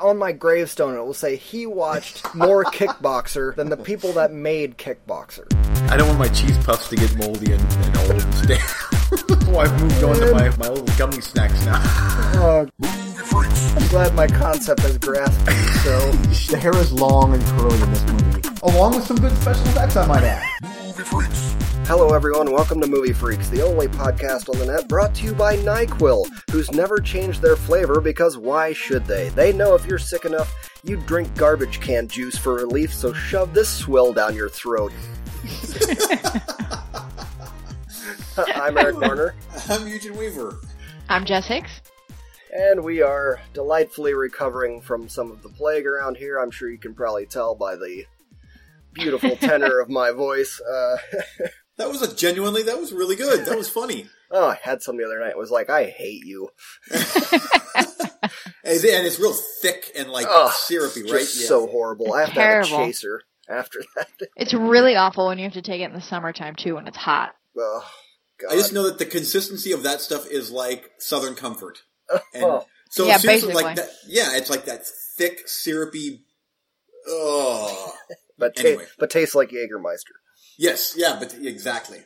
On 0.00 0.16
my 0.16 0.32
gravestone, 0.32 0.96
it 0.96 1.04
will 1.04 1.12
say 1.12 1.36
he 1.36 1.66
watched 1.66 2.34
more 2.34 2.64
Kickboxer 2.72 3.54
than 3.54 3.68
the 3.68 3.76
people 3.76 4.10
that 4.14 4.32
made 4.32 4.78
Kickboxer. 4.78 5.44
I 5.90 5.98
don't 5.98 6.08
want 6.08 6.18
my 6.18 6.28
cheese 6.28 6.56
puffs 6.64 6.88
to 6.88 6.96
get 6.96 7.14
moldy 7.18 7.52
and, 7.52 7.60
and 7.60 7.96
old 7.98 8.10
and 8.12 8.34
stale. 8.34 8.58
so 8.58 9.58
I've 9.60 9.82
moved 9.82 10.02
on 10.02 10.16
to 10.16 10.32
my, 10.32 10.48
my 10.56 10.68
little 10.70 10.86
gummy 10.96 11.20
snacks 11.20 11.66
now. 11.66 11.78
Oh, 12.36 12.66
I'm 12.82 13.88
glad 13.88 14.14
my 14.14 14.26
concept 14.28 14.80
has 14.80 14.96
grasped 14.96 15.46
me, 15.46 15.52
so. 15.82 16.12
The 16.52 16.58
hair 16.58 16.76
is 16.78 16.90
long 16.90 17.34
and 17.34 17.42
curly 17.44 17.80
in 17.82 17.90
this 17.92 18.04
movie, 18.04 18.48
along 18.62 18.94
with 18.94 19.04
some 19.04 19.18
good 19.18 19.36
special 19.36 19.66
effects, 19.66 19.96
I 19.96 20.06
might 20.06 20.24
add. 20.24 21.51
Hello, 21.84 22.14
everyone. 22.14 22.50
Welcome 22.52 22.80
to 22.80 22.86
Movie 22.86 23.12
Freaks, 23.12 23.48
the 23.48 23.60
only 23.62 23.86
podcast 23.88 24.48
on 24.48 24.58
the 24.58 24.66
net 24.66 24.88
brought 24.88 25.14
to 25.16 25.24
you 25.24 25.34
by 25.34 25.56
NyQuil, 25.56 26.26
who's 26.50 26.70
never 26.72 26.98
changed 26.98 27.42
their 27.42 27.56
flavor 27.56 28.00
because 28.00 28.38
why 28.38 28.72
should 28.72 29.04
they? 29.04 29.28
They 29.30 29.52
know 29.52 29.74
if 29.74 29.84
you're 29.86 29.98
sick 29.98 30.24
enough, 30.24 30.70
you 30.84 30.96
drink 30.98 31.34
garbage 31.36 31.80
can 31.80 32.08
juice 32.08 32.38
for 32.38 32.54
relief, 32.54 32.94
so 32.94 33.12
shove 33.12 33.52
this 33.52 33.68
swill 33.68 34.12
down 34.12 34.34
your 34.34 34.48
throat. 34.48 34.92
I'm 38.54 38.78
Eric 38.78 39.00
Warner, 39.00 39.34
I'm 39.68 39.86
Eugene 39.86 40.16
Weaver. 40.16 40.58
I'm 41.08 41.24
Jess 41.26 41.46
Hicks. 41.46 41.82
and 42.52 42.82
we 42.82 43.02
are 43.02 43.40
delightfully 43.52 44.14
recovering 44.14 44.80
from 44.80 45.08
some 45.08 45.30
of 45.30 45.42
the 45.42 45.48
plague 45.50 45.86
around 45.86 46.16
here. 46.16 46.38
I'm 46.38 46.50
sure 46.50 46.70
you 46.70 46.78
can 46.78 46.94
probably 46.94 47.26
tell 47.26 47.54
by 47.54 47.76
the 47.76 48.06
beautiful 48.94 49.36
tenor 49.40 49.80
of 49.80 49.90
my 49.90 50.10
voice. 50.12 50.60
Uh, 50.60 50.96
That 51.82 51.90
was 51.90 52.02
a 52.02 52.14
genuinely, 52.14 52.62
that 52.62 52.78
was 52.78 52.92
really 52.92 53.16
good. 53.16 53.44
That 53.46 53.58
was 53.58 53.68
funny. 53.68 54.06
oh, 54.30 54.50
I 54.50 54.58
had 54.62 54.82
some 54.82 54.96
the 54.96 55.04
other 55.04 55.18
night. 55.18 55.30
It 55.30 55.36
was 55.38 55.50
like, 55.50 55.68
I 55.68 55.84
hate 55.86 56.24
you. 56.24 56.48
And 58.64 58.76
it's- 58.76 58.84
and 58.96 59.04
it's 59.06 59.18
real 59.18 59.32
thick 59.60 59.90
and 59.96 60.08
like 60.08 60.26
Ugh, 60.30 60.52
syrupy, 60.52 61.02
Just 61.02 61.12
right? 61.12 61.24
so 61.26 61.66
horrible. 61.66 62.12
I 62.14 62.20
have 62.20 62.34
to 62.34 62.40
have 62.40 62.64
a 62.64 62.68
chaser 62.68 63.22
after 63.48 63.80
that. 63.96 64.08
It's 64.36 64.54
really 64.54 64.94
awful 64.94 65.26
when 65.26 65.38
you 65.38 65.44
have 65.44 65.54
to 65.54 65.62
take 65.62 65.80
it 65.80 65.84
in 65.86 65.92
the 65.92 66.00
summertime 66.00 66.54
too 66.54 66.76
when 66.76 66.86
it's 66.86 66.96
hot. 66.96 67.34
Oh, 67.58 67.84
God. 68.40 68.52
I 68.52 68.54
just 68.56 68.72
know 68.72 68.84
that 68.84 68.98
the 68.98 69.04
consistency 69.06 69.72
of 69.72 69.82
that 69.82 70.00
stuff 70.00 70.28
is 70.30 70.52
like 70.52 70.90
Southern 70.98 71.34
Comfort. 71.34 71.82
And 72.32 72.44
Oh. 72.44 72.66
so 72.90 73.06
Yeah, 73.06 73.16
seriously, 73.16 73.52
like 73.54 73.76
that, 73.76 73.90
yeah, 74.06 74.36
it's 74.36 74.48
like 74.48 74.66
that 74.66 74.86
thick, 75.18 75.48
syrupy. 75.48 76.24
Oh, 77.08 77.92
but, 78.38 78.54
ta- 78.54 78.62
anyway. 78.68 78.86
but 78.98 79.10
tastes 79.10 79.34
like 79.34 79.50
Jägermeister. 79.50 80.14
Yes, 80.62 80.94
yeah, 80.96 81.16
but 81.18 81.34
exactly, 81.34 82.04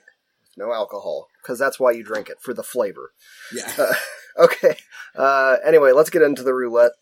No 0.57 0.73
alcohol. 0.73 1.29
Because 1.43 1.59
that's 1.59 1.79
why 1.79 1.91
you 1.93 2.03
drink 2.03 2.31
it, 2.31 2.41
for 2.41 2.55
the 2.55 2.63
flavor. 2.63 3.13
yeah. 3.55 3.71
Uh, 3.79 3.95
okay. 4.45 4.77
Uh, 5.15 5.57
anyway, 5.63 5.93
let's 5.93 6.09
get 6.09 6.23
into 6.23 6.43
the 6.43 6.55
roulette, 6.55 6.93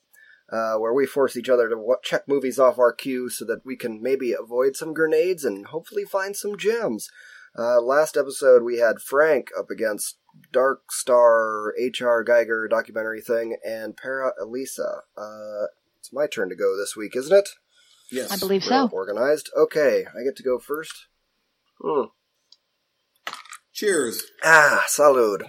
uh, 0.51 0.75
where 0.79 0.93
we 0.93 1.07
force 1.07 1.37
each 1.37 1.49
other 1.49 1.69
to 1.69 1.77
w- 1.77 1.95
check 2.03 2.27
movies 2.27 2.59
off 2.59 2.79
our 2.81 2.93
queue 2.93 3.29
so 3.29 3.45
that 3.45 3.65
we 3.65 3.77
can 3.77 4.03
maybe 4.03 4.33
avoid 4.33 4.75
some 4.75 4.93
grenades 4.93 5.45
and 5.45 5.67
hopefully 5.67 6.05
find 6.05 6.35
some 6.35 6.59
gems. 6.59 7.09
Uh, 7.57 7.81
last 7.81 8.17
episode, 8.17 8.65
we 8.65 8.79
had 8.79 8.99
Frank 9.01 9.51
up 9.57 9.71
against 9.71 10.17
Dark 10.53 10.91
Star 10.91 11.73
H.R. 11.79 12.25
Giger 12.25 12.69
documentary 12.69 13.21
thing 13.21 13.57
and 13.65 13.97
Para 13.97 14.33
Elisa. 14.43 15.03
Uh, 15.17 15.67
it's 16.01 16.13
my 16.13 16.27
turn 16.27 16.49
to 16.49 16.57
go 16.57 16.77
this 16.77 16.97
week, 16.97 17.15
isn't 17.15 17.37
it? 17.37 17.51
yes, 18.11 18.33
I 18.33 18.37
believe 18.39 18.67
Real 18.69 18.89
so. 18.89 18.93
Organized. 18.95 19.51
Okay, 19.57 20.05
I 20.19 20.25
get 20.25 20.35
to 20.37 20.43
go 20.43 20.59
first. 20.59 21.07
Hmm. 21.85 22.05
Cheers. 23.75 24.23
Ah, 24.43 24.85
salud. 24.89 25.43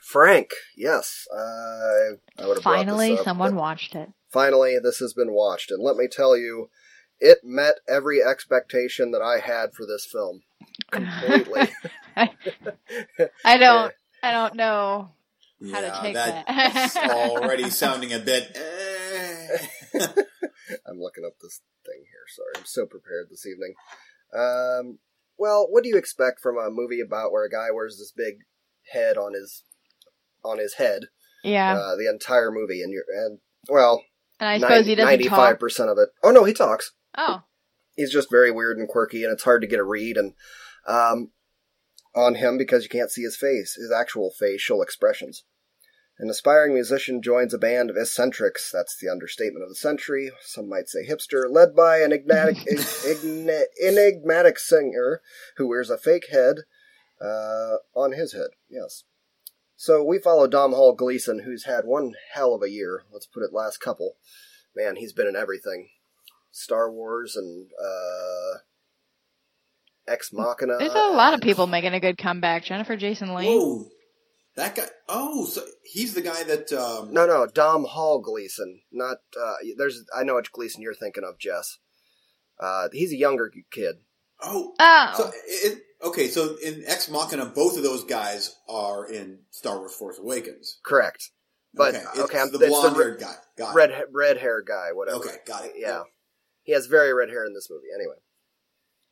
Frank, 0.00 0.50
yes. 0.76 1.26
Uh, 1.34 2.16
I 2.38 2.46
would 2.46 2.56
have 2.56 2.62
Finally, 2.62 3.18
up, 3.18 3.24
someone 3.24 3.54
watched 3.56 3.94
it. 3.94 4.08
Finally, 4.30 4.78
this 4.82 4.98
has 5.00 5.12
been 5.12 5.32
watched, 5.32 5.70
and 5.70 5.82
let 5.82 5.96
me 5.96 6.06
tell 6.10 6.36
you, 6.36 6.70
it 7.20 7.38
met 7.44 7.76
every 7.86 8.22
expectation 8.22 9.10
that 9.10 9.20
I 9.20 9.40
had 9.40 9.74
for 9.74 9.84
this 9.84 10.06
film 10.10 10.42
completely. 10.90 11.68
I 13.44 13.58
don't. 13.58 13.92
I 14.22 14.32
don't 14.32 14.54
know 14.54 15.10
how 15.60 15.80
yeah, 15.80 15.90
to 15.90 15.98
take 16.00 16.14
that's 16.14 16.94
that. 16.94 17.10
already 17.10 17.68
sounding 17.68 18.12
a 18.12 18.18
bit. 18.18 18.56
eh. 18.56 19.58
I'm 20.88 21.00
looking 21.00 21.24
up 21.26 21.34
this 21.42 21.60
thing 21.84 22.04
here. 22.04 22.26
Sorry, 22.34 22.52
I'm 22.56 22.64
so 22.64 22.86
prepared 22.86 23.26
this 23.30 23.46
evening. 23.46 23.74
Um, 24.34 24.98
well, 25.38 25.66
what 25.68 25.82
do 25.82 25.88
you 25.88 25.96
expect 25.96 26.40
from 26.40 26.56
a 26.56 26.70
movie 26.70 27.00
about 27.00 27.32
where 27.32 27.44
a 27.44 27.50
guy 27.50 27.68
wears 27.72 27.98
this 27.98 28.12
big 28.16 28.34
head 28.92 29.16
on 29.16 29.34
his 29.34 29.64
on 30.44 30.58
his 30.58 30.74
head 30.74 31.04
yeah, 31.42 31.74
uh, 31.74 31.96
the 31.96 32.08
entire 32.08 32.50
movie, 32.50 32.82
and 32.82 32.92
you're 32.92 33.04
and 33.12 33.38
well, 33.68 34.02
and 34.38 34.48
I 34.48 34.58
suppose 34.58 34.86
he 34.86 34.94
doesn't 34.94 35.10
ninety-five 35.10 35.58
percent 35.58 35.90
of 35.90 35.98
it. 35.98 36.10
Oh 36.22 36.30
no, 36.30 36.44
he 36.44 36.52
talks. 36.52 36.92
Oh, 37.16 37.42
He's 37.96 38.12
just 38.12 38.30
very 38.30 38.50
weird 38.50 38.78
and 38.78 38.88
quirky, 38.88 39.24
and 39.24 39.32
it's 39.32 39.44
hard 39.44 39.60
to 39.62 39.68
get 39.68 39.80
a 39.80 39.84
read 39.84 40.16
and 40.16 40.34
um, 40.86 41.30
on 42.14 42.36
him 42.36 42.58
because 42.58 42.84
you 42.84 42.88
can't 42.88 43.10
see 43.10 43.22
his 43.22 43.36
face, 43.36 43.74
his 43.74 43.92
actual 43.92 44.30
facial 44.38 44.82
expressions. 44.82 45.44
An 46.22 46.30
aspiring 46.30 46.72
musician 46.72 47.20
joins 47.20 47.52
a 47.52 47.58
band 47.58 47.90
of 47.90 47.96
eccentrics. 47.96 48.70
That's 48.70 48.96
the 48.96 49.08
understatement 49.08 49.64
of 49.64 49.68
the 49.68 49.74
century. 49.74 50.30
Some 50.40 50.68
might 50.68 50.88
say 50.88 51.04
hipster, 51.04 51.50
led 51.50 51.74
by 51.74 51.96
an 51.96 52.12
enigmatic, 52.12 52.58
igna- 52.68 53.64
enigmatic 53.84 54.60
singer 54.60 55.20
who 55.56 55.66
wears 55.66 55.90
a 55.90 55.98
fake 55.98 56.28
head 56.30 56.58
uh, 57.20 57.78
on 57.96 58.12
his 58.12 58.34
head. 58.34 58.50
Yes. 58.70 59.02
So 59.74 60.04
we 60.04 60.20
follow 60.20 60.46
Domhnall 60.46 60.94
Gleeson, 60.94 61.40
who's 61.40 61.64
had 61.64 61.86
one 61.86 62.12
hell 62.34 62.54
of 62.54 62.62
a 62.62 62.70
year. 62.70 63.02
Let's 63.12 63.26
put 63.26 63.42
it 63.42 63.52
last 63.52 63.78
couple. 63.78 64.12
Man, 64.76 64.94
he's 64.94 65.12
been 65.12 65.26
in 65.26 65.34
everything. 65.34 65.88
Star 66.52 66.88
Wars 66.88 67.34
and 67.34 67.68
uh, 67.84 68.58
Ex 70.06 70.32
Machina. 70.32 70.78
there's 70.78 70.94
a 70.94 71.16
lot 71.16 71.34
of 71.34 71.40
people 71.40 71.66
making 71.66 71.94
a 71.94 72.00
good 72.00 72.16
comeback. 72.16 72.62
Jennifer 72.62 72.94
Jason 72.94 73.34
Leigh. 73.34 73.46
Whoa, 73.46 73.88
that 74.56 74.74
guy. 74.74 74.86
Oh, 75.08 75.46
so 75.46 75.62
he's 75.82 76.14
the 76.14 76.20
guy 76.22 76.42
that. 76.44 76.72
Um, 76.72 77.12
No, 77.12 77.26
no, 77.26 77.46
Domhnall 77.46 78.20
Gleeson. 78.20 78.82
Not 78.90 79.18
uh, 79.40 79.54
there's. 79.76 80.04
I 80.16 80.24
know 80.24 80.34
which 80.36 80.52
Gleeson 80.52 80.82
you're 80.82 80.94
thinking 80.94 81.24
of, 81.24 81.38
Jess. 81.38 81.78
Uh, 82.60 82.88
he's 82.92 83.12
a 83.12 83.16
younger 83.16 83.50
kid. 83.70 83.96
Oh, 84.42 84.74
Oh, 84.78 85.12
so 85.16 85.30
it, 85.46 85.78
okay. 86.02 86.28
So 86.28 86.56
in 86.64 86.82
Ex 86.86 87.08
Machina, 87.08 87.46
both 87.46 87.76
of 87.76 87.82
those 87.82 88.04
guys 88.04 88.56
are 88.68 89.10
in 89.10 89.40
Star 89.50 89.78
Wars: 89.78 89.94
Force 89.94 90.18
Awakens. 90.18 90.78
Correct. 90.84 91.30
But 91.74 91.94
okay, 91.94 92.04
okay, 92.22 92.38
I'm- 92.38 92.48
it's 92.48 92.58
the 92.58 92.64
it's 92.66 92.74
the 92.74 92.80
blonde-haired 92.90 93.20
guy. 93.20 93.34
Got 93.56 93.70
it. 93.70 93.74
Red 93.74 94.04
red 94.12 94.36
hair 94.38 94.62
guy, 94.62 94.88
whatever. 94.92 95.18
Okay, 95.18 95.36
got 95.46 95.64
it. 95.64 95.72
Yeah, 95.76 96.02
he 96.62 96.72
has 96.72 96.86
very 96.86 97.14
red 97.14 97.30
hair 97.30 97.46
in 97.46 97.54
this 97.54 97.68
movie. 97.70 97.86
Anyway, 97.94 98.16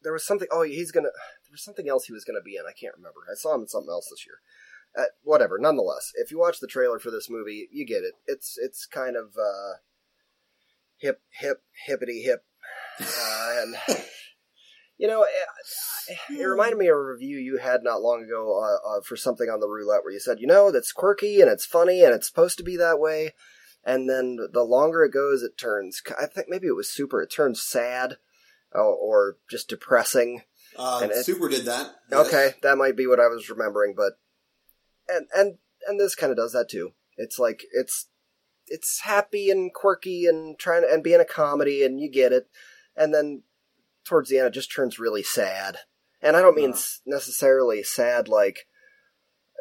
there 0.02 0.12
was 0.12 0.26
something. 0.26 0.48
Oh, 0.50 0.62
he's 0.62 0.90
gonna. 0.92 1.08
There 1.08 1.52
was 1.52 1.64
something 1.64 1.88
else 1.88 2.04
he 2.04 2.12
was 2.12 2.24
gonna 2.24 2.42
be 2.44 2.56
in. 2.56 2.64
I 2.68 2.72
can't 2.78 2.94
remember. 2.96 3.20
I 3.30 3.34
saw 3.34 3.54
him 3.54 3.62
in 3.62 3.68
something 3.68 3.88
else 3.90 4.08
this 4.10 4.26
year. 4.26 4.36
Uh, 4.98 5.04
whatever. 5.22 5.56
Nonetheless, 5.58 6.10
if 6.16 6.30
you 6.30 6.38
watch 6.38 6.58
the 6.60 6.66
trailer 6.66 6.98
for 6.98 7.10
this 7.10 7.28
movie, 7.30 7.68
you 7.70 7.86
get 7.86 8.02
it. 8.02 8.14
It's 8.26 8.56
it's 8.60 8.86
kind 8.86 9.16
of 9.16 9.36
uh, 9.38 9.78
hip 10.98 11.20
hip 11.40 11.62
hippity 11.86 12.22
hip, 12.22 12.44
uh, 13.00 13.62
and 13.62 13.76
you 14.98 15.06
know, 15.06 15.22
it, 15.24 16.18
it 16.38 16.44
reminded 16.44 16.76
me 16.78 16.88
of 16.88 16.96
a 16.96 17.02
review 17.02 17.38
you 17.38 17.58
had 17.58 17.82
not 17.82 18.02
long 18.02 18.22
ago 18.24 18.60
uh, 18.62 18.96
uh, 18.96 19.00
for 19.00 19.16
something 19.16 19.48
on 19.48 19.60
the 19.60 19.68
roulette 19.68 20.02
where 20.02 20.12
you 20.12 20.20
said, 20.20 20.40
you 20.40 20.46
know, 20.46 20.70
that's 20.70 20.92
quirky 20.92 21.40
and 21.40 21.50
it's 21.50 21.64
funny 21.64 22.02
and 22.02 22.12
it's 22.12 22.26
supposed 22.26 22.58
to 22.58 22.64
be 22.64 22.76
that 22.76 22.98
way. 23.00 23.32
And 23.82 24.10
then 24.10 24.36
the 24.52 24.62
longer 24.62 25.02
it 25.04 25.12
goes, 25.12 25.42
it 25.42 25.56
turns. 25.56 26.02
I 26.20 26.26
think 26.26 26.48
maybe 26.50 26.66
it 26.66 26.76
was 26.76 26.92
super. 26.92 27.22
It 27.22 27.30
turns 27.32 27.62
sad, 27.62 28.18
or, 28.72 28.82
or 28.84 29.36
just 29.50 29.70
depressing. 29.70 30.42
Uh, 30.76 31.00
And 31.02 31.12
it- 31.12 31.24
Super 31.24 31.48
did 31.48 31.64
that. 31.64 31.94
yes. 32.10 32.26
Okay, 32.26 32.50
that 32.62 32.76
might 32.76 32.94
be 32.96 33.06
what 33.06 33.20
I 33.20 33.28
was 33.28 33.48
remembering, 33.48 33.94
but 33.96 34.18
and 35.10 35.26
and 35.34 35.58
and 35.86 35.98
this 36.00 36.14
kind 36.14 36.30
of 36.30 36.36
does 36.36 36.52
that 36.52 36.68
too. 36.70 36.92
It's 37.16 37.38
like 37.38 37.62
it's 37.72 38.08
it's 38.66 39.00
happy 39.02 39.50
and 39.50 39.72
quirky 39.74 40.26
and 40.26 40.58
trying 40.58 40.82
to, 40.82 40.92
and 40.92 41.02
being 41.02 41.20
a 41.20 41.24
comedy, 41.24 41.84
and 41.84 42.00
you 42.00 42.10
get 42.10 42.32
it. 42.32 42.48
And 42.96 43.12
then 43.14 43.42
towards 44.04 44.28
the 44.30 44.38
end, 44.38 44.46
it 44.48 44.54
just 44.54 44.72
turns 44.72 44.98
really 44.98 45.22
sad. 45.22 45.78
And 46.22 46.36
I 46.36 46.42
don't 46.42 46.54
mean 46.56 46.72
Uh. 46.72 46.78
necessarily 47.06 47.82
sad 47.82 48.28
like 48.28 48.66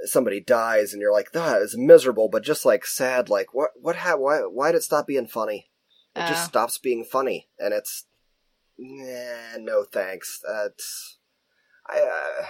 somebody 0.05 0.39
dies 0.39 0.93
and 0.93 1.01
you're 1.01 1.11
like, 1.11 1.31
that 1.31 1.61
is 1.61 1.75
miserable, 1.77 2.29
but 2.29 2.43
just 2.43 2.65
like 2.65 2.85
sad, 2.85 3.29
like 3.29 3.53
what 3.53 3.71
what 3.75 3.97
ha- 3.97 4.15
why 4.17 4.39
why 4.39 4.71
did 4.71 4.77
it 4.77 4.83
stop 4.83 5.07
being 5.07 5.27
funny? 5.27 5.69
It 6.15 6.27
just 6.27 6.45
Oh. 6.45 6.47
stops 6.49 6.77
being 6.77 7.03
funny, 7.03 7.49
and 7.59 7.73
it's 7.73 8.05
nah, 8.77 9.57
no 9.57 9.83
thanks. 9.83 10.39
That's 10.45 11.17
I 11.87 12.01
uh, 12.01 12.45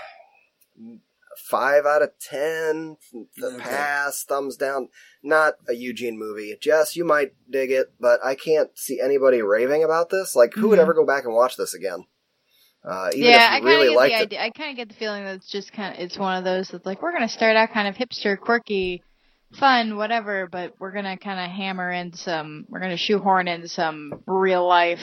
five 1.37 1.85
out 1.85 2.01
of 2.01 2.11
ten. 2.19 2.97
The 3.37 3.47
Okay. 3.47 3.59
pass, 3.59 4.23
thumbs 4.23 4.57
down. 4.57 4.89
Not 5.23 5.55
a 5.67 5.73
Eugene 5.73 6.17
movie. 6.17 6.55
Jess, 6.61 6.95
you 6.95 7.05
might 7.05 7.33
dig 7.49 7.71
it, 7.71 7.93
but 7.99 8.19
I 8.23 8.35
can't 8.35 8.69
see 8.77 8.99
anybody 8.99 9.41
raving 9.41 9.83
about 9.83 10.09
this. 10.09 10.35
Like, 10.35 10.53
who 10.53 10.69
would 10.69 10.79
Mhm. 10.79 10.83
ever 10.83 10.93
go 10.93 11.05
back 11.05 11.25
and 11.25 11.33
watch 11.33 11.55
this 11.57 11.73
again? 11.73 12.05
Uh, 12.83 13.09
even 13.13 13.31
yeah, 13.31 13.49
I 13.51 13.57
if 13.57 13.63
you 13.63 13.65
kind 13.65 13.65
of 13.65 13.65
really 13.65 13.87
get 13.89 13.95
liked 13.97 14.11
the 14.15 14.19
it. 14.19 14.21
idea. 14.23 14.41
I 14.41 14.49
kind 14.51 14.69
of 14.71 14.75
get 14.77 14.87
the 14.89 14.95
feeling 14.95 15.23
that 15.25 15.35
it's 15.35 15.49
just 15.51 15.73
kind 15.73 15.93
of 15.93 15.99
it's 15.99 16.17
one 16.17 16.37
of 16.37 16.43
those 16.45 16.69
that's 16.69 16.85
like 16.85 17.01
we're 17.01 17.11
gonna 17.11 17.27
start 17.27 17.57
out 17.57 17.71
kind 17.73 17.87
of 17.89 17.95
hipster, 17.95 18.39
quirky, 18.39 19.03
fun, 19.59 19.97
whatever, 19.97 20.47
but 20.47 20.75
we're 20.79 20.93
gonna 20.93 21.17
kind 21.17 21.39
of 21.39 21.49
hammer 21.51 21.91
in 21.91 22.13
some, 22.13 22.65
we're 22.69 22.79
gonna 22.79 22.95
shoehorn 22.97 23.47
in 23.49 23.67
some 23.67 24.23
real 24.25 24.65
life 24.65 25.01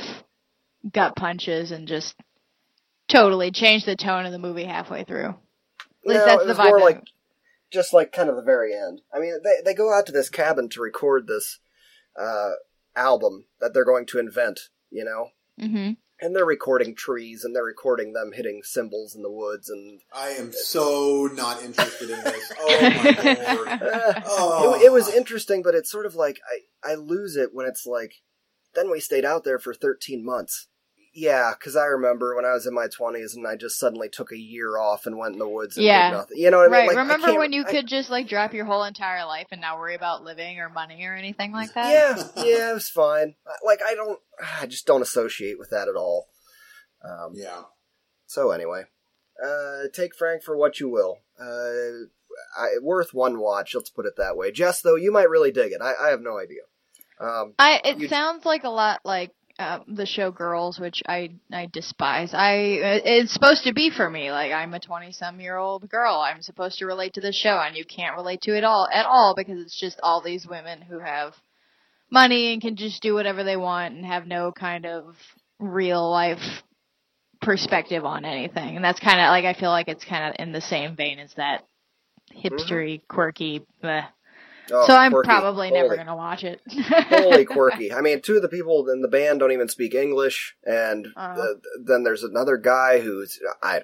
gut 0.91 1.17
punches 1.17 1.71
and 1.71 1.87
just 1.87 2.15
totally 3.09 3.51
change 3.51 3.85
the 3.85 3.97
tone 3.97 4.25
of 4.25 4.33
the 4.33 4.39
movie 4.39 4.65
halfway 4.65 5.05
through. 5.05 5.35
At 6.07 6.11
least 6.11 6.21
No, 6.21 6.27
that's 6.27 6.43
it 6.43 6.47
the 6.47 6.55
vibe. 6.55 6.69
more 6.69 6.81
like 6.81 7.03
just 7.71 7.93
like 7.93 8.13
kind 8.13 8.29
of 8.31 8.37
the 8.37 8.43
very 8.43 8.73
end. 8.75 9.01
I 9.13 9.19
mean, 9.19 9.39
they 9.43 9.57
they 9.65 9.75
go 9.75 9.93
out 9.93 10.07
to 10.07 10.13
this 10.13 10.29
cabin 10.31 10.69
to 10.71 10.81
record 10.81 11.27
this 11.27 11.59
uh, 12.19 12.53
album 12.95 13.47
that 13.61 13.75
they're 13.75 13.85
going 13.85 14.07
to 14.07 14.19
invent, 14.19 14.69
you 14.91 15.05
know, 15.05 15.31
Mhm. 15.61 15.97
and 16.21 16.35
they're 16.35 16.47
recording 16.47 16.95
trees 16.95 17.45
and 17.45 17.55
they're 17.55 17.63
recording 17.65 18.13
them 18.15 18.33
hitting 18.33 18.63
cymbals 18.65 19.15
in 19.15 19.23
the 19.23 19.31
woods 19.31 19.69
and 19.69 20.01
I 20.13 20.31
am 20.31 20.53
so 20.53 21.29
not 21.35 21.63
interested 21.63 22.09
in 22.11 22.23
this. 22.25 22.53
Oh 22.59 22.81
my 22.81 23.55
lord. 23.55 23.69
uh, 23.83 24.21
Oh. 24.27 24.75
it, 24.81 24.87
it 24.87 24.93
was 24.93 25.13
interesting, 25.13 25.63
but 25.63 25.75
it's 25.75 25.91
sort 25.91 26.07
of 26.07 26.15
like 26.15 26.41
I 26.85 26.93
I 26.93 26.95
lose 26.95 27.37
it 27.37 27.51
when 27.53 27.67
it's 27.67 27.85
like 27.85 28.13
then 28.75 28.91
we 28.91 29.01
stayed 29.01 29.25
out 29.25 29.43
there 29.45 29.59
for 29.59 29.75
13 29.75 30.25
months. 30.25 30.69
Yeah, 31.19 31.55
because 31.59 31.77
I 31.77 31.87
remember 31.87 32.37
when 32.37 32.45
I 32.45 32.53
was 32.53 32.67
in 32.67 32.75
my 32.75 32.89
20s 32.89 33.35
and 33.35 33.47
I 33.47 33.57
just 33.57 33.79
suddenly 33.79 34.11
took 34.11 34.33
a 34.33 34.37
year 34.39 34.77
off 34.77 35.07
and 35.07 35.17
went 35.17 35.33
in 35.33 35.39
the 35.39 35.49
woods 35.49 35.79
and 35.79 35.87
Yeah. 35.87 36.11
did 36.11 36.17
nothing. 36.19 36.37
You 36.39 36.51
know 36.51 36.59
what 36.59 36.65
I 36.65 36.67
mean? 36.67 36.73
Right. 36.73 36.89
Like, 36.89 36.97
Remember 36.99 37.27
can't- 37.29 37.39
when 37.39 37.53
you 37.55 37.65
I- 37.67 37.71
could 37.71 37.87
just 37.87 38.11
like 38.11 38.29
drop 38.29 38.53
your 38.53 38.67
whole 38.67 38.85
entire 38.85 39.25
life 39.25 39.47
and 39.51 39.63
not 39.63 39.79
worry 39.79 39.95
about 39.95 40.25
living 40.25 40.61
or 40.61 40.69
money 40.69 41.03
or 41.07 41.15
anything 41.15 41.53
like 41.53 41.73
that? 41.73 41.91
Yeah, 41.91 42.45
yeah, 42.45 42.71
it 42.71 42.75
was 42.75 42.91
fine. 42.91 43.35
Like 43.65 43.81
I 43.83 43.95
don't, 43.95 44.21
I 44.61 44.67
just 44.67 44.87
don't 44.87 45.01
associate 45.01 45.59
with 45.59 45.71
that 45.71 45.89
at 45.89 45.97
all. 45.97 46.29
Um, 47.03 47.31
Yeah. 47.33 47.63
So 48.27 48.51
anyway, 48.51 48.85
uh, 49.43 49.85
take 49.95 50.15
Frank 50.15 50.43
for 50.43 50.55
what 50.57 50.81
you 50.81 50.89
will. 50.91 51.21
Uh, 51.41 52.09
I, 52.59 52.77
worth 52.83 53.15
one 53.15 53.39
watch. 53.39 53.75
Let's 53.75 53.89
put 53.89 54.05
it 54.05 54.17
that 54.19 54.37
way. 54.37 54.53
Jess, 54.53 54.83
though, 54.83 54.97
you 54.97 55.11
might 55.11 55.31
really 55.31 55.51
dig 55.53 55.73
it. 55.73 55.81
I, 55.81 55.95
I 55.99 56.09
have 56.11 56.21
no 56.21 56.39
idea. 56.39 56.63
Um, 57.19 57.55
I 57.59 57.81
it 57.85 57.99
You- 58.01 58.09
sounds 58.09 58.45
like 58.45 58.65
a 58.65 58.69
lot 58.69 59.01
like 59.05 59.31
uh, 59.59 59.81
the 59.89 60.07
show 60.07 60.31
Girls, 60.31 60.79
which 60.79 61.03
I 61.07 61.31
I 61.53 61.67
despise. 61.73 62.35
I 62.35 62.55
it's 63.05 63.33
supposed 63.33 63.65
to 63.65 63.73
be 63.73 63.91
for 63.91 64.09
me. 64.09 64.31
Like 64.31 64.53
I'm 64.53 64.75
a 64.75 64.81
20 64.81 65.13
some 65.13 65.41
year 65.41 65.57
old 65.57 65.89
girl. 65.89 66.15
I'm 66.15 66.43
supposed 66.43 66.79
to 66.79 66.87
relate 66.87 67.15
to 67.15 67.21
this 67.21 67.37
show, 67.37 67.59
and 67.59 67.77
you 67.77 67.85
can't 67.85 68.17
relate 68.17 68.43
to 68.43 68.57
it 68.57 68.65
all 68.65 68.89
at 68.93 69.07
all 69.07 69.35
because 69.37 69.61
it's 69.61 69.79
just 69.79 69.99
all 70.03 70.21
these 70.21 70.47
women 70.47 70.83
who 70.83 70.99
have 70.99 71.35
money 72.11 72.53
and 72.53 72.63
can 72.63 72.77
just 72.77 73.03
do 73.03 73.15
whatever 73.15 73.45
they 73.45 73.57
want 73.57 73.95
and 73.95 74.05
have 74.05 74.27
no 74.27 74.53
kind 74.53 74.87
of 74.87 75.17
real 75.59 76.11
life 76.11 76.63
perspective 77.41 78.05
on 78.05 78.25
anything. 78.25 78.77
And 78.77 78.85
that's 78.85 79.01
kind 79.01 79.21
of 79.21 79.29
like 79.29 79.45
I 79.45 79.59
feel 79.59 79.71
like 79.71 79.89
it's 79.89 80.05
kind 80.05 80.29
of 80.29 80.37
in 80.39 80.53
the 80.53 80.61
same 80.61 80.97
vein 80.97 81.19
as 81.19 81.33
that 81.35 81.65
hipstery, 82.35 83.01
quirky. 83.09 83.65
bleh. 83.83 84.07
Oh, 84.73 84.87
so 84.87 84.95
I'm 84.95 85.13
quirky. 85.13 85.27
probably 85.27 85.71
never 85.71 85.97
gonna 85.97 86.17
watch 86.17 86.43
it. 86.45 86.61
Holy 86.69 87.45
quirky! 87.47 87.93
I 87.93 88.01
mean, 88.01 88.21
two 88.21 88.37
of 88.37 88.43
the 88.43 88.49
people 88.49 88.89
in 88.89 89.01
the 89.03 89.09
band 89.09 89.41
don't 89.41 89.53
even 89.53 89.69
speak 89.69 89.95
English, 89.95 90.57
and 90.65 91.09
uh, 91.17 91.37
then 91.85 92.03
there's 92.05 92.23
another 92.25 92.57
guy 92.57 93.01
who's 93.01 93.39
I, 93.63 93.83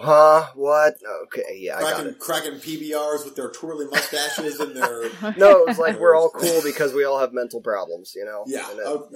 huh? 0.00 0.46
What? 0.54 0.94
Okay, 1.24 1.58
yeah, 1.58 1.76
I 1.76 1.80
got 1.80 1.92
Cracking, 1.94 2.06
it. 2.12 2.18
cracking 2.18 2.52
PBRs 2.54 3.24
with 3.24 3.36
their 3.36 3.50
twirly 3.50 3.86
mustaches 3.86 4.60
and 4.60 4.74
their. 4.76 5.02
No, 5.36 5.58
it 5.62 5.68
was 5.68 5.78
like 5.78 5.98
we're 6.00 6.16
all 6.16 6.30
cool 6.34 6.60
because 6.62 6.92
we 6.94 7.04
all 7.04 7.18
have 7.18 7.32
mental 7.32 7.60
problems, 7.60 8.12
you 8.16 8.24
know. 8.24 8.44
Yeah. 8.46 8.68
And 8.70 8.78
it- 8.80 8.86
oh, 8.86 9.08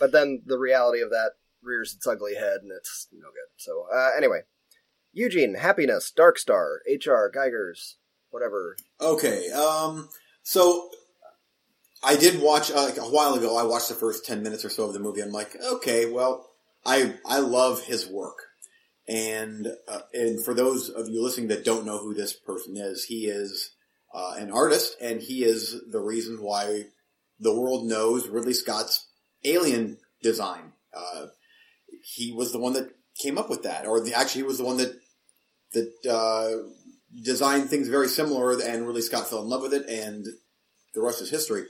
But 0.00 0.12
then 0.12 0.42
the 0.46 0.58
reality 0.58 1.00
of 1.02 1.10
that 1.10 1.32
rears 1.62 1.92
its 1.94 2.06
ugly 2.06 2.34
head, 2.36 2.60
and 2.62 2.70
it's 2.76 3.08
no 3.12 3.26
good. 3.28 3.50
So 3.56 3.86
uh, 3.94 4.10
anyway, 4.16 4.40
Eugene, 5.12 5.56
Happiness, 5.56 6.10
Dark 6.10 6.38
Star, 6.38 6.80
HR, 6.88 7.30
Gigers, 7.34 7.96
whatever. 8.30 8.76
Okay, 9.00 9.50
um, 9.50 10.08
so 10.42 10.90
I 12.02 12.16
did 12.16 12.40
watch 12.40 12.70
uh, 12.70 12.82
like 12.84 12.96
a 12.98 13.02
while 13.02 13.34
ago. 13.34 13.56
I 13.56 13.64
watched 13.64 13.88
the 13.88 13.94
first 13.94 14.24
ten 14.24 14.42
minutes 14.42 14.64
or 14.64 14.70
so 14.70 14.84
of 14.84 14.92
the 14.92 15.00
movie. 15.00 15.20
I'm 15.20 15.32
like, 15.32 15.56
okay, 15.62 16.10
well, 16.10 16.48
I 16.86 17.14
I 17.26 17.38
love 17.38 17.84
his 17.84 18.08
work, 18.08 18.38
and 19.08 19.66
uh, 19.88 20.00
and 20.12 20.44
for 20.44 20.54
those 20.54 20.88
of 20.88 21.08
you 21.08 21.22
listening 21.22 21.48
that 21.48 21.64
don't 21.64 21.86
know 21.86 21.98
who 21.98 22.14
this 22.14 22.32
person 22.32 22.76
is, 22.76 23.04
he 23.04 23.26
is 23.26 23.72
uh, 24.14 24.34
an 24.38 24.50
artist, 24.50 24.96
and 25.00 25.20
he 25.20 25.44
is 25.44 25.76
the 25.90 26.00
reason 26.00 26.38
why 26.40 26.84
the 27.40 27.54
world 27.54 27.86
knows 27.86 28.28
Ridley 28.28 28.54
Scott's 28.54 29.06
Alien 29.44 29.98
design. 30.22 30.72
Uh, 30.92 31.26
he 32.02 32.32
was 32.32 32.52
the 32.52 32.58
one 32.58 32.72
that 32.72 32.90
came 33.20 33.38
up 33.38 33.50
with 33.50 33.62
that, 33.62 33.86
or 33.86 34.00
the, 34.00 34.14
actually, 34.14 34.42
he 34.42 34.46
was 34.46 34.58
the 34.58 34.64
one 34.64 34.76
that 34.78 34.94
that 35.72 35.92
uh, 36.10 36.70
designed 37.24 37.70
things 37.70 37.88
very 37.88 38.08
similar, 38.08 38.52
and 38.60 38.86
Ridley 38.86 39.02
Scott 39.02 39.28
fell 39.28 39.42
in 39.42 39.48
love 39.48 39.62
with 39.62 39.74
it, 39.74 39.86
and 39.88 40.26
the 40.94 41.02
rest 41.02 41.20
is 41.22 41.30
history. 41.30 41.64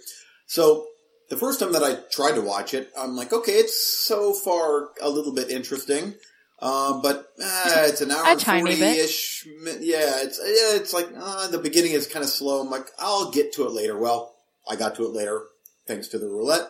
So 0.47 0.87
the 1.31 1.37
first 1.37 1.61
time 1.61 1.73
that 1.73 1.83
I 1.85 1.97
tried 2.11 2.35
to 2.37 2.41
watch 2.41 2.75
it, 2.75 2.91
I'm 2.99 3.15
like, 3.17 3.33
okay, 3.33 3.53
it's 3.53 3.77
so 4.07 4.33
far 4.33 4.89
a 5.01 5.09
little 5.11 5.35
bit 5.35 5.51
interesting, 5.51 6.15
uh, 6.61 7.01
but 7.03 7.27
uh, 7.43 7.83
it's 7.87 8.01
an 8.01 8.11
hour 8.11 8.25
A 8.27 8.31
and 8.31 8.41
tiny 8.41 8.71
bit. 8.77 8.79
forty-ish. 8.79 9.47
mi- 9.63 9.71
Yeah, 9.81 10.23
it's 10.23 10.39
yeah, 10.43 10.81
it's 10.81 10.93
like 10.93 11.09
uh, 11.17 11.49
the 11.49 11.59
beginning 11.59 11.93
is 11.93 12.07
kind 12.07 12.25
of 12.25 12.31
slow. 12.31 12.61
I'm 12.61 12.71
like, 12.71 12.87
I'll 12.99 13.31
get 13.31 13.53
to 13.55 13.65
it 13.67 13.73
later. 13.73 13.97
Well, 13.99 14.35
I 14.69 14.75
got 14.77 14.97
to 14.97 15.05
it 15.05 15.11
later 15.13 15.43
thanks 15.87 16.09
to 16.09 16.19
the 16.19 16.29
roulette. 16.29 16.69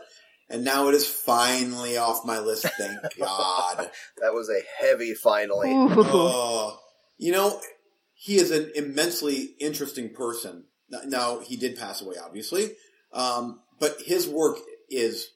And 0.51 0.65
now 0.65 0.89
it 0.89 0.95
is 0.95 1.07
finally 1.07 1.97
off 1.99 2.25
my 2.25 2.39
list, 2.39 2.67
thank 2.79 2.99
God. 3.19 3.91
That 4.21 4.33
was 4.33 4.49
a 4.49 4.61
heavy 4.85 5.13
finally. 5.15 5.73
Ooh. 5.73 5.89
Oh, 5.99 6.79
you 7.19 7.33
know, 7.33 7.61
he 8.21 8.37
is 8.37 8.51
an 8.51 8.73
immensely 8.75 9.55
interesting 9.61 10.13
person. 10.13 10.65
Now- 11.07 11.39
he 11.39 11.57
did 11.57 11.77
pass 11.79 12.03
away, 12.03 12.17
obviously, 12.23 12.75
um, 13.13 13.61
but 13.79 14.03
his 14.05 14.29
work 14.29 14.59
is 14.91 15.29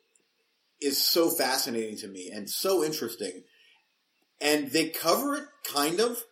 is 0.80 0.98
so 1.00 1.30
fascinating 1.30 1.96
to 1.98 2.08
me 2.08 2.28
and 2.30 2.50
so 2.50 2.82
interesting. 2.82 3.44
And 4.40 4.72
they 4.72 4.88
cover 4.88 5.36
it 5.36 5.44
kind 5.72 6.00
of, 6.00 6.24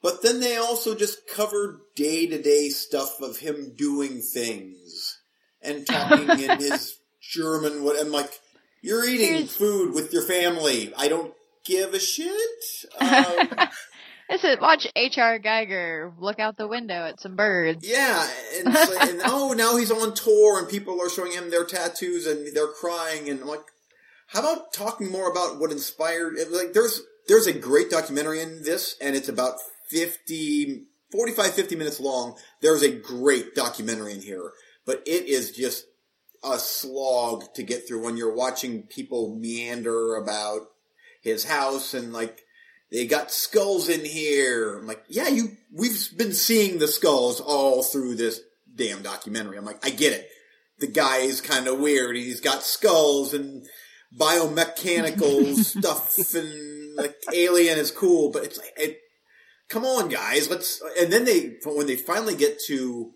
but 0.00 0.22
then 0.22 0.38
they 0.38 0.56
also 0.56 0.94
just 0.94 1.26
cover 1.26 1.80
day 1.96 2.28
to 2.28 2.40
day 2.40 2.68
stuff 2.68 3.20
of 3.20 3.38
him 3.38 3.74
doing 3.76 4.20
things 4.20 5.18
and 5.60 5.84
talking 5.84 6.30
in 6.30 6.58
his 6.60 6.96
German. 7.20 7.82
What 7.82 8.00
I'm 8.00 8.12
like, 8.12 8.30
you're 8.82 9.04
eating 9.04 9.34
Here's- 9.34 9.56
food 9.56 9.92
with 9.94 10.12
your 10.12 10.22
family. 10.22 10.92
I 10.96 11.08
don't 11.08 11.34
give 11.64 11.92
a 11.92 11.98
shit. 11.98 12.40
Um, 13.00 13.48
This 14.28 14.44
is 14.44 14.58
watch 14.60 14.86
H.R. 14.94 15.38
Giger 15.38 16.12
look 16.18 16.38
out 16.38 16.58
the 16.58 16.68
window 16.68 17.06
at 17.06 17.20
some 17.20 17.34
birds. 17.34 17.88
Yeah, 17.88 18.28
and, 18.58 18.68
and 18.68 19.20
oh, 19.24 19.54
now 19.56 19.76
he's 19.76 19.90
on 19.90 20.14
tour, 20.14 20.58
and 20.58 20.68
people 20.68 21.00
are 21.00 21.08
showing 21.08 21.32
him 21.32 21.50
their 21.50 21.64
tattoos, 21.64 22.26
and 22.26 22.54
they're 22.54 22.66
crying, 22.68 23.28
and 23.30 23.40
I'm 23.40 23.48
like, 23.48 23.64
how 24.28 24.40
about 24.40 24.74
talking 24.74 25.10
more 25.10 25.30
about 25.30 25.58
what 25.58 25.72
inspired? 25.72 26.34
Like, 26.50 26.74
there's 26.74 27.00
there's 27.26 27.46
a 27.46 27.58
great 27.58 27.90
documentary 27.90 28.40
in 28.42 28.62
this, 28.62 28.96
and 29.00 29.16
it's 29.16 29.28
about 29.28 29.54
50, 29.88 30.84
45, 31.10 31.54
50 31.54 31.76
minutes 31.76 32.00
long. 32.00 32.36
There's 32.60 32.82
a 32.82 32.90
great 32.90 33.54
documentary 33.54 34.12
in 34.12 34.20
here, 34.20 34.52
but 34.84 35.02
it 35.06 35.26
is 35.26 35.52
just 35.52 35.86
a 36.44 36.58
slog 36.58 37.54
to 37.54 37.62
get 37.62 37.88
through 37.88 38.04
when 38.04 38.16
you're 38.18 38.34
watching 38.34 38.82
people 38.82 39.34
meander 39.34 40.16
about 40.16 40.68
his 41.22 41.44
house 41.44 41.94
and 41.94 42.12
like 42.12 42.42
they 42.90 43.06
got 43.06 43.30
skulls 43.30 43.88
in 43.88 44.04
here. 44.04 44.78
I'm 44.78 44.86
like, 44.86 45.04
yeah, 45.08 45.28
you, 45.28 45.56
we've 45.72 45.98
been 46.16 46.32
seeing 46.32 46.78
the 46.78 46.88
skulls 46.88 47.40
all 47.40 47.82
through 47.82 48.14
this 48.14 48.40
damn 48.74 49.02
documentary. 49.02 49.58
I'm 49.58 49.64
like, 49.64 49.84
I 49.84 49.90
get 49.90 50.12
it. 50.12 50.28
The 50.78 50.86
guy 50.86 51.18
is 51.18 51.40
kind 51.40 51.66
of 51.66 51.80
weird. 51.80 52.16
He's 52.16 52.40
got 52.40 52.62
skulls 52.62 53.34
and 53.34 53.66
biomechanical 54.16 55.54
stuff 55.64 56.34
and 56.34 56.96
like 56.96 57.16
alien 57.32 57.78
is 57.78 57.90
cool, 57.90 58.30
but 58.30 58.44
it's 58.44 58.58
like, 58.58 58.72
it, 58.76 58.98
come 59.68 59.84
on 59.84 60.08
guys, 60.08 60.48
let's, 60.48 60.82
and 60.98 61.12
then 61.12 61.24
they, 61.24 61.56
when 61.64 61.86
they 61.86 61.96
finally 61.96 62.34
get 62.34 62.58
to 62.68 63.12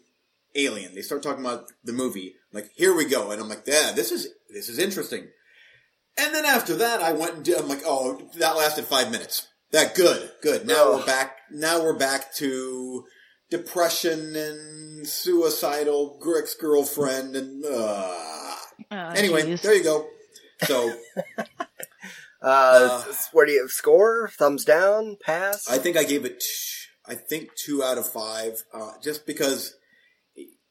Alien, 0.54 0.94
they 0.94 1.02
start 1.02 1.22
talking 1.22 1.44
about 1.44 1.72
the 1.82 1.92
movie, 1.92 2.34
like, 2.52 2.70
here 2.74 2.94
we 2.94 3.06
go. 3.06 3.30
And 3.30 3.40
I'm 3.40 3.48
like, 3.48 3.62
yeah, 3.66 3.92
this 3.94 4.12
is, 4.12 4.28
this 4.50 4.68
is 4.68 4.78
interesting. 4.78 5.28
And 6.18 6.34
then 6.34 6.44
after 6.44 6.76
that, 6.76 7.00
I 7.00 7.12
went 7.12 7.36
and 7.36 7.44
did, 7.44 7.58
I'm 7.58 7.68
like, 7.68 7.82
oh, 7.86 8.20
that 8.36 8.56
lasted 8.56 8.84
five 8.84 9.10
minutes. 9.10 9.48
That 9.72 9.94
good, 9.94 10.30
good. 10.42 10.66
Now 10.66 10.92
Ugh. 10.92 11.00
we're 11.00 11.06
back. 11.06 11.36
Now 11.50 11.82
we're 11.82 11.96
back 11.98 12.34
to 12.36 13.04
depression 13.50 14.36
and 14.36 15.06
suicidal 15.06 16.20
ex 16.38 16.54
girlfriend 16.54 17.36
and 17.36 17.64
uh. 17.64 18.18
Oh, 18.90 18.96
anyway. 19.14 19.42
jeez. 19.42 19.62
There 19.62 19.74
you 19.74 19.82
go. 19.82 20.06
So 20.64 20.94
Uh, 22.42 23.04
Uh, 23.04 23.04
where 23.32 23.46
do 23.46 23.52
you 23.52 23.68
score? 23.68 24.28
Thumbs 24.36 24.64
down? 24.64 25.16
Pass? 25.24 25.68
I 25.70 25.78
think 25.78 25.96
I 25.96 26.04
gave 26.04 26.24
it. 26.24 26.42
I 27.06 27.14
think 27.14 27.50
two 27.56 27.82
out 27.82 27.98
of 27.98 28.08
five, 28.08 28.62
uh, 28.74 28.92
just 29.02 29.26
because 29.26 29.74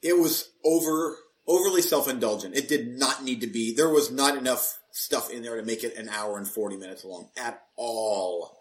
it 0.01 0.17
was 0.19 0.51
over 0.63 1.15
overly 1.47 1.81
self 1.81 2.07
indulgent. 2.07 2.55
It 2.55 2.67
did 2.67 2.99
not 2.99 3.23
need 3.23 3.41
to 3.41 3.47
be. 3.47 3.73
There 3.73 3.89
was 3.89 4.11
not 4.11 4.37
enough 4.37 4.77
stuff 4.91 5.31
in 5.31 5.41
there 5.43 5.55
to 5.55 5.63
make 5.63 5.83
it 5.83 5.95
an 5.97 6.09
hour 6.09 6.37
and 6.37 6.47
forty 6.47 6.77
minutes 6.77 7.03
long 7.03 7.29
at 7.37 7.61
all. 7.77 8.60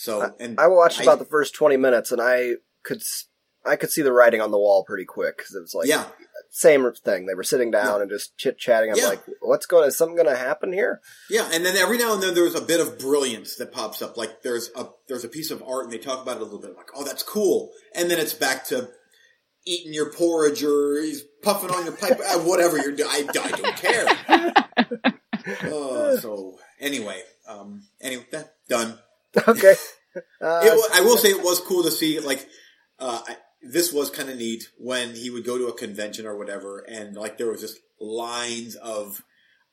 So 0.00 0.32
and 0.38 0.60
I 0.60 0.68
watched 0.68 1.00
I- 1.00 1.02
about 1.02 1.18
the 1.18 1.24
first 1.24 1.54
20 1.56 1.76
minutes 1.76 2.12
and 2.12 2.20
I 2.22 2.54
could 2.84 2.98
s- 2.98 3.24
I 3.66 3.74
could 3.74 3.90
see 3.90 4.02
the 4.02 4.12
writing 4.12 4.40
on 4.40 4.52
the 4.52 4.56
wall 4.58 4.84
pretty 4.84 5.04
quick 5.04 5.36
because 5.38 5.54
it 5.56 5.60
was 5.60 5.74
like 5.74 5.88
yeah, 5.88 6.06
same 6.50 6.90
thing. 7.04 7.26
They 7.26 7.34
were 7.34 7.42
sitting 7.42 7.72
down 7.72 7.96
Yeah. 7.96 8.02
and 8.02 8.10
just 8.10 8.36
chit 8.38 8.58
chatting. 8.58 8.90
I'm 8.92 8.96
Yeah. 8.96 9.08
like, 9.08 9.22
what's 9.40 9.66
going? 9.66 9.88
Is 9.88 9.96
something 9.98 10.14
going 10.16 10.28
to 10.28 10.36
happen 10.36 10.72
here? 10.72 11.00
yeah, 11.28 11.50
and 11.52 11.66
then 11.66 11.76
every 11.76 11.98
now 11.98 12.14
and 12.14 12.22
then 12.22 12.34
there's 12.34 12.54
a 12.54 12.60
bit 12.60 12.78
of 12.80 12.96
brilliance 12.98 13.56
that 13.56 13.72
pops 13.72 14.00
up. 14.00 14.16
Like 14.16 14.42
there's 14.42 14.70
a 14.76 14.86
there's 15.08 15.24
a 15.24 15.28
piece 15.28 15.50
of 15.50 15.62
art 15.64 15.84
and 15.84 15.92
they 15.92 15.98
talk 15.98 16.22
about 16.22 16.36
it 16.36 16.42
a 16.42 16.44
little 16.44 16.60
bit. 16.60 16.70
I'm 16.70 16.76
Like, 16.76 16.90
oh, 16.94 17.02
that's 17.04 17.24
cool, 17.24 17.72
and 17.92 18.08
then 18.08 18.20
it's 18.20 18.34
back 18.34 18.64
to 18.66 18.88
eating 19.66 19.92
your 19.92 20.12
porridge 20.12 20.62
or 20.62 21.02
he's 21.02 21.22
puffing 21.42 21.70
on 21.70 21.84
your 21.84 21.96
pipe, 21.96 22.18
uh, 22.24 22.38
whatever 22.38 22.78
you're 22.78 22.92
doing. 22.94 23.10
I, 23.10 23.26
I 23.28 23.50
don't 23.50 23.76
care. 23.76 25.12
oh, 25.64 26.16
so 26.20 26.58
anyway, 26.80 27.20
um, 27.48 27.82
anyway, 28.00 28.26
that, 28.32 28.54
done. 28.68 28.98
okay. 29.48 29.74
Uh, 30.40 30.60
It, 30.64 30.72
wa- 30.76 30.88
I 30.94 31.00
will 31.02 31.16
say 31.18 31.30
it 31.30 31.42
was 31.42 31.60
cool 31.60 31.82
to 31.84 31.90
see 31.90 32.18
like 32.20 32.48
uh, 32.98 33.20
I, 33.26 33.36
this 33.62 33.92
was 33.92 34.10
kind 34.10 34.28
of 34.30 34.36
neat 34.38 34.64
when 34.78 35.14
he 35.14 35.30
would 35.30 35.44
go 35.44 35.58
to 35.58 35.66
a 35.68 35.72
convention 35.74 36.26
or 36.26 36.36
whatever, 36.36 36.80
and 36.88 37.16
like 37.16 37.38
there 37.38 37.48
was 37.50 37.60
just 37.60 37.78
lines 38.00 38.74
of 38.76 39.22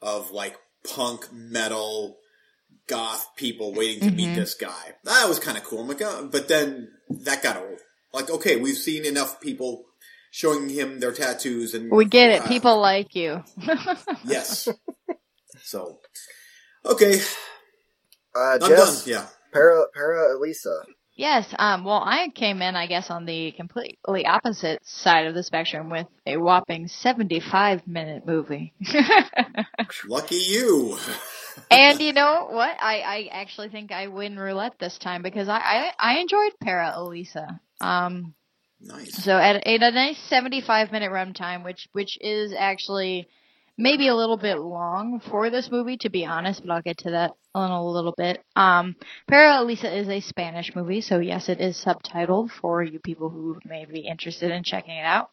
of 0.02 0.32
like 0.32 0.58
punk 0.88 1.32
metal 1.32 2.18
goth 2.88 3.28
people 3.36 3.74
waiting 3.74 4.02
to 4.10 4.12
meet 4.16 4.30
Mhm. 4.30 4.36
this 4.36 4.54
guy. 4.56 4.96
That 5.06 5.28
was 5.28 5.40
kind 5.40 5.58
of 5.58 5.64
cool. 5.64 5.82
I'm 5.82 5.88
like, 5.88 6.02
oh, 6.02 6.30
but 6.32 6.48
then 6.48 6.90
that 7.10 7.42
got 7.42 7.58
old. 7.58 7.80
Like, 8.14 8.30
okay, 8.30 8.58
we've 8.58 8.78
seen 8.78 9.06
enough 9.06 9.42
people 9.42 9.86
showing 10.32 10.70
him 10.70 11.00
their 11.00 11.12
tattoos, 11.14 11.74
and 11.74 11.90
We 11.92 12.06
get 12.06 12.30
it. 12.30 12.42
uh, 12.42 12.48
People 12.48 12.80
like 12.80 13.16
you. 13.16 13.44
yes. 14.26 14.68
so, 15.64 16.00
okay, 16.86 17.20
uh, 18.36 18.58
I'm 18.62 18.70
Jess, 18.70 19.06
done. 19.06 19.14
Yeah. 19.14 19.28
Para, 19.56 19.88
Para 19.94 20.32
Elisa. 20.34 20.82
Yes. 21.16 21.48
Um, 21.58 21.86
well, 21.86 22.04
I 22.04 22.28
came 22.36 22.62
in, 22.62 22.76
I 22.76 22.88
guess, 22.88 23.10
on 23.10 23.26
the 23.26 23.54
completely 23.54 24.26
opposite 24.26 24.86
side 24.86 25.28
of 25.28 25.34
the 25.34 25.44
spectrum 25.44 25.90
with 25.90 26.08
a 26.26 26.36
whopping 26.36 26.90
75 26.90 27.88
minute 27.88 28.26
movie. 28.26 28.74
Lucky 30.08 30.36
you. 30.36 30.98
and 31.72 32.02
you 32.02 32.12
know 32.12 32.50
what? 32.52 32.76
I, 32.82 33.00
I 33.00 33.30
actually 33.32 33.70
think 33.70 33.94
I 33.94 34.08
win 34.08 34.38
roulette 34.38 34.78
this 34.78 34.98
time 34.98 35.22
because 35.22 35.48
I, 35.48 35.58
I, 35.58 35.92
I 35.98 36.18
enjoyed 36.20 36.52
Para 36.62 36.94
Elisa. 36.98 37.62
Um, 37.80 38.34
nice. 38.82 39.24
so 39.24 39.38
at, 39.38 39.66
at 39.66 39.82
a 39.82 39.92
nice 39.92 40.18
75 40.28 40.92
minute 40.92 41.12
runtime, 41.12 41.64
which, 41.64 41.88
which 41.94 42.18
is 42.20 42.54
actually 42.58 43.30
maybe 43.78 44.08
a 44.08 44.16
little 44.16 44.38
bit 44.38 44.58
long 44.60 45.20
for 45.20 45.50
this 45.50 45.70
movie, 45.72 45.98
to 45.98 46.10
be 46.10 46.26
honest, 46.26 46.62
but 46.66 46.72
I'll 46.72 46.82
get 46.82 47.00
to 47.00 47.12
that 47.12 47.32
in 47.56 47.62
a 47.62 47.86
little 47.86 48.14
bit. 48.18 48.44
Um, 48.56 48.96
Para 49.28 49.62
Elisa 49.62 49.96
is 49.96 50.08
a 50.08 50.20
Spanish 50.22 50.76
movie, 50.76 51.02
so 51.02 51.20
yes, 51.20 51.50
it 51.50 51.60
is 51.60 51.84
subtitled 51.84 52.52
for 52.52 52.84
you 52.84 53.00
people 53.00 53.30
who 53.30 53.60
may 53.66 53.86
be 53.86 54.00
interested 54.00 54.52
in 54.52 54.64
checking 54.64 54.96
it 54.96 55.06
out. 55.06 55.30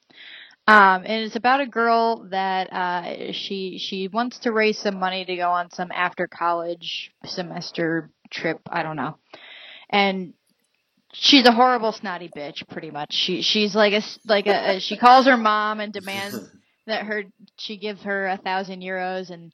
Um, 0.67 1.03
and 1.05 1.25
it's 1.25 1.35
about 1.35 1.61
a 1.61 1.67
girl 1.67 2.29
that 2.31 2.73
uh, 2.73 3.33
she 3.33 3.79
she 3.79 4.07
wants 4.07 4.39
to 4.41 4.53
raise 4.53 4.79
some 4.79 4.99
money 4.99 5.25
to 5.25 5.37
go 5.37 5.51
on 5.51 5.73
some 5.73 5.91
after 5.91 6.29
college 6.29 7.13
semester 7.25 8.11
trip. 8.31 8.61
I 8.71 8.85
don't 8.85 8.95
know, 8.95 9.17
and 9.91 10.35
she's 11.13 11.47
a 11.47 11.53
horrible 11.53 11.91
snotty 11.91 12.31
bitch. 12.35 12.69
Pretty 12.69 12.93
much, 12.93 13.13
she 13.13 13.43
she's 13.43 13.75
like 13.75 13.93
a 13.93 14.03
like 14.25 14.47
a 14.47 14.79
she 14.79 14.97
calls 14.97 15.27
her 15.27 15.37
mom 15.37 15.81
and 15.81 15.93
demands 15.93 16.39
that 16.87 17.05
her 17.07 17.25
she 17.59 17.77
gives 17.77 18.03
her 18.03 18.27
a 18.27 18.37
thousand 18.37 18.81
euros 18.81 19.31
and 19.31 19.53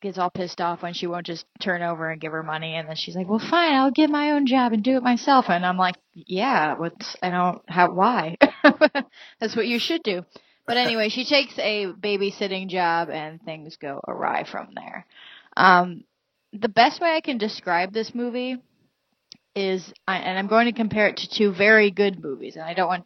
gets 0.00 0.18
all 0.18 0.30
pissed 0.30 0.60
off 0.60 0.82
when 0.82 0.94
she 0.94 1.06
won't 1.06 1.26
just 1.26 1.44
turn 1.60 1.82
over 1.82 2.10
and 2.10 2.20
give 2.20 2.32
her 2.32 2.42
money. 2.42 2.74
And 2.74 2.88
then 2.88 2.96
she's 2.96 3.16
like 3.16 3.28
well 3.28 3.38
fine 3.38 3.74
i'll 3.74 3.90
get 3.90 4.10
my 4.10 4.32
own 4.32 4.46
job 4.46 4.72
and 4.72 4.82
do 4.82 4.96
it 4.96 5.02
myself. 5.02 5.46
And 5.48 5.64
i'm 5.66 5.78
like 5.78 5.96
yeah 6.14 6.74
what's 6.76 7.16
i 7.22 7.30
don't 7.30 7.62
how 7.68 7.92
why? 7.92 8.36
That's 9.40 9.56
what 9.56 9.66
you 9.66 9.78
should 9.78 10.02
do. 10.02 10.24
But 10.66 10.76
anyway 10.76 11.08
she 11.08 11.24
takes 11.24 11.58
a 11.58 11.86
babysitting 11.86 12.68
job 12.68 13.08
and 13.10 13.42
things 13.42 13.76
go 13.76 14.00
awry 14.06 14.44
from 14.44 14.68
there. 14.74 15.06
Um 15.56 16.04
the 16.52 16.68
best 16.68 17.00
way 17.00 17.14
i 17.14 17.20
can 17.20 17.38
describe 17.38 17.92
this 17.92 18.14
movie 18.14 18.56
is 19.54 19.92
and 20.06 20.38
i'm 20.38 20.46
going 20.46 20.66
to 20.66 20.72
compare 20.72 21.08
it 21.08 21.16
to 21.18 21.28
two 21.28 21.52
very 21.52 21.90
good 21.90 22.22
movies 22.22 22.56
and 22.56 22.64
i 22.64 22.74
don't 22.74 22.88
want 22.88 23.04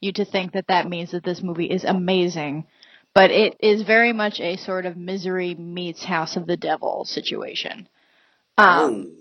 you 0.00 0.12
to 0.12 0.24
think 0.24 0.52
that 0.52 0.66
that 0.66 0.88
means 0.88 1.12
that 1.12 1.24
this 1.24 1.42
movie 1.42 1.66
is 1.70 1.84
amazing 1.84 2.66
but 3.14 3.30
it 3.30 3.56
is 3.60 3.82
very 3.82 4.12
much 4.12 4.40
a 4.40 4.56
sort 4.56 4.86
of 4.86 4.96
misery 4.96 5.54
meets 5.54 6.04
House 6.04 6.36
of 6.36 6.46
the 6.46 6.56
Devil 6.56 7.04
situation. 7.04 7.88
Um, 8.58 9.12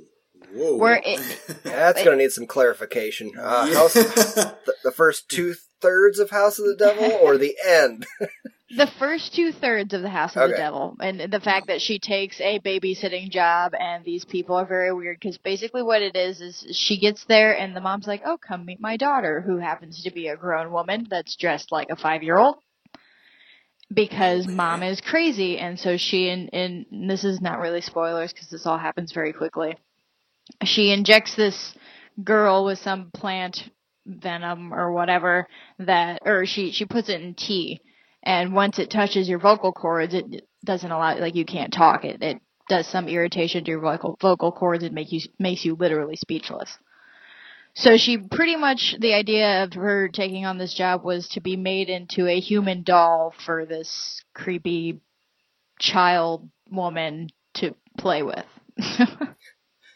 Whoa. 0.53 0.71
Whoa. 0.73 0.77
where 0.77 1.01
it- 1.03 1.39
That's 1.63 2.03
going 2.03 2.17
to 2.17 2.23
need 2.23 2.31
some 2.31 2.47
clarification. 2.47 3.31
Uh, 3.37 3.73
House, 3.73 3.93
the, 3.93 4.55
the 4.83 4.91
first 4.91 5.29
two 5.29 5.55
thirds 5.81 6.19
of 6.19 6.29
House 6.29 6.59
of 6.59 6.65
the 6.65 6.75
Devil 6.75 7.11
or 7.21 7.37
the 7.37 7.55
end? 7.65 8.05
the 8.77 8.87
first 8.99 9.33
two 9.33 9.51
thirds 9.51 9.93
of 9.93 10.01
the 10.01 10.09
House 10.09 10.35
of 10.35 10.49
the 10.49 10.55
Devil, 10.55 10.95
and 11.01 11.31
the 11.31 11.39
fact 11.39 11.67
that 11.67 11.81
she 11.81 11.99
takes 11.99 12.39
a 12.39 12.59
babysitting 12.59 13.29
job, 13.29 13.73
and 13.77 14.03
these 14.05 14.25
people 14.25 14.55
are 14.55 14.65
very 14.65 14.93
weird 14.93 15.17
because 15.19 15.37
basically 15.37 15.83
what 15.83 16.01
it 16.01 16.15
is 16.15 16.39
is 16.41 16.65
she 16.71 16.99
gets 16.99 17.25
there, 17.25 17.57
and 17.57 17.75
the 17.75 17.81
mom's 17.81 18.07
like, 18.07 18.21
"Oh, 18.25 18.37
come 18.37 18.65
meet 18.65 18.79
my 18.79 18.97
daughter, 18.97 19.41
who 19.41 19.57
happens 19.57 20.03
to 20.03 20.11
be 20.11 20.27
a 20.27 20.37
grown 20.37 20.71
woman 20.71 21.07
that's 21.09 21.35
dressed 21.35 21.71
like 21.71 21.89
a 21.89 21.95
five 21.95 22.23
year 22.23 22.37
old." 22.37 22.57
Because 23.93 24.47
mom 24.47 24.83
is 24.83 25.01
crazy, 25.01 25.57
and 25.57 25.79
so 25.79 25.97
she 25.97 26.29
and, 26.29 26.49
and 26.53 27.09
this 27.09 27.23
is 27.23 27.41
not 27.41 27.59
really 27.59 27.81
spoilers 27.81 28.31
because 28.31 28.49
this 28.49 28.65
all 28.65 28.77
happens 28.77 29.11
very 29.11 29.33
quickly. 29.33 29.75
She 30.63 30.91
injects 30.91 31.35
this 31.35 31.75
girl 32.23 32.65
with 32.65 32.79
some 32.79 33.11
plant 33.11 33.69
venom 34.05 34.73
or 34.73 34.91
whatever 34.93 35.47
that, 35.79 36.21
or 36.25 36.45
she 36.45 36.71
she 36.71 36.85
puts 36.85 37.09
it 37.09 37.21
in 37.21 37.33
tea, 37.33 37.81
and 38.23 38.53
once 38.53 38.79
it 38.79 38.89
touches 38.89 39.27
your 39.27 39.39
vocal 39.39 39.73
cords, 39.73 40.13
it 40.13 40.47
doesn't 40.63 40.91
allow 40.91 41.17
like 41.19 41.35
you 41.35 41.45
can't 41.45 41.73
talk. 41.73 42.05
It 42.05 42.21
it 42.21 42.41
does 42.69 42.87
some 42.87 43.09
irritation 43.09 43.63
to 43.65 43.71
your 43.71 43.81
vocal 43.81 44.17
vocal 44.21 44.51
cords 44.51 44.83
and 44.83 44.93
make 44.95 45.11
you 45.11 45.19
makes 45.39 45.65
you 45.65 45.75
literally 45.75 46.15
speechless. 46.15 46.77
So 47.73 47.97
she 47.97 48.17
pretty 48.17 48.55
much 48.55 48.95
the 48.99 49.13
idea 49.13 49.63
of 49.63 49.73
her 49.73 50.09
taking 50.09 50.45
on 50.45 50.57
this 50.57 50.73
job 50.73 51.03
was 51.03 51.27
to 51.29 51.41
be 51.41 51.55
made 51.55 51.89
into 51.89 52.27
a 52.27 52.39
human 52.39 52.83
doll 52.83 53.33
for 53.45 53.65
this 53.65 54.23
creepy 54.33 54.99
child 55.79 56.49
woman 56.69 57.29
to 57.55 57.75
play 57.97 58.23
with. 58.23 58.45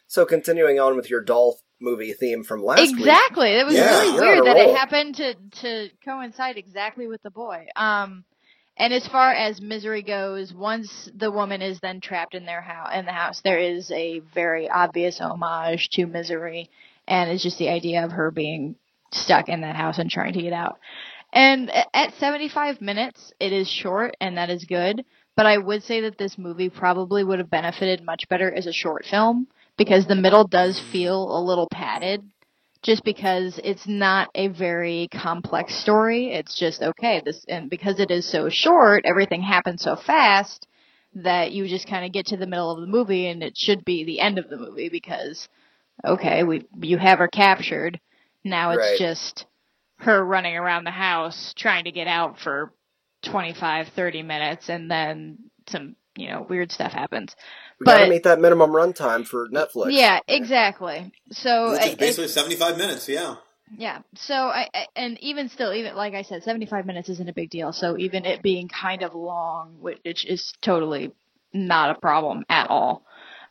So 0.08 0.26
continuing 0.26 0.80
on 0.80 0.96
with 0.96 1.10
your 1.10 1.20
doll 1.22 1.58
movie 1.82 2.14
theme 2.14 2.46
from 2.46 2.64
last 2.64 2.80
week. 2.80 3.00
exactly. 3.00 3.50
It 3.50 3.66
was 3.66 3.74
Yeah, 3.76 3.90
really 4.02 4.14
you're 4.16 4.24
on 4.24 4.38
a 4.40 4.44
weird 4.44 4.46
that 4.46 4.58
it 4.58 4.76
happened 4.78 5.16
to 5.16 5.34
to 5.62 5.90
coincide 6.06 6.58
exactly 6.58 7.08
with 7.08 7.22
the 7.22 7.32
boy. 7.32 7.68
Um, 7.76 8.24
and 8.78 8.94
as 8.94 9.06
far 9.08 9.34
as 9.34 9.60
misery 9.60 10.04
goes, 10.04 10.54
once 10.54 11.10
the 11.14 11.32
woman 11.32 11.62
is 11.62 11.82
then 11.82 12.00
trapped 12.00 12.34
in 12.34 12.46
their 12.46 12.62
house, 12.62 12.92
in 12.94 13.06
the 13.06 13.12
house, 13.12 13.42
there 13.42 13.60
is 13.60 13.92
a 13.92 14.20
very 14.34 14.70
obvious 14.70 15.20
homage 15.20 15.90
to 15.94 16.06
misery, 16.06 16.70
and 17.08 17.30
it's 17.30 17.44
just 17.44 17.58
the 17.58 17.70
idea 17.70 18.04
of 18.04 18.12
her 18.12 18.32
being 18.32 18.76
stuck 19.12 19.50
in 19.50 19.62
that 19.62 19.76
house 19.76 19.98
and 19.98 20.10
trying 20.10 20.34
to 20.34 20.42
get 20.42 20.54
out. 20.54 20.80
And 21.34 21.72
at 21.94 22.14
75 22.16 22.82
minutes, 22.82 23.34
it 23.40 23.52
is 23.52 23.70
short, 23.70 24.16
and 24.22 24.38
that 24.38 24.50
is 24.50 24.64
good. 24.66 25.04
But 25.36 25.46
I 25.46 25.58
would 25.58 25.84
say 25.84 26.02
that 26.02 26.18
this 26.18 26.38
movie 26.38 26.70
probably 26.70 27.24
would 27.24 27.40
have 27.40 27.50
benefited 27.50 28.04
much 28.04 28.30
better 28.30 28.52
as 28.52 28.68
a 28.68 28.74
short 28.74 29.06
film 29.06 29.48
because 29.78 30.08
the 30.08 30.16
middle 30.16 30.48
does 30.48 30.80
feel 30.80 31.38
a 31.38 31.44
little 31.44 31.68
padded 31.70 32.24
just 32.82 33.04
because 33.04 33.60
it's 33.64 33.88
not 33.88 34.30
a 34.36 34.48
very 34.48 35.10
complex 35.12 35.76
story. 35.76 36.32
It's 36.32 36.58
just 36.58 36.82
okay, 36.82 37.22
this 37.26 37.44
and 37.50 37.70
because 37.70 38.00
it 38.00 38.12
is 38.12 38.26
so 38.26 38.48
short, 38.48 39.04
everything 39.06 39.42
happens 39.42 39.82
so 39.82 39.96
fast 39.96 40.68
that 41.16 41.52
you 41.52 41.68
just 41.68 41.88
kind 41.88 42.06
of 42.06 42.12
get 42.12 42.28
to 42.28 42.38
the 42.38 42.48
middle 42.48 42.72
of 42.72 42.80
the 42.80 42.88
movie 42.88 43.28
and 43.28 43.42
it 43.42 43.58
should 43.58 43.84
be 43.84 44.04
the 44.04 44.20
end 44.20 44.38
of 44.38 44.50
the 44.50 44.58
movie 44.58 44.90
because 44.90 45.50
okay, 46.04 46.44
we 46.44 46.66
you 46.82 46.98
have 46.98 47.20
her 47.20 47.28
captured. 47.28 48.00
Now 48.44 48.72
it's 48.72 48.80
Right. 48.80 49.00
just 49.00 49.46
her 50.00 50.24
running 50.24 50.56
around 50.58 50.84
the 50.84 50.92
house 50.92 51.54
trying 51.56 51.86
to 51.86 51.92
get 51.92 52.08
out 52.08 52.40
for 52.40 52.74
25 53.24 53.88
30 53.90 54.22
minutes 54.24 54.70
and 54.70 54.90
then 54.92 55.38
some, 55.68 55.96
you 56.16 56.30
know, 56.30 56.46
weird 56.48 56.72
stuff 56.72 56.92
happens. 56.92 57.36
We 57.80 57.86
got 57.86 58.00
to 58.00 58.10
meet 58.10 58.24
that 58.24 58.40
minimum 58.40 58.72
runtime 58.72 59.26
for 59.28 59.48
Netflix. 59.50 59.92
Yeah, 59.94 60.20
exactly. 60.28 61.12
So 61.32 61.72
Which 61.72 61.82
I- 61.82 61.86
is 61.86 61.94
I- 61.94 61.96
basically 61.96 62.28
75 62.30 62.78
minutes, 62.78 63.10
yeah. 63.10 63.36
Yeah. 63.78 64.02
So 64.16 64.34
I, 64.36 64.70
I 64.74 64.88
and 64.96 65.18
even 65.22 65.50
still, 65.50 65.74
even 65.74 65.96
like 65.96 66.14
I 66.14 66.22
said, 66.22 66.44
seventy 66.44 66.68
five 66.68 66.86
minutes 66.86 67.10
isn't 67.10 67.28
a 67.30 67.34
big 67.34 67.50
deal. 67.50 67.74
So 67.74 67.98
even 67.98 68.24
it 68.26 68.44
being 68.44 68.68
kind 68.68 69.02
of 69.02 69.16
long, 69.16 69.78
which 69.82 70.24
is 70.26 70.54
totally 70.62 71.12
not 71.52 71.96
a 71.96 72.00
problem 72.00 72.46
at 72.48 72.70
all. 72.70 73.04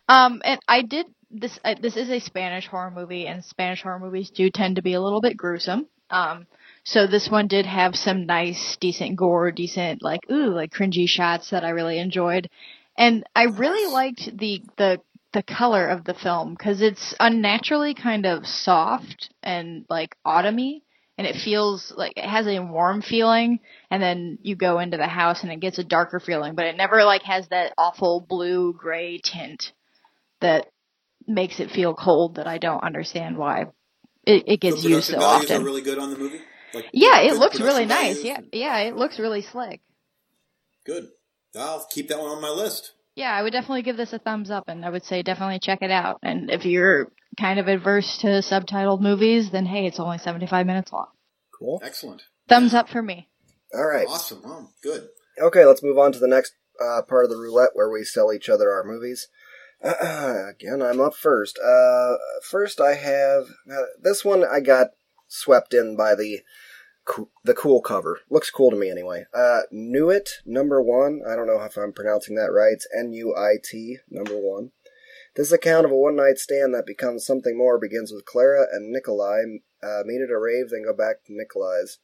Um, 0.08 0.40
and 0.44 0.60
I 0.68 0.82
did 0.82 1.06
this. 1.34 1.58
Uh, 1.64 1.74
this 1.80 1.96
is 1.96 2.10
a 2.10 2.20
Spanish 2.20 2.66
horror 2.66 2.90
movie, 2.90 3.26
and 3.26 3.44
Spanish 3.44 3.82
horror 3.82 3.98
movies 3.98 4.30
do 4.30 4.50
tend 4.50 4.76
to 4.76 4.82
be 4.82 4.94
a 4.94 5.00
little 5.00 5.20
bit 5.20 5.36
gruesome. 5.36 5.86
Um, 6.10 6.46
so 6.84 7.06
this 7.06 7.28
one 7.28 7.48
did 7.48 7.66
have 7.66 7.96
some 7.96 8.26
nice, 8.26 8.76
decent 8.80 9.16
gore, 9.16 9.50
decent 9.50 10.02
like 10.02 10.20
ooh, 10.30 10.50
like 10.50 10.72
cringy 10.72 11.08
shots 11.08 11.50
that 11.50 11.64
I 11.64 11.70
really 11.70 11.98
enjoyed, 11.98 12.48
and 12.96 13.24
I 13.34 13.44
really 13.44 13.92
liked 13.92 14.36
the 14.36 14.62
the 14.76 15.00
the 15.32 15.42
color 15.42 15.88
of 15.88 16.04
the 16.04 16.14
film 16.14 16.54
because 16.54 16.80
it's 16.80 17.14
unnaturally 17.18 17.94
kind 17.94 18.24
of 18.24 18.46
soft 18.46 19.30
and 19.42 19.84
like 19.90 20.16
autumny 20.24 20.82
and 21.18 21.26
it 21.26 21.36
feels 21.36 21.92
like 21.96 22.12
it 22.16 22.24
has 22.24 22.46
a 22.46 22.60
warm 22.60 23.02
feeling 23.02 23.58
and 23.90 24.02
then 24.02 24.38
you 24.42 24.56
go 24.56 24.78
into 24.78 24.96
the 24.96 25.08
house 25.08 25.42
and 25.42 25.50
it 25.50 25.60
gets 25.60 25.78
a 25.78 25.84
darker 25.84 26.20
feeling, 26.20 26.54
but 26.54 26.66
it 26.66 26.76
never 26.76 27.04
like 27.04 27.22
has 27.22 27.48
that 27.48 27.72
awful 27.76 28.20
blue 28.20 28.72
gray 28.72 29.20
tint 29.22 29.72
that 30.40 30.66
makes 31.26 31.60
it 31.60 31.70
feel 31.70 31.94
cold 31.94 32.36
that 32.36 32.46
I 32.46 32.58
don't 32.58 32.82
understand 32.82 33.36
why 33.38 33.66
it, 34.24 34.44
it 34.46 34.60
gets 34.60 34.82
The 34.82 34.88
used 34.90 35.06
so 35.08 35.14
production 35.14 35.20
values 35.20 35.50
often. 35.50 35.62
are 35.62 35.64
really 35.64 35.82
good 35.82 35.98
on 35.98 36.10
the 36.10 36.18
movie. 36.18 36.40
Like, 36.72 36.86
yeah, 36.92 37.20
it 37.20 37.34
looks 37.36 37.60
really 37.60 37.86
nice. 37.86 38.20
values? 38.20 38.24
Yeah, 38.24 38.40
yeah, 38.52 38.78
it 38.88 38.96
looks 38.96 39.18
really 39.18 39.42
slick. 39.42 39.80
Good. 40.84 41.08
I'll 41.56 41.86
keep 41.90 42.08
that 42.08 42.18
one 42.18 42.30
on 42.30 42.42
my 42.42 42.50
list. 42.50 42.92
Yeah, 43.14 43.30
I 43.30 43.42
would 43.42 43.52
definitely 43.52 43.82
give 43.82 43.96
this 43.96 44.12
a 44.12 44.18
thumbs 44.18 44.50
up, 44.50 44.64
and 44.66 44.84
I 44.84 44.90
would 44.90 45.04
say 45.04 45.22
definitely 45.22 45.60
check 45.60 45.82
it 45.82 45.90
out. 45.92 46.18
And 46.22 46.50
if 46.50 46.64
you're 46.64 47.12
kind 47.38 47.60
of 47.60 47.68
adverse 47.68 48.18
to 48.22 48.26
subtitled 48.42 49.00
movies, 49.00 49.50
then 49.52 49.66
hey, 49.66 49.86
it's 49.86 50.00
only 50.00 50.18
75 50.18 50.66
minutes 50.66 50.92
long. 50.92 51.06
Cool. 51.56 51.80
Excellent. 51.84 52.22
Thumbs 52.48 52.74
up 52.74 52.88
for 52.88 53.00
me. 53.00 53.28
All 53.72 53.86
right. 53.86 54.06
Awesome. 54.08 54.42
Oh, 54.44 54.68
good. 54.82 55.08
Okay, 55.40 55.64
let's 55.64 55.82
move 55.82 55.96
on 55.96 56.12
to 56.12 56.18
the 56.18 56.26
next 56.28 56.54
uh, 56.80 57.02
part 57.08 57.24
of 57.24 57.30
the 57.30 57.36
roulette 57.36 57.70
where 57.74 57.88
we 57.90 58.02
sell 58.02 58.32
each 58.32 58.48
other 58.48 58.72
our 58.72 58.82
movies. 58.84 59.28
again, 60.50 60.80
I'm 60.80 61.00
up 61.00 61.14
first. 61.14 61.58
Uh, 61.58 62.14
first, 62.42 62.80
I 62.80 62.94
have 62.94 63.48
uh, 63.70 63.82
this 64.02 64.24
one. 64.24 64.42
I 64.42 64.60
got 64.60 64.88
swept 65.28 65.74
in 65.74 65.94
by 65.94 66.14
the 66.14 66.40
co- 67.04 67.30
the 67.44 67.52
cool 67.52 67.82
cover. 67.82 68.20
Looks 68.30 68.50
cool 68.50 68.70
to 68.70 68.76
me 68.76 68.90
anyway. 68.90 69.26
Uh, 69.34 69.62
Nuit 69.70 70.28
number 70.46 70.80
one. 70.80 71.20
I 71.28 71.36
don't 71.36 71.46
know 71.46 71.60
if 71.60 71.76
I'm 71.76 71.92
pronouncing 71.92 72.34
that 72.36 72.52
right. 72.52 72.72
It's 72.72 72.88
N 72.98 73.12
U 73.12 73.34
I 73.36 73.56
T 73.62 73.98
number 74.10 74.34
one. 74.34 74.70
This 75.36 75.52
account 75.52 75.84
of 75.84 75.90
a 75.90 75.96
one 75.96 76.16
night 76.16 76.38
stand 76.38 76.72
that 76.74 76.86
becomes 76.86 77.26
something 77.26 77.58
more 77.58 77.78
begins 77.78 78.10
with 78.10 78.24
Clara 78.24 78.66
and 78.72 78.90
Nikolai 78.90 79.42
uh, 79.82 80.02
meet 80.06 80.22
at 80.22 80.30
a 80.30 80.38
rave, 80.38 80.70
then 80.70 80.84
go 80.84 80.94
back 80.94 81.24
to 81.26 81.34
Nikolai's 81.34 81.98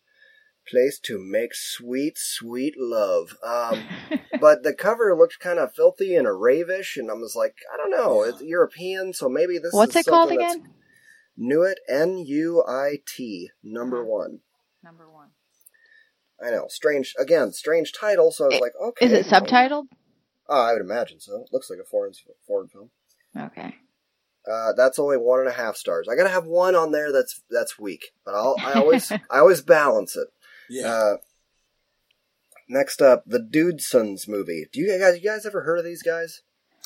place 0.71 0.99
to 1.05 1.19
make 1.19 1.55
sweet, 1.55 2.15
sweet 2.17 2.75
love. 2.79 3.37
Um, 3.45 3.85
but 4.41 4.63
the 4.63 4.75
cover 4.75 5.15
looked 5.17 5.41
kind 5.41 5.59
of 5.59 5.75
filthy 5.75 6.15
and 6.17 6.27
a 6.27 6.33
ravish, 6.33 6.97
and 6.97 7.11
I 7.11 7.15
was 7.15 7.35
like, 7.37 7.57
I 7.73 7.77
don't 7.77 7.91
know, 7.91 8.23
it's 8.23 8.43
European, 8.43 9.13
so 9.13 9.29
maybe 9.29 9.59
this. 9.59 9.69
Is 9.69 9.75
What's 9.75 9.97
it 9.97 10.07
called 10.07 10.33
again? 10.33 10.69
Nuit, 11.37 11.79
N 11.89 12.19
U 12.19 12.63
I 12.67 12.99
T, 13.07 13.51
number 13.63 14.05
one. 14.05 14.41
Number 14.83 15.11
one. 15.11 15.29
I 16.43 16.51
know, 16.51 16.67
strange. 16.69 17.15
Again, 17.19 17.53
strange 17.53 17.93
title. 17.93 18.31
So 18.33 18.45
I 18.45 18.49
was 18.49 18.57
I- 18.57 18.61
like, 18.61 18.73
okay. 18.83 19.07
Is 19.07 19.13
it 19.13 19.31
well, 19.31 19.43
subtitled? 19.43 19.87
Oh, 20.49 20.61
I 20.61 20.73
would 20.73 20.83
imagine 20.83 21.21
so. 21.21 21.43
It 21.43 21.53
looks 21.53 21.71
like 21.71 21.79
a 21.79 21.89
foreign 21.89 22.13
foreign 22.47 22.69
film. 22.69 22.91
Okay. 23.39 23.75
Uh, 24.51 24.73
that's 24.73 24.99
only 24.99 25.17
one 25.17 25.41
and 25.41 25.49
a 25.49 25.53
half 25.53 25.77
stars. 25.77 26.09
I 26.11 26.17
gotta 26.17 26.31
have 26.31 26.47
one 26.47 26.75
on 26.75 26.93
there 26.93 27.13
that's 27.13 27.43
that's 27.51 27.79
weak, 27.79 28.07
but 28.25 28.35
I'll 28.35 28.57
I 28.59 28.73
always 28.81 29.13
I 29.13 29.39
always 29.39 29.61
balance 29.61 30.17
it. 30.17 30.29
Yeah. 30.71 30.87
Uh, 30.89 31.17
next 32.69 33.03
up, 33.03 33.25
the 33.27 33.41
Dudesons 33.41 34.27
movie. 34.29 34.67
Do 34.73 34.81
you 34.81 34.99
guys 34.99 35.17
you 35.17 35.29
guys 35.29 35.45
ever 35.45 35.63
heard 35.63 35.79
of 35.79 35.85
these 35.85 36.03
guys? 36.03 36.43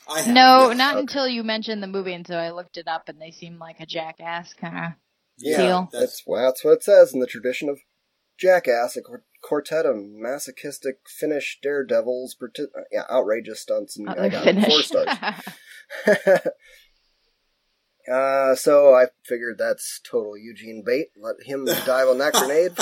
I 0.09 0.21
have, 0.23 0.35
No, 0.35 0.69
yes. 0.69 0.79
not 0.79 0.95
Okay. 0.95 1.00
until 1.00 1.29
you 1.29 1.43
mentioned 1.45 1.83
the 1.83 1.87
movie, 1.87 2.12
and 2.14 2.26
so 2.26 2.37
I 2.37 2.50
looked 2.50 2.76
it 2.76 2.88
up, 2.88 3.09
and 3.09 3.21
they 3.21 3.31
seem 3.31 3.59
like 3.59 3.81
a 3.81 3.87
jackass 3.87 4.53
kind 4.55 4.76
of. 4.76 4.93
Yeah, 5.38 5.57
Deal. 5.59 5.88
that's 5.93 6.00
That's 6.00 6.23
well, 6.26 6.43
that's 6.45 6.64
what 6.64 6.73
it 6.75 6.83
says 6.85 7.12
in 7.12 7.21
the 7.21 7.26
tradition 7.26 7.69
of 7.69 7.79
Jackass, 8.38 8.97
a 8.97 9.00
quartet 9.43 9.87
of 9.87 9.97
masochistic 9.97 10.99
Finnish 11.07 11.59
daredevils, 11.62 12.37
uh, 12.43 12.64
yeah, 12.91 13.03
outrageous 13.11 13.61
stunts, 13.61 13.97
and 13.97 14.09
Oh, 14.09 14.14
I 14.17 14.29
four 14.69 14.83
stars. 14.83 15.09
uh, 18.11 18.55
so 18.55 18.95
I 18.95 19.07
figured 19.25 19.57
that's 19.59 20.01
total 20.09 20.37
Eugene 20.37 20.83
bait. 20.85 21.09
Let 21.17 21.37
him 21.47 21.65
dive 21.87 22.09
on 22.09 22.19
that 22.19 22.35
grenade. 22.35 22.73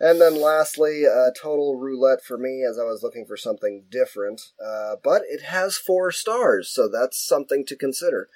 and 0.00 0.20
then 0.20 0.40
lastly, 0.40 1.04
uh, 1.06 1.30
total 1.40 1.76
roulette 1.78 2.22
for 2.22 2.36
me 2.36 2.64
as 2.68 2.78
I 2.78 2.84
was 2.84 3.02
looking 3.02 3.26
for 3.26 3.36
something 3.36 3.84
different. 3.90 4.40
Uh, 4.64 4.96
but 5.02 5.22
it 5.28 5.42
has 5.42 5.76
four 5.76 6.10
stars, 6.10 6.70
so 6.70 6.88
that's 6.88 7.24
something 7.24 7.64
to 7.66 7.76
consider. 7.76 8.28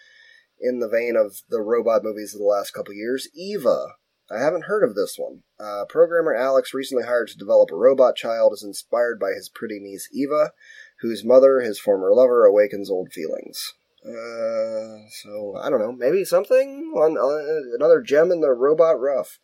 In 0.60 0.78
the 0.78 0.88
vein 0.88 1.16
of 1.16 1.42
the 1.48 1.62
robot 1.62 2.04
movies 2.04 2.34
of 2.34 2.38
the 2.38 2.46
last 2.46 2.72
couple 2.72 2.94
years, 2.94 3.28
Eva. 3.34 3.94
I 4.32 4.38
haven't 4.38 4.66
heard 4.66 4.84
of 4.84 4.94
this 4.94 5.16
one. 5.18 5.42
Uh, 5.58 5.84
programmer 5.88 6.32
Alex, 6.32 6.72
recently 6.72 7.02
hired 7.02 7.28
to 7.28 7.36
develop 7.36 7.70
a 7.72 7.76
robot 7.76 8.14
child, 8.14 8.52
is 8.52 8.62
inspired 8.62 9.18
by 9.18 9.30
his 9.30 9.48
pretty 9.48 9.80
niece 9.80 10.08
Eva, 10.12 10.52
whose 11.00 11.24
mother, 11.24 11.60
his 11.60 11.80
former 11.80 12.14
lover, 12.14 12.44
awakens 12.44 12.88
old 12.88 13.10
feelings. 13.12 13.72
Uh, 14.04 15.08
so 15.22 15.56
I 15.62 15.68
don't 15.68 15.80
know, 15.80 15.92
maybe 15.92 16.24
something 16.24 16.92
on 16.96 17.18
uh, 17.18 17.74
another 17.74 18.00
gem 18.00 18.32
in 18.32 18.40
the 18.40 18.50
robot 18.50 18.98
rough. 18.98 19.38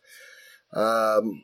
Um, 0.73 1.43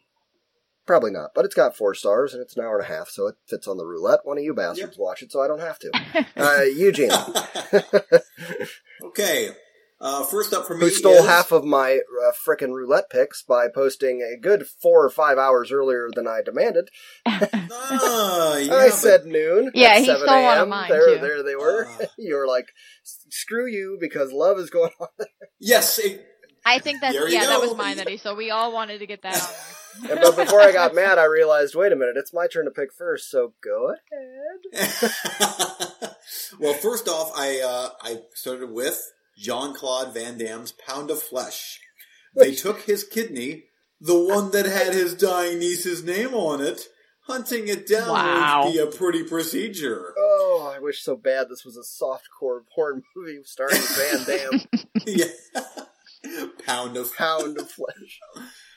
probably 0.86 1.12
not, 1.12 1.32
but 1.36 1.46
it's 1.46 1.56
got 1.56 1.78
four 1.78 1.94
stars 1.94 2.34
and 2.34 2.42
it's 2.42 2.58
an 2.58 2.64
hour 2.64 2.78
and 2.78 2.86
a 2.86 2.94
half, 2.94 3.10
so 3.10 3.28
it 3.28 3.36
fits 3.48 3.68
on 3.68 3.78
the 3.78 3.86
roulette. 3.86 4.22
One 4.24 4.38
of 4.38 4.44
you 4.44 4.54
bastards 4.54 4.98
watch 4.98 5.22
it, 5.22 5.32
so 5.32 5.42
I 5.42 5.48
don't 5.48 5.60
have 5.60 5.80
to. 5.80 5.92
Uh, 6.36 6.64
Eugene, 6.64 7.12
okay. 9.04 9.50
Uh, 10.06 10.22
first 10.26 10.54
up 10.54 10.68
for 10.68 10.74
me 10.76 10.82
who 10.82 10.90
stole 10.90 11.14
is, 11.14 11.26
half 11.26 11.54
of 11.54 11.64
my 11.64 11.94
uh, 11.96 12.32
frickin' 12.46 12.74
roulette 12.74 13.10
picks 13.10 13.42
by 13.42 13.68
posting 13.74 14.22
a 14.22 14.38
good 14.38 14.66
four 14.68 15.06
or 15.06 15.10
five 15.10 15.38
hours 15.38 15.72
earlier 15.72 16.10
than 16.14 16.28
I 16.28 16.42
demanded. 16.44 16.90
Ah, 17.76 18.58
yeah, 18.58 18.74
I 18.76 18.90
but- 18.90 18.94
said 18.94 19.26
noon. 19.26 19.72
Yeah, 19.74 19.94
at 19.94 20.00
he 20.00 20.06
7 20.06 20.22
stole 20.22 20.44
one 20.44 20.54
of 20.58 20.60
a.m.. 20.60 20.70
mine, 20.70 20.90
There, 20.90 21.16
too. 21.16 21.22
there 21.22 21.42
they 21.44 21.56
were. 21.56 21.88
Ah. 21.90 22.06
you 22.18 22.36
were 22.36 22.46
like, 22.48 22.66
"Screw 23.04 23.66
you," 23.66 23.98
because 24.00 24.32
love 24.32 24.60
is 24.60 24.70
going 24.70 24.92
on. 25.00 25.08
There. 25.18 25.28
yes. 25.60 25.98
it- 26.00 26.26
I 26.66 26.80
think 26.80 27.02
that's 27.02 27.14
There 27.16 27.28
you 27.28 27.36
yeah, 27.36 27.48
that 27.48 27.60
was 27.62 27.76
mine 27.76 27.98
that 27.98 28.08
he. 28.08 28.18
So 28.18 28.36
we 28.36 28.52
all 28.52 28.72
wanted 28.74 29.00
to 29.00 29.06
get 29.08 29.22
that 29.24 29.36
on 29.36 29.50
there. 30.08 30.12
And, 30.14 30.22
but 30.22 30.36
before 30.38 30.62
I 30.62 30.72
got 30.72 30.96
mad, 30.96 31.18
I 31.18 31.26
realized, 31.26 31.76
wait 31.76 31.92
a 31.92 31.96
minute, 31.96 32.16
it's 32.18 32.34
my 32.34 32.48
turn 32.48 32.66
to 32.66 32.72
pick 32.72 32.94
first. 32.98 33.30
So 33.30 33.54
go 33.64 33.94
ahead. 34.74 34.92
well, 36.60 36.74
first 36.74 37.08
off, 37.08 37.32
I 37.36 37.60
uh, 37.60 37.90
I 38.02 38.18
started 38.34 38.72
with 38.72 39.02
Jean 39.38 39.74
Claude 39.74 40.14
Van 40.14 40.38
Damme's 40.38 40.72
Pound 40.72 41.10
of 41.12 41.22
Flesh. 41.22 41.80
They 42.36 42.54
took 42.54 42.82
his 42.82 43.04
kidney, 43.04 43.66
the 44.02 44.18
one 44.18 44.52
that 44.52 44.66
had 44.66 44.94
his 44.94 45.14
dying 45.14 45.60
niece's 45.60 46.04
name 46.04 46.34
on 46.34 46.62
it. 46.62 46.88
Hunting 47.28 47.70
it 47.70 47.88
down 47.88 48.10
Wow. 48.10 48.64
would 48.66 48.74
be 48.74 48.80
a 48.80 48.86
pretty 48.88 49.24
procedure. 49.24 50.14
Oh, 50.18 50.70
I 50.76 50.80
wish 50.80 51.02
so 51.02 51.16
bad 51.16 51.48
this 51.50 51.64
was 51.64 51.78
a 51.78 51.80
softcore 51.82 52.62
porn 52.76 53.02
movie 53.16 53.40
starring 53.46 53.80
Van 53.96 54.24
Damme. 54.26 54.62
yeah. 55.08 55.26
Pound 56.66 56.98
of 56.98 57.16
Pound 57.16 57.58
of 57.58 57.70
flesh. 57.72 58.20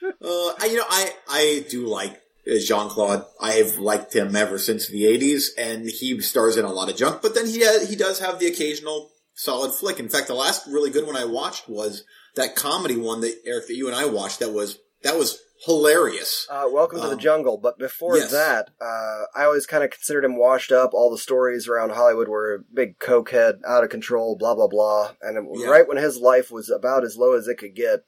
Uh, 0.03 0.09
I, 0.23 0.69
you 0.71 0.77
know, 0.77 0.85
I 0.89 1.13
I 1.29 1.65
do 1.69 1.87
like 1.87 2.21
Jean 2.65 2.89
Claude. 2.89 3.25
I 3.41 3.53
have 3.55 3.79
liked 3.79 4.15
him 4.15 4.35
ever 4.37 4.59
since 4.59 4.89
the 4.89 5.05
'80s, 5.05 5.47
and 5.59 5.89
he 5.89 6.21
stars 6.21 6.57
in 6.57 6.65
a 6.65 6.73
lot 6.73 6.89
of 6.91 6.97
junk. 6.97 7.23
But 7.23 7.35
then 7.35 7.47
he 7.47 7.61
has, 7.61 7.89
he 7.89 7.97
does 7.97 8.19
have 8.21 8.39
the 8.39 8.47
occasional 8.47 9.11
solid 9.37 9.73
flick. 9.73 10.01
In 10.01 10.09
fact, 10.09 10.27
the 10.27 10.35
last 10.35 10.67
really 10.67 10.91
good 10.91 11.07
one 11.07 11.17
I 11.17 11.25
watched 11.25 11.69
was 11.69 12.03
that 12.35 12.57
comedy 12.57 12.97
one 12.97 13.21
that 13.21 13.39
Eric 13.45 13.69
that 13.69 13.77
you 13.77 13.87
and 13.87 13.95
I 13.97 14.07
watched. 14.07 14.41
That 14.41 14.53
was 14.53 14.79
that 15.03 15.17
was 15.17 15.39
hilarious. 15.65 16.47
Uh, 16.51 16.65
welcome 16.71 17.01
to 17.01 17.07
the 17.07 17.13
Um, 17.13 17.19
jungle. 17.19 17.59
But 17.59 17.79
before 17.79 18.17
yes. 18.19 18.31
that, 18.33 18.71
uh, 18.81 19.25
I 19.35 19.45
always 19.45 19.67
kind 19.67 19.85
of 19.85 19.91
considered 19.91 20.25
him 20.25 20.37
washed 20.37 20.73
up. 20.73 20.91
All 20.93 21.11
the 21.11 21.19
stories 21.19 21.69
around 21.69 21.91
Hollywood 21.93 22.29
were 22.29 22.55
a 22.55 22.59
big 22.75 22.99
cokehead, 22.99 23.61
out 23.67 23.85
of 23.85 23.91
control, 23.91 24.37
blah 24.37 24.55
blah 24.55 24.69
blah. 24.69 25.13
And 25.23 25.49
Yeah. 25.55 25.69
right 25.69 25.87
when 25.87 25.99
his 25.99 26.19
life 26.19 26.51
was 26.51 26.71
about 26.71 27.05
as 27.05 27.17
low 27.17 27.33
as 27.35 27.47
it 27.47 27.57
could 27.59 27.75
get, 27.77 28.05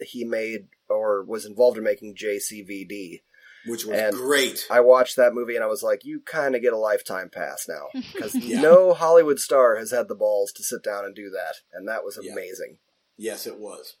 he 0.00 0.24
made 0.24 0.68
or 0.88 1.24
was 1.24 1.46
involved 1.46 1.78
in 1.78 1.84
making 1.84 2.16
JCVD. 2.16 3.22
Which 3.66 3.84
was 3.86 3.98
And 3.98 4.14
great. 4.14 4.66
I 4.70 4.80
watched 4.80 5.16
that 5.16 5.32
movie 5.34 5.54
and 5.54 5.64
I 5.64 5.68
was 5.68 5.82
like, 5.82 6.04
you 6.04 6.20
kind 6.20 6.54
of 6.54 6.60
get 6.62 6.72
a 6.72 6.78
lifetime 6.78 7.30
pass 7.32 7.66
now 7.68 7.86
because 8.12 8.34
Yeah. 8.34 8.60
no 8.60 8.92
Hollywood 8.94 9.38
star 9.40 9.76
has 9.76 9.90
had 9.90 10.08
the 10.08 10.14
balls 10.14 10.52
to 10.52 10.62
sit 10.62 10.82
down 10.82 11.04
and 11.04 11.14
do 11.14 11.30
that, 11.30 11.54
and 11.72 11.88
that 11.88 12.04
was 12.04 12.18
Yeah. 12.20 12.32
amazing. 12.32 12.78
Yes, 13.16 13.46
it 13.46 13.58
was. 13.58 13.96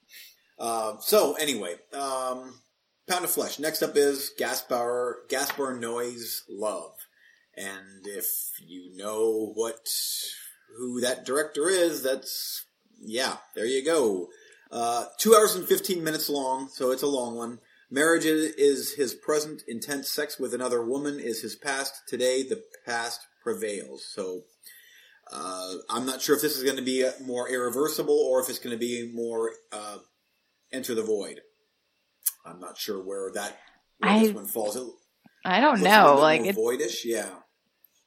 Um, 0.58 0.98
so 1.00 1.34
anyway, 1.34 1.76
um, 1.92 2.60
Pound 3.08 3.24
of 3.24 3.30
Flesh. 3.30 3.58
Next 3.58 3.82
up 3.82 3.96
is 3.96 4.30
Gaspar 4.38 5.20
Gaspar 5.28 5.78
Noé's 5.78 6.42
Love, 6.48 6.94
and 7.56 8.06
if 8.06 8.26
you 8.66 8.94
know 8.96 9.52
what 9.54 9.86
who 10.76 11.00
that 11.00 11.24
director 11.24 11.68
is, 11.68 12.02
that's 12.02 12.64
yeah. 13.00 13.36
There 13.54 13.66
you 13.66 13.84
go. 13.84 14.28
Uh, 14.70 15.06
two 15.18 15.34
hours 15.34 15.54
and 15.54 15.66
fifteen 15.68 16.02
minutes 16.02 16.28
long, 16.28 16.68
so 16.72 16.90
it's 16.90 17.02
a 17.02 17.06
long 17.06 17.36
one. 17.36 17.58
Marriage 17.90 18.24
is, 18.24 18.54
is 18.56 18.94
his 18.94 19.14
present. 19.14 19.62
Intense 19.68 20.10
sex 20.10 20.38
with 20.38 20.54
another 20.54 20.84
woman 20.84 21.20
is 21.20 21.42
his 21.42 21.54
past. 21.56 22.02
Today, 22.08 22.42
the 22.42 22.62
past 22.86 23.20
prevails. 23.42 24.04
So 24.10 24.42
uh, 25.32 25.74
I'm 25.90 26.06
not 26.06 26.20
sure 26.20 26.34
if 26.36 26.42
this 26.42 26.56
is 26.56 26.64
going 26.64 26.76
to 26.76 26.82
be 26.82 27.04
uh, 27.04 27.12
more 27.24 27.48
irreversible 27.48 28.18
or 28.18 28.40
if 28.40 28.48
it's 28.48 28.58
going 28.58 28.74
to 28.74 28.80
be 28.80 29.10
more 29.14 29.50
uh, 29.72 29.98
enter 30.72 30.94
the 30.94 31.02
void. 31.02 31.40
I'm 32.46 32.60
not 32.60 32.76
sure 32.78 33.02
where 33.02 33.30
that 33.34 33.56
where 33.98 34.10
I- 34.10 34.18
this 34.20 34.32
one 34.34 34.46
falls. 34.46 34.76
It 34.76 34.86
I 35.46 35.60
don't 35.60 35.82
know. 35.82 36.16
Like 36.20 36.40
more 36.56 36.72
it, 36.72 36.80
voidish, 36.80 37.04
yeah. 37.04 37.28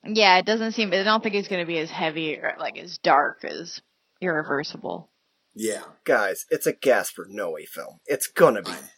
yeah, 0.04 0.40
it 0.40 0.46
doesn't 0.46 0.72
seem. 0.72 0.92
I 0.92 1.04
don't 1.04 1.22
think 1.22 1.36
it's 1.36 1.48
going 1.48 1.62
to 1.62 1.68
be 1.68 1.78
as 1.78 1.92
heavy 1.92 2.36
or 2.36 2.54
like 2.60 2.78
as 2.80 2.98
dark 2.98 3.44
as 3.46 3.80
Irreversible. 4.22 5.12
Yeah. 5.56 5.84
Guys, 6.04 6.46
it's 6.50 6.66
a 6.66 6.74
Gaspar 6.74 7.28
Noé 7.32 7.68
film. 7.68 8.00
It's 8.08 8.26
gonna 8.28 8.64
be 8.64 8.72
I- 8.72 8.74
just 8.76 8.92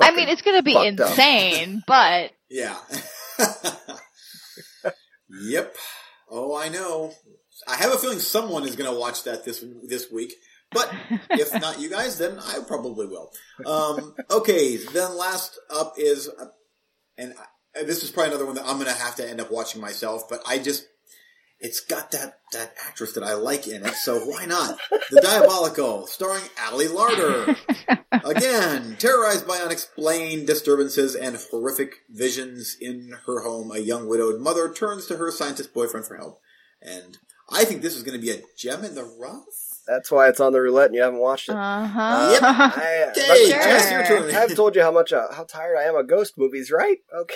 I 0.00 0.14
mean, 0.14 0.28
it's 0.28 0.42
gonna 0.42 0.62
be 0.62 0.76
insane, 0.76 1.82
but 1.86 2.32
Yeah. 2.48 2.76
yep. 5.28 5.74
Oh, 6.30 6.56
I 6.56 6.68
know. 6.68 7.12
I 7.68 7.76
have 7.76 7.92
a 7.92 7.98
feeling 7.98 8.18
someone 8.18 8.64
is 8.64 8.76
going 8.76 8.92
to 8.92 8.98
watch 8.98 9.24
that 9.24 9.44
this 9.44 9.64
this 9.84 10.10
week. 10.10 10.34
But 10.72 10.92
if 11.30 11.52
not 11.60 11.80
you 11.80 11.88
guys, 11.88 12.18
then 12.18 12.38
I 12.38 12.58
probably 12.66 13.06
will. 13.06 13.30
Um, 13.64 14.14
okay, 14.30 14.76
then 14.76 15.16
last 15.16 15.58
up 15.70 15.94
is, 15.96 16.28
and 17.16 17.34
this 17.74 18.02
is 18.02 18.10
probably 18.10 18.30
another 18.32 18.46
one 18.46 18.56
that 18.56 18.66
I'm 18.66 18.76
going 18.78 18.92
to 18.92 19.02
have 19.02 19.16
to 19.16 19.28
end 19.28 19.40
up 19.40 19.50
watching 19.50 19.80
myself. 19.80 20.28
But 20.28 20.42
I 20.46 20.58
just, 20.58 20.86
it's 21.60 21.80
got 21.80 22.10
that 22.12 22.38
that 22.52 22.74
actress 22.86 23.12
that 23.14 23.24
I 23.24 23.34
like 23.34 23.66
in 23.66 23.84
it, 23.84 23.94
so 23.94 24.18
why 24.20 24.44
not? 24.46 24.78
The 25.10 25.20
Diabolical, 25.20 26.06
starring 26.06 26.44
Ali 26.70 26.86
Larter. 26.86 27.56
Again, 28.24 28.96
terrorized 28.98 29.46
by 29.48 29.56
unexplained 29.58 30.46
disturbances 30.46 31.14
and 31.14 31.36
horrific 31.50 31.96
visions 32.10 32.76
in 32.80 33.14
her 33.26 33.40
home, 33.42 33.70
a 33.72 33.78
young 33.78 34.08
widowed 34.08 34.40
mother 34.40 34.72
turns 34.72 35.06
to 35.06 35.16
her 35.16 35.30
scientist 35.30 35.72
boyfriend 35.74 36.06
for 36.06 36.16
help. 36.16 36.40
And 36.80 37.18
I 37.50 37.64
think 37.64 37.82
this 37.82 37.96
is 37.96 38.02
going 38.02 38.18
to 38.18 38.24
be 38.24 38.30
a 38.32 38.42
gem 38.56 38.84
in 38.84 38.94
the 38.94 39.04
rough. 39.04 39.44
That's 39.86 40.10
why 40.10 40.28
it's 40.28 40.40
on 40.40 40.52
the 40.52 40.60
roulette 40.60 40.86
and 40.86 40.96
you 40.96 41.02
haven't 41.02 41.20
watched 41.20 41.48
it. 41.48 41.54
uh 41.54 41.86
huh. 41.86 42.00
Uh, 42.00 42.30
Yep. 42.32 42.42
I, 42.42 43.04
Okay, 43.10 43.22
but- 43.28 43.48
Jess, 43.48 43.90
your 43.90 44.04
turn. 44.04 44.34
I've 44.34 44.54
told 44.56 44.74
you 44.76 44.82
how 44.82 44.90
much 44.90 45.12
uh, 45.12 45.32
how 45.32 45.44
tired 45.44 45.76
I 45.78 45.84
am 45.84 45.94
of 45.96 46.08
ghost 46.08 46.34
movies, 46.36 46.70
right? 46.72 46.98
Okay, 47.16 47.34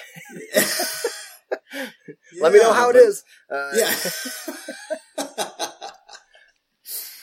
let 2.41 2.53
me 2.53 2.59
know 2.59 2.73
how 2.73 2.91
it 2.91 2.97
is. 2.97 3.25
Uh, 3.51 3.73
Yeah. 3.75 3.95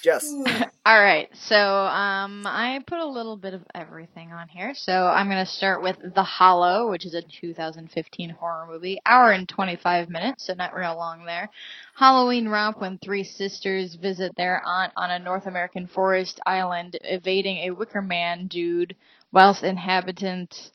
Jess. 0.03 0.33
All 0.85 1.01
right, 1.01 1.27
so 1.35 1.57
um, 1.57 2.43
I 2.45 2.81
put 2.87 2.99
a 2.99 3.05
little 3.05 3.35
bit 3.35 3.53
of 3.53 3.61
everything 3.75 4.31
on 4.31 4.47
here. 4.47 4.73
So 4.73 4.93
I'm 4.93 5.27
going 5.27 5.43
to 5.45 5.51
start 5.51 5.83
with 5.83 5.97
The 6.15 6.23
Hollow, 6.23 6.89
which 6.89 7.05
is 7.05 7.13
a 7.13 7.21
2015 7.21 8.29
horror 8.29 8.67
movie, 8.71 8.99
hour 9.05 9.31
and 9.31 9.49
25 9.49 10.09
minutes, 10.09 10.47
so 10.47 10.53
not 10.53 10.73
real 10.75 10.95
long 10.95 11.25
there. 11.25 11.49
Halloween 11.95 12.47
romp 12.47 12.79
when 12.79 12.99
three 12.99 13.25
sisters 13.25 13.95
visit 13.95 14.33
their 14.37 14.61
aunt 14.65 14.93
on 14.95 15.11
a 15.11 15.19
North 15.19 15.45
American 15.45 15.87
forest 15.87 16.39
island, 16.45 16.97
evading 17.03 17.57
a 17.67 17.71
Wicker 17.71 18.01
Man 18.01 18.47
dude, 18.47 18.95
whilst 19.33 19.63
inhabitants 19.63 20.71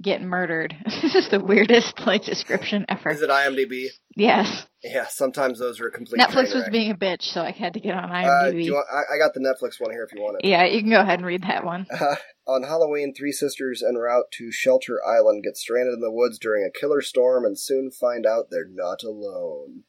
get 0.00 0.20
murdered. 0.22 0.74
this 1.02 1.14
is 1.14 1.28
the 1.30 1.40
weirdest 1.40 2.00
like 2.06 2.24
description 2.24 2.84
ever. 2.88 3.10
Is 3.10 3.22
it 3.22 3.30
IMDb? 3.30 3.86
Yes, 4.14 4.66
Yeah, 4.82 5.06
sometimes 5.08 5.58
those 5.58 5.80
are 5.80 5.90
complete. 5.90 6.20
Netflix 6.20 6.54
was 6.54 6.68
being 6.70 6.90
a 6.90 6.94
bitch, 6.94 7.22
so 7.22 7.40
I 7.42 7.50
had 7.50 7.74
to 7.74 7.80
get 7.80 7.94
on 7.94 8.04
Uh, 8.10 8.14
IMDb. 8.14 8.64
you 8.64 8.72
want, 8.74 8.86
I, 8.90 9.14
I 9.14 9.18
got 9.18 9.34
the 9.34 9.40
Netflix 9.40 9.80
one 9.80 9.90
here 9.90 10.04
if 10.04 10.14
you 10.16 10.22
want 10.22 10.38
it. 10.42 10.48
yeah, 10.48 10.64
you 10.64 10.80
can 10.80 10.90
go 10.90 11.00
ahead 11.00 11.18
and 11.18 11.26
read 11.26 11.42
that 11.42 11.64
one. 11.64 11.86
Uh, 11.90 12.16
on 12.46 12.62
Halloween, 12.62 13.12
three 13.14 13.32
sisters 13.32 13.82
en 13.86 13.96
route 13.96 14.26
to 14.38 14.50
Shelter 14.52 14.98
Island 15.06 15.44
get 15.44 15.56
stranded 15.56 15.94
in 15.94 16.00
the 16.00 16.10
woods 16.12 16.38
during 16.38 16.64
a 16.64 16.70
killer 16.78 17.02
storm 17.02 17.44
and 17.44 17.58
soon 17.58 17.90
find 17.90 18.24
out 18.26 18.46
they're 18.50 18.64
not 18.70 19.02
alone. 19.02 19.84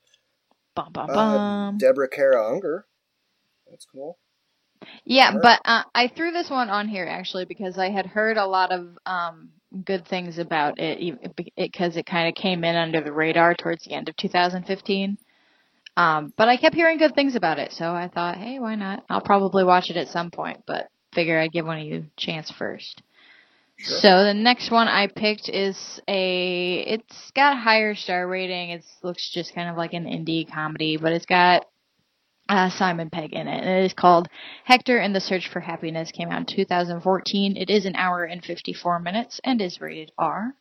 Bum 0.75 0.91
bum 0.91 1.09
Uh. 1.09 1.71
Deborah 1.77 2.09
Kara 2.09 2.49
Unger. 2.51 2.85
That's 3.69 3.85
cool. 3.85 4.19
Yeah, 5.05 5.31
but 5.41 5.59
uh, 5.65 5.83
I 5.95 6.07
threw 6.07 6.31
this 6.31 6.49
one 6.49 6.69
on 6.69 6.87
here 6.87 7.05
actually 7.09 7.45
because 7.45 7.77
I 7.77 7.89
had 7.89 8.05
heard 8.05 8.37
a 8.37 8.45
lot 8.45 8.71
of 8.71 8.97
um, 9.05 9.49
good 9.85 10.07
things 10.07 10.37
about 10.37 10.79
it 10.79 11.19
because 11.55 11.97
it, 11.97 12.05
kind 12.05 12.27
of 12.27 12.35
came 12.35 12.63
in 12.63 12.75
under 12.75 13.01
the 13.01 13.11
radar 13.11 13.53
towards 13.53 13.83
the 13.83 13.93
end 13.93 14.09
of 14.09 14.15
2015. 14.15 15.17
Um, 15.95 16.31
but 16.37 16.47
I 16.47 16.57
kept 16.57 16.75
hearing 16.75 16.99
good 16.99 17.15
things 17.15 17.35
about 17.35 17.57
it, 17.57 17.73
so 17.73 17.91
I 17.91 18.07
thought, 18.07 18.37
hey, 18.37 18.59
why 18.59 18.75
not? 18.75 19.03
I'll 19.09 19.21
probably 19.21 19.63
watch 19.63 19.89
it 19.89 19.97
at 19.97 20.09
some 20.09 20.29
point, 20.29 20.63
but 20.67 20.89
figure 21.13 21.39
I'd 21.39 21.51
give 21.51 21.65
one 21.65 21.79
of 21.79 21.85
you 21.85 21.95
a 21.95 22.21
chance 22.21 22.51
first. 22.51 23.01
Sure. 23.77 23.99
So 23.99 24.23
the 24.23 24.33
next 24.33 24.71
one 24.71 24.87
I 24.87 25.07
picked 25.07 25.49
is 25.49 25.99
a. 26.07 26.79
It's 26.79 27.31
got 27.31 27.53
a 27.53 27.59
higher 27.59 27.93
star 27.95 28.27
rating. 28.27 28.71
It 28.71 28.85
looks 29.03 29.29
just 29.31 29.53
kind 29.53 29.69
of 29.69 29.77
like 29.77 29.93
an 29.93 30.05
indie 30.05 30.51
comedy, 30.51 30.97
but 30.97 31.13
it's 31.13 31.27
got 31.27 31.65
uh, 32.49 32.69
Simon 32.69 33.09
Pegg 33.09 33.33
in 33.33 33.47
it. 33.47 33.63
And 33.63 33.69
it 33.69 33.85
is 33.85 33.93
called 33.93 34.27
Hector 34.63 34.97
and 34.97 35.15
the 35.15 35.21
Search 35.21 35.49
for 35.49 35.59
Happiness. 35.59 36.11
Came 36.11 36.29
out 36.29 36.39
in 36.39 36.45
2014. 36.45 37.57
It 37.57 37.69
is 37.69 37.85
an 37.85 37.95
hour 37.95 38.23
and 38.23 38.43
54 38.43 38.99
minutes 38.99 39.39
and 39.43 39.61
is 39.61 39.81
rated 39.81 40.11
R. 40.17 40.55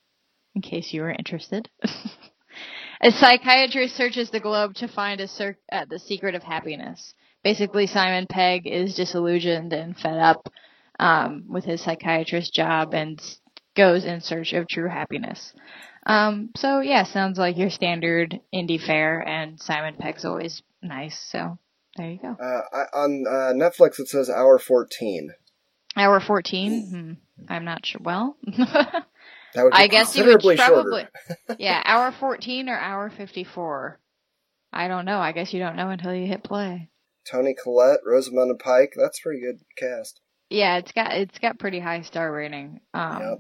In 0.54 0.62
case 0.62 0.92
you 0.92 1.02
were 1.02 1.10
interested. 1.10 1.68
a 3.00 3.10
psychiatrist 3.10 3.96
searches 3.96 4.30
the 4.30 4.40
globe 4.40 4.74
to 4.76 4.88
find 4.88 5.20
a 5.20 5.28
uh, 5.72 5.84
the 5.88 5.98
secret 5.98 6.34
of 6.34 6.42
happiness. 6.42 7.14
Basically, 7.44 7.86
Simon 7.86 8.26
Pegg 8.26 8.66
is 8.66 8.94
disillusioned 8.94 9.72
and 9.72 9.96
fed 9.96 10.18
up 10.18 10.48
um, 10.98 11.44
with 11.48 11.64
his 11.64 11.82
psychiatrist 11.82 12.52
job 12.54 12.94
and 12.94 13.20
goes 13.76 14.04
in 14.04 14.20
search 14.20 14.52
of 14.54 14.66
true 14.66 14.88
happiness. 14.88 15.52
Um, 16.06 16.50
so 16.56 16.80
yeah, 16.80 17.04
sounds 17.04 17.38
like 17.38 17.56
your 17.56 17.70
standard 17.70 18.40
indie 18.54 18.80
fare, 18.80 19.20
and 19.20 19.60
Simon 19.60 19.96
Pegg's 19.98 20.24
always 20.24 20.62
nice. 20.82 21.18
So 21.30 21.58
there 21.96 22.10
you 22.10 22.18
go. 22.18 22.36
Uh, 22.40 22.60
I, 22.72 22.98
on 22.98 23.24
uh, 23.28 23.52
Netflix, 23.54 23.98
it 24.00 24.08
says 24.08 24.28
hour 24.30 24.58
14. 24.58 25.32
Hour 25.98 26.20
fourteen. 26.20 26.90
Hmm. 26.90 27.12
I'm 27.48 27.64
not 27.64 27.86
sure. 27.86 28.02
Well, 28.04 28.36
That 28.46 29.04
would 29.64 29.70
be 29.72 29.76
I 29.78 29.86
guess 29.86 30.14
you 30.14 30.24
would 30.26 30.42
probably. 30.58 31.06
yeah, 31.58 31.80
hour 31.86 32.12
fourteen 32.12 32.68
or 32.68 32.76
hour 32.78 33.08
fifty-four. 33.08 33.98
I 34.74 34.88
don't 34.88 35.06
know. 35.06 35.18
I 35.18 35.32
guess 35.32 35.54
you 35.54 35.60
don't 35.60 35.76
know 35.76 35.88
until 35.88 36.12
you 36.14 36.26
hit 36.26 36.44
play. 36.44 36.90
Toni 37.30 37.54
Collette, 37.54 38.00
Rosamund 38.04 38.58
Pike. 38.58 38.92
That's 38.94 39.18
a 39.18 39.22
pretty 39.22 39.40
good 39.40 39.60
cast. 39.78 40.20
Yeah, 40.50 40.76
it's 40.76 40.92
got 40.92 41.12
it's 41.12 41.38
got 41.38 41.58
pretty 41.58 41.80
high 41.80 42.02
star 42.02 42.30
rating. 42.30 42.80
Um, 42.92 43.20
Yep. 43.22 43.38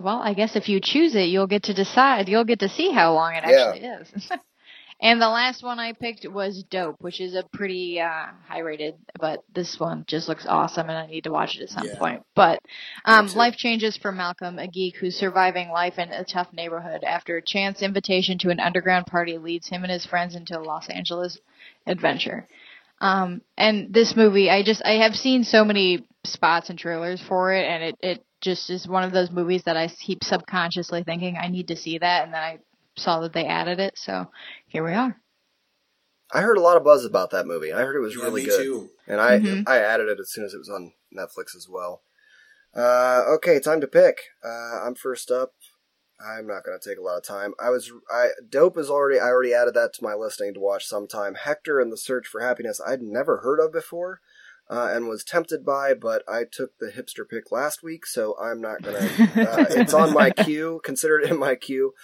Well, 0.00 0.20
I 0.22 0.32
guess 0.32 0.56
if 0.56 0.68
you 0.70 0.80
choose 0.80 1.14
it, 1.14 1.24
you'll 1.28 1.46
get 1.48 1.64
to 1.64 1.74
decide. 1.74 2.28
You'll 2.28 2.44
get 2.44 2.60
to 2.60 2.68
see 2.70 2.90
how 2.90 3.12
long 3.14 3.34
it 3.34 3.44
Yeah. 3.46 3.72
actually 3.74 3.86
is. 3.86 4.32
and 5.00 5.20
the 5.20 5.28
last 5.28 5.62
one 5.62 5.78
I 5.78 5.92
picked 5.92 6.26
was 6.28 6.64
Dope, 6.64 6.96
which 7.00 7.20
is 7.20 7.34
a 7.34 7.44
pretty 7.52 8.00
uh, 8.00 8.26
high 8.46 8.60
rated, 8.60 8.94
but 9.20 9.44
this 9.54 9.78
one 9.78 10.04
just 10.06 10.28
looks 10.28 10.46
awesome, 10.48 10.88
and 10.88 10.98
I 10.98 11.06
need 11.06 11.24
to 11.24 11.30
watch 11.30 11.56
it 11.56 11.62
at 11.62 11.68
some 11.68 11.86
Yeah. 11.86 11.98
point. 11.98 12.22
But 12.34 12.60
um, 13.04 13.28
life 13.34 13.56
changes 13.56 13.96
for 13.96 14.10
Malcolm, 14.12 14.58
a 14.58 14.66
geek 14.66 14.96
who's 14.96 15.16
surviving 15.16 15.70
life 15.70 15.98
in 15.98 16.10
a 16.10 16.24
tough 16.24 16.52
neighborhood 16.52 17.04
after 17.04 17.36
a 17.36 17.42
chance 17.42 17.82
invitation 17.82 18.38
to 18.38 18.50
an 18.50 18.60
underground 18.60 19.06
party 19.06 19.38
leads 19.38 19.68
him 19.68 19.84
and 19.84 19.92
his 19.92 20.06
friends 20.06 20.34
into 20.34 20.58
a 20.58 20.60
Los 20.60 20.88
Angeles 20.88 21.38
adventure. 21.86 22.48
Um, 23.00 23.42
and 23.56 23.94
this 23.94 24.16
movie, 24.16 24.50
I 24.50 24.62
just, 24.64 24.82
I 24.84 25.02
have 25.04 25.14
seen 25.14 25.44
so 25.44 25.64
many 25.64 26.06
spots 26.24 26.70
and 26.70 26.78
trailers 26.78 27.22
for 27.22 27.52
it, 27.52 27.64
and 27.64 27.84
it, 27.84 27.96
it 28.00 28.24
just 28.40 28.70
is 28.70 28.88
one 28.88 29.04
of 29.04 29.12
those 29.12 29.30
movies 29.30 29.62
that 29.64 29.76
I 29.76 29.88
keep 29.88 30.24
subconsciously 30.24 31.04
thinking 31.04 31.36
I 31.36 31.48
need 31.48 31.68
to 31.68 31.76
see 31.76 31.98
that, 31.98 32.24
and 32.24 32.34
then 32.34 32.42
I 32.42 32.58
saw 32.98 33.20
that 33.20 33.32
they 33.32 33.46
added 33.46 33.80
it, 33.80 33.96
so 33.96 34.30
here 34.66 34.84
we 34.84 34.92
are. 34.92 35.20
I 36.30 36.42
heard 36.42 36.58
a 36.58 36.62
lot 36.62 36.76
of 36.76 36.84
buzz 36.84 37.04
about 37.04 37.30
that 37.30 37.46
movie. 37.46 37.72
I 37.72 37.80
heard 37.80 37.96
it 37.96 38.00
was 38.00 38.14
Yeah, 38.16 38.24
really 38.24 38.42
me 38.42 38.48
good. 38.48 38.62
too. 38.62 38.90
And 39.06 39.20
I 39.20 39.38
Mhm. 39.38 39.64
I 39.66 39.78
added 39.78 40.08
it 40.08 40.20
as 40.20 40.30
soon 40.30 40.44
as 40.44 40.52
it 40.52 40.58
was 40.58 40.68
on 40.68 40.92
Netflix 41.16 41.56
as 41.56 41.66
well. 41.68 42.02
Uh, 42.74 43.24
okay, 43.28 43.58
time 43.60 43.80
to 43.80 43.86
pick. 43.86 44.20
Uh, 44.44 44.82
I'm 44.84 44.94
first 44.94 45.30
up. 45.30 45.54
I'm 46.20 46.46
not 46.46 46.64
going 46.64 46.78
to 46.78 46.86
take 46.88 46.98
a 46.98 47.02
lot 47.02 47.16
of 47.16 47.22
time. 47.22 47.54
I 47.60 47.70
was 47.70 47.90
I 48.10 48.30
dope 48.48 48.76
is 48.76 48.90
already 48.90 49.18
I 49.20 49.28
already 49.28 49.54
added 49.54 49.74
that 49.74 49.94
to 49.94 50.04
my 50.04 50.14
listing 50.14 50.52
to 50.54 50.60
watch 50.60 50.84
sometime. 50.84 51.34
Hector 51.34 51.80
and 51.80 51.90
the 51.92 51.96
Search 51.96 52.26
for 52.26 52.40
Happiness 52.40 52.80
I'd 52.84 53.02
never 53.02 53.38
heard 53.38 53.60
of 53.60 53.72
before. 53.72 54.20
Uh, 54.70 54.90
and 54.92 55.08
was 55.08 55.24
tempted 55.24 55.64
by, 55.64 55.94
but 55.94 56.22
I 56.28 56.44
took 56.44 56.76
the 56.78 56.90
hipster 56.92 57.26
pick 57.26 57.50
last 57.50 57.82
week, 57.82 58.04
so 58.04 58.36
I'm 58.38 58.60
not 58.60 58.82
gonna. 58.82 58.98
Uh, 59.38 59.64
it's 59.70 59.94
on 59.94 60.12
my 60.12 60.30
queue. 60.30 60.80
Consider 60.84 61.20
it 61.20 61.30
in 61.30 61.38
my 61.38 61.54
queue. 61.54 61.94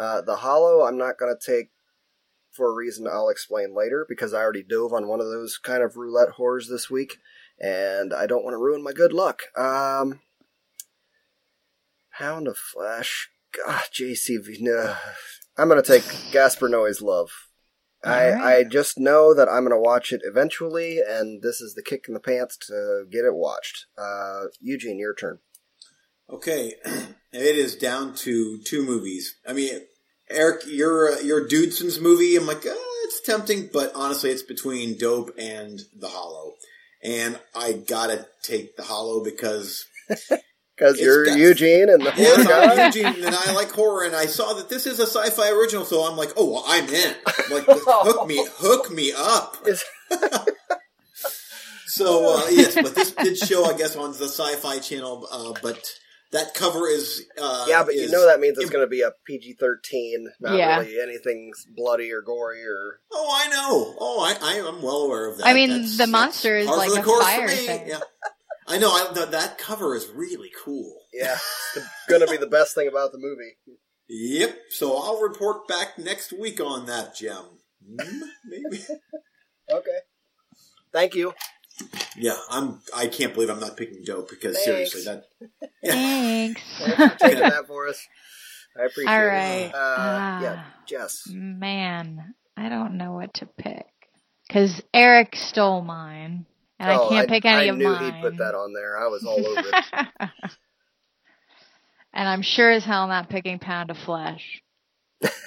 Uh, 0.00 0.22
the 0.22 0.36
Hollow, 0.36 0.86
I'm 0.86 0.96
not 0.96 1.18
gonna 1.18 1.34
take 1.38 1.72
for 2.50 2.70
a 2.70 2.74
reason 2.74 3.06
I'll 3.06 3.28
explain 3.28 3.74
later 3.76 4.06
because 4.08 4.32
I 4.32 4.38
already 4.38 4.62
dove 4.62 4.94
on 4.94 5.08
one 5.08 5.20
of 5.20 5.26
those 5.26 5.58
kind 5.58 5.82
of 5.82 5.96
roulette 5.96 6.30
horrors 6.30 6.68
this 6.68 6.88
week, 6.88 7.18
and 7.60 8.14
I 8.14 8.26
don't 8.26 8.42
want 8.42 8.54
to 8.54 8.58
ruin 8.58 8.82
my 8.82 8.92
good 8.92 9.12
luck. 9.12 9.42
Um, 9.58 10.20
Hound 12.12 12.48
of 12.48 12.56
Flesh, 12.56 13.28
God, 13.54 13.82
JCV, 13.92 14.60
no. 14.60 14.96
I'm 15.58 15.68
gonna 15.68 15.82
take 15.82 16.04
Gaspar 16.32 16.70
Noé's 16.70 17.02
Love. 17.02 17.30
I, 18.02 18.30
Alright. 18.30 18.42
I 18.42 18.64
just 18.64 18.98
know 18.98 19.34
that 19.34 19.50
I'm 19.50 19.64
gonna 19.64 19.78
watch 19.78 20.12
it 20.12 20.22
eventually, 20.24 21.00
and 21.06 21.42
this 21.42 21.60
is 21.60 21.74
the 21.74 21.82
kick 21.82 22.06
in 22.08 22.14
the 22.14 22.20
pants 22.20 22.56
to 22.68 23.04
get 23.10 23.26
it 23.26 23.34
watched. 23.34 23.84
Uh, 23.98 24.44
Eugene, 24.60 24.98
your 24.98 25.14
turn. 25.14 25.40
Okay, 26.30 26.74
it 26.84 27.56
is 27.56 27.74
down 27.74 28.14
to 28.14 28.62
two 28.62 28.84
movies. 28.84 29.36
I 29.46 29.52
mean, 29.52 29.82
Eric, 30.30 30.62
your 30.66 31.10
uh, 31.12 31.18
your 31.20 31.46
Dudeson's 31.46 32.00
movie. 32.00 32.36
I'm 32.36 32.46
like, 32.46 32.64
uh, 32.66 32.74
it's 33.04 33.20
tempting, 33.22 33.68
but 33.72 33.92
honestly, 33.94 34.30
it's 34.30 34.42
between 34.42 34.96
Dope 34.98 35.32
and 35.38 35.80
The 35.98 36.08
Hollow, 36.08 36.54
and 37.02 37.38
I 37.54 37.72
gotta 37.72 38.26
take 38.42 38.76
The 38.76 38.82
Hollow 38.84 39.22
because 39.24 39.84
Because 40.76 40.98
you're 40.98 41.26
got- 41.26 41.38
Eugene 41.38 41.90
and 41.90 42.00
the 42.00 42.12
yes, 42.16 42.42
horror 42.46 42.70
I'm 42.70 42.76
guy. 42.76 42.86
Eugene, 42.86 43.24
and 43.26 43.34
I 43.34 43.52
like 43.52 43.70
horror, 43.70 44.04
and 44.04 44.16
I 44.16 44.24
saw 44.26 44.54
that 44.54 44.70
this 44.70 44.86
is 44.86 44.98
a 44.98 45.06
sci-fi 45.06 45.50
original, 45.50 45.84
so 45.84 46.02
I'm 46.10 46.16
like, 46.16 46.30
oh, 46.38 46.52
well, 46.52 46.64
I'm 46.66 46.88
in. 46.88 47.14
Like, 47.50 47.64
hook 47.68 48.26
me, 48.26 48.42
hook 48.56 48.90
me 48.90 49.12
up. 49.14 49.58
So 51.86 52.38
uh, 52.38 52.46
yes, 52.50 52.74
but 52.76 52.94
this 52.94 53.10
did 53.12 53.36
show, 53.36 53.64
I 53.64 53.76
guess, 53.76 53.96
on 53.96 54.12
the 54.12 54.24
Sci-Fi 54.28 54.78
Channel. 54.78 55.26
Uh, 55.30 55.52
but 55.62 55.84
that 56.32 56.54
cover 56.54 56.86
is. 56.88 57.26
Uh, 57.40 57.66
yeah, 57.68 57.82
but 57.84 57.94
you 57.94 58.08
know 58.10 58.26
that 58.26 58.40
means 58.40 58.58
it's 58.58 58.70
going 58.70 58.84
to 58.84 58.90
be 58.90 59.02
a 59.02 59.12
PG 59.26 59.54
thirteen, 59.54 60.28
not 60.40 60.56
Yeah. 60.56 60.78
really 60.78 61.00
anything 61.00 61.52
bloody 61.76 62.12
or 62.12 62.22
gory 62.22 62.62
or. 62.64 63.00
Oh, 63.12 63.28
I 63.44 63.48
know. 63.48 63.94
Oh, 63.98 64.20
I, 64.22 64.54
I 64.54 64.54
am 64.68 64.82
well 64.82 65.02
aware 65.02 65.26
of 65.30 65.38
that. 65.38 65.46
I 65.46 65.54
mean, 65.54 65.70
That's- 65.70 65.96
the 65.98 66.06
monster 66.06 66.56
is 66.56 66.68
like 66.68 66.92
the 66.92 67.00
a 67.00 67.20
fire 67.20 67.48
thing. 67.48 67.88
Yeah. 67.88 68.00
I 68.66 68.78
know. 68.78 68.90
I, 68.90 69.12
th- 69.12 69.30
that 69.30 69.58
cover 69.58 69.96
is 69.96 70.06
really 70.08 70.50
cool. 70.64 70.94
Yeah, 71.12 71.36
it's 71.74 71.86
going 72.08 72.20
to 72.20 72.28
be 72.28 72.36
the 72.36 72.46
best 72.46 72.74
thing 72.74 72.86
about 72.86 73.10
the 73.10 73.18
movie. 73.18 73.56
Yep. 74.08 74.56
So 74.70 74.96
I'll 74.96 75.20
report 75.20 75.66
back 75.66 75.98
next 75.98 76.32
week 76.32 76.60
on 76.60 76.86
that 76.86 77.14
gem. 77.16 77.42
Hmm, 77.84 78.20
Maybe. 78.44 78.82
Okay. 79.72 79.98
Thank 80.92 81.14
you. 81.14 81.32
Yeah, 82.16 82.36
I'm. 82.50 82.80
I 82.94 83.06
can't 83.06 83.32
believe 83.34 83.50
I'm 83.50 83.60
not 83.60 83.76
picking 83.76 84.02
dope 84.04 84.30
because 84.30 84.54
Thanks. 84.56 84.64
seriously, 84.92 85.02
that. 85.04 85.24
Thanks. 85.84 86.62
Thanks 86.78 87.12
for 87.12 87.18
taking 87.18 87.40
that 87.40 87.66
for 87.66 87.88
us. 87.88 88.06
I 88.78 88.84
appreciate 88.84 89.12
All 89.12 89.20
it. 89.20 89.26
right. 89.26 89.70
Uh, 89.74 90.40
yeah, 90.42 90.56
Ah. 90.64 90.74
Jess. 90.86 91.24
Man, 91.30 92.34
I 92.56 92.68
don't 92.68 92.96
know 92.96 93.12
what 93.12 93.34
to 93.34 93.46
pick 93.46 93.86
because 94.46 94.80
Eric 94.94 95.34
stole 95.36 95.82
mine, 95.82 96.46
and 96.78 96.90
Oh, 96.90 97.06
I 97.06 97.08
can't 97.08 97.28
pick 97.28 97.44
any 97.44 97.56
I 97.68 97.72
of 97.72 97.76
knew 97.78 97.94
he'd 97.94 98.20
put 98.20 98.36
that 98.38 98.54
on 98.54 98.72
there. 98.72 98.96
I 98.98 99.06
was 99.08 99.24
all 99.24 99.44
over 99.44 99.68
it. 99.68 100.30
and 102.12 102.28
I'm 102.28 102.42
sure 102.42 102.70
as 102.70 102.84
hell 102.84 103.06
not 103.08 103.28
picking 103.28 103.58
Pound 103.58 103.90
of 103.90 103.98
Flesh. 103.98 104.62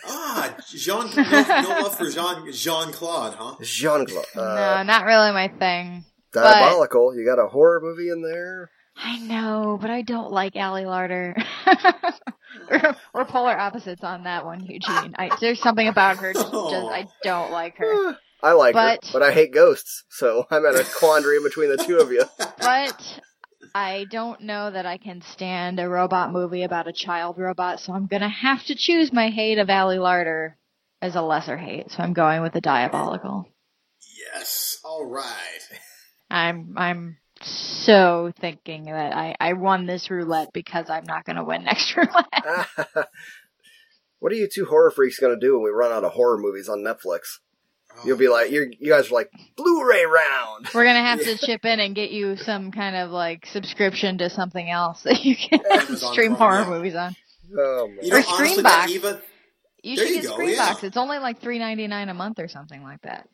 Ah, 0.05 0.55
Jean. 0.69 1.09
No, 1.15 1.23
no 1.23 1.79
love 1.83 1.97
for 1.97 2.09
Jean 2.09 2.51
Jean 2.51 2.91
Claude, 2.91 3.33
huh? 3.35 3.55
Jean 3.61 4.05
Claude. 4.05 4.25
Uh, 4.35 4.55
no, 4.55 4.83
not 4.83 5.05
really 5.05 5.31
my 5.31 5.47
thing. 5.47 6.05
Diabolical. 6.33 7.15
You 7.15 7.25
got 7.25 7.39
a 7.39 7.47
horror 7.47 7.79
movie 7.81 8.09
in 8.09 8.21
there. 8.21 8.69
I 8.95 9.17
know, 9.19 9.77
but 9.81 9.89
I 9.89 10.01
don't 10.01 10.31
like 10.31 10.55
Ali 10.55 10.83
Larter. 10.83 11.35
we're, 12.69 12.95
we're 13.13 13.25
polar 13.25 13.57
opposites 13.57 14.03
on 14.03 14.23
that 14.23 14.45
one, 14.45 14.61
Eugene. 14.65 15.15
I, 15.17 15.35
there's 15.41 15.59
something 15.59 15.87
about 15.87 16.17
her 16.17 16.33
just, 16.33 16.45
just 16.45 16.55
I 16.55 17.07
oh. 17.07 17.11
don't 17.23 17.51
like 17.51 17.77
her. 17.77 18.17
I 18.43 18.51
like 18.51 18.73
But- 18.73 19.05
her, 19.05 19.09
but 19.13 19.23
I 19.23 19.31
hate 19.31 19.53
ghosts, 19.53 20.03
so 20.09 20.45
I'm 20.51 20.65
at 20.65 20.75
a 20.75 20.83
quandary 20.83 21.41
between 21.41 21.69
the 21.69 21.77
two 21.77 21.97
of 21.97 22.11
you. 22.11 22.23
But 22.59 23.19
I 23.75 24.05
don't 24.09 24.41
know 24.41 24.69
that 24.69 24.85
I 24.85 24.97
can 24.97 25.21
stand 25.21 25.79
a 25.79 25.89
robot 25.89 26.31
movie 26.31 26.63
about 26.63 26.87
a 26.87 26.93
child 26.93 27.37
robot, 27.37 27.79
so 27.79 27.93
I'm 27.93 28.05
gonna 28.05 28.29
have 28.29 28.63
to 28.65 28.75
choose 28.75 29.11
my 29.11 29.29
hate 29.29 29.57
of 29.57 29.69
Ali 29.69 29.97
Larter 29.97 30.53
as 31.01 31.15
a 31.15 31.21
lesser 31.21 31.57
hate. 31.57 31.91
So 31.91 32.03
I'm 32.03 32.13
going 32.13 32.41
with 32.41 32.53
the 32.53 32.61
diabolical. 32.61 33.47
Yes. 34.17 34.77
All 34.83 35.05
right. 35.05 35.59
I'm 36.33 36.73
I'm 36.77 37.17
so 37.41 38.31
thinking 38.39 38.85
that 38.85 39.15
I, 39.15 39.35
I 39.39 39.53
won 39.53 39.85
this 39.85 40.09
roulette 40.09 40.51
because 40.51 40.89
I'm 40.89 41.03
not 41.05 41.25
gonna 41.25 41.43
win 41.43 41.63
next 41.63 41.95
roulette. 41.97 42.67
what 44.19 44.31
are 44.31 44.35
you 44.35 44.49
two 44.51 44.65
horror 44.65 44.89
freaks 44.89 45.19
going 45.19 45.37
to 45.37 45.45
do 45.45 45.53
when 45.53 45.63
we 45.63 45.69
run 45.69 45.91
out 45.91 46.03
of 46.03 46.13
horror 46.13 46.39
movies 46.39 46.69
on 46.69 46.79
Netflix? 46.79 47.39
You'll 48.03 48.17
be 48.17 48.27
like, 48.27 48.49
you're, 48.49 48.65
you 48.65 48.89
guys 48.89 49.11
are 49.11 49.13
like, 49.13 49.29
Blu-ray 49.55 50.05
round. 50.05 50.69
We're 50.73 50.85
gonna 50.85 51.03
have 51.03 51.19
to 51.23 51.37
chip 51.37 51.63
in 51.65 51.79
and 51.79 51.93
get 51.93 52.09
you 52.09 52.35
some 52.37 52.71
kind 52.71 52.95
of 52.95 53.11
like 53.11 53.45
subscription 53.45 54.17
to 54.17 54.31
something 54.31 54.67
else 54.67 55.03
that 55.03 55.23
you 55.23 55.35
can 55.35 55.59
Amazon 55.71 56.13
stream 56.13 56.31
horror 56.31 56.61
yeah. 56.61 56.69
movies 56.69 56.95
on. 56.95 57.15
Oh 57.55 57.87
man. 57.87 57.99
You 58.01 58.09
know, 58.09 58.17
Or 58.17 58.23
honestly, 58.27 58.63
Screambox. 58.63 58.87
Eva. 58.87 59.21
You 59.83 59.97
should 59.97 60.09
you 60.09 60.21
get 60.21 60.23
go, 60.23 60.37
Screambox. 60.37 60.55
yeah. 60.81 60.87
It's 60.87 60.97
only 60.97 61.19
like 61.19 61.41
three 61.41 61.59
ninety 61.59 61.85
nine 61.85 62.09
a 62.09 62.15
month 62.15 62.39
or 62.39 62.47
something 62.47 62.81
like 62.81 63.03
that. 63.03 63.29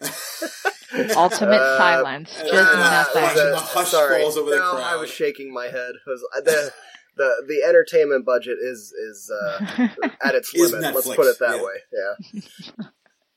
Ultimate 1.16 1.60
Uh, 1.60 1.78
silence, 1.78 2.30
uh, 2.38 2.44
just 2.44 2.54
uh, 2.74 2.78
nothing. 2.78 3.22
watching 3.22 3.50
the 3.50 3.56
hush 3.58 3.88
sorry, 3.90 4.22
falls 4.22 4.36
over 4.36 4.50
the 4.50 4.56
no, 4.56 4.72
crowd. 4.72 4.82
I 4.82 4.96
was 4.96 5.10
shaking 5.10 5.52
my 5.52 5.66
head. 5.66 5.92
'cause 6.04 6.20
the 6.44 6.72
the 7.16 7.44
the 7.46 7.62
entertainment 7.66 8.24
budget 8.26 8.58
is 8.60 8.92
is 8.92 9.30
uh, 9.30 9.88
at 10.22 10.34
its 10.34 10.52
Is 10.54 10.72
limit. 10.72 10.94
Let's 10.94 11.06
put 11.14 11.26
it 11.26 11.38
that 11.38 11.56
yeah. 11.58 11.62
way. 11.62 12.42
Yeah. 12.78 12.86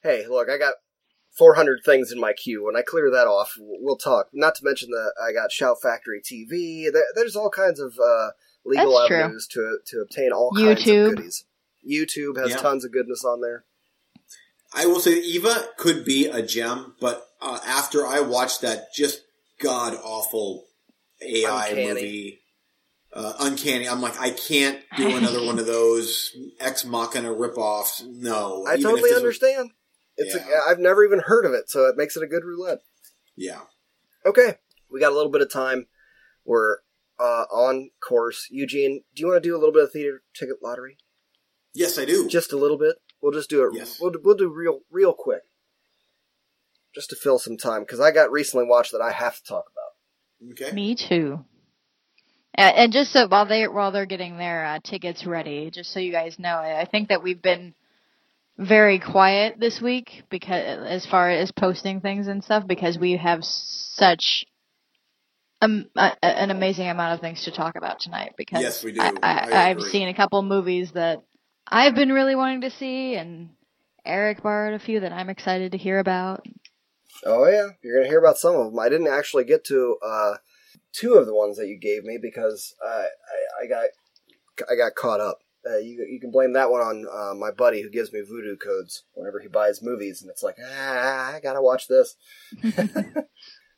hey, 0.01 0.27
look, 0.27 0.49
I 0.49 0.57
got 0.57 0.75
400 1.37 1.79
things 1.85 2.11
in 2.11 2.19
my 2.19 2.33
queue. 2.33 2.63
When 2.65 2.75
I 2.75 2.81
clear 2.81 3.09
that 3.11 3.27
off, 3.27 3.53
we'll 3.57 3.97
talk. 3.97 4.27
Not 4.33 4.55
to 4.55 4.65
mention 4.65 4.89
that 4.91 5.13
I 5.23 5.31
got 5.33 5.51
Shout 5.51 5.77
Factory 5.81 6.21
TV. 6.21 6.91
There, 6.91 7.03
there's 7.15 7.35
all 7.35 7.49
kinds 7.49 7.79
of 7.79 7.93
uh, 8.03 8.29
legal 8.65 8.93
That's 8.97 9.07
true. 9.07 9.17
avenues 9.21 9.47
to 9.51 9.77
to 9.87 9.99
obtain 10.01 10.31
all 10.31 10.51
kinds 10.55 10.79
of 10.81 10.85
goodies. 11.15 11.45
YouTube 11.87 12.37
has 12.37 12.51
Yeah. 12.51 12.57
tons 12.57 12.83
of 12.85 12.91
goodness 12.91 13.23
on 13.25 13.41
there. 13.41 13.65
I 14.75 14.85
will 14.87 14.99
say 14.99 15.19
Eva 15.19 15.67
could 15.77 16.03
be 16.05 16.27
a 16.27 16.41
gem, 16.41 16.95
but 16.99 17.27
uh, 17.41 17.59
after 17.65 18.05
I 18.05 18.21
watched 18.21 18.61
that 18.61 18.93
just 18.93 19.21
god 19.61 19.93
awful 20.03 20.65
AI 21.21 21.67
Uncanny. 21.69 21.87
movie, 21.93 22.39
uh, 23.13 23.33
uncanny, 23.39 23.87
I'm 23.87 24.01
like, 24.01 24.19
I 24.19 24.31
can't 24.31 24.79
do 24.97 25.15
another 25.15 25.45
one 25.45 25.59
of 25.59 25.65
those 25.67 26.35
Ex 26.59 26.83
Machina 26.85 27.29
ripoffs. 27.29 28.03
No, 28.05 28.65
I 28.67 28.73
even 28.73 28.83
totally 28.83 29.01
this 29.03 29.11
was- 29.11 29.17
understand. 29.19 29.71
It's 30.17 30.35
Yeah. 30.35 30.47
a, 30.67 30.69
I've 30.71 30.79
never 30.79 31.03
even 31.03 31.19
heard 31.19 31.45
of 31.45 31.53
it, 31.53 31.69
so 31.69 31.85
it 31.87 31.97
makes 31.97 32.15
it 32.17 32.23
a 32.23 32.27
good 32.27 32.43
roulette. 32.43 32.79
yeah, 33.35 33.61
Okay, 34.25 34.57
we 34.89 34.99
got 34.99 35.11
a 35.11 35.15
little 35.15 35.31
bit 35.31 35.41
of 35.41 35.51
time. 35.51 35.87
We're 36.45 36.77
uh, 37.19 37.45
on 37.51 37.89
course. 38.07 38.47
Eugene, 38.51 39.03
do 39.15 39.21
you 39.21 39.27
want 39.27 39.41
to 39.41 39.47
do 39.49 39.55
a 39.55 39.59
little 39.59 39.73
bit 39.73 39.83
of 39.83 39.91
theater 39.91 40.23
ticket 40.37 40.57
lottery? 40.63 40.97
yes, 41.73 41.97
I 41.97 42.05
do. 42.05 42.27
Just 42.27 42.51
a 42.53 42.57
little 42.57 42.77
bit. 42.77 42.95
We'll 43.23 43.31
just 43.31 43.49
do 43.49 43.63
it. 43.65 43.73
Yes. 43.73 43.99
We'll 44.01 44.11
we'll 44.21 44.35
do 44.35 44.49
real 44.49 44.81
real 44.91 45.13
quick, 45.13 45.43
just 46.93 47.09
to 47.11 47.15
fill 47.15 47.39
some 47.39 47.55
time 47.57 47.83
because 47.83 48.01
I 48.01 48.11
got 48.11 48.29
recently 48.31 48.65
watched 48.67 48.91
that 48.91 49.01
I 49.01 49.11
have 49.13 49.37
to 49.37 49.43
talk 49.45 49.65
about. 49.71 50.51
okay, 50.51 50.75
Me 50.75 50.93
too. 50.93 51.45
And, 52.53 52.75
and 52.75 52.91
just 52.93 53.13
so 53.13 53.27
while 53.29 53.45
they 53.47 53.65
while 53.69 53.93
they're 53.93 54.05
getting 54.05 54.37
their 54.37 54.65
uh, 54.65 54.79
tickets 54.83 55.25
ready, 55.25 55.71
just 55.71 55.93
so 55.93 56.01
you 56.01 56.11
guys 56.11 56.37
know, 56.37 56.49
I 56.49 56.81
I 56.81 56.85
think 56.85 57.07
that 57.09 57.23
we've 57.23 57.41
been 57.41 57.73
very 58.57 58.99
quiet 58.99 59.55
this 59.57 59.79
week 59.81 60.23
because 60.29 60.85
as 60.85 61.05
far 61.05 61.29
as 61.29 61.49
posting 61.53 62.01
things 62.01 62.27
and 62.27 62.43
stuff 62.43 62.67
because 62.67 62.97
we 62.99 63.15
have 63.17 63.39
such 63.43 64.45
um, 65.61 65.85
a, 65.95 66.11
a- 66.21 66.25
an 66.25 66.51
amazing 66.51 66.89
amount 66.89 67.13
of 67.15 67.21
things 67.21 67.45
to 67.45 67.51
talk 67.51 67.77
about 67.77 68.01
tonight 68.01 68.33
because 68.37 68.61
Yes, 68.61 68.83
we 68.83 68.91
do. 68.91 68.99
I, 69.01 69.13
I 69.23 69.31
I, 69.49 69.69
I've 69.69 69.77
agree. 69.77 69.89
seen 69.91 70.07
a 70.09 70.13
couple 70.13 70.41
movies 70.43 70.91
that 70.93 71.23
I've 71.67 71.95
been 71.95 72.11
really 72.11 72.35
wanting 72.35 72.61
to 72.61 72.69
see 72.71 73.15
and 73.15 73.49
Eric 74.05 74.43
borrowed 74.43 74.73
a 74.73 74.83
few 74.83 74.99
that 74.99 75.13
I'm 75.13 75.29
excited 75.29 75.71
to 75.71 75.77
hear 75.77 75.99
about. 75.99 76.45
Oh 77.25 77.47
yeah, 77.47 77.69
you're 77.83 77.97
gonna 77.99 78.09
hear 78.09 78.19
about 78.19 78.37
some 78.37 78.55
of 78.55 78.65
them. 78.71 78.79
I 78.79 78.89
didn't 78.89 79.07
actually 79.07 79.45
get 79.45 79.63
to 79.65 79.97
uh, 80.05 80.33
two 80.91 81.13
of 81.13 81.25
the 81.25 81.33
ones 81.35 81.57
that 81.57 81.67
you 81.67 81.77
gave 81.79 82.03
me 82.03 82.17
because 82.21 82.75
I, 82.85 83.05
I, 83.05 83.63
I 83.63 83.67
got 83.67 83.85
I 84.69 84.75
got 84.75 84.95
caught 84.95 85.21
up. 85.21 85.39
Uh, 85.65 85.77
you 85.77 86.05
you 86.09 86.19
can 86.19 86.31
blame 86.31 86.51
that 86.53 86.69
one 86.69 86.81
on 86.81 87.05
uh, 87.09 87.33
my 87.33 87.51
buddy 87.51 87.81
who 87.81 87.89
gives 87.89 88.11
me 88.11 88.19
Vudu 88.19 88.59
codes 88.61 89.03
whenever 89.13 89.39
he 89.39 89.47
buys 89.47 89.81
movies, 89.81 90.21
and 90.21 90.29
it's 90.29 90.43
like 90.43 90.57
ah, 90.61 91.33
I 91.35 91.39
gotta 91.39 91.61
watch 91.61 91.87
this. 91.87 92.15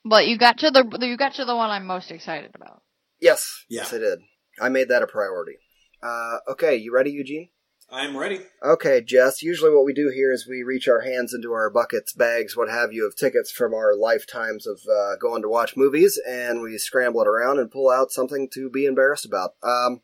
But 0.08 0.28
you 0.28 0.38
got 0.38 0.60
to 0.60 0.70
the 0.70 0.98
you 1.02 1.18
got 1.18 1.34
to 1.36 1.46
the 1.46 1.56
one 1.56 1.72
I'm 1.72 1.88
most 1.88 2.12
excited 2.12 2.52
about. 2.54 2.84
Yes, 3.20 3.66
Yeah. 3.70 3.82
yes, 3.82 3.94
I 3.94 3.98
did. 3.98 4.20
I 4.62 4.70
made 4.70 4.90
that 4.90 5.02
a 5.02 5.08
priority. 5.08 5.58
Uh, 6.02 6.38
okay, 6.50 6.76
you 6.76 6.94
ready, 6.94 7.10
Eugene? 7.10 7.50
I'm 7.96 8.18
ready. 8.18 8.42
Okay, 8.62 9.00
Jess. 9.00 9.42
Usually, 9.42 9.72
what 9.74 9.86
we 9.86 9.94
do 9.94 10.12
here 10.14 10.34
is 10.34 10.46
we 10.46 10.64
reach 10.64 10.90
our 10.90 11.00
hands 11.00 11.34
into 11.34 11.54
our 11.54 11.70
buckets, 11.70 12.12
bags, 12.12 12.56
what 12.56 12.70
have 12.70 12.92
you, 12.92 13.08
of 13.08 13.16
tickets 13.16 13.50
from 13.50 13.74
our 13.74 13.96
lifetimes 13.96 14.68
of 14.68 14.82
uh, 14.92 15.16
going 15.16 15.42
to 15.44 15.48
watch 15.48 15.78
movies, 15.78 16.20
and 16.28 16.62
we 16.62 16.78
scramble 16.78 17.22
it 17.22 17.28
around 17.28 17.58
and 17.58 17.72
pull 17.72 17.90
out 17.90 18.12
something 18.12 18.50
to 18.54 18.70
be 18.70 18.86
embarrassed 18.86 19.26
about. 19.26 19.52
Um, 19.64 20.02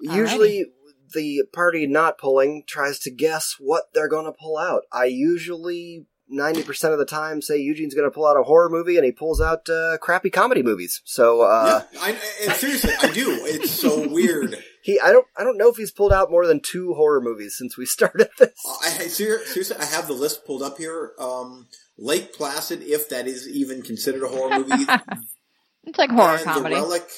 usually, 0.00 0.66
the 1.14 1.44
party 1.52 1.86
not 1.86 2.18
pulling 2.18 2.64
tries 2.66 2.98
to 3.00 3.12
guess 3.12 3.54
what 3.60 3.84
they're 3.94 4.08
going 4.08 4.26
to 4.26 4.32
pull 4.32 4.58
out. 4.58 4.82
I 4.92 5.04
usually. 5.04 6.06
90% 6.28 6.92
of 6.92 6.98
the 6.98 7.04
time 7.04 7.40
say 7.40 7.56
Eugene's 7.56 7.94
going 7.94 8.04
to 8.04 8.12
pull 8.12 8.26
out 8.26 8.36
a 8.36 8.42
horror 8.42 8.68
movie 8.68 8.96
and 8.96 9.04
he 9.04 9.12
pulls 9.12 9.40
out 9.40 9.68
uh, 9.68 9.96
crappy 9.98 10.28
comedy 10.28 10.60
movies. 10.60 11.00
So 11.04 11.42
uh, 11.42 11.84
yeah, 11.92 12.00
I, 12.00 12.18
and 12.42 12.52
seriously, 12.54 12.94
I 13.00 13.12
do. 13.12 13.38
It's 13.44 13.70
so 13.70 14.08
weird. 14.08 14.60
he 14.86 15.00
I 15.00 15.10
don't 15.10 15.26
I 15.36 15.42
don't 15.42 15.58
know 15.58 15.68
if 15.68 15.76
he's 15.76 15.90
pulled 15.90 16.12
out 16.12 16.30
more 16.30 16.46
than 16.46 16.60
two 16.60 16.94
horror 16.94 17.20
movies 17.20 17.56
since 17.58 17.76
we 17.76 17.84
started 17.96 18.28
this. 18.38 18.52
I, 18.84 18.86
I 18.86 19.06
seriously, 19.08 19.76
I 19.78 19.84
have 19.84 20.06
the 20.06 20.12
list 20.12 20.46
pulled 20.46 20.62
up 20.62 20.78
here. 20.78 21.12
Um, 21.18 21.66
Lake 21.98 22.32
Placid, 22.32 22.82
if 22.82 23.08
that 23.08 23.26
is 23.26 23.48
even 23.48 23.82
considered 23.82 24.22
a 24.22 24.28
horror 24.28 24.58
movie, 24.58 24.84
It's 25.84 25.98
like 25.98 26.10
horror 26.10 26.36
and 26.36 26.44
comedy. 26.44 26.74
The 26.76 26.80
Relic, 26.82 27.08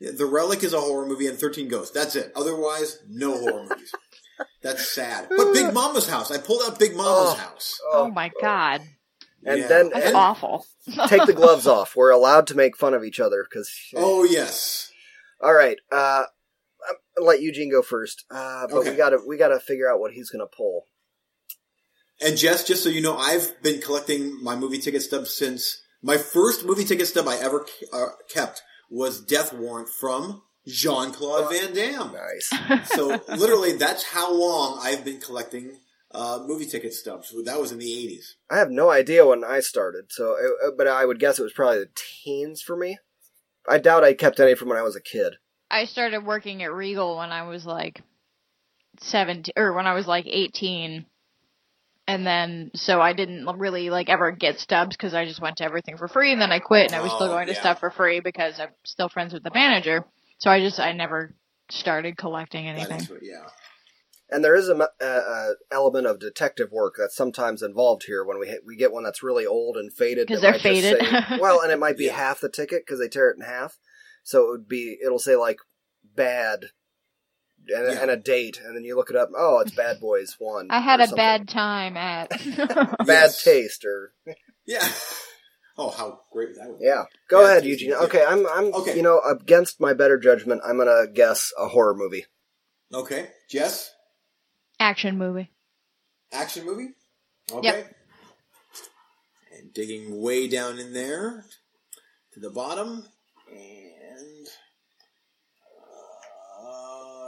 the 0.00 0.26
Relic 0.26 0.62
is 0.64 0.72
a 0.72 0.80
horror 0.80 1.06
movie, 1.06 1.26
and 1.28 1.38
Thirteen 1.38 1.68
Ghosts. 1.68 1.92
That's 1.94 2.16
it. 2.16 2.32
Otherwise, 2.36 2.98
no 3.08 3.38
horror 3.38 3.62
movies. 3.68 3.92
That's 4.62 4.86
sad. 4.92 5.28
But 5.28 5.52
Big 5.52 5.72
Mama's 5.72 6.08
house. 6.08 6.30
I 6.30 6.38
pulled 6.38 6.62
out 6.66 6.78
Big 6.78 6.96
Mama's 6.96 7.32
Oh. 7.32 7.34
house. 7.34 7.80
oh 7.92 8.10
my 8.10 8.30
god, 8.40 8.82
And 9.44 9.60
Yeah. 9.60 9.68
then 9.68 9.90
that's 9.90 10.06
and 10.06 10.16
awful. 10.16 10.66
take 11.08 11.24
the 11.26 11.32
gloves 11.32 11.66
off. 11.66 11.94
We're 11.96 12.10
allowed 12.10 12.46
to 12.48 12.54
make 12.56 12.76
fun 12.76 12.94
of 12.94 13.04
each 13.04 13.20
other 13.20 13.44
because. 13.48 13.70
Oh 13.94 14.24
yes. 14.24 14.90
All 15.42 15.54
right. 15.54 15.78
Uh, 15.92 15.94
I'll 15.96 16.26
let 17.20 17.40
Eugene 17.42 17.70
go 17.70 17.82
first. 17.82 18.24
Uh, 18.30 18.66
but 18.68 18.78
Okay. 18.78 18.90
we 18.90 18.96
gotta 18.96 19.18
we 19.26 19.36
gotta 19.36 19.60
figure 19.60 19.90
out 19.90 20.00
what 20.00 20.12
he's 20.12 20.30
gonna 20.30 20.46
pull. 20.46 20.86
And 22.20 22.36
Jess, 22.36 22.64
just 22.64 22.82
so 22.82 22.88
you 22.88 23.02
know, 23.02 23.16
I've 23.16 23.62
been 23.62 23.80
collecting 23.80 24.42
my 24.42 24.56
movie 24.56 24.78
ticket 24.78 25.02
stubs 25.02 25.34
since 25.34 25.82
my 26.02 26.16
first 26.16 26.64
movie 26.64 26.84
ticket 26.84 27.06
stub 27.06 27.28
I 27.28 27.36
ever 27.36 27.66
uh, 27.92 28.06
kept 28.32 28.62
was 28.90 29.20
Death 29.24 29.52
Warrant 29.52 29.88
from 29.88 30.42
Jean 30.66 31.12
Claude 31.12 31.50
Van 31.52 31.74
Damme. 31.74 32.12
Nice. 32.14 32.86
So 32.94 33.20
literally, 33.28 33.72
that's 33.72 34.02
how 34.04 34.32
long 34.32 34.78
I've 34.82 35.04
been 35.04 35.20
collecting 35.20 35.78
uh, 36.12 36.42
movie 36.46 36.64
ticket 36.66 36.94
stubs. 36.94 37.34
That 37.44 37.60
was 37.60 37.72
in 37.72 37.78
the 37.78 37.92
eighties. 37.92 38.36
I 38.50 38.58
have 38.58 38.70
no 38.70 38.90
idea 38.90 39.26
when 39.26 39.44
I 39.44 39.60
started, 39.60 40.06
so 40.10 40.36
uh, 40.64 40.70
but 40.76 40.86
I 40.86 41.04
would 41.04 41.18
guess 41.20 41.38
it 41.38 41.42
was 41.42 41.52
probably 41.52 41.80
the 41.80 41.90
teens 41.94 42.62
for 42.62 42.76
me. 42.76 42.98
I 43.68 43.78
doubt 43.78 44.04
I 44.04 44.14
kept 44.14 44.40
any 44.40 44.54
from 44.54 44.68
when 44.70 44.78
I 44.78 44.82
was 44.82 44.96
a 44.96 45.00
kid. 45.00 45.34
I 45.70 45.84
started 45.86 46.24
working 46.24 46.62
at 46.62 46.72
Regal 46.72 47.16
when 47.16 47.30
I 47.32 47.42
was 47.44 47.66
like 47.66 48.02
17 49.00 49.52
or 49.56 49.72
when 49.72 49.86
I 49.86 49.94
was 49.94 50.06
like 50.06 50.26
18. 50.26 51.06
And 52.08 52.24
then 52.26 52.70
so 52.74 53.00
I 53.00 53.12
didn't 53.14 53.46
really 53.58 53.90
like 53.90 54.08
ever 54.08 54.30
get 54.30 54.60
stubs 54.60 54.96
cuz 54.96 55.12
I 55.12 55.24
just 55.24 55.40
went 55.40 55.56
to 55.58 55.64
everything 55.64 55.96
for 55.96 56.06
free 56.06 56.32
and 56.32 56.40
then 56.40 56.52
I 56.52 56.60
quit 56.60 56.86
and 56.86 56.94
I 56.94 57.00
was 57.02 57.10
still 57.12 57.26
Oh, 57.26 57.30
going 57.30 57.48
to 57.48 57.52
yeah. 57.52 57.60
stuff 57.60 57.80
for 57.80 57.90
free 57.90 58.20
because 58.20 58.60
I'm 58.60 58.70
still 58.84 59.08
friends 59.08 59.32
with 59.34 59.42
the 59.42 59.50
manager. 59.52 60.04
So 60.38 60.50
I 60.50 60.60
just 60.60 60.78
I 60.78 60.92
never 60.92 61.34
started 61.70 62.16
collecting 62.16 62.68
anything. 62.68 63.00
is 63.00 63.10
what- 63.10 63.20
yeah. 63.22 63.48
And 64.28 64.44
there 64.44 64.54
is 64.56 64.68
a 64.68 64.88
element 65.70 66.06
of 66.06 66.18
detective 66.18 66.72
work 66.72 66.94
that's 66.98 67.14
sometimes 67.14 67.62
involved 67.62 68.04
here 68.06 68.24
when 68.24 68.38
we 68.40 68.48
hit, 68.48 68.62
we 68.66 68.74
get 68.76 68.92
one 68.92 69.04
that's 69.04 69.22
really 69.22 69.46
old 69.46 69.76
and 69.76 69.92
faded 69.92 70.26
'Cause 70.26 70.40
that 70.40 70.52
they're 70.52 70.58
faded. 70.60 71.00
say- 71.00 71.38
well, 71.40 71.60
and 71.60 71.70
it 71.72 71.78
might 71.78 71.96
be 71.96 72.06
Yeah. 72.06 72.16
half 72.16 72.40
the 72.40 72.48
ticket 72.48 72.82
because 72.84 72.98
they 72.98 73.08
tear 73.08 73.30
it 73.30 73.36
in 73.36 73.42
half. 73.44 73.78
So 74.26 74.48
it 74.48 74.50
would 74.50 74.68
be 74.68 74.98
it'll 75.04 75.20
say 75.20 75.36
like 75.36 75.58
bad 76.16 76.64
and, 77.68 77.92
Yeah. 77.92 78.02
and 78.02 78.10
a 78.10 78.16
date, 78.16 78.60
and 78.64 78.76
then 78.76 78.82
you 78.84 78.96
look 78.96 79.08
it 79.10 79.14
up. 79.16 79.30
Oh, 79.36 79.60
it's 79.60 79.70
Bad 79.74 80.00
Boys 80.00 80.34
One. 80.40 80.66
I 80.70 80.80
had 80.80 80.98
a 81.00 81.04
something. 81.06 81.16
bad 81.16 81.48
time 81.48 81.96
at 81.96 82.30
bad 83.06 83.06
Yes. 83.06 83.44
taste, 83.44 83.84
or 83.84 84.12
Yeah. 84.66 84.86
Oh, 85.78 85.90
how 85.90 86.22
great 86.32 86.56
that 86.56 86.68
would 86.68 86.78
be. 86.80 86.86
yeah. 86.86 87.04
Go 87.28 87.42
Bad 87.42 87.50
ahead, 87.50 87.64
Eugene. 87.66 87.90
yeah. 87.90 87.98
Okay, 88.00 88.24
I'm 88.26 88.46
I'm 88.48 88.74
Okay. 88.74 88.96
you 88.96 89.02
know 89.02 89.20
against 89.20 89.80
my 89.80 89.92
better 89.92 90.18
judgment, 90.18 90.62
I'm 90.66 90.76
gonna 90.78 91.06
guess 91.06 91.52
a 91.58 91.68
horror 91.68 91.94
movie. 91.94 92.24
Okay. 92.92 93.28
Jess, 93.48 93.92
action 94.80 95.18
movie. 95.18 95.50
action 96.32 96.64
movie? 96.66 96.94
Okay. 97.52 97.66
Yep. 97.68 97.94
And 99.58 99.72
digging 99.72 100.20
way 100.20 100.48
down 100.48 100.78
in 100.78 100.92
there 100.92 101.44
to 102.32 102.40
the 102.40 102.50
bottom. 102.50 103.06
And 103.50 103.85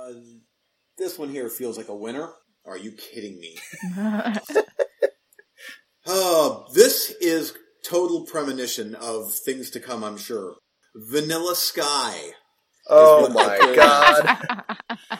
uh, 0.08 0.14
this 0.96 1.18
one 1.18 1.30
here 1.30 1.48
feels 1.48 1.76
like 1.76 1.88
a 1.88 1.96
winner. 1.96 2.30
Are 2.66 2.76
you 2.76 2.92
kidding 2.92 3.38
me? 3.40 3.56
Oh, 6.06 6.66
this 6.74 7.10
is 7.20 7.54
total 7.84 8.24
premonition 8.24 8.94
of 8.94 9.32
things 9.34 9.70
to 9.70 9.80
come, 9.80 10.04
I'm 10.04 10.18
sure. 10.18 10.56
Vanilla 10.94 11.54
Sky. 11.54 12.32
Oh 12.88 13.28
my 13.28 13.58
they- 13.58 13.76
god! 13.76 14.64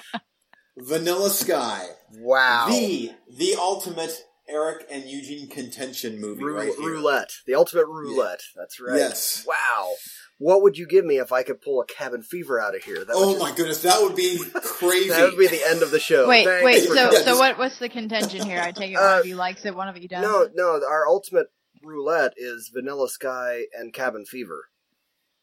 Vanilla 0.79 1.31
Sky. 1.31 1.87
Wow. 2.14 2.68
The 2.70 3.12
the 3.37 3.57
ultimate 3.59 4.22
Eric 4.48 4.87
and 4.90 5.04
Eugene 5.04 5.48
contention 5.48 6.20
movie 6.20 6.42
Rou- 6.44 6.56
right 6.56 6.72
here. 6.78 6.90
roulette, 6.90 7.32
the 7.46 7.54
ultimate 7.54 7.87
roulette. 7.87 8.40
That's 8.56 8.80
right. 8.80 8.96
Yes. 8.96 9.44
Wow. 9.46 9.94
What 10.38 10.62
would 10.62 10.78
you 10.78 10.87
give 10.87 11.04
me 11.04 11.18
if 11.18 11.32
I 11.32 11.42
could 11.42 11.61
pull 11.61 11.80
a 11.80 11.87
cabin 11.87 12.22
fever 12.22 12.61
out 12.61 12.74
of 12.76 12.84
here? 12.84 13.04
That 13.04 13.14
Oh 13.14 13.32
would 13.32 13.40
my 13.40 13.52
goodness, 13.54 13.82
that 13.82 14.00
would 14.00 14.14
be 14.14 14.38
crazy. 14.54 15.11
That 15.11 15.22
would 15.30 15.38
be 15.38 15.48
the 15.48 15.68
end 15.68 15.82
of 15.82 15.90
the 15.90 15.98
show. 15.98 16.28
wait, 16.28 16.44
Thanks 16.46 16.64
wait. 16.64 16.84
So, 16.84 16.94
coming. 16.94 17.20
so 17.24 17.38
what? 17.38 17.58
What's 17.58 17.78
the 17.80 17.88
contention 17.88 18.44
here? 18.46 18.61
I 18.61 18.70
take 18.72 18.92
it 18.92 18.94
one 19.00 19.02
Uh, 19.04 19.18
of 19.20 19.26
you 19.26 19.34
likes 19.37 19.64
it, 19.66 19.74
one 19.74 19.88
of 19.88 19.96
you 19.98 20.08
doesn't. 20.08 20.22
No, 20.22 20.48
no. 20.54 20.87
Our 20.87 21.06
ultimate 21.08 21.48
roulette 21.82 22.34
is 22.37 22.70
Vanilla 22.72 23.08
Sky 23.08 23.64
and 23.76 23.92
Cabin 23.92 24.24
Fever, 24.24 24.66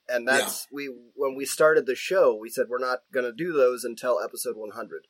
and 0.08 0.26
that's 0.28 0.66
we. 0.72 0.90
When 1.16 1.36
we 1.36 1.46
started 1.46 1.86
the 1.86 1.96
show, 1.96 2.34
we 2.34 2.50
said 2.50 2.68
we're 2.70 2.80
not 2.80 3.00
going 3.14 3.26
to 3.26 3.34
do 3.34 3.52
those 3.52 3.84
until 3.84 4.20
episode 4.24 4.56
100, 4.56 5.08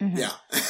Mhm. 0.00 0.16
yeah. 0.18 0.30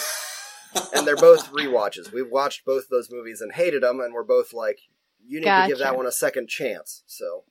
and 0.95 1.07
they're 1.07 1.17
both 1.17 1.51
rewatches. 1.53 2.13
We've 2.13 2.31
watched 2.31 2.65
both 2.65 2.89
those 2.89 3.11
movies 3.11 3.41
and 3.41 3.53
hated 3.53 3.83
them, 3.83 4.01
and 4.01 4.13
we're 4.15 4.25
both 4.25 4.53
like, 4.53 4.79
you 5.27 5.41
need 5.41 5.47
to 5.47 5.65
give 5.69 5.79
that 5.79 5.97
one 5.97 6.07
a 6.07 6.13
second 6.13 6.49
chance. 6.49 7.03
So 7.07 7.45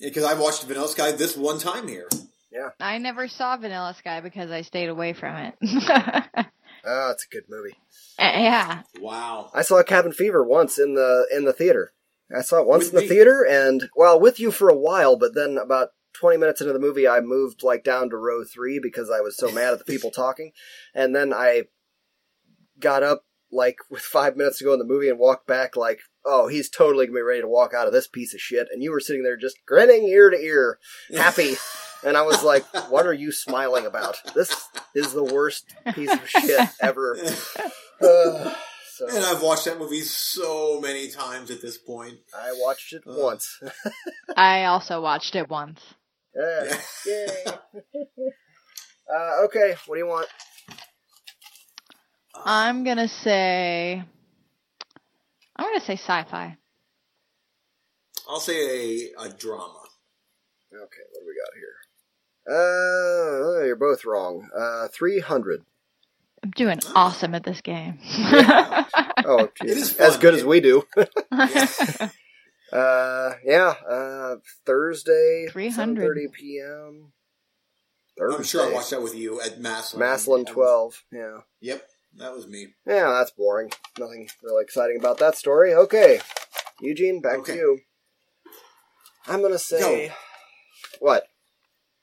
Because 0.00 0.24
I've 0.24 0.40
watched 0.40 0.64
Vanilla 0.64 0.88
Sky 0.88 1.12
this 1.12 1.36
one 1.36 1.58
time 1.58 1.88
here. 1.88 2.08
Yeah, 2.50 2.70
I 2.80 2.98
never 2.98 3.28
saw 3.28 3.56
Vanilla 3.56 3.94
Sky 3.98 4.20
because 4.20 4.50
I 4.50 4.62
stayed 4.62 4.88
away 4.88 5.12
from 5.12 5.36
it. 5.36 5.54
Oh, 5.62 7.10
it's 7.10 7.24
a 7.26 7.28
good 7.28 7.44
movie. 7.48 7.74
Uh, 8.18 8.32
yeah. 8.34 8.82
Wow. 9.00 9.50
I 9.54 9.62
saw 9.62 9.82
Cabin 9.82 10.12
Fever 10.12 10.42
once 10.42 10.78
in 10.78 10.94
the 10.94 11.26
in 11.34 11.44
the 11.44 11.52
theater. 11.52 11.92
I 12.34 12.40
saw 12.42 12.60
it 12.60 12.66
once 12.66 12.84
With 12.86 12.94
in 12.94 12.96
the 12.96 13.02
me. 13.02 13.08
theater, 13.08 13.46
and 13.48 13.88
well, 13.94 14.18
with 14.18 14.40
you 14.40 14.50
for 14.50 14.68
a 14.68 14.76
while. 14.76 15.16
But 15.16 15.34
then 15.34 15.58
about 15.58 15.90
twenty 16.14 16.38
minutes 16.38 16.60
into 16.60 16.72
the 16.72 16.78
movie, 16.78 17.06
I 17.06 17.20
moved 17.20 17.62
like 17.62 17.84
down 17.84 18.08
to 18.10 18.16
row 18.16 18.42
three 18.42 18.80
because 18.82 19.10
I 19.10 19.20
was 19.20 19.36
so 19.36 19.50
mad 19.50 19.72
at 19.74 19.78
the 19.78 19.84
people 19.84 20.10
talking, 20.10 20.52
and 20.94 21.14
then 21.14 21.32
I 21.34 21.64
got 22.80 23.02
up 23.02 23.24
like 23.52 23.76
with 23.90 24.00
five 24.02 24.36
minutes 24.36 24.58
to 24.58 24.64
go 24.64 24.72
in 24.72 24.78
the 24.78 24.84
movie 24.84 25.08
and 25.08 25.18
walked 25.18 25.46
back 25.46 25.76
like, 25.76 26.00
oh, 26.24 26.48
he's 26.48 26.68
totally 26.68 27.06
gonna 27.06 27.16
be 27.18 27.22
ready 27.22 27.40
to 27.40 27.48
walk 27.48 27.72
out 27.74 27.86
of 27.86 27.92
this 27.92 28.08
piece 28.08 28.34
of 28.34 28.40
shit, 28.40 28.68
and 28.72 28.82
you 28.82 28.90
were 28.90 29.00
sitting 29.00 29.22
there 29.22 29.36
just 29.36 29.56
grinning 29.66 30.04
ear 30.08 30.30
to 30.30 30.36
ear, 30.36 30.78
happy. 31.14 31.54
And 32.04 32.16
I 32.16 32.22
was 32.22 32.42
like, 32.44 32.62
"What 32.90 33.06
are 33.06 33.12
you 33.12 33.32
smiling 33.32 33.86
about? 33.86 34.18
This 34.34 34.68
is 34.94 35.12
the 35.12 35.24
worst 35.24 35.74
piece 35.94 36.12
of 36.12 36.28
shit 36.28 36.68
ever." 36.80 37.16
Uh, 37.98 38.52
so 38.92 39.08
And 39.08 39.24
I've 39.24 39.40
watched 39.40 39.64
that 39.64 39.78
movie 39.78 40.02
so 40.02 40.78
many 40.82 41.08
times 41.08 41.50
at 41.50 41.62
this 41.62 41.78
point. 41.78 42.18
I 42.34 42.52
watched 42.58 42.92
it 42.92 43.04
Uh. 43.06 43.14
once. 43.16 43.58
I 44.36 44.66
also 44.66 45.00
watched 45.00 45.34
it 45.34 45.48
once. 45.48 45.80
Yeah. 46.34 46.78
Yay. 47.06 47.26
uh, 49.10 49.44
okay, 49.44 49.76
what 49.86 49.94
do 49.94 49.98
you 50.00 50.06
want? 50.06 50.28
I'm 52.44 52.84
gonna 52.84 53.08
say. 53.08 54.02
I'm 55.56 55.64
gonna 55.66 55.80
say 55.80 55.94
sci-fi. 55.94 56.56
I'll 58.28 58.40
say 58.40 58.54
a, 58.54 59.12
a 59.20 59.28
drama. 59.30 59.80
Okay, 60.72 61.02
what 61.12 61.20
do 61.20 61.26
we 61.26 61.34
got 61.40 61.54
here? 61.56 61.74
Uh, 62.48 63.64
you're 63.64 63.76
both 63.76 64.04
wrong. 64.04 64.48
Uh, 64.56 64.88
300. 64.88 65.62
I'm 66.44 66.50
doing 66.50 66.78
awesome 66.94 67.34
at 67.34 67.44
this 67.44 67.60
game. 67.60 67.98
Oh, 68.04 69.48
It 69.62 69.68
is 69.70 69.88
geez. 69.88 69.92
fun. 69.92 70.06
as 70.06 70.16
good 70.18 70.34
as 70.34 70.44
we 70.44 70.60
do. 70.60 70.84
Uh, 72.72 73.34
yeah, 73.44 73.74
uh, 73.88 74.36
Thursday, 74.66 75.46
300. 75.50 76.32
p.m. 76.32 77.12
Thursday. 78.18 78.36
I'm 78.36 78.42
sure 78.44 78.68
I 78.68 78.72
watched 78.72 78.90
that 78.90 79.00
with 79.00 79.14
you 79.14 79.40
at 79.40 79.60
Maslin. 79.60 80.00
Maslin 80.00 80.44
12, 80.46 81.04
yeah. 81.12 81.38
Yep, 81.60 81.88
that 82.18 82.34
was 82.34 82.46
me. 82.46 82.68
Yeah, 82.86 83.10
that's 83.10 83.30
boring. 83.30 83.70
Nothing 83.98 84.28
really 84.42 84.62
exciting 84.64 84.98
about 84.98 85.18
that 85.18 85.36
story. 85.36 85.74
Okay, 85.74 86.20
Eugene, 86.80 87.20
back 87.20 87.38
Okay. 87.40 87.52
to 87.54 87.58
you. 87.58 87.78
I'm 89.26 89.42
gonna 89.42 89.58
say 89.58 90.08
Go. 90.08 90.14
what? 91.00 91.24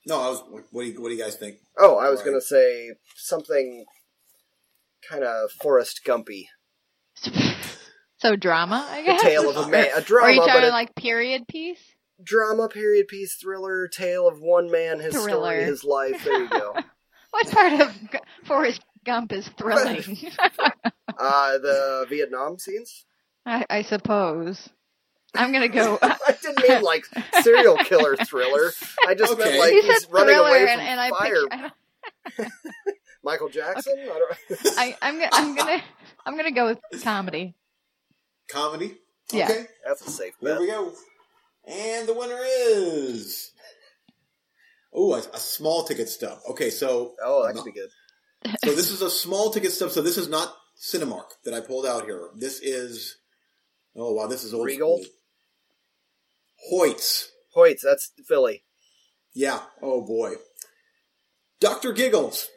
No, 0.06 0.20
I 0.20 0.28
was. 0.28 0.42
What 0.70 0.82
do 0.82 0.88
you, 0.90 1.00
what 1.00 1.08
do 1.08 1.14
you 1.14 1.22
guys 1.22 1.36
think? 1.36 1.56
Oh, 1.78 1.96
I 1.96 2.10
was 2.10 2.20
Right. 2.20 2.26
gonna 2.26 2.40
say 2.40 2.92
something 3.16 3.86
kind 5.08 5.24
of 5.24 5.50
Forrest 5.52 6.00
Gumpy. 6.06 6.44
so 8.18 8.36
drama, 8.36 8.86
I 8.90 9.00
The 9.02 9.06
guess. 9.06 9.22
tale 9.22 9.50
of 9.50 9.56
a 9.56 9.68
man, 9.68 9.88
a 9.94 10.00
drama, 10.00 10.28
are 10.28 10.32
you 10.32 10.40
but 10.40 10.46
talking 10.46 10.70
like 10.70 10.94
period 10.94 11.46
piece? 11.48 11.80
drama, 12.22 12.68
period 12.68 13.08
piece, 13.08 13.34
thriller, 13.34 13.88
tale 13.88 14.28
of 14.28 14.40
one 14.40 14.70
man, 14.70 15.00
his 15.00 15.14
Thriller. 15.14 15.28
story, 15.52 15.64
his 15.64 15.82
life. 15.84 16.22
There 16.24 16.42
you 16.42 16.48
go. 16.48 16.74
What 17.30 17.50
part 17.50 17.72
of 17.80 18.10
Gu- 18.12 18.18
Forrest 18.44 18.80
Gump 19.04 19.32
is 19.32 19.48
thrilling? 19.58 20.02
uh, 21.18 21.58
the 21.58 22.06
Vietnam 22.08 22.58
scenes. 22.58 23.04
I, 23.46 23.64
I 23.68 23.82
suppose. 23.82 24.68
I'm 25.36 25.52
gonna 25.52 25.68
go. 25.68 25.98
I 26.02 26.36
didn't 26.40 26.68
mean 26.68 26.82
like 26.82 27.04
serial 27.42 27.76
killer 27.76 28.16
thriller. 28.16 28.72
I 29.06 29.14
just 29.14 29.36
meant 29.36 29.58
like 29.58 29.72
you 29.72 29.82
he's 29.82 30.08
running 30.08 30.36
away 30.36 30.60
from 30.60 30.68
and, 30.68 30.80
and 30.80 31.00
I 31.00 31.10
fire. 31.10 31.46
picture. 31.48 31.72
I, 32.38 32.46
Michael 33.24 33.48
Jackson. 33.48 33.94
I 33.98 34.06
don't. 34.06 34.60
I, 34.78 34.96
I'm 35.02 35.18
gonna, 35.18 35.30
I'm 35.32 35.54
gonna, 35.56 35.82
I'm 36.24 36.36
gonna 36.36 36.52
go 36.52 36.66
with 36.66 37.02
comedy. 37.02 37.54
Comedy. 38.48 38.94
Yeah. 39.32 39.46
Okay, 39.50 39.66
That's 39.86 40.06
a 40.06 40.10
safe 40.10 40.34
there 40.40 40.60
we 40.60 40.66
go. 40.66 40.92
And 41.66 42.06
the 42.06 42.14
winner 42.14 42.38
is. 42.44 43.50
Oh, 44.92 45.14
a, 45.14 45.18
a 45.18 45.38
small 45.40 45.82
ticket 45.82 46.08
stub. 46.08 46.38
Okay, 46.50 46.70
so 46.70 47.14
Oh, 47.24 47.44
that 47.46 47.56
could 47.56 47.64
be 47.64 47.72
good. 47.72 47.88
So 48.64 48.72
this 48.74 48.90
is 48.92 49.02
a 49.02 49.10
small 49.10 49.50
ticket 49.50 49.72
stub. 49.72 49.90
So 49.90 50.02
this 50.02 50.18
is 50.18 50.28
not 50.28 50.54
Cinemark 50.80 51.26
that 51.44 51.54
I 51.54 51.60
pulled 51.60 51.86
out 51.86 52.04
here. 52.04 52.28
This 52.36 52.60
is. 52.60 53.16
Oh 53.96 54.12
wow, 54.12 54.26
this 54.26 54.42
is 54.44 54.52
old 54.52 54.66
Regal? 54.66 54.98
school. 54.98 55.10
Hoyts. 56.72 57.26
Hoyts, 57.56 57.80
that's 57.82 58.10
Philly. 58.26 58.64
Yeah. 59.34 59.60
Oh 59.82 60.04
boy. 60.04 60.34
Doctor 61.60 61.92
Giggles. 61.92 62.48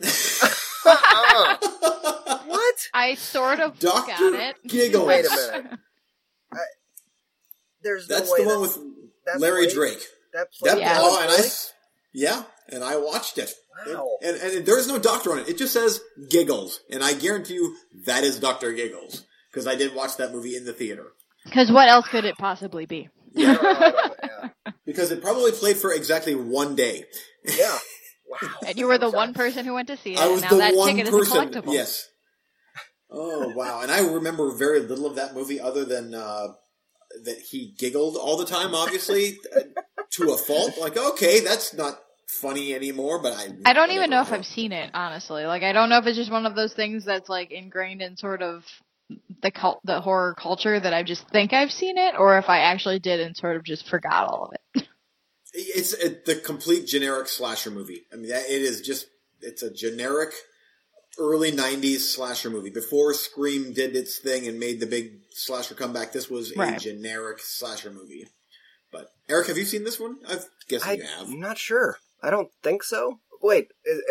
Uh-uh. 0.85 1.57
what? 2.47 2.75
I 2.93 3.15
sort 3.15 3.59
of 3.59 3.77
Doctor 3.79 4.31
got 4.31 4.33
it. 4.33 4.55
Giggles. 4.67 5.07
Wait 5.07 5.25
a 5.25 5.29
minute. 5.61 5.79
There's 7.83 8.07
That's 8.07 8.27
no 8.27 8.33
way 8.33 8.39
the 8.43 8.47
one 8.47 8.55
that, 8.55 8.61
with 8.61 8.77
that 9.27 9.39
Larry 9.39 9.65
played- 9.65 9.75
Drake. 9.75 10.03
That 10.33 10.47
played 10.51 10.71
That 10.73 10.79
Yeah. 10.79 10.97
oh, 10.99 11.21
and 11.21 11.31
I, 11.31 11.45
Yeah, 12.13 12.43
and 12.69 12.83
I 12.83 12.97
watched 12.97 13.37
it. 13.37 13.51
Wow. 13.85 14.17
And, 14.23 14.37
and, 14.37 14.65
there 14.65 14.77
is 14.77 14.87
no 14.87 14.97
doctor 14.97 15.31
on 15.31 15.39
it. 15.39 15.49
It 15.49 15.57
just 15.57 15.73
says 15.73 16.01
Giggles, 16.29 16.81
and 16.89 17.03
I 17.03 17.13
guarantee 17.13 17.55
you 17.55 17.75
that 18.05 18.23
is 18.23 18.39
Doctor 18.39 18.73
Giggles 18.73 19.25
because 19.51 19.67
I 19.67 19.75
did 19.75 19.93
watch 19.93 20.17
that 20.17 20.31
movie 20.31 20.55
in 20.55 20.65
the 20.65 20.73
theater. 20.73 21.07
Because 21.43 21.71
what 21.71 21.87
else 21.87 22.07
could 22.07 22.25
it 22.25 22.37
possibly 22.37 22.85
be? 22.85 23.09
Yeah, 23.33 23.57
I 23.59 23.91
don't 23.91 24.13
yeah. 24.23 24.71
Because 24.85 25.11
it 25.11 25.21
probably 25.21 25.51
played 25.51 25.77
for 25.77 25.93
exactly 25.93 26.35
one 26.35 26.75
day. 26.75 27.05
Yeah. 27.43 27.77
Wow. 28.29 28.49
And 28.67 28.77
you 28.77 28.87
were 28.87 28.97
the 28.97 29.09
one 29.09 29.33
person 29.33 29.63
who 29.63 29.73
went 29.73 29.87
to 29.87 29.95
see 29.95 30.11
it. 30.11 30.19
I 30.19 30.27
was 30.27 30.41
now 30.41 30.49
the 30.49 30.57
that 30.57 30.75
one 30.75 30.97
ticket 30.97 31.09
person. 31.13 31.21
is 31.21 31.31
a 31.31 31.61
collectible. 31.61 31.73
Yes. 31.73 32.09
Oh 33.09 33.53
wow! 33.55 33.79
And 33.81 33.89
I 33.89 33.99
remember 33.99 34.51
very 34.51 34.81
little 34.81 35.05
of 35.05 35.15
that 35.15 35.33
movie, 35.33 35.61
other 35.61 35.85
than 35.85 36.13
uh, 36.13 36.47
that 37.23 37.37
he 37.39 37.73
giggled 37.77 38.17
all 38.17 38.35
the 38.35 38.45
time. 38.45 38.75
Obviously, 38.75 39.37
uh, 39.55 39.61
to 40.11 40.33
a 40.33 40.37
fault. 40.37 40.77
Like, 40.77 40.97
okay, 40.97 41.39
that's 41.39 41.73
not 41.73 42.01
funny 42.27 42.73
anymore. 42.73 43.21
But 43.21 43.33
I, 43.33 43.69
I 43.69 43.73
don't 43.73 43.91
even 43.91 44.09
know 44.09 44.21
if. 44.21 44.31
I've 44.31 44.45
seen 44.45 44.71
it, 44.71 44.91
honestly. 44.93 45.45
Like, 45.45 45.63
I 45.63 45.73
don't 45.73 45.89
know 45.89 45.97
if 45.97 46.05
it's 46.05 46.17
just 46.17 46.31
one 46.31 46.45
of 46.45 46.55
those 46.55 46.73
things 46.73 47.05
that's 47.05 47.29
like 47.29 47.51
ingrained 47.51 48.01
in 48.01 48.17
sort 48.17 48.41
of 48.41 48.63
the 49.41 49.51
cult, 49.51 49.79
the 49.85 50.01
horror 50.01 50.35
culture 50.37 50.79
that 50.79 50.93
I 50.93 51.03
just 51.03 51.27
think 51.29 51.53
I've 51.53 51.71
seen 51.71 51.97
it, 51.97 52.15
or 52.17 52.37
if 52.37 52.49
I 52.49 52.59
actually 52.59 52.99
did 52.99 53.19
and 53.19 53.35
sort 53.35 53.55
of 53.55 53.63
just 53.63 53.87
forgot 53.87 54.27
all 54.27 54.45
of 54.45 54.53
it. 54.75 54.87
It's 55.59 55.93
a, 55.93 56.09
the 56.25 56.35
complete 56.35 56.85
generic 56.85 57.27
slasher 57.27 57.71
movie. 57.71 58.03
I 58.13 58.17
mean, 58.17 58.29
that- 58.29 58.47
it 58.49 58.61
is 58.61 58.81
just 58.81 59.07
it's 59.41 59.63
a 59.63 59.73
generic 59.73 60.31
early 61.17 61.51
'90s 61.51 61.99
slasher 62.01 62.51
movie. 62.51 62.69
Before 62.69 63.11
Scream 63.13 63.73
did 63.73 63.95
its 63.95 64.19
thing 64.19 64.45
and 64.45 64.59
made 64.59 64.79
the 64.81 64.85
big 64.85 65.21
slasher 65.31 65.73
comeback, 65.73 66.11
this 66.11 66.29
was 66.29 66.51
a 66.51 66.77
generic 66.77 67.39
slasher 67.39 67.89
movie. 67.91 68.27
But 68.91 69.07
Eric, 69.29 69.47
have 69.47 69.57
you 69.57 69.65
seen 69.65 69.83
this 69.83 69.99
one? 69.99 70.17
I 70.27 70.37
guess 70.67 70.83
I, 70.85 70.91
you 70.93 71.03
have. 71.03 71.27
I'm 71.27 71.39
not 71.39 71.57
sure. 71.57 71.97
I 72.21 72.29
don't 72.29 72.49
think 72.63 72.83
so. 72.83 73.19
Wait. 73.41 73.69
Is, 73.85 74.01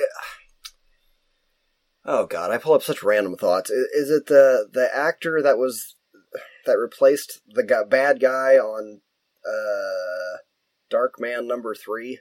oh 2.05 2.27
God, 2.27 2.51
I 2.51 2.59
pull 2.59 2.75
up 2.75 2.83
such 2.83 3.03
random 3.03 3.37
thoughts. 3.37 3.71
Is, 3.71 3.87
is 3.95 4.11
it 4.11 4.27
the 4.27 4.69
the 4.73 4.89
actor 4.95 5.43
that 5.43 5.59
was 5.59 5.97
that 6.67 6.79
replaced 6.79 7.41
the 7.49 7.63
guy, 7.65 7.85
bad 7.85 8.21
guy 8.21 8.55
on 8.57 9.01
uh, 9.47 10.37
Darkman 10.93 11.47
number 11.47 11.75
three? 11.75 12.21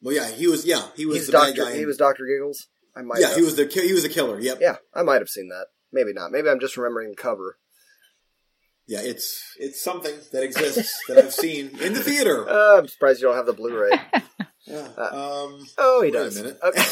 Well, 0.00 0.14
yeah, 0.14 0.28
he 0.28 0.46
was. 0.46 0.64
Yeah, 0.64 0.82
he 0.94 1.06
was 1.06 1.16
He's 1.16 1.26
the 1.26 1.32
bad 1.32 1.54
Doctor. 1.56 1.72
guy. 1.72 1.76
He 1.78 1.86
was 1.86 1.96
Doctor 1.96 2.26
Giggles. 2.26 2.68
I 2.94 3.02
might. 3.02 3.20
yeah, 3.20 3.28
have. 3.28 3.36
he 3.36 3.42
was 3.42 3.56
the 3.56 3.66
he 3.66 3.92
was 3.92 4.02
the 4.02 4.08
killer. 4.08 4.38
Yep. 4.40 4.58
Yeah, 4.60 4.76
I 4.94 5.02
might 5.02 5.20
have 5.20 5.28
seen 5.28 5.48
that. 5.48 5.66
Maybe 5.92 6.12
not. 6.12 6.30
Maybe 6.30 6.48
I'm 6.48 6.60
just 6.60 6.76
remembering 6.76 7.10
the 7.10 7.16
cover. 7.16 7.58
Yeah, 8.88 9.00
it's 9.02 9.42
it's 9.58 9.82
something 9.82 10.14
that 10.32 10.42
exists 10.44 11.02
that 11.08 11.18
I've 11.18 11.32
seen 11.34 11.70
in 11.80 11.92
the 11.94 12.02
theater. 12.02 12.48
Uh, 12.48 12.78
I'm 12.78 12.88
surprised 12.88 13.20
you 13.20 13.28
don't 13.28 13.36
have 13.36 13.46
the 13.46 13.52
Blu-ray. 13.52 14.00
Yeah. 14.68 14.78
Um, 14.98 15.64
Oh, 15.78 16.02
he 16.02 16.10
Wait 16.10 16.14
a 16.16 16.18
does. 16.24 16.36
minute. 16.42 16.58
Okay. 16.60 16.82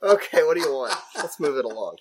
okay, 0.14 0.44
what 0.44 0.54
do 0.56 0.60
you 0.60 0.72
want? 0.72 0.94
Let's 1.16 1.40
move 1.40 1.56
it 1.56 1.64
along. 1.64 1.96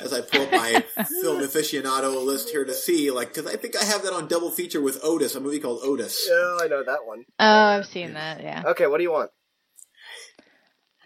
as 0.00 0.12
I 0.12 0.20
pull 0.22 0.42
up 0.42 0.50
my 0.52 0.84
film 1.22 1.40
aficionado 1.40 2.24
list 2.24 2.50
here 2.50 2.64
to 2.64 2.74
see, 2.74 3.10
like, 3.10 3.28
because 3.34 3.46
I 3.46 3.56
think 3.56 3.76
I 3.80 3.84
have 3.84 4.02
that 4.02 4.12
on 4.12 4.26
double 4.26 4.50
feature 4.50 4.80
with 4.80 4.98
Otis, 5.04 5.34
a 5.36 5.40
movie 5.40 5.60
called 5.60 5.80
Otis. 5.84 6.28
Oh, 6.30 6.60
I 6.62 6.66
know 6.68 6.82
that 6.84 7.06
one. 7.06 7.24
Oh, 7.38 7.46
I've 7.46 7.86
seen 7.86 8.14
that, 8.14 8.42
yeah. 8.42 8.64
Okay, 8.66 8.86
what 8.86 8.98
do 8.98 9.04
you 9.04 9.12
want? 9.12 9.30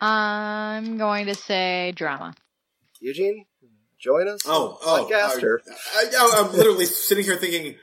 I'm 0.01 0.97
going 0.97 1.27
to 1.27 1.35
say 1.35 1.93
drama. 1.95 2.35
Eugene, 3.01 3.45
join 4.01 4.29
us. 4.29 4.41
Oh, 4.47 4.79
oh, 4.85 5.03
Like 5.03 5.13
Gaster. 5.13 5.61
I, 5.97 6.05
I, 6.17 6.43
I'm 6.45 6.53
literally 6.57 6.87
sitting 6.87 7.25
here 7.25 7.37
thinking, 7.37 7.77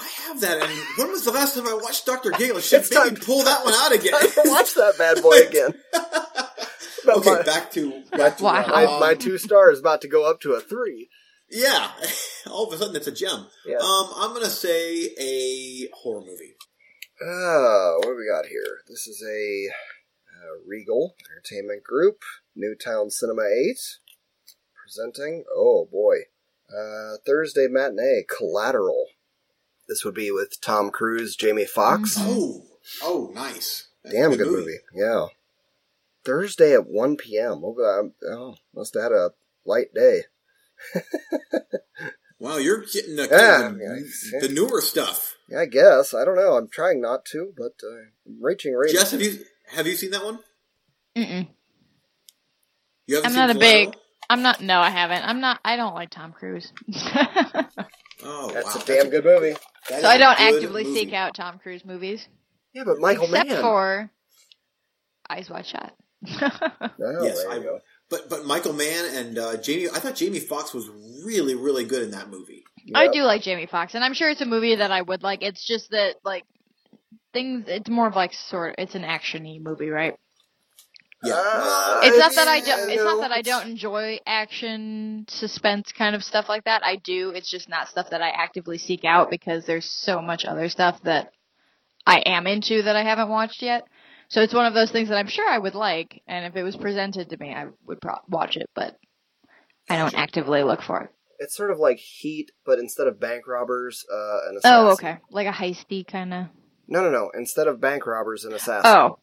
I 0.00 0.06
have 0.28 0.40
that. 0.40 0.62
And 0.62 0.72
when 0.96 1.08
was 1.10 1.24
the 1.24 1.32
last 1.32 1.54
time 1.54 1.66
I 1.66 1.74
watched 1.74 2.06
Doctor 2.06 2.30
Gale? 2.30 2.60
Should 2.60 2.80
It's 2.80 2.90
maybe 2.94 3.16
time- 3.16 3.24
pull 3.24 3.44
that 3.44 3.64
one 3.64 3.74
out 3.74 3.92
again. 3.92 4.12
Watch 4.44 4.74
that 4.74 4.94
bad 4.98 5.22
boy 5.22 5.40
again. 5.48 5.74
Okay, 7.06 7.30
my, 7.30 7.42
back 7.42 7.70
to 7.70 8.02
back 8.12 8.36
to 8.36 8.44
Wow. 8.44 8.66
my, 8.68 8.84
um, 8.84 9.00
my 9.00 9.14
two 9.14 9.38
stars 9.38 9.78
about 9.80 10.02
to 10.02 10.08
go 10.08 10.28
up 10.28 10.40
to 10.42 10.52
a 10.52 10.60
three. 10.60 11.08
Yeah, 11.50 11.90
all 12.50 12.66
of 12.66 12.74
a 12.74 12.76
sudden 12.76 12.94
it's 12.96 13.06
a 13.06 13.12
gem. 13.12 13.46
Yeah. 13.64 13.76
Um, 13.78 14.10
I'm 14.14 14.34
gonna 14.34 14.50
say 14.50 15.04
a 15.18 15.88
horror 15.94 16.20
movie. 16.20 16.52
Oh, 17.24 17.94
what 18.00 18.10
do 18.10 18.16
we 18.16 18.28
got 18.30 18.44
here? 18.44 18.80
This 18.88 19.06
is 19.06 19.24
a 19.26 19.68
uh, 19.70 20.60
Regal 20.66 21.14
Entertainment 21.32 21.82
Group, 21.82 22.18
Newtown 22.54 23.08
Cinema 23.08 23.42
8, 23.44 23.76
presenting, 24.88 25.44
oh 25.54 25.86
boy, 25.92 26.16
uh, 26.70 27.16
Thursday 27.26 27.66
matinee, 27.68 28.24
Collateral. 28.26 29.06
This 29.86 30.02
would 30.04 30.14
be 30.14 30.30
with 30.30 30.60
Tom 30.62 30.90
Cruise, 30.90 31.36
Jamie 31.36 31.66
Foxx. 31.66 32.14
Oh, 32.18 32.62
oh, 33.02 33.30
nice. 33.34 33.88
That's 34.02 34.14
Damn 34.16 34.34
good 34.36 34.46
movie. 34.46 34.78
Yeah. 34.94 35.26
Thursday 36.24 36.72
at 36.72 36.86
1 36.88 37.16
p.m. 37.16 37.62
Oh, 37.64 38.10
oh, 38.30 38.54
must 38.74 38.94
have 38.94 39.04
had 39.04 39.12
a 39.12 39.30
light 39.64 39.92
day. 39.94 40.22
Wow, 42.40 42.58
you're 42.58 42.84
getting 42.84 43.16
the, 43.16 43.24
Yeah, 43.24 43.62
kind 43.62 43.74
of 43.74 43.80
yeah. 44.32 44.38
the 44.40 44.48
newer 44.48 44.80
stuff. 44.80 45.34
Yeah, 45.48 45.62
I 45.62 45.66
guess. 45.66 46.14
I 46.14 46.24
don't 46.24 46.36
know. 46.36 46.52
I'm 46.56 46.68
trying 46.68 47.00
not 47.00 47.24
to, 47.32 47.52
but 47.56 47.72
uh, 47.82 47.96
I'm 48.24 48.40
reaching 48.40 48.74
ratings. 48.74 48.96
Jess, 48.96 49.10
have 49.10 49.20
you 49.20 49.40
have 49.72 49.88
you 49.88 49.96
seen 49.96 50.12
that 50.12 50.24
one? 50.24 50.38
Mm-mm. 51.16 51.48
You 53.08 53.16
haven't 53.16 53.26
I'm 53.26 53.32
seen 53.32 53.40
not 53.40 53.50
a 53.50 53.54
Collateral? 53.54 53.90
big. 53.90 54.00
I'm 54.30 54.42
not. 54.42 54.60
No, 54.60 54.80
I 54.80 54.90
haven't. 54.90 55.26
I'm 55.26 55.40
not. 55.40 55.60
I 55.64 55.76
don't 55.76 55.94
like 55.94 56.10
Tom 56.10 56.32
Cruise. 56.32 56.72
Oh, 58.20 58.50
That's 58.52 58.74
wow. 58.74 58.82
a 58.82 58.84
damn 58.84 59.10
good 59.10 59.24
movie. 59.24 59.54
that 59.88 59.96
is 59.98 60.02
so 60.02 60.08
I 60.08 60.18
don't 60.18 60.40
actively 60.40 60.82
movie. 60.82 60.96
seek 61.04 61.12
out 61.12 61.34
Tom 61.36 61.58
Cruise 61.60 61.84
movies, 61.84 62.26
Yeah, 62.72 62.82
but 62.84 62.98
Michael 62.98 63.26
except 63.26 63.48
Mann. 63.50 63.62
for 63.62 64.10
Eyes 65.30 65.48
Wide 65.48 65.66
Shut. 65.66 65.94
Oh, 67.00 67.22
Yes, 67.22 67.44
I 67.48 67.56
you 67.58 67.62
go. 67.62 67.78
But 68.10 68.28
but 68.28 68.44
Michael 68.44 68.72
Mann 68.72 69.04
and 69.14 69.38
uh, 69.38 69.56
Jamie, 69.58 69.88
I 69.94 70.00
thought 70.00 70.16
Jamie 70.16 70.40
Foxx 70.40 70.74
was 70.74 70.88
really 71.24 71.54
really 71.54 71.84
good 71.84 72.02
in 72.02 72.10
that 72.10 72.28
movie. 72.28 72.64
I 72.92 73.06
do 73.06 73.22
like 73.22 73.42
Jamie 73.42 73.66
Foxx, 73.66 73.94
and 73.94 74.02
I'm 74.02 74.14
sure 74.14 74.30
it's 74.30 74.40
a 74.40 74.46
movie 74.46 74.74
that 74.74 74.90
I 74.90 75.00
would 75.02 75.22
like. 75.22 75.42
It's 75.44 75.64
just 75.64 75.90
that 75.90 76.16
like 76.24 76.42
things. 77.32 77.66
It's 77.68 77.88
more 77.88 78.08
of 78.08 78.16
like 78.16 78.32
sort. 78.32 78.74
It's 78.78 78.96
an 78.96 79.02
actiony 79.02 79.60
movie, 79.62 79.90
right? 79.90 80.16
Yeah, 81.22 81.34
Uh, 81.34 82.00
It's 82.04 82.16
not 82.18 82.34
that 82.34 82.48
I 82.48 82.60
don't. 82.60 82.90
It's 82.90 83.02
not 83.02 83.20
that 83.22 83.32
I 83.32 83.42
don't 83.42 83.68
enjoy 83.68 84.20
action, 84.26 85.24
suspense 85.28 85.90
kind 85.92 86.14
of 86.14 86.22
stuff 86.22 86.48
like 86.48 86.64
that. 86.64 86.82
I 86.84 86.96
do. 86.96 87.30
It's 87.30 87.50
just 87.50 87.68
not 87.68 87.88
stuff 87.88 88.10
that 88.10 88.22
I 88.22 88.28
actively 88.30 88.78
seek 88.78 89.04
out 89.04 89.30
because 89.30 89.66
there's 89.66 89.84
so 89.84 90.22
much 90.22 90.44
other 90.44 90.68
stuff 90.68 91.00
that 91.02 91.32
I 92.06 92.20
am 92.24 92.46
into 92.46 92.82
that 92.82 92.94
I 92.96 93.02
haven't 93.02 93.28
watched 93.30 93.62
yet. 93.62 93.84
So 94.28 94.42
it's 94.42 94.54
one 94.54 94.66
of 94.66 94.74
those 94.74 94.92
things 94.92 95.08
that 95.08 95.16
I'm 95.18 95.26
sure 95.26 95.48
I 95.48 95.58
would 95.58 95.74
like, 95.74 96.22
and 96.28 96.44
if 96.46 96.54
it 96.54 96.62
was 96.62 96.76
presented 96.76 97.30
to 97.30 97.36
me, 97.38 97.52
I 97.52 97.66
would 97.86 98.00
pro- 98.00 98.20
watch 98.28 98.56
it. 98.56 98.68
But 98.74 98.96
I 99.88 99.96
don't 99.96 100.14
actively 100.14 100.62
look 100.62 100.82
for 100.82 101.02
it. 101.02 101.10
It's 101.40 101.56
sort 101.56 101.70
of 101.70 101.78
like 101.78 101.98
Heat, 101.98 102.50
but 102.66 102.78
instead 102.78 103.06
of 103.06 103.18
bank 103.18 103.46
robbers, 103.48 104.04
uh, 104.12 104.50
an 104.50 104.56
assassin. 104.58 104.86
Oh, 104.86 104.92
okay, 104.92 105.18
like 105.30 105.46
a 105.46 105.52
heisty 105.52 106.06
kind 106.06 106.32
of. 106.34 106.46
No, 106.86 107.02
no, 107.02 107.10
no. 107.10 107.30
Instead 107.34 107.66
of 107.68 107.80
bank 107.80 108.06
robbers, 108.06 108.44
an 108.44 108.52
assassin. 108.52 108.90
Oh, 108.90 109.18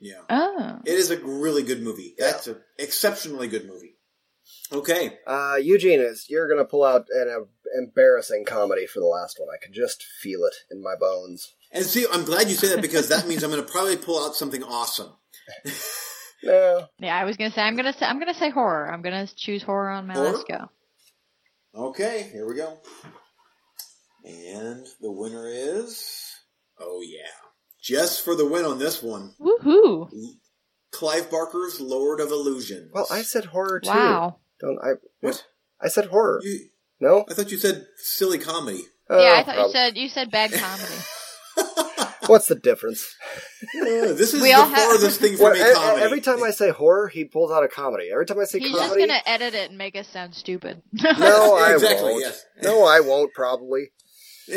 yeah. 0.00 0.20
oh. 0.28 0.80
It 0.84 0.92
is 0.94 1.10
a 1.10 1.18
really 1.18 1.62
good 1.62 1.82
movie. 1.82 2.14
That's 2.18 2.46
an 2.46 2.56
exceptionally 2.78 3.48
good 3.48 3.66
movie. 3.66 3.94
Okay, 4.72 5.18
Uh, 5.26 5.56
Eugene, 5.60 6.00
is 6.00 6.26
you're 6.28 6.48
gonna 6.48 6.64
pull 6.64 6.84
out 6.84 7.06
an 7.10 7.28
uh, 7.28 7.44
embarrassing 7.82 8.44
comedy 8.44 8.86
for 8.86 9.00
the 9.00 9.06
last 9.06 9.38
one. 9.40 9.48
I 9.52 9.62
can 9.64 9.72
just 9.72 10.04
feel 10.22 10.40
it 10.44 10.54
in 10.70 10.82
my 10.82 10.94
bones. 10.98 11.52
and 11.72 11.84
see, 11.84 12.06
I'm 12.12 12.24
glad 12.24 12.48
you 12.48 12.54
say 12.54 12.68
that 12.68 12.80
because 12.82 13.08
that 13.08 13.26
means 13.26 13.42
I'm 13.42 13.50
going 13.50 13.64
to 13.64 13.68
probably 13.70 13.96
pull 13.96 14.24
out 14.24 14.34
something 14.36 14.62
awesome. 14.62 15.12
No, 16.44 16.86
Yeah, 17.00 17.16
I 17.18 17.24
was 17.24 17.36
gonna 17.38 17.50
say 17.50 17.62
I'm 17.62 17.76
gonna 17.76 17.94
say 17.94 18.04
I'm 18.04 18.18
gonna 18.18 18.34
say 18.34 18.50
horror. 18.50 18.92
I'm 18.92 19.00
gonna 19.02 19.26
choose 19.26 19.62
horror 19.62 19.88
on 19.88 20.06
my 20.06 20.14
Horror? 20.14 20.32
last 20.32 20.46
go. 20.46 20.70
Okay, 21.74 22.28
here 22.30 22.46
we 22.46 22.54
go. 22.56 22.78
And 24.24 24.86
the 25.00 25.10
winner 25.10 25.48
is, 25.48 26.30
oh 26.78 27.00
yeah, 27.02 27.22
just 27.86 28.24
for 28.24 28.34
the 28.34 28.46
win 28.46 28.64
on 28.64 28.78
this 28.78 29.02
one, 29.02 29.34
Woohoo! 29.40 30.08
Clive 30.90 31.30
Barker's 31.30 31.80
Lord 31.80 32.20
of 32.20 32.30
Illusion. 32.30 32.90
well, 32.92 33.06
I 33.10 33.22
said 33.22 33.46
horror 33.46 33.80
too. 33.80 33.90
Wow. 33.90 34.36
Don't 34.60 34.78
I? 34.82 34.92
What? 35.20 35.44
I 35.80 35.88
said 35.88 36.06
horror. 36.06 36.40
You, 36.42 36.68
No. 37.00 37.24
I 37.30 37.34
thought 37.34 37.50
you 37.52 37.58
said 37.58 37.86
silly 37.96 38.38
comedy. 38.38 38.82
Oh, 39.08 39.22
yeah, 39.22 39.34
I 39.38 39.44
thought 39.44 39.58
you 39.66 39.70
said 39.72 39.96
you 39.96 40.08
said 40.08 40.30
bad 40.30 40.52
comedy. 40.52 40.94
What's 42.26 42.46
the 42.46 42.56
difference? 42.56 43.14
Uh, 43.80 43.84
this 44.14 44.34
is 44.34 44.42
We 44.42 44.48
the 44.48 44.54
all 44.54 44.66
have- 44.66 45.00
thing 45.14 45.36
from 45.36 45.44
Well, 45.44 45.70
a 45.70 45.74
comedy. 45.74 46.02
every 46.02 46.20
time 46.20 46.42
I 46.42 46.50
say 46.50 46.70
horror, 46.70 47.06
he 47.06 47.24
pulls 47.24 47.52
out 47.52 47.62
a 47.62 47.68
comedy. 47.68 48.08
Every 48.12 48.26
time 48.26 48.40
I 48.40 48.44
say 48.44 48.58
comedy. 48.58 48.72
He's 48.72 48.80
just 48.80 48.98
gonna 48.98 49.20
edit 49.26 49.54
it 49.54 49.68
and 49.70 49.78
make 49.78 49.94
us 49.94 50.08
sound 50.08 50.34
stupid. 50.34 50.82
no, 50.92 51.08
I 51.56 51.74
Exactly, 51.74 52.10
won't. 52.12 52.20
yes. 52.24 52.44
No, 52.62 52.84
I 52.84 52.98
won't. 53.00 53.32
Probably. 53.32 53.90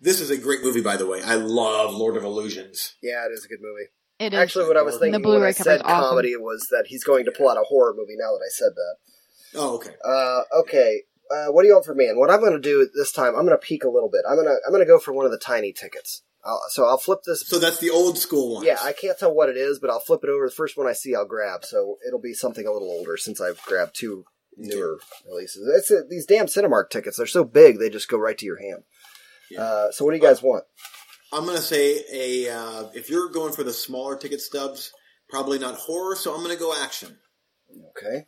this 0.00 0.20
is 0.20 0.30
a 0.30 0.36
great 0.38 0.62
movie, 0.62 0.80
by 0.82 0.96
the 0.96 1.06
way. 1.06 1.22
I 1.22 1.34
love 1.34 1.94
Lord 1.94 2.16
of 2.16 2.24
Illusions. 2.24 2.94
Yeah, 3.02 3.24
it 3.26 3.32
is 3.32 3.44
a 3.44 3.48
good 3.48 3.60
movie. 3.60 3.88
It 4.18 4.32
is. 4.32 4.38
Actually, 4.38 4.66
what 4.68 4.76
I 4.76 4.82
was 4.82 4.94
The 4.94 5.00
thinking 5.00 5.22
when 5.22 5.22
Blu-ray 5.22 5.48
I 5.50 5.52
cover 5.52 5.70
is 5.70 5.76
said 5.78 5.82
awesome. 5.84 6.08
comedy 6.10 6.36
was 6.36 6.66
that 6.70 6.86
he's 6.88 7.04
going 7.04 7.24
to 7.26 7.32
pull 7.32 7.48
out 7.50 7.58
a 7.58 7.64
horror 7.64 7.94
movie. 7.96 8.14
Now 8.16 8.32
that 8.32 8.44
I 8.44 8.50
said 8.50 8.70
that, 8.74 9.58
Oh, 9.58 9.74
okay. 9.76 9.90
uh, 10.04 10.42
okay. 10.60 11.02
uh, 11.30 11.52
what 11.52 11.62
do 11.62 11.68
you 11.68 11.74
want 11.74 11.84
from 11.86 11.98
me? 11.98 12.06
And 12.06 12.18
what 12.18 12.30
I'm 12.30 12.40
going 12.40 12.52
to 12.52 12.58
do 12.60 12.88
this 12.94 13.12
time, 13.12 13.28
I'm 13.36 13.44
going 13.46 13.50
to 13.50 13.58
peek 13.58 13.84
a 13.84 13.88
little 13.90 14.08
bit. 14.10 14.22
I'm 14.28 14.36
going 14.36 14.48
to 14.48 14.56
I'm 14.66 14.72
going 14.72 14.82
to 14.82 14.86
go 14.88 14.98
for 14.98 15.12
one 15.12 15.24
of 15.26 15.32
the 15.32 15.38
tiny 15.38 15.72
tickets. 15.72 16.22
I'll, 16.44 16.62
so 16.70 16.86
I'll 16.86 16.98
flip 16.98 17.20
this. 17.26 17.46
So 17.46 17.58
that's 17.58 17.78
the 17.78 17.90
old 17.90 18.16
school 18.18 18.54
one. 18.54 18.64
Yeah, 18.64 18.78
I 18.80 18.92
can't 18.92 19.18
tell 19.18 19.34
what 19.34 19.48
it 19.48 19.56
is, 19.56 19.78
but 19.80 19.90
I'll 19.90 20.00
flip 20.00 20.20
it 20.22 20.30
over. 20.30 20.46
The 20.46 20.54
first 20.54 20.76
one 20.78 20.86
I 20.86 20.92
see, 20.92 21.14
I'll 21.14 21.26
grab. 21.26 21.64
So 21.64 21.96
it'll 22.06 22.20
be 22.20 22.34
something 22.34 22.66
a 22.66 22.72
little 22.72 22.88
older 22.88 23.16
since 23.16 23.40
I've 23.40 23.60
grabbed 23.62 23.96
two 23.98 24.24
newer 24.56 24.98
releases. 25.28 25.68
It's 25.76 25.90
uh, 25.90 26.02
these 26.08 26.24
damn 26.24 26.46
Cinemark 26.46 26.88
tickets. 26.90 27.16
They're 27.16 27.26
so 27.26 27.44
big, 27.44 27.78
they 27.78 27.90
just 27.90 28.08
go 28.08 28.16
right 28.16 28.38
to 28.38 28.46
your 28.46 28.58
hand. 28.60 28.84
Yeah. 29.50 29.60
Uh, 29.62 29.92
so 29.92 30.04
what 30.04 30.10
do 30.12 30.16
you 30.16 30.22
guys 30.22 30.42
want? 30.42 30.64
I'm 31.32 31.44
gonna 31.44 31.58
say 31.58 32.02
a 32.12 32.48
uh, 32.50 32.84
if 32.94 33.10
you're 33.10 33.28
going 33.30 33.52
for 33.52 33.62
the 33.64 33.72
smaller 33.72 34.16
ticket 34.16 34.40
stubs, 34.40 34.92
probably 35.28 35.58
not 35.58 35.74
horror. 35.74 36.16
So 36.16 36.34
I'm 36.34 36.42
gonna 36.42 36.56
go 36.56 36.74
action. 36.82 37.16
Okay, 37.98 38.24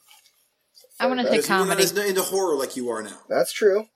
I 0.99 1.07
want 1.07 1.21
to 1.21 1.25
take 1.25 1.43
Because 1.43 1.49
you're 1.49 1.59
not 1.67 1.79
comedy. 1.79 2.09
into 2.09 2.23
horror 2.23 2.57
like 2.57 2.77
you 2.77 2.89
are 2.91 3.03
now. 3.03 3.19
that's 3.29 3.53
true. 3.53 3.87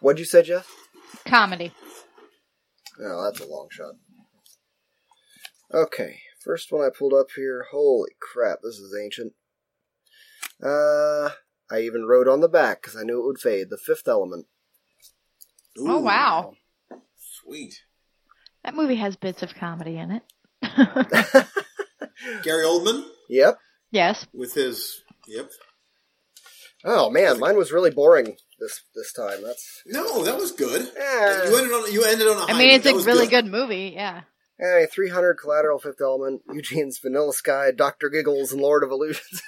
What'd 0.00 0.18
you 0.18 0.24
say, 0.24 0.42
Jeff? 0.42 0.70
Comedy. 1.24 1.72
No, 2.98 3.24
that's 3.24 3.40
a 3.40 3.46
long 3.46 3.68
shot. 3.70 3.94
Okay, 5.72 6.20
first 6.44 6.70
one 6.70 6.84
I 6.84 6.90
pulled 6.96 7.14
up 7.14 7.28
here. 7.34 7.66
Holy 7.70 8.10
crap, 8.20 8.58
this 8.62 8.76
is 8.76 8.94
ancient. 9.02 9.32
Uh, 10.62 11.30
I 11.70 11.80
even 11.80 12.04
wrote 12.04 12.28
on 12.28 12.40
the 12.40 12.48
back 12.48 12.82
because 12.82 12.96
I 12.96 13.02
knew 13.04 13.20
it 13.22 13.26
would 13.26 13.38
fade. 13.38 13.70
The 13.70 13.78
Fifth 13.78 14.06
Element. 14.06 14.46
Oh 15.78 16.00
wow, 16.00 16.52
sweet. 17.44 17.74
that 18.64 18.74
movie 18.74 18.96
has 18.96 19.16
bits 19.16 19.42
of 19.42 19.54
comedy 19.54 19.96
in 19.98 20.10
it. 20.10 20.22
Gary 22.42 22.64
Oldman 22.64 23.04
Yep. 23.28 23.58
yes. 23.90 24.26
with 24.32 24.54
his 24.54 25.00
yep. 25.26 25.50
Oh 26.84 27.10
man, 27.10 27.38
mine 27.38 27.56
was 27.56 27.72
really 27.72 27.90
boring 27.90 28.36
this 28.60 28.80
this 28.94 29.12
time. 29.12 29.42
That's 29.42 29.82
No, 29.86 30.24
that 30.24 30.36
was 30.36 30.52
good. 30.52 30.82
Eh. 30.96 31.48
You 31.48 31.56
ended 31.56 31.72
on 31.72 31.92
you 31.92 32.04
ended 32.04 32.26
on 32.28 32.36
a 32.36 32.40
high. 32.40 32.52
I 32.52 32.58
mean, 32.58 32.70
it's 32.70 32.84
That 32.84 32.92
a 32.92 32.96
was 32.96 33.06
really 33.06 33.26
good 33.28 33.46
movie. 33.46 33.92
Yeah. 33.94 34.22
Eh, 34.62 34.86
300 34.86 35.34
Collateral, 35.34 35.78
Fifth 35.78 36.00
Element, 36.00 36.42
Eugene's 36.52 36.98
Vanilla 36.98 37.32
Sky, 37.32 37.70
Doctor 37.70 38.08
Giggles, 38.08 38.52
and 38.52 38.60
Lord 38.60 38.82
of 38.84 38.90
Illusions. 38.90 39.42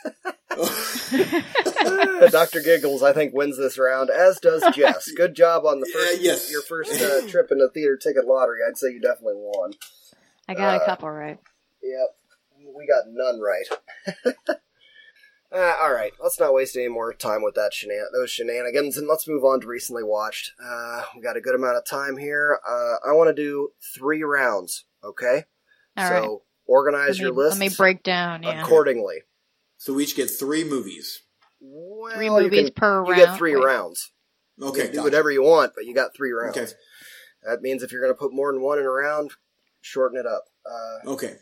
Doctor 2.31 2.61
Giggles, 2.61 3.03
I 3.03 3.13
think, 3.13 3.35
wins 3.35 3.57
this 3.57 3.79
round, 3.79 4.11
as 4.11 4.39
does 4.41 4.65
Jess. 4.75 5.11
Good 5.17 5.35
job 5.35 5.65
on 5.67 5.81
the 5.81 5.89
Yeah, 5.93 6.01
first 6.07 6.23
yes. 6.23 6.51
your 6.53 6.63
first 6.63 6.93
uh, 7.01 7.27
trip 7.29 7.49
in 7.51 7.59
the 7.59 7.69
theater 7.71 7.97
ticket 7.97 8.25
lottery. 8.27 8.59
I'd 8.67 8.77
say 8.77 8.89
you 8.93 9.01
definitely 9.01 9.35
won. 9.37 9.73
I 10.49 10.55
got 10.55 10.81
Uh, 10.81 10.83
a 10.83 10.87
couple 10.87 11.11
right. 11.11 11.39
Yep, 11.83 12.17
we 12.77 12.87
got 12.87 13.05
none 13.09 13.41
right. 13.41 13.67
uh, 15.53 15.75
all 15.83 15.93
right, 15.93 16.13
let's 16.23 16.41
not 16.41 16.55
waste 16.55 16.77
any 16.77 16.89
more 16.89 17.13
time 17.13 17.43
with 17.43 17.55
that 17.55 17.73
shenan- 17.73 18.13
those 18.13 18.31
shenanigans, 18.31 18.97
and 18.97 19.07
let's 19.09 19.29
move 19.29 19.45
on 19.45 19.61
to 19.61 19.67
recently 19.67 20.03
watched. 20.03 20.53
Uh, 20.63 21.03
we 21.15 21.23
got 21.23 21.37
a 21.37 21.41
good 21.41 21.55
amount 21.55 21.77
of 21.77 21.85
time 21.85 22.17
here. 22.17 22.59
Uh, 22.69 22.97
I 23.07 23.13
want 23.13 23.29
to 23.35 23.43
do 23.43 23.71
three 23.97 24.23
rounds. 24.23 24.85
Okay, 25.05 25.45
All 25.97 26.09
so 26.09 26.15
right. 26.15 26.39
organize 26.67 27.09
Let 27.11 27.19
your 27.19 27.31
list 27.33 27.59
let 27.61 27.71
me 27.71 27.75
break 27.77 28.03
down. 28.03 28.43
Yeah. 28.43 28.63
accordingly. 28.63 29.23
So 29.77 29.93
we 29.95 30.05
each 30.05 30.17
get 30.17 30.31
three 30.31 30.65
movies. 30.65 31.21
Well, 31.61 32.13
Three 32.15 32.31
movies 32.31 32.71
can- 32.71 32.73
per 32.75 33.05
You 33.05 33.11
round. 33.13 33.17
get 33.17 33.37
three 33.37 33.55
Wait. 33.57 33.65
rounds. 33.65 34.11
Okay, 34.63 34.81
you 34.83 34.85
can 34.89 34.93
do 34.97 35.03
whatever 35.03 35.31
you 35.31 35.43
want, 35.43 35.73
but 35.75 35.85
you 35.85 35.95
got 35.95 36.15
three 36.15 36.31
rounds. 36.33 36.57
Okay, 36.57 36.71
That 37.43 37.61
means 37.63 37.83
if 37.83 37.91
you're 37.93 38.01
going 38.01 38.13
to 38.15 38.19
put 38.19 38.33
more 38.33 38.53
than 38.53 38.63
one 38.63 38.79
in 38.79 38.85
a 38.85 38.91
round, 38.91 39.33
shorten 39.81 40.19
it 40.19 40.27
up. 40.27 40.45
Uh, 40.65 41.11
okay. 41.11 41.37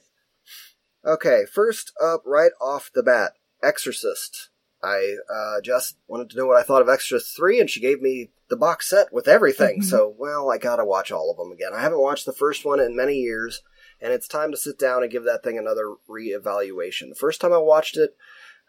Okay, 1.05 1.45
first 1.53 1.93
up, 2.03 2.23
right 2.25 2.53
off 2.61 2.91
the 2.95 3.03
bat, 3.03 3.33
Exorcist. 3.63 4.49
I 4.83 5.17
uh, 5.33 5.61
just 5.61 5.97
wanted 6.09 6.31
to 6.31 6.37
know 6.37 6.47
what 6.47 6.57
I 6.57 6.63
thought 6.63 6.83
of 6.83 6.89
Exorcist 6.89 7.37
3, 7.37 7.61
and 7.61 7.69
she 7.71 7.81
gave 7.81 8.01
me 8.01 8.31
the 8.53 8.57
box 8.59 8.91
set 8.91 9.11
with 9.11 9.27
everything. 9.27 9.81
Mhm. 9.81 9.85
So, 9.85 10.15
well, 10.19 10.51
I 10.51 10.59
gotta 10.59 10.85
watch 10.85 11.11
all 11.11 11.31
of 11.31 11.39
them 11.39 11.51
again. 11.53 11.73
I 11.73 11.81
haven't 11.81 12.03
watched 12.03 12.27
the 12.27 12.35
first 12.35 12.67
one 12.67 12.81
in 12.81 12.95
many 12.95 13.15
years, 13.15 13.63
and 13.99 14.13
it's 14.13 14.29
time 14.29 14.51
to 14.51 14.59
sit 14.59 14.79
down 14.79 15.03
and 15.03 15.11
give 15.11 15.25
that 15.25 15.43
thing 15.43 15.57
another 15.57 15.95
re-evaluation. 16.07 17.09
The 17.09 17.15
first 17.15 17.41
time 17.41 17.55
I 17.55 17.59
watched 17.59 17.97
it, 17.97 18.15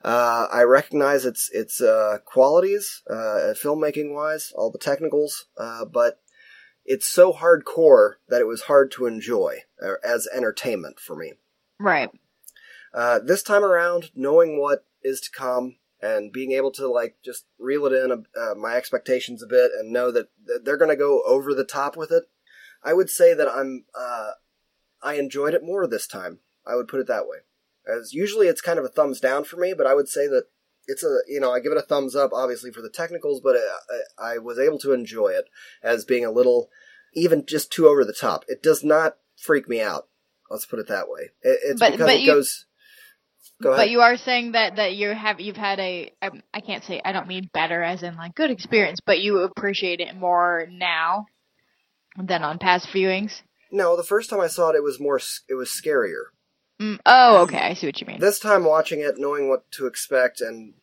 uh, 0.02 0.48
I 0.50 0.64
recognize 0.64 1.26
its 1.26 1.50
its 1.52 1.82
uh, 1.82 2.20
qualities, 2.24 3.02
uh, 3.10 3.54
filmmaking 3.62 4.14
wise, 4.14 4.54
all 4.56 4.72
the 4.72 4.80
technicals, 4.80 5.48
uh, 5.58 5.84
but 5.84 6.22
it's 6.86 7.06
so 7.06 7.34
hardcore 7.34 8.16
that 8.30 8.40
it 8.40 8.48
was 8.48 8.64
hard 8.64 8.90
to 8.92 9.06
enjoy 9.06 9.64
uh, 9.82 9.96
as 10.02 10.30
entertainment 10.34 10.98
for 10.98 11.18
me. 11.18 11.34
Right. 11.78 12.10
Uh, 12.94 13.20
this 13.20 13.44
time 13.44 13.66
around, 13.66 14.12
knowing 14.16 14.62
what 14.62 14.86
is 15.02 15.20
to 15.22 15.32
come 15.32 15.76
and 16.04 16.32
being 16.34 16.52
able 16.52 16.72
to 16.74 16.88
like 16.88 17.16
just 17.24 17.46
reel 17.58 17.86
it 17.86 17.94
in 17.94 18.12
uh, 18.12 18.56
my 18.56 18.76
expectations 18.76 19.42
a 19.42 19.48
bit 19.48 19.72
and 19.80 19.92
know 19.94 20.12
that 20.12 20.28
they're 20.64 20.78
going 20.78 20.90
to 20.92 20.98
go 20.98 21.22
over 21.26 21.54
the 21.54 21.64
top 21.64 21.96
with 21.96 22.12
it, 22.12 22.24
I 22.84 22.94
would 22.94 23.10
say 23.10 23.34
that 23.34 23.48
I'm 23.48 23.86
uh, 23.98 24.32
I 25.02 25.14
enjoyed 25.16 25.54
it 25.54 25.64
more 25.64 25.88
this 25.88 26.08
time. 26.08 26.40
I 26.68 26.76
would 26.76 26.88
put 26.88 27.00
it 27.00 27.08
that 27.08 27.28
way. 27.28 27.38
As 27.88 28.14
usually 28.14 28.48
it's 28.48 28.62
kind 28.62 28.80
of 28.80 28.86
a 28.86 28.90
thumbs 28.90 29.20
down 29.20 29.44
for 29.46 29.58
me, 29.58 29.74
but 29.78 29.88
I 29.88 29.94
would 29.94 30.08
say 30.10 30.28
that 30.28 30.46
it's 30.88 31.04
a 31.04 31.20
you 31.28 31.40
know 31.40 31.52
I 31.54 31.60
give 31.62 31.72
it 31.72 31.78
a 31.78 31.82
thumbs 31.82 32.16
up 32.16 32.32
obviously 32.34 32.72
for 32.72 32.82
the 32.82 32.90
technicals, 32.90 33.40
but 33.42 33.56
I, 34.20 34.34
I 34.34 34.38
was 34.38 34.60
able 34.60 34.80
to 34.80 34.92
enjoy 34.94 35.30
it 35.30 35.46
as 35.82 36.04
being 36.06 36.26
a 36.26 36.32
little 36.32 36.70
even 37.14 37.46
just 37.46 37.72
too 37.72 37.88
over 37.88 38.04
the 38.04 38.14
top. 38.14 38.44
It 38.48 38.62
does 38.64 38.84
not 38.84 39.18
freak 39.38 39.70
me 39.70 39.82
out. 39.82 40.08
Let's 40.50 40.66
put 40.66 40.80
it 40.80 40.88
that 40.88 41.08
way. 41.10 41.32
It, 41.42 41.60
it's 41.64 41.80
But- 41.80 41.92
because 41.94 42.08
but 42.08 42.16
it 42.16 42.22
you- 42.22 42.34
goes. 42.34 42.66
Go 43.62 43.70
ahead. 43.72 43.84
But 43.84 43.90
you 43.90 44.02
are 44.02 44.18
saying 44.18 44.54
that 44.54 44.76
that 44.78 44.96
you 44.96 45.10
have 45.10 45.40
you've 45.40 45.58
had 45.58 45.80
a 45.80 46.12
I, 46.22 46.30
I 46.54 46.62
can't 46.62 46.84
say 46.84 47.02
I 47.04 47.12
don't 47.12 47.28
mean 47.28 47.50
better 47.54 47.82
as 47.82 48.04
in 48.04 48.16
like 48.16 48.36
good 48.36 48.52
experience, 48.52 49.00
but 49.06 49.20
you 49.22 49.40
appreciate 49.40 50.00
it 50.00 50.16
more 50.16 50.68
now 50.70 51.26
than 52.18 52.44
on 52.44 52.60
past 52.60 52.88
viewings. 52.88 53.42
No, 53.72 53.98
the 53.98 54.04
first 54.04 54.30
time 54.30 54.40
I 54.40 54.48
saw 54.48 54.70
it, 54.70 54.76
it 54.76 54.84
was 54.84 55.00
more. 55.00 55.20
It 55.50 55.56
was 55.56 55.70
scarier. 55.70 56.26
Mm, 56.82 57.00
oh, 57.06 57.44
okay, 57.44 57.58
I 57.58 57.74
see 57.74 57.88
what 57.88 58.00
you 58.02 58.08
mean. 58.08 58.20
This 58.20 58.40
time, 58.40 58.66
watching 58.66 59.00
it, 59.00 59.16
knowing 59.18 59.50
what 59.50 59.70
to 59.72 59.88
expect, 59.88 60.42
and 60.42 60.74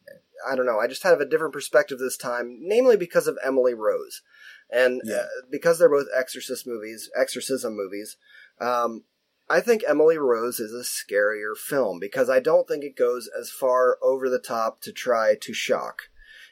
I 0.49 0.57
don't 0.57 0.67
know, 0.67 0.79
I 0.79 0.87
just 0.87 1.03
have 1.03 1.21
a 1.21 1.27
different 1.27 1.53
perspective 1.53 1.99
this 1.99 2.17
time, 2.17 2.59
namely 2.61 2.97
because 2.97 3.27
of 3.27 3.39
Emily 3.45 3.75
Rose, 3.75 4.23
and 4.71 5.03
Yeah. 5.05 5.17
uh, 5.17 5.27
because 5.51 5.79
they're 5.79 5.89
both 5.89 6.07
Exorcist 6.17 6.67
movies, 6.67 7.11
exorcism 7.17 7.77
movies. 7.77 8.17
Um, 8.61 9.05
I 9.51 9.61
think 9.61 9.83
Emily 9.87 10.17
Rose 10.17 10.61
is 10.61 10.73
a 10.73 10.85
scarier 10.85 11.57
film 11.57 11.99
because 11.99 12.31
I 12.31 12.39
don't 12.39 12.69
think 12.69 12.85
it 12.85 12.97
goes 12.97 13.29
as 13.39 13.51
far 13.51 13.99
over 14.01 14.31
the 14.31 14.39
top 14.39 14.81
to 14.83 14.93
try 14.93 15.35
to 15.41 15.53
shock. 15.53 16.03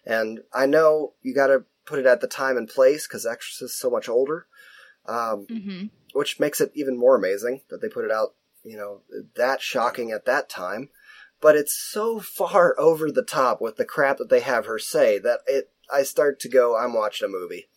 And 0.05 0.41
I 0.53 0.67
know 0.67 1.15
you 1.23 1.35
got 1.35 1.47
to 1.47 1.65
put 1.87 2.01
it 2.01 2.07
at 2.07 2.21
the 2.21 2.27
time 2.27 2.57
and 2.57 2.69
place 2.69 3.07
because 3.07 3.25
Exorcist 3.25 3.63
is 3.63 3.79
so 3.79 3.89
much 3.89 4.09
older. 4.09 4.47
Um, 5.07 5.47
hmm 5.49 5.87
which 6.15 6.41
makes 6.41 6.61
it 6.61 6.73
even 6.75 6.97
more 6.97 7.17
amazing 7.17 7.61
that 7.71 7.81
they 7.81 7.89
put 7.89 8.05
it 8.05 8.11
out, 8.11 8.35
you 8.65 8.77
know, 8.77 9.03
that 9.37 9.61
shocking 9.61 10.11
at 10.11 10.25
that 10.25 10.49
time. 10.49 10.89
But 11.41 11.57
it's 11.57 11.75
so 11.75 12.19
far 12.19 12.75
over 12.79 13.11
the 13.11 13.23
top 13.23 13.61
with 13.61 13.77
the 13.77 13.85
crap 13.85 14.19
that 14.19 14.29
they 14.31 14.41
have 14.41 14.67
her 14.67 14.79
say 14.79 15.19
that 15.21 15.41
it, 15.47 15.71
I 15.93 16.03
start 16.03 16.41
to 16.41 16.49
go, 16.49 16.77
I'm 16.77 16.95
watching 16.95 17.27
a 17.27 17.31
movie. 17.31 17.69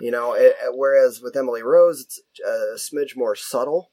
You 0.00 0.10
know, 0.10 0.32
it, 0.32 0.56
whereas 0.72 1.20
with 1.20 1.36
Emily 1.36 1.62
Rose, 1.62 2.00
it's 2.00 2.20
a 2.44 2.76
smidge 2.76 3.16
more 3.16 3.36
subtle 3.36 3.90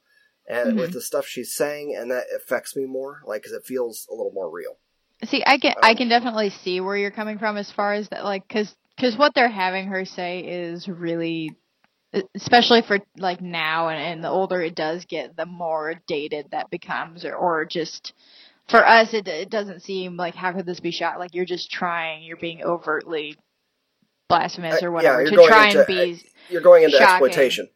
and 0.48 0.74
Mhm. 0.74 0.80
with 0.80 0.94
the 0.94 1.02
stuff 1.02 1.26
she's 1.28 1.54
saying, 1.54 1.96
and 1.96 2.12
that 2.12 2.26
affects 2.36 2.76
me 2.76 2.86
more, 2.86 3.22
like, 3.26 3.44
cause 3.44 3.54
it 3.54 3.64
feels 3.66 4.08
a 4.10 4.14
little 4.14 4.32
more 4.34 4.50
real. 4.50 4.78
See, 5.26 5.44
I 5.46 5.58
can 5.60 5.76
I 5.84 5.94
can 5.94 6.10
definitely 6.10 6.50
see 6.50 6.82
where 6.82 6.98
you're 6.98 7.12
coming 7.12 7.38
from 7.38 7.58
as 7.58 7.72
far 7.72 7.94
as 7.94 8.10
that, 8.10 8.24
like, 8.24 8.48
because 8.48 8.76
because 8.96 9.18
what 9.18 9.34
they're 9.36 9.50
having 9.50 9.88
her 9.88 10.04
say 10.06 10.40
is 10.40 10.88
really, 10.88 11.56
especially 12.36 12.82
for 12.82 13.00
like 13.18 13.40
now 13.42 13.90
and, 13.90 14.00
and 14.02 14.24
the 14.24 14.30
older 14.30 14.62
it 14.62 14.76
does 14.76 15.06
get, 15.06 15.36
the 15.38 15.46
more 15.46 15.96
dated 16.08 16.48
that 16.52 16.70
becomes, 16.70 17.24
or 17.24 17.36
or 17.36 17.66
just 17.66 18.14
for 18.68 18.86
us, 18.86 19.14
it 19.14 19.28
it 19.28 19.50
doesn't 19.50 19.82
seem 19.82 20.18
like 20.18 20.34
how 20.36 20.52
could 20.54 20.66
this 20.66 20.80
be 20.80 20.92
shot? 20.92 21.20
Like 21.20 21.36
you're 21.36 21.46
just 21.46 21.72
trying, 21.72 22.24
you're 22.24 22.38
being 22.38 22.64
overtly 22.64 23.38
blasphemous 24.28 24.82
Uh, 24.82 24.88
or 24.88 24.92
whatever 24.92 25.22
you're 25.24 25.32
to 25.44 25.48
try 25.48 25.68
into- 25.68 25.80
and 25.80 25.88
be. 25.88 26.24
You're 26.50 26.62
going 26.62 26.84
into 26.84 26.98
Shocking. 26.98 27.28
exploitation. 27.28 27.70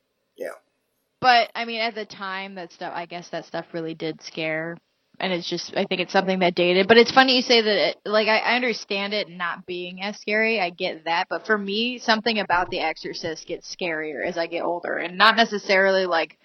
But 1.26 1.49
I 1.55 1.65
mean, 1.65 1.82
at 1.82 1.95
the 1.95 2.05
time, 2.05 2.53
that 2.53 2.71
stuff, 2.71 2.93
I 2.95 3.07
guess 3.07 3.30
that 3.30 3.45
stuff 3.45 3.65
really 3.73 3.95
did 3.95 4.21
scare, 4.21 4.78
and 5.19 5.34
it's 5.34 5.49
just, 5.49 5.76
I 5.76 5.86
think 5.86 6.01
it's 6.01 6.13
something 6.13 6.38
that 6.38 6.53
dated. 6.53 6.88
But 6.88 6.97
it's 6.97 7.11
funny 7.11 7.38
you 7.38 7.41
say 7.41 7.63
that, 7.63 7.89
it, 7.89 7.97
like, 8.05 8.28
I, 8.28 8.38
I 8.38 8.55
understand 8.55 9.11
it 9.11 9.28
not 9.28 9.65
being 9.65 10.03
as 10.03 10.17
scary. 10.17 10.61
I 10.61 10.69
get 10.69 11.05
that, 11.05 11.26
but 11.28 11.47
for 11.47 11.57
me, 11.57 11.97
something 11.97 12.38
about 12.38 12.69
The 12.69 12.82
Exorcist 12.82 13.47
gets 13.47 13.76
scarier 13.76 14.23
as 14.23 14.38
I 14.38 14.45
get 14.45 14.61
older, 14.61 14.97
and 14.97 15.17
not 15.17 15.36
necessarily 15.36 16.05
like 16.05 16.38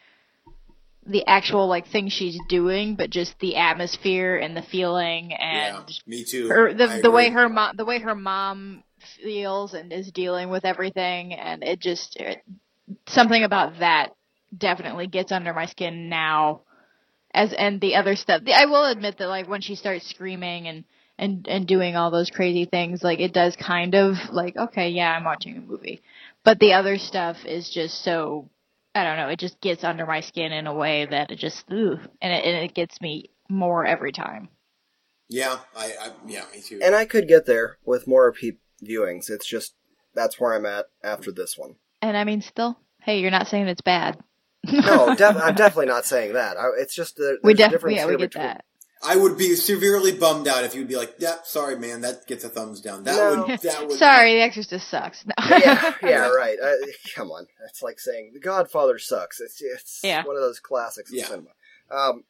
the 1.06 1.26
actual 1.26 1.66
like 1.66 1.88
thing 1.88 2.08
she's 2.08 2.38
doing, 2.48 2.96
but 2.96 3.10
just 3.10 3.38
the 3.38 3.56
atmosphere 3.56 4.38
and 4.38 4.56
the 4.56 4.62
feeling 4.62 5.34
and 5.34 5.84
yeah, 5.90 5.94
me 6.06 6.24
too. 6.24 6.48
her 6.48 6.72
the 6.72 6.88
I 6.88 7.02
the 7.02 7.10
way 7.10 7.28
her 7.28 7.50
mom 7.50 7.76
the 7.76 7.84
way 7.84 7.98
her 7.98 8.14
mom 8.14 8.82
feels 9.22 9.74
and 9.74 9.92
is 9.92 10.10
dealing 10.10 10.48
with 10.48 10.64
everything 10.64 11.34
and 11.34 11.62
it 11.62 11.80
just 11.80 12.16
it, 12.16 12.42
something 13.06 13.44
about 13.44 13.80
that 13.80 14.12
definitely 14.56 15.06
gets 15.06 15.32
under 15.32 15.52
my 15.54 15.66
skin 15.66 16.08
now 16.08 16.62
as 17.32 17.52
and 17.52 17.80
the 17.80 17.94
other 17.94 18.16
stuff 18.16 18.42
the, 18.44 18.52
I 18.52 18.66
will 18.66 18.86
admit 18.86 19.18
that 19.18 19.28
like 19.28 19.48
when 19.48 19.60
she 19.60 19.76
starts 19.76 20.08
screaming 20.08 20.66
and 20.66 20.84
and 21.20 21.46
and 21.46 21.68
doing 21.68 21.94
all 21.94 22.10
those 22.10 22.30
crazy 22.30 22.64
things, 22.64 23.02
like 23.04 23.20
it 23.20 23.34
does 23.34 23.54
kind 23.54 23.94
of 23.94 24.16
like 24.32 24.56
okay, 24.56 24.88
yeah, 24.88 25.12
I'm 25.12 25.24
watching 25.24 25.56
a 25.56 25.60
movie. 25.60 26.02
But 26.44 26.58
the 26.58 26.72
other 26.72 26.96
stuff 26.96 27.36
is 27.44 27.70
just 27.70 28.02
so 28.02 28.48
I 28.94 29.04
don't 29.04 29.18
know, 29.18 29.28
it 29.28 29.38
just 29.38 29.60
gets 29.60 29.84
under 29.84 30.06
my 30.06 30.22
skin 30.22 30.50
in 30.50 30.66
a 30.66 30.74
way 30.74 31.06
that 31.08 31.30
it 31.30 31.38
just 31.38 31.70
ooh, 31.70 31.98
and 32.20 32.32
it, 32.32 32.44
and 32.44 32.64
it 32.64 32.74
gets 32.74 33.00
me 33.00 33.30
more 33.48 33.84
every 33.84 34.12
time. 34.12 34.48
Yeah, 35.28 35.58
I, 35.76 35.92
I 36.00 36.10
yeah, 36.26 36.44
me 36.52 36.62
too. 36.62 36.80
And 36.82 36.94
I 36.94 37.04
could 37.04 37.28
get 37.28 37.46
there 37.46 37.76
with 37.84 38.08
more 38.08 38.24
repeat 38.24 38.58
viewings. 38.82 39.30
It's 39.30 39.46
just 39.46 39.74
that's 40.14 40.40
where 40.40 40.54
I'm 40.54 40.66
at 40.66 40.86
after 41.04 41.30
this 41.30 41.56
one. 41.56 41.76
And 42.00 42.16
I 42.16 42.24
mean, 42.24 42.40
still, 42.40 42.78
hey, 43.02 43.20
you're 43.20 43.30
not 43.30 43.46
saying 43.46 43.68
it's 43.68 43.82
bad. 43.82 44.18
No, 44.64 45.14
def- 45.18 45.36
I'm 45.36 45.54
definitely 45.54 45.86
not 45.86 46.04
saying 46.04 46.34
that. 46.34 46.56
I, 46.56 46.68
it's 46.78 46.94
just 46.94 47.16
that 47.16 47.38
we 47.42 47.54
definitely 47.54 47.94
difference 47.94 47.96
yeah, 47.96 48.06
we 48.06 48.12
get 48.12 48.30
between- 48.30 48.46
that. 48.46 48.64
I 49.02 49.16
would 49.16 49.38
be 49.38 49.54
severely 49.56 50.12
bummed 50.12 50.46
out 50.46 50.62
if 50.64 50.74
you'd 50.74 50.86
be 50.86 50.96
like, 50.96 51.14
"Yeah, 51.18 51.36
sorry, 51.42 51.74
man, 51.78 52.02
that 52.02 52.26
gets 52.26 52.44
a 52.44 52.50
thumbs 52.50 52.82
down." 52.82 53.04
That 53.04 53.16
No. 53.16 53.46
would 53.46 53.60
that 53.60 53.88
would 53.88 53.98
Sorry, 53.98 54.34
The 54.34 54.42
Exorcist 54.42 54.88
sucks. 54.88 55.24
No. 55.24 55.32
yeah, 55.56 55.94
yeah, 56.02 56.28
right. 56.36 56.58
Uh, 56.62 56.72
come 57.16 57.30
on, 57.30 57.46
it's 57.66 57.82
like 57.82 57.98
saying 57.98 58.32
The 58.34 58.40
Godfather 58.40 58.98
sucks. 58.98 59.40
It's 59.40 59.62
it's 59.62 60.00
Yeah. 60.04 60.22
one 60.26 60.36
of 60.36 60.42
those 60.42 60.60
classics 60.60 61.10
Yeah. 61.10 61.22
of 61.22 61.28
cinema. 61.30 61.48
Um, 61.90 62.24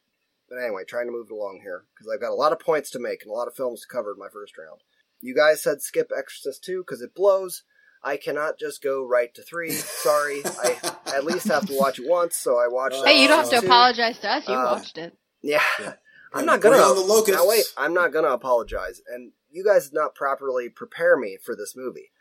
but 0.47 0.59
anyway, 0.63 0.83
trying 0.87 1.07
to 1.07 1.11
move 1.11 1.27
it 1.29 1.33
along 1.33 1.59
here 1.61 1.83
because 1.93 2.09
I've 2.13 2.21
got 2.21 2.31
a 2.31 2.35
lot 2.35 2.53
of 2.53 2.59
points 2.59 2.89
to 2.91 2.99
make 2.99 3.23
and 3.23 3.31
a 3.31 3.35
lot 3.35 3.49
of 3.49 3.53
films 3.55 3.81
to 3.81 3.87
cover 3.87 4.13
in 4.13 4.17
my 4.19 4.29
first 4.31 4.57
round. 4.57 4.79
You 5.19 5.35
guys 5.35 5.61
said 5.61 5.81
skip 5.81 6.09
Exorcist 6.17 6.63
two 6.63 6.83
because 6.87 7.01
it 7.01 7.13
blows. 7.13 7.63
I 8.03 8.17
cannot 8.17 8.57
just 8.57 8.81
go 8.81 9.05
right 9.05 9.33
to 9.35 9.43
three. 9.43 9.71
Sorry, 9.71 10.41
I 10.45 10.77
at 11.15 11.23
least 11.23 11.47
have 11.47 11.67
to 11.67 11.77
watch 11.77 11.99
it 11.99 12.07
once, 12.09 12.35
so 12.35 12.57
I 12.57 12.67
watched. 12.67 13.03
Hey, 13.05 13.21
you 13.21 13.27
don't 13.27 13.39
have 13.39 13.49
to 13.51 13.61
2. 13.61 13.65
apologize 13.65 14.19
to 14.19 14.31
us. 14.31 14.47
You 14.47 14.55
Um, 14.55 14.63
watched 14.65 14.97
it. 14.97 15.17
Yeah. 15.41 15.61
Yeah. 15.79 15.93
I'm 16.33 16.45
not 16.45 16.61
gonna. 16.61 16.77
On 16.77 16.95
the 16.95 17.01
locusts. 17.01 17.39
Now 17.41 17.47
wait, 17.47 17.65
I'm 17.77 17.93
not 17.93 18.11
gonna 18.13 18.29
apologize. 18.29 19.01
And 19.07 19.33
you 19.49 19.63
guys 19.63 19.85
did 19.85 19.93
not 19.93 20.15
properly 20.15 20.69
prepare 20.69 21.17
me 21.17 21.37
for 21.43 21.55
this 21.55 21.73
movie. 21.75 22.11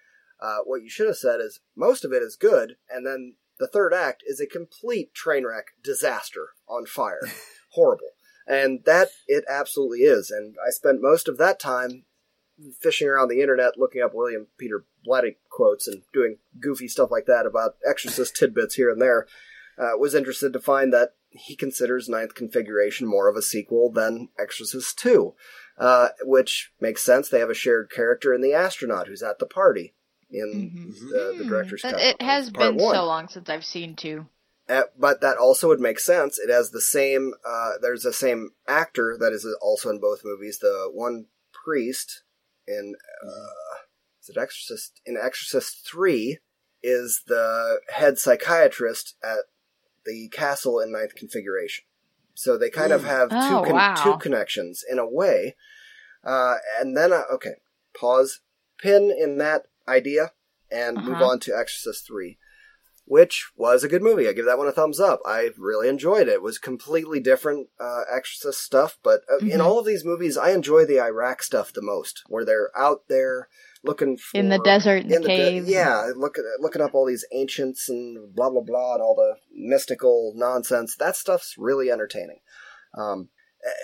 Uh, 0.41 0.59
what 0.65 0.83
you 0.83 0.91
should 0.91 1.07
have 1.07 1.17
said 1.17 1.39
is 1.41 1.61
most 1.77 2.05
of 2.05 2.13
it 2.13 2.23
is 2.23 2.37
good, 2.37 2.77
and 2.91 3.07
then 3.07 3.37
the 3.59 3.69
third 3.69 3.93
act 3.95 4.23
is 4.27 4.41
a 4.41 4.47
complete 4.47 5.15
train 5.15 5.45
wreck, 5.47 5.67
disaster, 5.85 6.49
on 6.67 6.87
fire, 6.87 7.21
horrible, 7.73 8.13
and 8.47 8.81
that 8.87 9.09
it 9.27 9.45
absolutely 9.49 10.01
is. 10.01 10.31
And 10.31 10.57
I 10.67 10.71
spent 10.71 11.03
most 11.03 11.29
of 11.29 11.37
that 11.39 11.61
time 11.61 12.05
fishing 12.81 13.09
around 13.09 13.29
the 13.29 13.41
internet, 13.41 13.79
looking 13.79 14.03
up 14.03 14.13
William 14.15 14.47
Peter 14.59 14.85
Blatty 15.07 15.37
quotes 15.51 15.87
and 15.87 16.03
doing 16.13 16.39
goofy 16.61 16.89
stuff 16.89 17.11
like 17.11 17.27
that 17.27 17.47
about 17.47 17.77
Exorcist 17.89 18.37
tidbits 18.37 18.75
here 18.75 18.91
and 18.91 19.01
there. 19.01 19.27
Uh, 19.79 19.97
was 19.97 20.15
interested 20.15 20.53
to 20.53 20.61
find 20.61 20.93
that 20.93 21.15
he 21.31 21.57
considers 21.57 22.09
Ninth 22.09 22.35
Configuration 22.35 23.07
more 23.07 23.29
of 23.29 23.37
a 23.37 23.41
sequel 23.43 23.91
than 23.91 24.29
Exorcist 24.39 24.99
2, 24.99 25.35
uh, 25.79 26.09
which 26.23 26.73
makes 26.81 27.03
sense. 27.03 27.29
They 27.29 27.39
have 27.39 27.49
a 27.51 27.55
shared 27.55 27.91
character 27.91 28.35
in 28.35 28.41
the 28.43 28.53
astronaut 28.53 29.07
who's 29.07 29.23
at 29.23 29.39
the 29.39 29.47
party 29.47 29.95
in 30.31 30.71
Mhm. 30.93 31.11
the, 31.11 31.35
the 31.39 31.45
director's 31.49 31.83
That- 31.83 31.93
cut. 31.93 32.03
It 32.03 32.21
has 32.23 32.51
been 32.51 32.77
one. 32.77 32.95
so 32.95 33.05
long 33.07 33.29
since 33.29 33.49
I've 33.49 33.65
seen 33.65 33.97
two. 33.97 34.27
Uh, 34.69 34.83
but 34.99 35.21
that 35.23 35.37
also 35.39 35.67
would 35.69 35.81
make 35.81 35.99
sense. 35.99 36.39
It 36.39 36.51
has 36.51 36.71
the 36.73 36.81
same. 36.81 37.35
Uh, 37.45 37.73
there's 37.81 38.03
the 38.03 38.13
same 38.13 38.51
actor 38.69 39.17
that 39.19 39.33
is 39.33 39.47
also 39.63 39.89
in 39.91 39.99
both 39.99 40.25
movies. 40.25 40.59
The 40.59 40.91
one 40.93 41.27
priest 41.53 42.23
in 42.71 42.95
uh, 43.25 43.77
is 44.23 44.29
it 44.29 44.37
Exorcist 44.39 45.01
in 45.05 45.17
Exorcist 45.17 45.87
three 45.87 46.39
is 46.83 47.23
the 47.27 47.81
head 47.93 48.19
psychiatrist 48.19 49.17
at 49.23 49.41
the 50.07 50.29
castle 50.29 50.81
in 50.81 50.93
Ninth 50.93 51.15
Configuration. 51.15 51.85
So 52.35 52.57
they 52.57 52.71
kind 52.71 52.93
of 52.93 53.03
Mm. 53.03 53.09
have 53.09 53.29
Oh, 53.33 53.49
two 53.49 53.55
con- 53.67 53.75
wow. 53.75 53.95
two 54.03 54.19
connections 54.19 54.83
in 54.91 54.99
a 54.99 55.09
way. 55.09 55.57
Uh, 56.25 56.57
and 56.79 56.97
then 56.97 57.13
uh, 57.13 57.23
okay, 57.35 57.57
pause, 57.99 58.41
pin 58.79 59.11
in 59.11 59.39
that 59.39 59.67
idea, 59.89 60.33
and 60.71 60.99
move 61.05 61.17
Uh-huh. 61.17 61.33
on 61.33 61.41
to 61.41 61.57
Exorcist 61.57 62.07
three 62.07 62.39
which 63.11 63.51
was 63.57 63.83
a 63.83 63.89
good 63.89 64.03
movie. 64.03 64.29
I 64.29 64.33
give 64.33 64.45
that 64.47 64.57
one 64.57 64.69
a 64.69 64.73
thumbs 64.73 65.01
up. 65.01 65.19
I 65.27 65.49
really 65.59 65.89
enjoyed 65.89 66.29
it. 66.29 66.35
It 66.35 66.43
was 66.43 66.59
completely 66.59 67.19
different 67.19 67.69
uh, 67.81 68.03
Exorcist 68.09 68.61
stuff, 68.63 68.99
but 69.03 69.23
uh, 69.29 69.39
in 69.39 69.59
Mhm. 69.59 69.65
all 69.65 69.81
of 69.81 69.85
these 69.85 70.05
movies, 70.05 70.37
I 70.39 70.51
enjoy 70.53 70.85
the 70.85 71.01
Iraq 71.01 71.43
stuff 71.43 71.73
the 71.73 71.83
most, 71.83 72.23
where 72.29 72.45
they're 72.45 72.71
out 72.79 73.09
there 73.09 73.49
looking 73.83 74.17
for, 74.17 74.39
In 74.39 74.49
the 74.49 74.61
desert, 74.61 75.03
in 75.03 75.09
the 75.09 75.19
de- 75.23 75.27
caves. 75.27 75.69
yeah, 75.69 76.13
looking 76.15 76.45
looking 76.61 76.83
up 76.83 76.95
all 76.95 77.05
these 77.05 77.27
ancients 77.33 77.89
and 77.89 78.33
blah 78.33 78.49
blah 78.49 78.61
blah 78.63 78.95
and 78.95 79.03
all 79.03 79.17
the 79.17 79.35
mystical 79.53 80.33
nonsense. 80.37 80.95
That 80.95 81.17
stuff's 81.17 81.57
really 81.59 81.91
entertaining. 81.91 82.39
Um, 82.97 83.31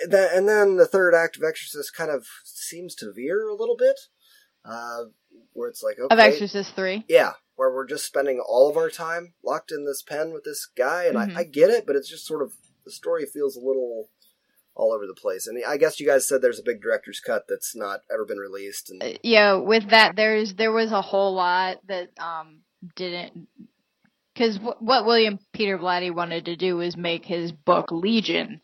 uh, 0.09 0.17
and 0.33 0.47
then 0.47 0.77
the 0.77 0.87
third 0.87 1.13
act 1.13 1.35
of 1.35 1.43
Exorcist 1.43 1.93
kind 1.93 2.11
of 2.11 2.25
seems 2.45 2.95
to 2.95 3.11
veer 3.13 3.49
a 3.49 3.55
little 3.55 3.75
bit, 3.77 3.99
uh, 4.63 5.03
where 5.51 5.67
it's 5.67 5.83
like 5.83 5.97
okay, 5.99 6.13
Of 6.13 6.17
Exorcist 6.19 6.75
3. 6.77 7.03
yeah, 7.09 7.33
where 7.57 7.69
we're 7.73 7.85
just 7.87 8.05
spending 8.05 8.39
all 8.39 8.69
of 8.69 8.77
our 8.77 8.89
time 8.89 9.33
locked 9.43 9.71
in 9.71 9.85
this 9.85 10.01
pen 10.01 10.31
with 10.31 10.45
this 10.45 10.65
guy, 10.77 11.03
and 11.05 11.17
Mhm. 11.17 11.35
I, 11.35 11.39
I 11.41 11.43
get 11.43 11.69
it, 11.69 11.85
but 11.85 11.95
it's 11.97 12.07
just 12.09 12.25
sort 12.25 12.41
of 12.41 12.53
the 12.85 12.91
story 12.91 13.25
feels 13.25 13.57
a 13.57 13.59
little 13.59 14.09
all 14.75 14.93
over 14.93 15.05
the 15.07 15.13
place. 15.15 15.47
And 15.47 15.61
I 15.65 15.75
guess 15.77 15.99
you 15.99 16.05
guys 16.05 16.27
said 16.27 16.41
there's 16.41 16.59
a 16.59 16.63
big 16.63 16.81
director's 16.81 17.19
cut 17.19 17.45
that's 17.49 17.75
not 17.75 18.01
ever 18.13 18.23
been 18.25 18.37
released, 18.37 18.89
and 18.91 19.03
Uh, 19.03 19.17
yeah, 19.23 19.55
with 19.55 19.89
that, 19.89 20.15
there's 20.15 20.53
there 20.53 20.71
was 20.71 20.91
a 20.91 21.01
whole 21.01 21.33
lot 21.33 21.79
that 21.87 22.09
um 22.19 22.61
didn't 22.95 23.47
because 24.33 24.55
w- 24.57 24.75
what 24.79 25.05
William 25.05 25.39
Peter 25.51 25.79
Blatty 25.79 26.13
wanted 26.13 26.45
to 26.45 26.55
do 26.55 26.75
was 26.77 26.95
make 26.95 27.25
his 27.25 27.51
book 27.51 27.91
Legion 27.91 28.61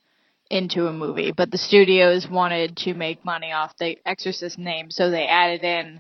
into 0.52 0.86
a 0.86 0.94
movie, 0.94 1.32
but 1.32 1.50
the 1.50 1.58
studios 1.58 2.28
wanted 2.30 2.78
to 2.78 2.94
make 2.94 3.26
money 3.26 3.52
off 3.52 3.76
the 3.78 3.98
Exorcist 4.06 4.60
name, 4.60 4.92
so 4.92 5.10
they 5.10 5.26
added 5.26 5.64
in 5.64 6.00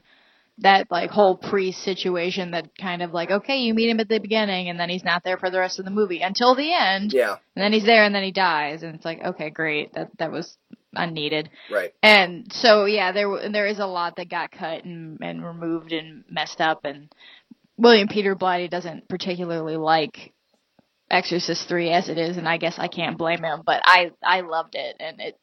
that 0.59 0.91
like 0.91 1.09
whole 1.09 1.35
priest 1.35 1.83
situation 1.83 2.51
that 2.51 2.77
kind 2.77 3.01
of 3.01 3.11
like 3.11 3.31
okay 3.31 3.57
you 3.57 3.73
meet 3.73 3.89
him 3.89 3.99
at 3.99 4.07
the 4.07 4.19
beginning 4.19 4.69
and 4.69 4.79
then 4.79 4.89
he's 4.89 5.03
not 5.03 5.23
there 5.23 5.37
for 5.37 5.49
the 5.49 5.57
rest 5.57 5.79
of 5.79 5.85
the 5.85 5.91
movie 5.91 6.21
until 6.21 6.55
the 6.55 6.71
end. 6.73 7.11
Yeah, 7.11 7.37
and 7.55 7.63
then 7.63 7.73
he's 7.73 7.85
there 7.85 8.03
and 8.03 8.13
then 8.13 8.23
he 8.23 8.31
dies 8.31 8.83
and 8.83 8.95
it's 8.95 9.05
like 9.05 9.23
okay 9.23 9.49
great 9.49 9.93
that 9.93 10.09
that 10.19 10.31
was 10.31 10.57
unneeded. 10.93 11.49
Right, 11.71 11.93
and 12.03 12.51
so 12.53 12.85
yeah, 12.85 13.11
there 13.11 13.49
there 13.49 13.65
is 13.65 13.79
a 13.79 13.87
lot 13.87 14.17
that 14.17 14.29
got 14.29 14.51
cut 14.51 14.83
and 14.85 15.17
and 15.21 15.43
removed 15.43 15.91
and 15.91 16.23
messed 16.29 16.61
up, 16.61 16.85
and 16.85 17.11
William 17.77 18.07
Peter 18.07 18.35
Blatty 18.35 18.69
doesn't 18.69 19.09
particularly 19.09 19.77
like 19.77 20.33
Exorcist 21.09 21.67
three 21.67 21.91
as 21.91 22.09
it 22.09 22.17
is, 22.17 22.37
and 22.37 22.47
I 22.47 22.57
guess 22.57 22.75
I 22.77 22.87
can't 22.87 23.17
blame 23.17 23.43
him. 23.43 23.63
But 23.65 23.81
I 23.85 24.11
I 24.23 24.41
loved 24.41 24.75
it, 24.75 24.95
and 24.99 25.19
it 25.19 25.37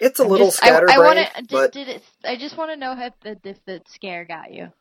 it's 0.00 0.20
a 0.20 0.24
I'm 0.24 0.28
little 0.28 0.48
just- 0.48 0.62
I, 0.64 0.70
I 0.90 0.98
wanna, 0.98 1.28
but 1.50 1.72
did 1.72 1.88
it? 1.88 2.02
I 2.24 2.36
just 2.36 2.56
want 2.56 2.70
to 2.72 2.76
know 2.76 2.92
if 2.98 3.12
the 3.22 3.38
if 3.48 3.64
the 3.64 3.82
scare 3.88 4.24
got 4.24 4.52
you. 4.52 4.72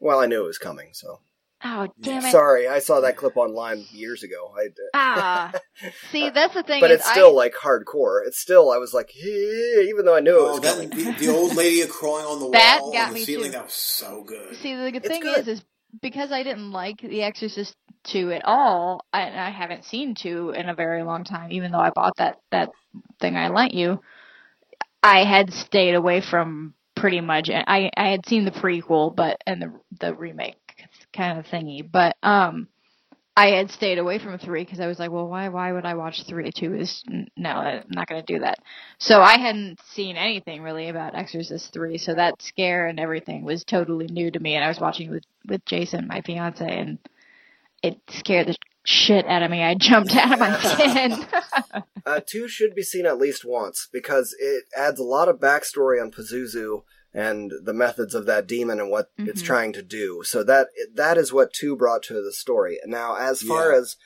well, 0.00 0.20
I 0.20 0.26
knew 0.26 0.42
it 0.42 0.46
was 0.46 0.58
coming, 0.58 0.90
so 0.92 1.20
Oh 1.64 1.88
damn 2.00 2.24
it! 2.24 2.30
sorry. 2.30 2.68
I 2.68 2.78
saw 2.78 3.00
that 3.00 3.16
clip 3.16 3.36
online 3.36 3.84
years 3.90 4.22
ago. 4.22 4.54
I, 4.56 4.68
Ah, 4.94 5.52
see 6.12 6.30
that's 6.30 6.54
the 6.54 6.62
thing. 6.62 6.80
but 6.80 6.92
is 6.92 7.00
it's 7.00 7.10
still 7.10 7.30
I, 7.30 7.42
like 7.44 7.54
hardcore. 7.54 8.24
It's 8.26 8.38
still 8.38 8.70
I 8.70 8.76
was 8.78 8.94
like, 8.94 9.10
"Yeah," 9.16 9.82
even 9.88 10.04
though 10.04 10.14
I 10.14 10.20
knew 10.20 10.36
it 10.36 10.40
Oh, 10.40 10.52
was 10.52 10.60
that 10.60 10.74
coming. 10.74 10.90
the, 10.90 11.10
the 11.26 11.28
old 11.28 11.56
lady 11.56 11.84
crawling 11.90 12.26
on 12.26 12.38
the 12.40 12.50
That 12.50 12.78
wall 12.82 12.92
got 12.92 13.08
on 13.08 13.14
the 13.14 13.18
me 13.20 13.24
ceiling. 13.24 13.46
too. 13.46 13.52
That 13.52 13.64
was 13.64 13.72
so 13.74 14.22
good. 14.22 14.54
See, 14.56 14.76
the 14.76 14.92
good 14.92 14.98
It's 15.04 15.08
thing 15.08 15.22
good. 15.22 15.38
is, 15.40 15.48
is 15.58 15.64
because 16.00 16.30
I 16.30 16.44
didn't 16.44 16.70
like 16.70 16.98
The 17.00 17.22
Exorcist 17.22 17.74
two 18.04 18.30
at 18.30 18.42
all, 18.44 19.00
I, 19.12 19.22
and 19.22 19.40
I 19.40 19.50
haven't 19.50 19.84
seen 19.84 20.14
two 20.14 20.50
in 20.50 20.68
a 20.68 20.74
very 20.76 21.02
long 21.02 21.24
time. 21.24 21.50
Even 21.50 21.72
though 21.72 21.80
I 21.80 21.90
bought 21.90 22.16
that 22.18 22.36
that 22.52 22.70
thing 23.20 23.36
I 23.36 23.48
lent 23.48 23.74
you, 23.74 24.00
I 25.02 25.24
had 25.24 25.52
stayed 25.52 25.94
away 25.94 26.20
from 26.20 26.74
pretty 26.94 27.20
much. 27.20 27.50
I 27.50 27.90
I 27.96 28.08
had 28.08 28.26
seen 28.26 28.44
the 28.44 28.50
prequel, 28.50 29.14
but 29.14 29.42
and 29.46 29.62
the 29.62 29.72
the 30.00 30.14
remake 30.14 30.56
kind 31.12 31.38
of 31.38 31.46
thingy, 31.46 31.88
but 31.90 32.16
um. 32.22 32.68
I 33.36 33.50
had 33.50 33.70
stayed 33.70 33.98
away 33.98 34.18
from 34.18 34.36
three 34.36 34.64
because 34.64 34.80
I 34.80 34.88
was 34.88 34.98
like, 34.98 35.12
well, 35.12 35.28
why? 35.28 35.48
Why 35.48 35.70
would 35.70 35.84
I 35.84 35.94
watch 35.94 36.24
three? 36.26 36.50
Two 36.50 36.74
is 36.74 37.04
no, 37.36 37.50
I'm 37.50 37.84
not 37.88 38.08
going 38.08 38.20
to 38.20 38.32
do 38.32 38.40
that. 38.40 38.58
So 38.98 39.20
I 39.20 39.38
hadn't 39.38 39.78
seen 39.94 40.16
anything 40.16 40.60
really 40.60 40.88
about 40.88 41.14
Exorcist 41.14 41.72
three, 41.72 41.98
so 41.98 42.14
that 42.14 42.42
scare 42.42 42.88
and 42.88 42.98
everything 42.98 43.44
was 43.44 43.62
totally 43.62 44.08
new 44.08 44.32
to 44.32 44.40
me. 44.40 44.56
And 44.56 44.64
I 44.64 44.68
was 44.68 44.80
watching 44.80 45.10
with 45.12 45.22
with 45.46 45.64
Jason, 45.66 46.08
my 46.08 46.20
fiance, 46.22 46.66
and 46.66 46.98
it 47.80 48.00
scared 48.10 48.48
the 48.48 48.56
shit 48.88 49.26
out 49.26 49.42
of 49.42 49.50
me. 49.50 49.62
I 49.62 49.74
jumped 49.74 50.14
out 50.16 50.32
of 50.32 50.38
my 50.38 50.58
skin. 50.60 51.26
Uh, 52.06 52.20
two 52.26 52.48
should 52.48 52.74
be 52.74 52.82
seen 52.82 53.04
at 53.06 53.18
least 53.18 53.44
once 53.44 53.88
because 53.92 54.34
it 54.38 54.64
adds 54.76 54.98
a 54.98 55.04
lot 55.04 55.28
of 55.28 55.38
backstory 55.40 56.00
on 56.00 56.10
Pazuzu 56.10 56.82
and 57.12 57.52
the 57.64 57.74
methods 57.74 58.14
of 58.14 58.26
that 58.26 58.46
demon 58.46 58.80
and 58.80 58.90
what 58.90 59.10
it's 59.18 59.42
Mhm. 59.42 59.46
trying 59.46 59.72
to 59.74 59.82
do. 59.82 60.22
So 60.24 60.42
that 60.44 60.68
that 60.94 61.18
is 61.18 61.32
what 61.32 61.52
two 61.52 61.76
brought 61.76 62.02
to 62.04 62.22
the 62.22 62.32
story. 62.32 62.78
Now, 62.86 63.16
as 63.16 63.42
far 63.42 63.72
Yeah. 63.72 63.78
as 63.78 63.96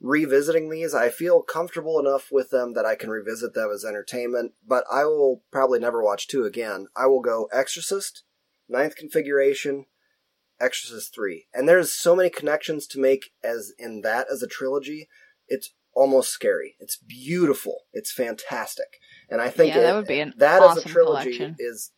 revisiting 0.00 0.68
these, 0.68 0.94
I 0.94 1.08
feel 1.08 1.40
comfortable 1.42 1.98
enough 1.98 2.28
with 2.30 2.50
them 2.50 2.74
that 2.74 2.84
I 2.84 2.94
can 2.96 3.08
revisit 3.10 3.54
them 3.54 3.70
as 3.72 3.84
entertainment. 3.84 4.52
But 4.66 4.84
I 4.90 5.04
will 5.04 5.42
probably 5.50 5.78
never 5.78 6.02
watch 6.02 6.28
two 6.28 6.44
again. 6.44 6.88
I 6.94 7.06
will 7.06 7.20
go 7.22 7.48
Exorcist, 7.52 8.22
Ninth 8.68 8.96
Configuration, 8.96 9.86
Exorcist 10.60 11.14
three, 11.14 11.46
and 11.52 11.68
there's 11.68 11.92
so 11.92 12.16
many 12.16 12.30
connections 12.30 12.86
to 12.88 12.98
make 13.00 13.32
as 13.44 13.72
in 13.78 14.00
that 14.02 14.26
as 14.32 14.42
a 14.42 14.46
trilogy. 14.46 15.08
It's 15.48 15.74
almost 15.94 16.30
scary. 16.30 16.76
It's 16.80 16.96
beautiful. 16.96 17.82
It's 17.92 18.12
fantastic. 18.12 18.98
and 19.28 19.40
I 19.40 19.50
think 19.50 19.74
Yeah, 19.74 19.80
it- 19.80 19.82
that 19.82 19.94
would 19.96 20.06
be 20.06 20.20
an 20.20 20.34
that 20.36 20.62
as 20.62 20.78
a 20.78 20.88
trilogy 20.88 21.36
collection. 21.36 21.56
is 21.58 21.90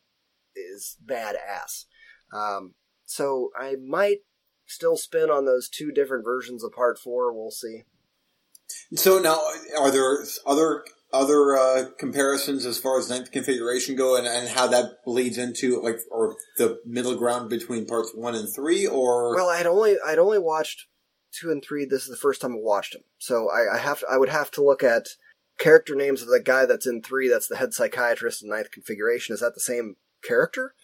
is 0.57 0.97
badass. 1.05 1.85
Um, 2.33 2.75
so 3.05 3.51
I 3.57 3.77
might 3.77 4.19
still 4.67 4.97
spin 4.97 5.31
on 5.31 5.45
those 5.45 5.69
two 5.69 5.93
different 5.93 6.25
versions 6.25 6.65
of 6.65 6.73
Part 6.73 6.99
Four. 6.99 7.33
We'll 7.33 7.51
see. 7.51 7.85
So 8.95 9.19
now, 9.19 9.41
are 9.79 9.91
there 9.91 10.25
other 10.47 10.85
other 11.13 11.57
uh, 11.57 11.85
comparisons 11.99 12.67
as 12.67 12.79
far 12.79 12.99
as 12.99 13.09
ninth 13.09 13.31
configuration 13.33 13.97
go, 13.97 14.17
and, 14.17 14.27
and 14.27 14.49
how 14.49 14.67
that 14.67 15.05
bleeds 15.05 15.39
into 15.39 15.81
like 15.83 15.99
or 16.11 16.37
the 16.59 16.79
middle 16.85 17.17
ground 17.17 17.49
between 17.49 17.87
parts 17.87 18.13
one 18.15 18.35
and 18.35 18.49
three, 18.55 18.87
or 18.87 19.35
Well, 19.35 19.49
I'd 19.49 19.67
only 19.67 19.97
I'd 20.05 20.19
only 20.19 20.39
watched 20.39 20.87
two 21.33 21.51
and 21.51 21.63
three. 21.65 21.85
This 21.85 22.03
is 22.03 22.11
the 22.11 22.17
first 22.17 22.41
time 22.43 22.53
I 22.53 22.59
watched 22.59 22.93
them, 22.93 23.05
so 23.19 23.49
I, 23.51 23.77
I 23.77 23.79
have 23.79 24.01
to, 24.01 24.07
I 24.11 24.17
would 24.19 24.29
have 24.29 24.51
to 24.53 24.63
look 24.65 24.83
at 24.83 25.09
character 25.59 25.95
names 25.95 26.21
of 26.23 26.29
the 26.29 26.41
guy 26.41 26.67
that's 26.67 26.87
in 26.87 27.03
three. 27.03 27.29
That's 27.29 27.49
the 27.49 27.57
head 27.57 27.73
psychiatrist 27.73 28.43
in 28.43 28.51
ninth 28.51 28.71
configuration. 28.71 29.33
Is 29.33 29.41
that 29.41 29.55
the 29.55 29.61
same 29.61 29.97
character? 30.23 30.75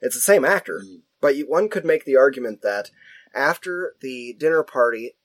It's 0.00 0.14
the 0.16 0.20
same 0.20 0.44
actor, 0.44 0.82
Mm. 0.84 1.02
but 1.20 1.36
you, 1.36 1.44
one 1.48 1.68
could 1.68 1.84
make 1.84 2.04
the 2.04 2.16
argument 2.16 2.62
that 2.62 2.90
after 3.34 3.94
the 4.00 4.34
dinner 4.38 4.62
party 4.64 5.16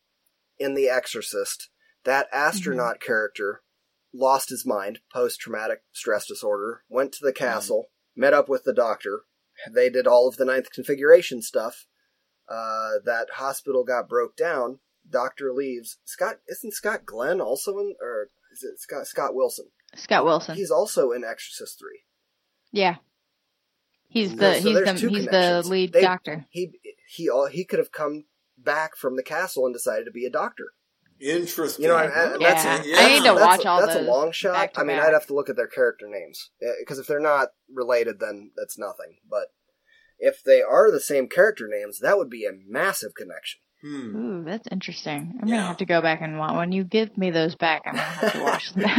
in 0.60 0.76
The 0.76 0.90
Exorcist, 0.90 1.70
that 2.04 2.28
astronaut 2.32 3.00
character 3.00 3.63
lost 4.14 4.50
his 4.50 4.66
mind, 4.66 5.00
post 5.12 5.40
traumatic 5.40 5.84
stress 5.92 6.28
disorder, 6.28 6.84
went 6.90 7.12
to 7.14 7.26
the 7.26 7.34
castle, 7.34 7.88
met 8.16 8.34
up 8.34 8.48
with 8.48 8.64
the 8.64 8.74
doctor. 8.74 9.22
They 9.74 9.90
did 9.90 10.08
all 10.08 10.28
of 10.28 10.38
the 10.38 10.46
ninth 10.46 10.72
configuration 10.72 11.42
stuff. 11.42 11.86
Uh, 12.50 13.00
that 13.06 13.28
hospital 13.36 13.84
got 13.84 14.10
broke 14.10 14.36
down. 14.36 14.80
Doctor 15.10 15.52
leaves. 15.54 15.98
Scott 16.06 16.38
isn't 16.48 16.74
Scott 16.74 17.06
Glenn 17.06 17.42
also 17.42 17.78
in, 17.80 17.96
or 18.02 18.30
is 18.54 18.64
it 18.64 18.80
Scott 18.80 19.08
Scott 19.08 19.34
Wilson? 19.36 19.66
Scott 19.96 20.26
Wilson. 20.26 20.56
He's 20.56 20.72
also 20.72 21.12
in 21.12 21.24
Exorcist 21.24 21.80
Three. 21.80 22.02
yeah. 22.72 22.96
He's 24.08 24.30
So 24.30 24.36
the 24.36 24.54
he's 24.60 24.64
the 24.64 25.10
he's 25.10 25.26
the 25.26 25.64
lead 25.66 25.92
They- 25.94 26.02
doctor. 26.02 26.46
He 26.52 26.72
he 27.08 27.30
he 27.52 27.66
could 27.66 27.80
have 27.80 27.92
come 27.92 28.26
back 28.58 28.96
from 28.96 29.16
the 29.16 29.24
castle 29.24 29.66
and 29.66 29.74
decided 29.74 30.06
to 30.06 30.12
be 30.12 30.26
a 30.26 30.30
doctor. 30.30 30.74
Interesting? 31.20 31.84
You 31.84 31.90
know, 31.90 31.96
I, 31.96 32.06
I, 32.06 32.38
Yeah. 32.40 32.54
that's, 32.54 32.66
I 32.66 33.08
need 33.08 33.18
to 33.20 33.24
that's- 33.24 33.40
watch 33.42 33.66
all 33.66 33.80
That's 33.86 33.96
a 33.96 34.02
long 34.02 34.32
shot. 34.32 34.54
back 34.54 34.74
to 34.74 34.82
I 34.82 34.84
mean, 34.84 34.98
back. 34.98 35.08
I'd 35.08 35.14
have 35.14 35.28
to 35.28 35.34
look 35.36 35.50
at 35.50 35.56
their 35.56 35.68
character 35.68 36.08
names 36.10 36.52
because 36.80 37.00
if 37.00 37.08
they're 37.08 37.20
not 37.20 37.50
related, 37.74 38.20
then 38.20 38.52
that's 38.56 38.78
nothing. 38.78 39.18
But 39.30 39.48
if 40.20 40.44
they 40.44 40.62
are 40.62 40.92
the 40.92 41.00
same 41.02 41.28
character 41.28 41.68
names, 41.70 42.00
that 42.00 42.18
would 42.18 42.30
be 42.30 42.46
a 42.46 42.52
massive 42.68 43.14
connection. 43.16 43.60
Hmm. 43.82 44.16
Ooh, 44.16 44.44
that's 44.46 44.68
interesting. 44.72 45.38
I'm 45.42 45.48
Yeah. 45.48 45.56
gonna 45.58 45.68
have 45.68 45.78
to 45.78 45.86
go 45.86 46.02
back 46.02 46.22
and 46.22 46.38
watch. 46.40 46.56
When 46.56 46.72
you 46.72 46.86
give 46.86 47.18
me 47.18 47.32
those 47.32 47.56
back, 47.56 47.82
I'm 47.86 47.96
gonna 47.96 48.04
have 48.06 48.32
to 48.34 48.42
watch 48.44 48.74
them. 48.74 48.84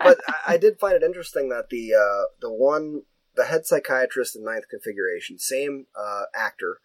but 0.00 0.18
I, 0.28 0.34
I 0.54 0.56
did 0.58 0.78
find 0.78 0.94
it 0.94 1.02
interesting 1.02 1.48
that 1.48 1.70
the 1.70 1.94
uh, 1.94 2.24
the 2.42 2.52
one 2.52 3.02
the 3.36 3.44
head 3.46 3.64
psychiatrist 3.64 4.36
in 4.36 4.44
ninth 4.44 4.68
configuration, 4.68 5.38
same 5.38 5.86
uh, 5.98 6.24
actor, 6.34 6.80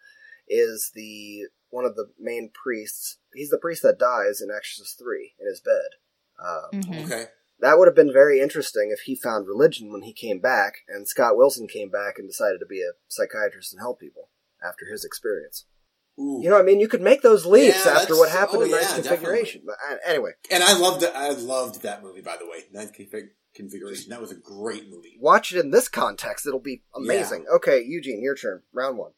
is 0.48 0.90
the 0.94 1.42
one 1.70 1.84
of 1.84 1.96
the 1.96 2.06
main 2.18 2.50
priests. 2.52 3.18
He's 3.34 3.50
the 3.50 3.58
priest 3.58 3.82
that 3.82 3.98
dies 3.98 4.40
in 4.40 4.50
Exorcist 4.54 4.98
three 4.98 5.34
in 5.40 5.46
his 5.48 5.60
bed. 5.60 5.98
Uh, 6.38 6.68
Mhm. 6.72 7.04
Okay. 7.04 7.26
That 7.60 7.78
would 7.78 7.86
have 7.88 7.94
been 7.94 8.12
very 8.12 8.40
interesting 8.40 8.90
if 8.92 9.02
he 9.02 9.14
found 9.14 9.46
religion 9.46 9.92
when 9.92 10.02
he 10.02 10.12
came 10.12 10.40
back, 10.40 10.78
and 10.88 11.08
Scott 11.08 11.36
Wilson 11.36 11.66
came 11.68 11.88
back 11.88 12.18
and 12.18 12.28
decided 12.28 12.58
to 12.60 12.66
be 12.66 12.82
a 12.82 12.92
psychiatrist 13.08 13.72
and 13.72 13.80
help 13.80 14.00
people 14.00 14.28
after 14.62 14.86
his 14.86 15.04
experience. 15.04 15.64
Ooh. 16.18 16.40
You 16.42 16.48
know, 16.48 16.56
what 16.56 16.62
I 16.62 16.64
mean, 16.64 16.78
you 16.80 16.88
could 16.88 17.00
make 17.00 17.22
those 17.22 17.46
leaps 17.46 17.86
Yeah, 17.86 17.92
after 17.92 18.16
what 18.16 18.30
happened 18.30 18.58
oh, 18.62 18.64
in 18.64 18.70
yeah, 18.70 18.76
ninth 18.76 18.86
definitely. 18.88 19.08
configuration. 19.16 19.62
But 19.66 19.76
uh, 19.88 19.96
anyway, 20.06 20.32
and 20.50 20.62
I 20.62 20.76
loved 20.76 21.02
it. 21.02 21.12
I 21.14 21.30
loved 21.30 21.82
that 21.82 22.02
movie, 22.02 22.20
by 22.20 22.36
the 22.36 22.46
way. 22.46 22.64
Ninth 22.72 22.92
config- 22.92 23.30
configuration. 23.54 24.10
That 24.10 24.20
was 24.20 24.30
a 24.30 24.36
great 24.36 24.88
movie. 24.90 25.16
watch 25.20 25.52
it 25.52 25.58
in 25.58 25.70
this 25.70 25.88
context; 25.88 26.46
it'll 26.46 26.60
be 26.60 26.82
amazing. 26.94 27.46
Okay, 27.52 27.82
Eugene, 27.82 28.22
your 28.22 28.36
turn. 28.36 28.62
Round 28.72 28.98
one 28.98 29.12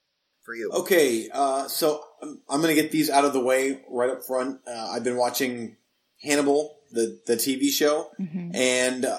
for 0.47 0.55
you. 0.55 0.71
Okay, 0.73 1.29
uh, 1.33 1.69
so 1.69 2.01
I'm, 2.23 2.41
I'm 2.49 2.63
going 2.63 2.75
to 2.75 2.81
get 2.81 2.91
these 2.93 3.11
out 3.11 3.27
of 3.27 3.35
the 3.35 3.41
way 3.41 3.83
right 3.91 4.09
up 4.09 4.23
front. 4.25 4.61
Uh, 4.67 4.89
I've 4.93 5.05
been 5.05 5.17
watching 5.19 5.77
Hannibal, 6.23 6.77
the 6.93 7.21
the 7.27 7.35
TV 7.37 7.69
show, 7.71 8.11
Mhm. 8.19 8.55
and 8.55 9.05
uh, 9.05 9.19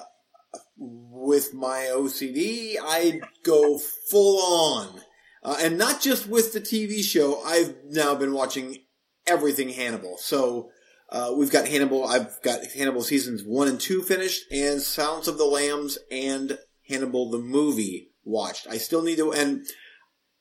with 0.78 1.54
my 1.54 1.90
OCD, 1.94 2.76
I 2.82 3.22
go 3.44 3.78
full 4.10 4.40
on, 4.42 5.02
uh, 5.44 5.58
and 5.60 5.78
not 5.78 6.02
just 6.02 6.28
with 6.28 6.54
the 6.54 6.62
TV 6.62 7.04
show. 7.04 7.42
I've 7.44 7.76
now 7.90 8.16
been 8.16 8.34
watching 8.34 8.80
everything 9.26 9.70
Hannibal. 9.70 10.18
So 10.18 10.70
uh, 11.10 11.34
we've 11.36 11.52
got 11.52 11.68
Hannibal. 11.68 12.06
I've 12.08 12.42
got 12.42 12.66
Hannibal 12.72 13.02
seasons 13.04 13.44
one 13.44 13.68
and 13.68 13.80
two 13.80 14.02
finished, 14.02 14.44
and 14.52 14.82
Silence 14.82 15.28
of 15.28 15.38
the 15.38 15.46
Lambs 15.46 15.98
and 16.10 16.58
Hannibal 16.88 17.30
the 17.32 17.40
movie 17.40 18.12
watched. 18.24 18.68
I 18.70 18.78
still 18.78 19.02
need 19.04 19.18
to 19.18 19.32
and 19.34 19.66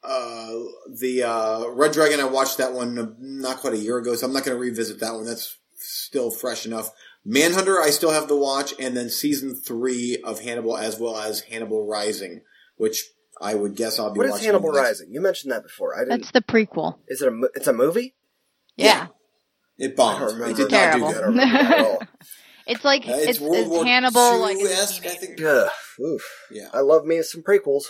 uh, 0.06 0.52
the 0.98 1.22
uh, 1.22 1.68
Red 1.70 1.92
Dragon. 1.92 2.20
I 2.20 2.24
watched 2.24 2.58
that 2.58 2.72
one 2.72 2.98
uh, 2.98 3.06
not 3.18 3.58
quite 3.58 3.74
a 3.74 3.78
year 3.78 3.98
ago, 3.98 4.14
so 4.14 4.26
I'm 4.26 4.32
not 4.32 4.44
going 4.44 4.56
to 4.56 4.60
revisit 4.60 5.00
that 5.00 5.14
one. 5.14 5.24
That's 5.26 5.56
still 5.74 6.30
fresh 6.30 6.66
enough. 6.66 6.90
Manhunter, 7.24 7.80
I 7.80 7.90
still 7.90 8.12
have 8.12 8.28
to 8.28 8.36
watch, 8.36 8.72
and 8.78 8.96
then 8.96 9.10
season 9.10 9.54
three 9.56 10.18
of 10.24 10.40
Hannibal, 10.40 10.76
as 10.76 10.98
well 11.00 11.18
as 11.18 11.40
Hannibal 11.40 11.86
Rising, 11.86 12.42
which 12.76 13.02
I 13.40 13.54
would 13.54 13.74
guess 13.74 13.98
I'll 13.98 14.12
be 14.12 14.18
What 14.18 14.26
is 14.26 14.32
watching. 14.32 14.46
Hannibal 14.46 14.72
next- 14.72 14.86
Rising? 14.86 15.08
You 15.12 15.20
mentioned 15.20 15.52
that 15.52 15.62
before. 15.64 15.96
I 15.96 16.00
didn't. 16.04 16.20
That's 16.20 16.30
the 16.32 16.42
prequel. 16.42 16.98
Is 17.08 17.22
it 17.22 17.32
a? 17.32 17.48
It's 17.54 17.66
a 17.66 17.72
movie? 17.72 18.14
Yeah. 18.76 19.08
It 19.78 19.96
bombed. 19.96 20.40
It 20.40 20.56
did 20.56 20.70
Terrible. 20.70 21.08
not 21.08 21.14
do 21.14 21.14
good. 21.14 21.20
don't 21.20 21.28
remember 21.34 21.58
that 21.68 21.78
at 21.78 21.84
all. 21.84 22.02
It's 22.68 22.84
like 22.84 23.06
Uh, 23.06 23.12
it's 23.12 23.26
it's, 23.26 23.40
World 23.40 23.56
it's 23.58 23.68
War 23.68 23.84
Hannibal 23.84 24.40
like 24.40 24.56
a 24.56 24.60
II-esque, 24.60 25.06
I 25.06 25.10
think. 25.14 25.40
Ugh, 25.40 25.70
oof. 26.00 26.22
Yeah. 26.50 26.66
I 26.74 26.80
love 26.80 27.04
me 27.04 27.22
some 27.22 27.42
prequels. 27.44 27.84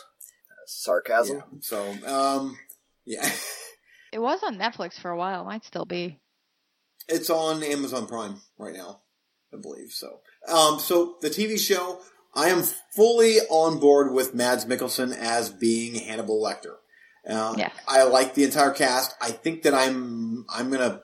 Sarcasm. 0.66 1.36
Yeah. 1.36 1.42
So, 1.60 1.94
um, 2.06 2.58
yeah, 3.04 3.28
It 4.12 4.18
was 4.20 4.42
on 4.42 4.56
Netflix 4.56 4.98
for 5.00 5.10
a 5.10 5.16
while. 5.16 5.42
It 5.42 5.46
might 5.46 5.64
still 5.64 5.84
be. 5.84 6.20
it's 7.08 7.28
on 7.30 7.62
Amazon 7.62 8.06
Prime 8.06 8.40
right 8.58 8.74
now, 8.74 9.00
I 9.52 9.58
believe. 9.60 9.90
So, 9.90 10.20
um, 10.48 10.78
so 10.78 11.16
the 11.20 11.28
TV 11.28 11.58
show, 11.58 12.00
I 12.34 12.48
am 12.48 12.62
fully 12.94 13.38
on 13.50 13.78
board 13.78 14.12
with 14.12 14.34
Mads 14.34 14.64
Mikkelsen 14.64 15.14
as 15.16 15.50
being 15.50 15.94
Hannibal 15.96 16.42
Lecter. 16.42 16.76
Uh, 17.28 17.54
Yes. 17.58 17.72
I 17.88 18.04
like 18.04 18.34
the 18.34 18.44
entire 18.44 18.70
cast. 18.70 19.14
I 19.20 19.30
think 19.32 19.62
that 19.64 19.74
I'm 19.74 20.46
I'm 20.48 20.70
gonna 20.70 21.02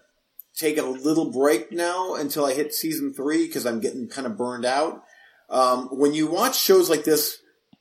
take 0.57 0.79
a 0.79 0.83
little 0.85 1.31
break 1.33 1.73
now 1.73 2.15
until 2.15 2.45
I 2.45 2.55
hit 2.55 2.73
season 2.75 3.13
three 3.13 3.47
because 3.47 3.67
I'm 3.67 3.81
getting 3.81 4.09
kind 4.09 4.27
of 4.27 4.37
burned 4.39 4.65
out. 4.65 5.03
Um, 5.51 5.89
when 5.89 6.15
you 6.15 6.29
watch 6.29 6.59
shows 6.59 6.89
like 6.89 7.05
this, 7.05 7.39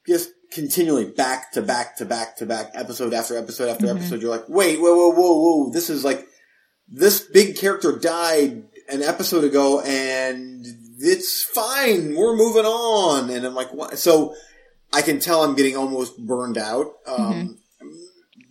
just 0.07 0.29
continually 0.52 1.06
back 1.06 1.52
to 1.54 1.62
back 1.62 1.95
to 1.97 2.06
back 2.06 2.38
to 2.38 2.45
back, 2.45 2.72
episode 2.74 3.14
after 3.14 3.38
episode 3.38 3.70
after 3.70 3.88
Mhm. 3.88 3.97
episode, 3.97 4.22
you're 4.22 4.32
like, 4.32 4.47
wait, 4.49 4.80
whoa, 4.80 4.95
whoa, 4.95 5.10
whoa, 5.10 5.34
whoa, 5.34 5.72
this 5.72 5.89
is 5.89 6.04
like 6.04 6.28
this 6.88 7.22
big 7.22 7.56
character 7.58 7.97
died 7.97 8.64
an 8.89 9.02
episode 9.02 9.43
ago, 9.45 9.80
and 9.82 10.66
it's 10.99 11.43
fine. 11.43 12.16
We're 12.16 12.36
moving 12.36 12.66
on, 12.66 13.30
and 13.30 13.45
I'm 13.45 13.56
like, 13.56 13.74
what? 13.74 13.97
So 13.97 14.36
I 14.91 15.02
can 15.02 15.20
tell 15.20 15.43
I'm 15.43 15.56
getting 15.56 15.78
almost 15.78 16.18
burned 16.18 16.58
out. 16.58 16.88
Um, 17.08 17.58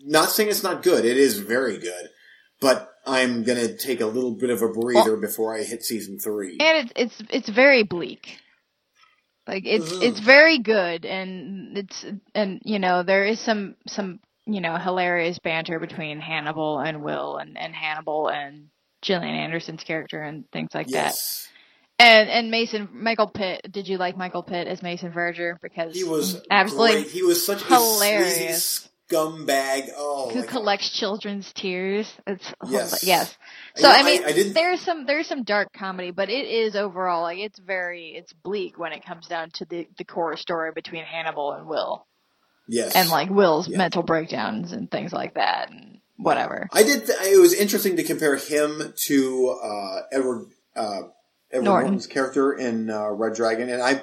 Not 0.02 0.30
saying 0.30 0.48
it's 0.48 0.62
not 0.62 0.82
good; 0.82 1.04
it 1.04 1.18
is 1.18 1.38
very 1.38 1.76
good, 1.78 2.08
but 2.60 2.88
I'm 3.06 3.44
gonna 3.44 3.76
take 3.76 4.00
a 4.00 4.06
little 4.06 4.32
bit 4.32 4.48
of 4.50 4.62
a 4.62 4.68
breather 4.68 5.16
before 5.16 5.54
I 5.54 5.62
hit 5.62 5.84
season 5.84 6.18
three. 6.18 6.56
And 6.58 6.90
it's 6.90 6.92
it's 7.20 7.30
it's 7.30 7.48
very 7.50 7.82
bleak. 7.82 8.38
Like 9.46 9.64
it's 9.66 9.90
it's 9.90 10.20
very 10.20 10.58
good 10.58 11.04
and 11.04 11.76
it's 11.76 12.04
and 12.34 12.60
you 12.64 12.78
know 12.78 13.02
there 13.02 13.24
is 13.24 13.40
some 13.40 13.74
some 13.86 14.20
you 14.46 14.60
know 14.60 14.76
hilarious 14.76 15.38
banter 15.38 15.78
between 15.80 16.20
Hannibal 16.20 16.78
and 16.78 17.02
Will 17.02 17.36
and 17.38 17.58
and 17.58 17.74
Hannibal 17.74 18.28
and 18.28 18.68
Gillian 19.02 19.34
Anderson's 19.34 19.82
character 19.82 20.20
and 20.20 20.48
things 20.52 20.70
like 20.74 20.88
that. 20.88 21.14
And 21.98 22.30
and 22.30 22.50
Mason 22.50 22.88
Michael 22.92 23.28
Pitt. 23.28 23.70
Did 23.70 23.88
you 23.88 23.98
like 23.98 24.16
Michael 24.16 24.42
Pitt 24.42 24.66
as 24.66 24.82
Mason 24.82 25.12
Verger 25.12 25.58
because 25.60 25.94
he 25.94 26.04
was 26.04 26.40
absolutely 26.50 27.02
Great. 27.02 27.12
He 27.12 27.22
was 27.22 27.44
such 27.44 27.62
hilarious. 27.62 28.36
a 28.36 28.60
sleazy 28.60 28.90
scumbag. 29.10 29.90
Oh, 29.96 30.30
who 30.30 30.40
my 30.40 30.46
God. 30.46 30.50
collects 30.50 30.90
children's 30.90 31.52
tears. 31.52 32.12
It's 32.26 32.52
Yes. 32.68 33.02
yes. 33.04 33.36
So 33.76 33.88
Yeah, 33.88 33.94
I 33.94 34.02
mean, 34.02 34.24
I 34.24 34.32
there's 34.52 34.80
some 34.80 35.06
there's 35.06 35.26
some 35.26 35.44
dark 35.44 35.68
comedy, 35.72 36.10
but 36.10 36.28
it 36.30 36.46
is 36.46 36.76
overall 36.76 37.22
like 37.22 37.38
it's 37.38 37.58
very 37.58 38.08
it's 38.16 38.32
bleak 38.32 38.78
when 38.78 38.92
it 38.92 39.04
comes 39.04 39.26
down 39.26 39.50
to 39.54 39.64
the 39.64 39.88
the 39.98 40.04
core 40.04 40.36
story 40.36 40.72
between 40.74 41.04
Hannibal 41.04 41.52
and 41.52 41.66
Will, 41.66 42.06
Yes, 42.68 42.94
and 42.94 43.08
like 43.08 43.30
Will's 43.30 43.68
Yeah. 43.68 43.78
mental 43.78 44.02
breakdowns 44.02 44.72
and 44.72 44.90
things 44.90 45.12
like 45.12 45.34
that, 45.34 45.70
and 45.70 46.00
whatever. 46.16 46.68
I 46.72 46.82
did. 46.82 47.06
Th- 47.06 47.18
it 47.32 47.40
was 47.40 47.52
interesting 47.54 47.96
to 47.96 48.02
compare 48.04 48.36
him 48.36 48.92
to 49.06 49.48
uh, 49.62 49.96
Edward 50.12 50.46
uh, 50.76 51.02
Edward 51.52 51.64
Norton. 51.64 51.64
Norton's 51.64 52.06
character 52.06 52.52
in 52.52 52.90
uh, 52.90 53.08
Red 53.10 53.34
Dragon, 53.34 53.68
and 53.70 53.82
I. 53.82 54.02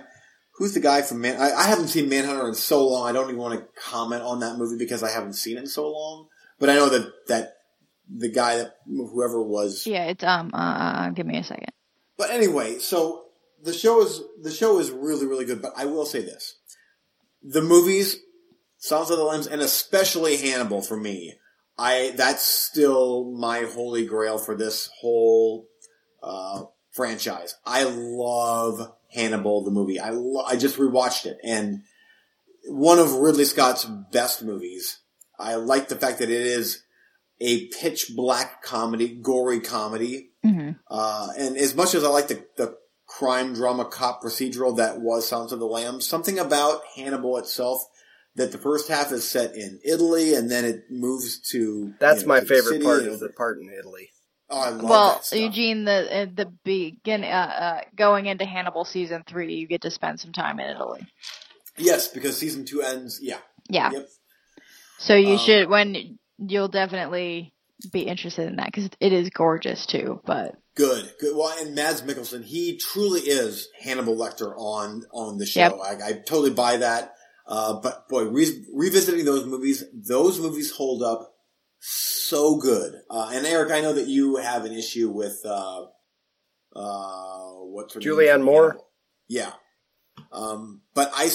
Who's 0.58 0.74
the 0.74 0.80
guy 0.80 1.04
from 1.04 1.22
Man? 1.22 1.40
I, 1.40 1.52
I 1.52 1.64
haven't 1.64 1.90
seen 1.90 2.10
Manhunter 2.10 2.48
in 2.48 2.56
so 2.56 2.88
long. 2.88 3.08
I 3.08 3.12
don't 3.12 3.30
even 3.30 3.40
want 3.40 3.60
to 3.60 3.68
comment 3.80 4.24
on 4.24 4.40
that 4.40 4.58
movie 4.58 4.78
because 4.78 5.04
I 5.04 5.12
haven't 5.12 5.34
seen 5.34 5.58
it 5.58 5.62
in 5.62 5.68
so 5.68 5.88
long. 5.92 6.28
But 6.60 6.70
I 6.70 6.76
know 6.76 6.90
that 6.90 7.12
that 7.28 7.54
the 8.10 8.30
guy 8.30 8.58
that 8.58 8.78
whoever 8.88 9.42
was. 9.42 9.86
Yeah, 9.86 10.06
it's 10.06 10.24
um 10.24 10.52
uh, 10.54 10.58
uh 10.58 11.10
give 11.12 11.28
me 11.28 11.38
a 11.38 11.44
second. 11.44 11.72
But 12.18 12.32
anyway, 12.32 12.80
so 12.80 13.26
the 13.62 13.74
show 13.74 14.02
is 14.02 14.22
the 14.42 14.52
show 14.52 14.80
is 14.80 14.90
really 14.90 15.28
really 15.28 15.46
good. 15.46 15.62
But 15.62 15.74
I 15.78 15.86
will 15.86 16.08
say 16.08 16.22
this: 16.22 16.56
the 17.44 17.62
movies, 17.62 18.18
Silence 18.78 19.12
of 19.12 19.18
the 19.18 19.24
Lambs, 19.24 19.46
and 19.46 19.62
especially 19.62 20.38
Hannibal 20.38 20.82
for 20.82 20.98
me, 20.98 21.36
I 21.78 22.14
that's 22.16 22.44
still 22.44 23.32
my 23.32 23.62
holy 23.62 24.08
grail 24.08 24.40
for 24.40 24.56
this 24.56 24.90
whole 25.02 25.68
uh, 26.24 26.64
franchise. 26.92 27.56
I 27.64 27.84
love 27.84 28.97
Hannibal 29.14 29.64
the 29.64 29.72
movie. 29.72 30.00
I 30.00 30.10
lo- 30.12 30.44
I 30.46 30.56
just 30.56 30.78
rewatched 30.78 31.26
it 31.26 31.38
and 31.44 31.82
one 32.70 33.00
of 33.00 33.14
Ridley 33.14 33.46
Scott's 33.46 33.86
best 34.12 34.44
movies. 34.44 35.00
I 35.40 35.56
like 35.56 35.88
the 35.88 35.96
fact 35.96 36.20
that 36.20 36.30
it 36.30 36.42
is 36.42 36.84
a 37.40 37.68
pitch 37.68 38.12
black 38.16 38.62
comedy, 38.64 39.08
gory 39.22 39.60
comedy. 39.60 40.32
hmm 40.44 40.72
Uh, 40.90 41.30
and 41.38 41.56
as 41.58 41.76
much 41.76 41.94
as 41.96 42.04
I 42.04 42.10
like 42.10 42.28
the, 42.28 42.44
the 42.58 42.76
crime 43.06 43.54
drama 43.54 43.86
cop 43.86 44.22
procedural 44.22 44.78
that 44.78 45.00
was 45.00 45.28
Silence 45.28 45.52
of 45.54 45.60
the 45.60 45.66
Lambs, 45.68 46.06
something 46.06 46.38
about 46.40 46.82
Hannibal 46.96 47.38
itself 47.38 47.86
that 48.36 48.52
the 48.52 48.58
first 48.58 48.90
half 48.90 49.12
is 49.12 49.28
set 49.28 49.56
in 49.56 49.80
Italy 49.86 50.34
and 50.34 50.52
then 50.52 50.66
it 50.66 50.86
moves 50.92 51.40
to 51.52 51.94
That's 52.00 52.22
you 52.22 52.28
know, 52.28 52.34
my 52.34 52.40
to 52.42 52.46
favorite 52.46 52.84
part 52.84 53.04
and- 53.04 53.12
is 53.14 53.20
the 53.22 53.30
part 53.30 53.60
in 53.60 53.70
Italy. 53.70 54.10
Oh, 54.50 54.62
I 54.62 54.70
love 54.70 54.90
Well. 54.90 55.22
Eugene, 55.34 55.84
the 55.86 56.22
uh, 56.22 56.26
the 56.34 56.46
begin 56.64 57.24
uh, 57.24 57.28
uh, 57.28 57.82
going 57.96 58.28
into 58.28 58.46
Hannibal 58.46 58.86
season 58.86 59.24
three, 59.28 59.56
you 59.56 59.68
get 59.68 59.82
to 59.82 59.92
spend 59.92 60.20
some 60.20 60.32
time 60.32 60.60
in 60.60 60.70
Italy. 60.70 61.06
Yes, 61.78 62.08
because 62.08 62.38
season 62.38 62.66
two 62.66 62.82
ends. 62.82 63.20
Yeah. 63.22 63.40
Yeah. 63.70 63.92
Yep. 63.92 64.08
So 65.00 65.16
you 65.16 65.34
Um, 65.34 65.38
should 65.40 65.70
when 65.70 66.18
you'll 66.38 66.70
definitely 66.70 67.54
be 67.92 68.02
interested 68.02 68.48
in 68.48 68.56
that 68.56 68.68
because 68.68 68.90
it 69.00 69.14
is 69.14 69.30
gorgeous 69.30 69.86
too. 69.86 70.22
But 70.26 70.56
Good, 70.76 71.12
good. 71.20 71.36
Well, 71.36 71.56
and 71.60 71.74
Mads 71.76 72.04
Mikkelsen, 72.04 72.44
he 72.44 72.78
truly 72.78 73.22
is 73.22 73.68
Hannibal 73.82 74.16
Lecter 74.16 74.54
on 74.58 75.04
on 75.12 75.38
the 75.40 75.46
show. 75.46 75.60
Yep. 75.60 75.74
I, 75.84 76.08
I 76.08 76.12
totally 76.14 76.52
buy 76.52 76.78
that. 76.78 77.14
Uh, 77.48 77.80
but 77.80 78.08
boy, 78.10 78.26
re- 78.26 78.66
revisiting 78.74 79.26
those 79.26 79.46
movies, 79.46 79.84
those 79.94 80.40
movies 80.40 80.72
hold 80.72 81.02
up 81.02 81.34
so 81.80 82.58
good. 82.58 83.02
Uh, 83.10 83.32
and 83.34 83.46
Eric, 83.46 83.72
I 83.72 83.82
know 83.82 83.94
that 83.94 84.08
you 84.08 84.38
have 84.38 84.66
an 84.66 84.74
issue 84.74 85.10
with 85.10 85.42
uh, 85.46 85.86
uh, 86.76 87.50
what's 87.66 87.94
her 87.94 88.00
name? 88.00 88.10
Julianne 88.10 88.44
Moore? 88.44 88.78
Yeah. 89.28 89.54
Um, 90.32 90.82
but 90.94 91.12
I 91.16 91.30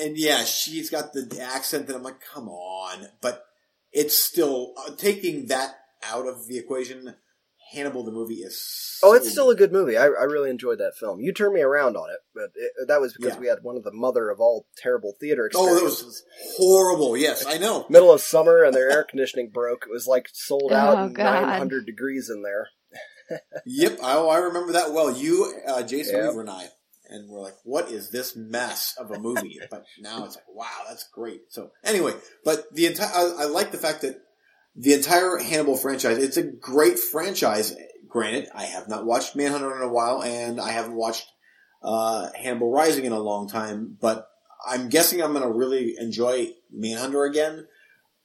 and 0.00 0.16
yeah, 0.16 0.44
she's 0.44 0.90
got 0.90 1.12
the 1.12 1.40
accent 1.40 1.86
that 1.86 1.96
I'm 1.96 2.02
like, 2.02 2.20
come 2.20 2.48
on. 2.48 3.08
But 3.20 3.44
it's 3.92 4.16
still 4.16 4.74
uh, 4.78 4.92
taking 4.96 5.46
that 5.46 5.74
out 6.02 6.26
of 6.26 6.46
the 6.46 6.58
equation. 6.58 7.14
Hannibal 7.72 8.04
the 8.04 8.12
movie 8.12 8.36
is. 8.42 8.98
Oh, 9.02 9.14
it's 9.14 9.26
so 9.26 9.32
still 9.32 9.50
a 9.50 9.56
good 9.56 9.72
movie. 9.72 9.96
I, 9.96 10.04
I 10.04 10.24
really 10.24 10.50
enjoyed 10.50 10.78
that 10.78 10.96
film. 10.96 11.20
You 11.20 11.32
turned 11.32 11.54
me 11.54 11.60
around 11.62 11.96
on 11.96 12.08
it, 12.10 12.18
but 12.34 12.50
it, 12.54 12.72
that 12.88 13.00
was 13.00 13.14
because 13.14 13.34
Yeah. 13.34 13.40
we 13.40 13.46
had 13.48 13.58
one 13.62 13.76
of 13.76 13.82
the 13.82 13.92
mother 13.92 14.30
of 14.30 14.40
all 14.40 14.66
terrible 14.76 15.14
theater 15.18 15.50
Oh, 15.54 15.64
that 15.66 15.72
experiences. 15.72 16.04
was 16.04 16.24
horrible. 16.56 17.16
Yes, 17.16 17.44
I 17.46 17.58
know. 17.58 17.86
Middle 17.90 18.12
of 18.12 18.20
summer 18.20 18.62
and 18.62 18.74
their 18.74 18.90
air 18.90 19.02
conditioning 19.04 19.50
broke. 19.50 19.84
It 19.86 19.92
was 19.92 20.06
like 20.06 20.28
sold 20.32 20.72
out 20.72 20.98
Oh, 20.98 21.04
and 21.04 21.14
God. 21.16 21.42
900 21.42 21.84
degrees 21.86 22.30
in 22.30 22.42
there. 22.42 22.68
Yep, 23.64 23.98
I, 24.02 24.14
oh, 24.16 24.28
I 24.28 24.36
remember 24.38 24.72
that 24.72 24.92
well. 24.92 25.10
You, 25.16 25.52
uh, 25.66 25.82
Jason 25.82 26.16
Yep. 26.16 26.24
Weaver, 26.28 26.40
and 26.42 26.50
I, 26.50 26.66
and 27.08 27.30
we're 27.30 27.40
like, 27.40 27.54
"What 27.64 27.90
is 27.90 28.10
this 28.10 28.36
mess 28.36 28.94
of 28.98 29.10
a 29.10 29.18
movie?" 29.18 29.58
but 29.70 29.84
now 29.98 30.24
it's 30.26 30.36
like, 30.36 30.44
"Wow, 30.54 30.66
that's 30.86 31.04
great." 31.08 31.40
So 31.48 31.70
anyway, 31.82 32.12
but 32.44 32.64
the 32.74 32.86
entire 32.86 33.08
I, 33.14 33.34
I 33.40 33.44
like 33.46 33.70
the 33.72 33.78
fact 33.78 34.02
that 34.02 34.16
the 34.74 34.94
entire 34.94 35.38
Hannibal 35.38 35.76
franchise. 35.76 36.18
It's 36.18 36.36
a 36.36 36.42
great 36.42 36.98
franchise. 36.98 37.74
Granted, 38.08 38.48
I 38.54 38.64
have 38.64 38.88
not 38.88 39.06
watched 39.06 39.36
Manhunter 39.36 39.74
in 39.76 39.82
a 39.82 39.92
while, 39.92 40.22
and 40.22 40.60
I 40.60 40.70
haven't 40.72 40.94
watched 40.96 41.26
uh, 41.82 42.28
Hannibal 42.36 42.70
Rising 42.70 43.04
in 43.04 43.12
a 43.12 43.18
long 43.18 43.48
time. 43.48 43.96
But 44.00 44.28
I'm 44.66 44.88
guessing 44.88 45.22
I'm 45.22 45.32
going 45.32 45.44
to 45.44 45.52
really 45.52 45.94
enjoy 45.98 46.50
Manhunter 46.70 47.24
again. 47.24 47.66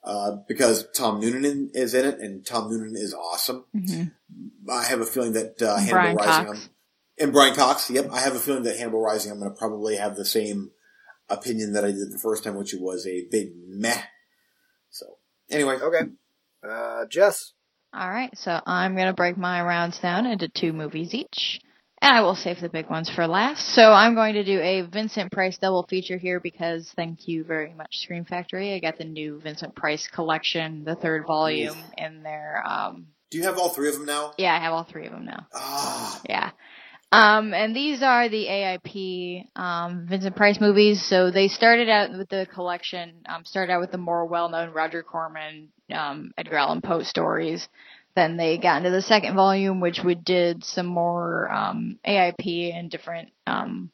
Uh, 0.04 0.38
because 0.48 0.88
Tom 0.95 1.20
Noonan 1.20 1.72
is 1.74 1.93
in 1.93 2.06
it, 2.06 2.20
and 2.20 2.45
Tom 2.45 2.70
Noonan 2.70 2.95
is 2.95 3.14
awesome. 3.14 3.66
mhm. 3.76 4.12
I 4.70 4.86
have 4.86 5.02
a 5.02 5.06
feeling 5.06 5.34
that 5.34 5.62
uh, 5.62 5.76
Hannibal 5.78 5.91
Brian 5.91 6.16
Rising, 6.16 6.70
and 7.20 7.34
Brian 7.34 7.56
Cox. 7.56 7.89
Yep, 7.89 8.12
I 8.12 8.22
have 8.22 8.36
a 8.36 8.39
feeling 8.39 8.64
that 8.64 8.78
Hannibal 8.78 9.02
Rising, 9.02 9.32
I'm 9.34 9.39
going 9.39 9.52
to 9.52 9.58
probably 9.58 9.98
have 9.98 10.16
the 10.16 10.24
same 10.24 10.72
opinion 11.28 11.74
that 11.74 11.84
I 11.84 11.91
did 11.91 12.12
the 12.14 12.20
first 12.22 12.43
time, 12.45 12.56
which 12.56 12.74
was 12.74 13.06
a 13.06 13.26
big 13.30 13.50
meh. 13.68 14.02
So 14.89 15.18
anyway, 15.50 15.78
Okay. 15.82 16.10
Uh, 16.68 17.05
Jess. 17.09 17.53
All 17.93 18.09
right, 18.09 18.36
so 18.38 18.59
I'm 18.65 18.95
going 18.95 19.07
to 19.07 19.13
break 19.13 19.38
my 19.38 19.61
rounds 19.61 19.99
down 19.99 20.26
into 20.26 20.49
two 20.49 20.74
movies 20.74 21.13
each. 21.13 21.61
And 21.99 22.15
I 22.15 22.22
will 22.22 22.36
save 22.36 22.59
the 22.61 22.70
big 22.70 22.89
ones 22.91 23.09
for 23.09 23.26
last. 23.26 23.74
So 23.74 23.82
I'm 23.91 24.13
going 24.13 24.36
to 24.36 24.43
do 24.43 24.59
a 24.59 24.82
Vincent 24.82 25.32
Price 25.32 25.57
double 25.57 25.84
feature 25.89 26.18
here 26.18 26.39
because 26.39 26.91
thank 26.95 27.28
you 27.28 27.43
very 27.43 27.74
much, 27.74 27.97
Scream 27.97 28.24
Factory. 28.24 28.76
I 28.76 28.80
got 28.80 28.99
the 28.99 29.03
new 29.03 29.39
Vincent 29.39 29.74
Price 29.74 30.07
collection, 30.07 30.84
the 30.84 30.93
third 30.93 31.26
volume 31.26 31.76
in 31.97 32.22
there. 32.22 32.61
Um, 32.68 33.07
do 33.32 33.39
you 33.39 33.45
have 33.45 33.57
all 33.57 33.70
three 33.70 33.88
of 33.89 33.95
them 33.95 34.05
now? 34.05 34.34
yeah, 34.38 34.53
I 34.55 34.59
have 34.59 34.74
all 34.74 34.84
three 34.84 35.07
of 35.07 35.11
them 35.11 35.26
now. 35.26 35.47
Ah, 35.53 36.22
Yeah. 36.30 36.51
Um, 37.12 37.53
and 37.53 37.74
these 37.74 38.03
are 38.03 38.28
the 38.28 38.45
AIP 38.45 39.45
um, 39.55 40.08
Vincent 40.10 40.36
Price 40.36 40.60
movies. 40.60 41.01
So 41.01 41.32
they 41.32 41.47
started 41.47 41.88
out 41.89 42.12
with 42.12 42.28
the 42.30 42.47
collection, 42.53 43.14
um, 43.28 43.45
started 43.45 43.72
out 43.72 43.80
with 43.80 43.91
the 43.91 43.97
more 43.97 44.26
well 44.26 44.49
known 44.49 44.74
Roger 44.74 45.03
Corman, 45.03 45.70
um, 45.93 46.32
Edgar 46.38 46.58
Allan 46.58 46.82
Poe 46.82 47.03
stories. 47.03 47.68
Then 48.16 48.36
they 48.36 48.58
got 48.58 48.78
into 48.78 48.89
the 48.89 49.01
second 49.01 49.36
volume, 49.36 49.80
which 49.80 50.01
we 50.03 50.16
did 50.16 50.66
some 50.66 50.88
more 50.88 51.49
um, 51.49 51.99
AIP 52.05 52.76
and 52.76 52.89
different, 52.89 53.30
um, 53.45 53.89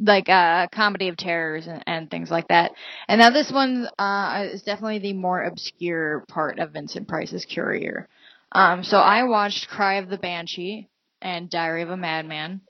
like 0.00 0.28
uh, 0.28 0.66
comedy 0.68 1.08
of 1.08 1.16
terrors 1.16 1.66
and, 1.66 1.84
and 1.86 2.10
things 2.10 2.30
like 2.30 2.48
that. 2.48 2.72
And 3.06 3.20
now 3.20 3.30
this 3.30 3.52
one 3.52 3.86
uh, 3.98 4.48
is 4.50 4.62
definitely 4.62 4.98
the 5.00 5.12
more 5.12 5.44
obscure 5.44 6.24
part 6.28 6.58
of 6.58 6.72
Vincent 6.72 7.06
Price's 7.06 7.44
career. 7.44 8.08
So 8.54 8.96
I 8.96 9.24
watched 9.24 9.68
Cry 9.68 9.96
of 9.96 10.08
the 10.08 10.16
Banshee 10.16 10.88
and 11.20 11.50
Diary 11.50 11.82
of 11.82 11.90
a 11.90 11.96
Madman. 11.96 12.60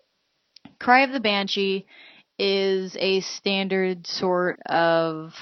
Cry 0.79 1.05
of 1.05 1.13
the 1.13 1.21
Banshee 1.21 1.87
is 2.39 2.97
a 2.99 3.21
standard 3.21 4.07
sort 4.07 4.61
of 4.67 5.35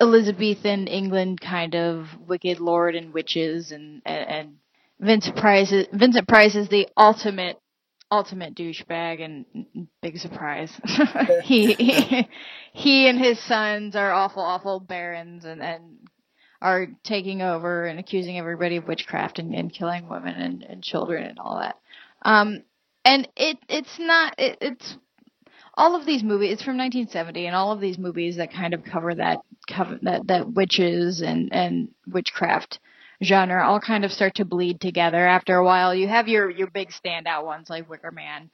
Elizabethan 0.00 0.86
England 0.86 1.40
kind 1.40 1.74
of 1.74 2.06
wicked 2.26 2.60
lord 2.60 2.94
and 2.94 3.12
witches 3.12 3.72
and 3.72 4.00
and, 4.06 4.28
and 4.28 4.56
Vincent 5.00 5.36
Price 5.36 5.72
is, 5.72 5.86
Vincent 5.92 6.28
Price 6.28 6.54
is 6.54 6.68
the 6.68 6.88
ultimate 6.96 7.58
ultimate 8.12 8.54
douchebag 8.54 9.22
and 9.22 9.88
big 10.02 10.18
surprise. 10.18 10.72
he, 11.44 11.74
he 11.74 12.28
he 12.72 13.08
and 13.08 13.18
his 13.18 13.38
sons 13.40 13.96
are 13.96 14.12
awful 14.12 14.42
awful 14.42 14.80
barons 14.80 15.44
and 15.44 15.62
and 15.62 16.08
are 16.62 16.88
taking 17.04 17.40
over 17.40 17.86
and 17.86 17.98
accusing 17.98 18.38
everybody 18.38 18.76
of 18.76 18.86
witchcraft 18.86 19.38
and, 19.38 19.54
and 19.54 19.72
killing 19.72 20.08
women 20.08 20.34
and, 20.34 20.62
and 20.62 20.82
children 20.82 21.24
and 21.24 21.38
all 21.38 21.58
that. 21.58 21.76
Um, 22.22 22.62
and 23.04 23.28
it 23.36 23.58
it's 23.68 23.98
not 23.98 24.34
it, 24.38 24.58
it's 24.60 24.96
all 25.74 25.94
of 25.96 26.06
these 26.06 26.22
movies. 26.22 26.52
It's 26.52 26.62
from 26.62 26.76
1970, 26.76 27.46
and 27.46 27.56
all 27.56 27.72
of 27.72 27.80
these 27.80 27.98
movies 27.98 28.36
that 28.36 28.52
kind 28.52 28.74
of 28.74 28.84
cover 28.84 29.14
that 29.14 29.38
cover 29.68 29.98
that 30.02 30.26
that 30.26 30.52
witches 30.52 31.22
and 31.22 31.52
and 31.52 31.88
witchcraft 32.06 32.78
genre 33.22 33.66
all 33.66 33.80
kind 33.80 34.04
of 34.04 34.12
start 34.12 34.36
to 34.36 34.44
bleed 34.44 34.80
together 34.80 35.26
after 35.26 35.56
a 35.56 35.64
while. 35.64 35.94
You 35.94 36.08
have 36.08 36.28
your 36.28 36.50
your 36.50 36.68
big 36.68 36.90
standout 36.90 37.44
ones 37.44 37.70
like 37.70 37.88
Wicker 37.88 38.10
Man, 38.10 38.50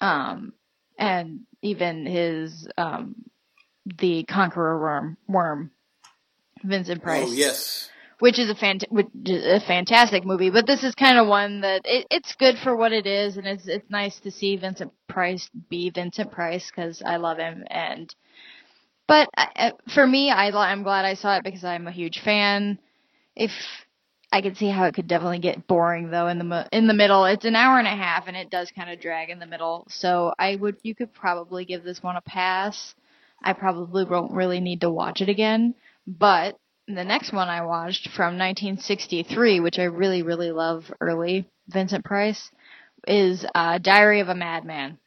um, 0.00 0.52
and 0.98 1.40
even 1.62 2.06
his 2.06 2.68
um, 2.76 3.16
the 3.98 4.24
Conqueror 4.24 4.80
Worm, 4.80 5.16
Worm, 5.26 5.70
Vincent 6.62 7.02
Price 7.02 7.28
oh 7.28 7.32
yes, 7.32 7.90
which 8.18 8.38
is 8.38 8.50
a 8.50 8.54
fant- 8.54 8.90
which 8.90 9.08
is 9.24 9.44
a 9.44 9.64
fantastic 9.64 10.24
movie. 10.24 10.50
But 10.50 10.66
this 10.66 10.82
is 10.82 10.94
kind 10.94 11.18
of 11.18 11.26
one 11.26 11.60
that 11.60 11.82
it, 11.84 12.06
it's 12.10 12.34
good 12.34 12.56
for 12.58 12.74
what 12.76 12.92
it 12.92 13.06
is, 13.06 13.36
and 13.36 13.46
it's 13.46 13.66
it's 13.68 13.90
nice 13.90 14.18
to 14.20 14.30
see 14.30 14.56
Vincent 14.56 14.92
Price 15.08 15.48
be 15.68 15.90
Vincent 15.90 16.32
Price 16.32 16.70
because 16.70 17.02
I 17.04 17.16
love 17.16 17.38
him. 17.38 17.64
And 17.68 18.14
but 19.06 19.28
I, 19.36 19.72
for 19.94 20.06
me, 20.06 20.30
I 20.30 20.50
I'm 20.50 20.82
glad 20.82 21.04
I 21.04 21.14
saw 21.14 21.36
it 21.36 21.44
because 21.44 21.64
I'm 21.64 21.86
a 21.86 21.92
huge 21.92 22.20
fan. 22.20 22.78
If 23.36 23.52
I 24.30 24.42
could 24.42 24.56
see 24.56 24.68
how 24.68 24.84
it 24.84 24.94
could 24.94 25.08
definitely 25.08 25.38
get 25.38 25.66
boring 25.66 26.10
though 26.10 26.28
in 26.28 26.38
the 26.38 26.68
in 26.72 26.86
the 26.86 26.94
middle. 26.94 27.24
It's 27.24 27.44
an 27.44 27.56
hour 27.56 27.78
and 27.78 27.88
a 27.88 27.96
half, 27.96 28.26
and 28.26 28.36
it 28.36 28.50
does 28.50 28.70
kind 28.70 28.90
of 28.90 29.00
drag 29.00 29.30
in 29.30 29.38
the 29.38 29.46
middle. 29.46 29.86
So 29.88 30.34
I 30.38 30.56
would 30.56 30.76
you 30.82 30.94
could 30.94 31.14
probably 31.14 31.64
give 31.64 31.82
this 31.82 32.02
one 32.02 32.16
a 32.16 32.20
pass. 32.20 32.94
I 33.42 33.52
probably 33.52 34.04
won't 34.04 34.32
really 34.32 34.60
need 34.60 34.80
to 34.82 34.90
watch 34.90 35.20
it 35.20 35.28
again. 35.28 35.74
But 36.06 36.58
the 36.88 37.04
next 37.04 37.32
one 37.32 37.48
I 37.48 37.64
watched 37.66 38.10
from 38.10 38.38
1963, 38.38 39.60
which 39.60 39.78
I 39.78 39.84
really, 39.84 40.22
really 40.22 40.52
love 40.52 40.92
early 41.00 41.48
Vincent 41.68 42.04
Price, 42.04 42.50
is 43.08 43.46
uh, 43.54 43.78
Diary 43.78 44.20
of 44.20 44.28
a 44.30 44.36
Madman. 44.36 44.98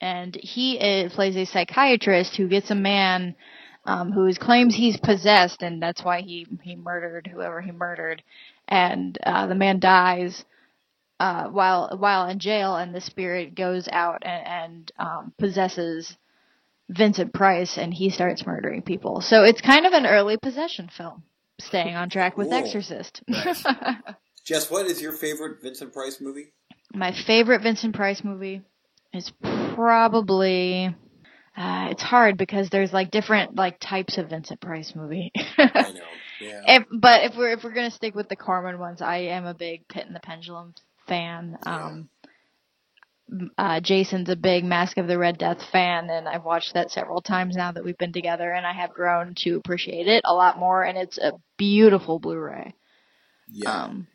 And 0.00 0.36
he 0.36 0.78
is, 0.78 1.12
plays 1.14 1.36
a 1.36 1.46
psychiatrist 1.46 2.36
who 2.36 2.48
gets 2.48 2.70
a 2.70 2.76
man 2.76 3.36
um, 3.86 4.12
who 4.12 4.26
is, 4.26 4.38
claims 4.38 4.74
he's 4.76 4.98
possessed, 4.98 5.62
and 5.62 5.82
that's 5.82 6.04
why 6.04 6.22
he, 6.22 6.46
he 6.62 6.76
murdered 6.76 7.28
whoever 7.32 7.60
he 7.62 7.72
murdered. 7.72 8.22
And 8.68 9.18
uh, 9.24 9.46
the 9.48 9.56
man 9.56 9.80
dies. 9.80 10.36
uh, 11.20 11.48
while 11.48 11.96
while 11.98 12.28
in 12.28 12.38
jail, 12.38 12.76
and 12.76 12.94
the 12.94 13.00
spirit 13.00 13.54
goes 13.54 13.88
out 13.90 14.22
and, 14.24 14.46
and 14.46 14.92
um, 14.98 15.32
possesses 15.38 16.16
Vincent 16.88 17.32
Price, 17.32 17.78
and 17.78 17.92
he 17.92 18.10
starts 18.10 18.46
murdering 18.46 18.82
people. 18.82 19.20
So 19.20 19.42
it's 19.44 19.60
kind 19.60 19.86
of 19.86 19.92
an 19.92 20.06
early 20.06 20.36
possession 20.36 20.88
film, 20.96 21.22
staying 21.60 21.94
on 21.94 22.10
track 22.10 22.36
with 22.36 22.48
Cool. 22.48 22.58
Exorcist. 22.58 23.22
Jess, 24.44 24.70
what 24.70 24.86
is 24.86 25.00
your 25.00 25.12
favorite 25.12 25.62
Vincent 25.62 25.92
Price 25.92 26.20
movie? 26.20 26.52
My 26.92 27.12
favorite 27.26 27.62
Vincent 27.62 27.94
Price 27.94 28.22
movie 28.22 28.62
is 29.12 29.32
probably. 29.74 30.94
Uh, 31.56 31.86
it's 31.90 32.02
hard 32.02 32.36
because 32.36 32.68
there's 32.70 32.92
like 32.92 33.12
different 33.12 33.54
like 33.54 33.78
types 33.78 34.18
of 34.18 34.28
Vincent 34.28 34.60
Price 34.60 34.92
movie. 34.94 35.30
I 35.58 35.92
know. 35.92 36.00
Yeah. 36.40 36.60
If, 36.66 36.84
but 36.92 37.24
if 37.24 37.36
we're 37.36 37.52
if 37.52 37.62
we're 37.62 37.72
gonna 37.72 37.92
stick 37.92 38.14
with 38.14 38.28
the 38.28 38.36
Corman 38.36 38.78
ones, 38.78 39.00
I 39.00 39.18
am 39.18 39.46
a 39.46 39.54
big 39.54 39.86
Pit 39.88 40.04
and 40.04 40.14
the 40.16 40.20
Pendulum 40.20 40.74
fan. 41.06 41.56
Um, 41.64 42.08
uh, 43.58 43.80
Jason's 43.80 44.28
a 44.28 44.36
big 44.36 44.64
Mask 44.64 44.96
of 44.98 45.06
the 45.06 45.18
Red 45.18 45.38
Death 45.38 45.62
fan, 45.72 46.10
and 46.10 46.28
I've 46.28 46.44
watched 46.44 46.74
that 46.74 46.90
several 46.90 47.22
times 47.22 47.56
now 47.56 47.72
that 47.72 47.84
we've 47.84 47.98
been 47.98 48.12
together, 48.12 48.50
and 48.52 48.66
I 48.66 48.72
have 48.72 48.90
grown 48.92 49.34
to 49.38 49.56
appreciate 49.56 50.06
it 50.08 50.22
a 50.24 50.34
lot 50.34 50.58
more. 50.58 50.82
And 50.82 50.98
it's 50.98 51.18
a 51.18 51.32
beautiful 51.56 52.18
Blu-ray. 52.18 52.74
yeah. 53.48 53.84
Um, 53.84 54.06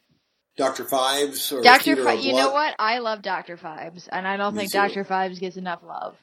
Doctor 0.58 0.84
Phibes 0.84 1.54
or 1.54 1.62
Doctor, 1.62 1.96
Theater 1.96 2.04
Fi- 2.04 2.14
of 2.16 2.20
you 2.20 2.34
know 2.34 2.52
what? 2.52 2.76
I 2.78 3.00
love 3.00 3.22
Doctor 3.22 3.56
Phibes, 3.56 4.10
and 4.12 4.28
I 4.28 4.36
don't 4.36 4.54
Me 4.54 4.62
think. 4.62 4.74
Doctor 4.74 5.06
Phibes 5.06 5.40
gets 5.40 5.56
enough 5.56 5.80
love 5.88 6.16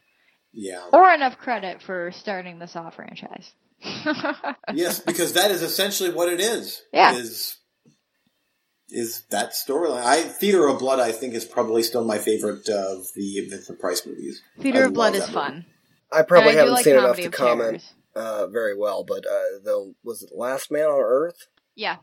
Yeah. 0.53 0.82
or 0.93 1.11
enough 1.11 1.39
credit 1.39 1.80
for 1.82 2.12
starting 2.12 2.59
the 2.59 2.66
Saw 2.68 2.91
franchise. 2.91 3.51
yes, 4.74 5.01
because 5.01 5.32
that 5.34 5.51
is 5.51 5.62
essentially 5.62 6.11
what 6.11 6.28
it 6.30 6.41
is. 6.41 6.82
Yeah. 6.93 7.14
Is 7.14 7.57
is 8.89 9.22
that 9.30 9.53
storyline? 9.53 10.03
I 10.05 10.22
Theater 10.22 10.66
of 10.68 10.78
Blood, 10.78 11.01
I 11.01 11.12
think, 11.12 11.34
is 11.34 11.45
probably 11.45 11.82
still 11.82 12.05
my 12.05 12.18
favorite 12.18 12.68
of 12.68 13.07
the 13.14 13.47
Vincent 13.51 13.78
Price 13.78 14.07
movies. 14.07 14.43
Theater 14.61 14.82
I 14.82 14.87
of 14.87 14.95
Blood 14.95 15.14
is 15.14 15.26
that 15.26 15.32
fun. 15.32 15.66
I 16.12 16.22
probably 16.22 16.51
And 16.51 16.59
I 16.59 16.61
haven't 16.61 16.74
like 16.74 16.84
seen 16.84 16.95
enough 16.97 17.16
to 17.16 17.30
comment 17.30 17.93
uh, 18.14 18.47
very 18.47 18.76
well, 18.76 19.05
but 19.05 19.26
uh, 19.26 19.59
the 19.64 19.95
was 20.05 20.22
it 20.22 20.30
Last 20.34 20.70
Man 20.70 20.84
on 20.87 21.01
Earth? 21.03 21.49
Yeah, 21.74 21.97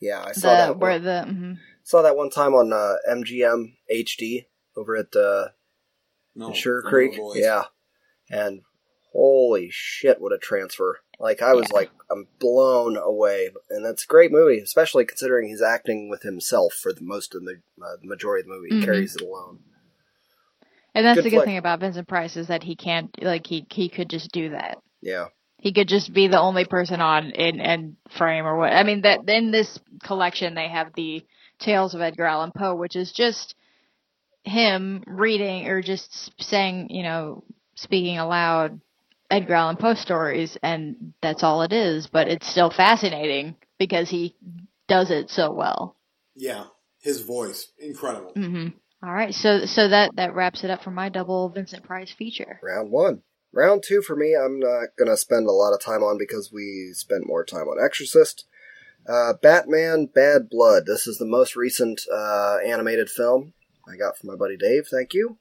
Yeah, 0.00 0.22
I 0.26 0.32
saw 0.32 0.50
the 0.50 0.56
that. 0.56 0.78
where 0.78 0.92
One. 0.92 1.02
the 1.04 1.24
mhm. 1.28 1.58
Saw 1.84 2.00
that 2.02 2.16
one 2.16 2.30
time 2.30 2.54
on 2.54 2.72
uh, 2.72 2.94
MGM 3.08 3.74
HD 3.94 4.46
over 4.76 4.96
at 4.96 5.14
uh, 5.14 5.48
No, 6.34 6.52
Sugar 6.54 6.82
Creek. 6.82 7.12
the. 7.12 7.38
Yeah, 7.38 7.64
and 8.30 8.62
holy 9.14 9.70
shit, 9.70 10.20
what 10.20 10.32
a 10.32 10.38
transfer! 10.38 11.00
Like 11.20 11.40
I 11.40 11.54
was 11.54 11.70
Yeah. 11.70 11.76
like, 11.76 11.90
I'm 12.10 12.26
blown 12.40 12.96
away, 12.96 13.50
and 13.70 13.84
that's 13.84 14.04
a 14.04 14.08
great 14.08 14.32
movie, 14.32 14.58
especially 14.58 15.04
considering 15.04 15.48
he's 15.48 15.62
acting 15.62 16.08
with 16.10 16.22
himself 16.22 16.74
for 16.74 16.92
the 16.92 17.02
most 17.02 17.34
of 17.34 17.44
the, 17.44 17.60
uh, 17.82 17.96
the 18.00 18.08
majority 18.08 18.42
of 18.42 18.48
the 18.48 18.54
movie. 18.54 18.70
He 18.74 18.80
Mhm. 18.80 18.84
carries 18.84 19.16
it 19.16 19.22
alone. 19.22 19.60
And 20.94 21.04
that's 21.06 21.16
Good 21.16 21.24
the 21.24 21.30
good 21.30 21.44
thing 21.44 21.56
about 21.56 21.80
Vincent 21.80 22.06
Price 22.06 22.36
is 22.36 22.48
that 22.48 22.62
he 22.62 22.76
can't 22.76 23.10
like 23.22 23.46
he 23.46 23.66
he 23.70 23.88
could 23.88 24.08
just 24.10 24.30
do 24.32 24.50
that. 24.50 24.78
Yeah, 25.02 25.26
He 25.58 25.72
could 25.72 25.88
just 25.88 26.12
be 26.12 26.28
the 26.28 26.40
only 26.40 26.64
person 26.64 27.00
on 27.00 27.30
in 27.30 27.60
in 27.60 27.96
frame 28.16 28.46
or 28.46 28.56
what. 28.56 28.72
I 28.72 28.82
mean 28.84 29.02
that 29.02 29.28
in 29.28 29.50
this 29.50 29.78
collection 30.04 30.54
they 30.54 30.68
have 30.68 30.92
the 30.94 31.24
Tales 31.58 31.94
of 31.94 32.00
Edgar 32.00 32.26
Allan 32.26 32.52
Poe, 32.56 32.74
which 32.76 32.96
is 32.96 33.12
just 33.12 33.54
him 34.44 35.02
reading 35.06 35.66
or 35.68 35.82
just 35.82 36.30
saying, 36.42 36.88
you 36.90 37.02
know, 37.02 37.44
speaking 37.76 38.18
aloud 38.18 38.80
Edgar 39.30 39.54
Allan 39.54 39.76
Poe 39.76 39.94
stories, 39.94 40.56
and 40.62 41.14
that's 41.22 41.42
all 41.42 41.62
it 41.62 41.72
is. 41.72 42.06
But 42.06 42.28
it's 42.28 42.46
still 42.48 42.70
fascinating 42.70 43.56
because 43.78 44.08
he 44.10 44.36
does 44.88 45.10
it 45.10 45.30
so 45.30 45.52
well. 45.52 45.96
yeah, 46.34 46.64
his 47.00 47.22
voice 47.22 47.72
incredible. 47.78 48.32
hmm 48.34 48.68
All 49.02 49.12
right, 49.12 49.34
so 49.34 49.64
so 49.66 49.88
that 49.88 50.10
that 50.16 50.34
wraps 50.34 50.64
it 50.64 50.70
up 50.70 50.82
for 50.82 50.90
my 50.90 51.08
double 51.08 51.48
Vincent 51.48 51.84
Price 51.84 52.12
feature. 52.12 52.60
round 52.62 52.90
one. 52.90 53.22
Round 53.52 53.82
two 53.86 54.02
for 54.02 54.16
me, 54.16 54.34
I'm 54.34 54.58
not 54.58 54.88
gonna 54.98 55.16
spend 55.16 55.46
a 55.46 55.52
lot 55.52 55.72
of 55.72 55.80
time 55.80 56.02
on 56.02 56.18
because 56.18 56.50
we 56.52 56.90
spent 56.94 57.26
more 57.26 57.44
time 57.44 57.68
on 57.68 57.82
Exorcist. 57.84 58.46
Uh, 59.06 59.34
Batman 59.42 60.06
Bad 60.06 60.48
Blood. 60.48 60.84
This 60.86 61.06
is 61.06 61.18
the 61.18 61.26
most 61.26 61.54
recent 61.56 62.02
uh, 62.12 62.56
animated 62.64 63.10
film 63.10 63.52
I 63.86 63.96
got 63.96 64.16
from 64.16 64.28
my 64.30 64.34
buddy 64.36 64.56
Dave. 64.56 64.86
Thank 64.90 65.12
you. 65.14 65.36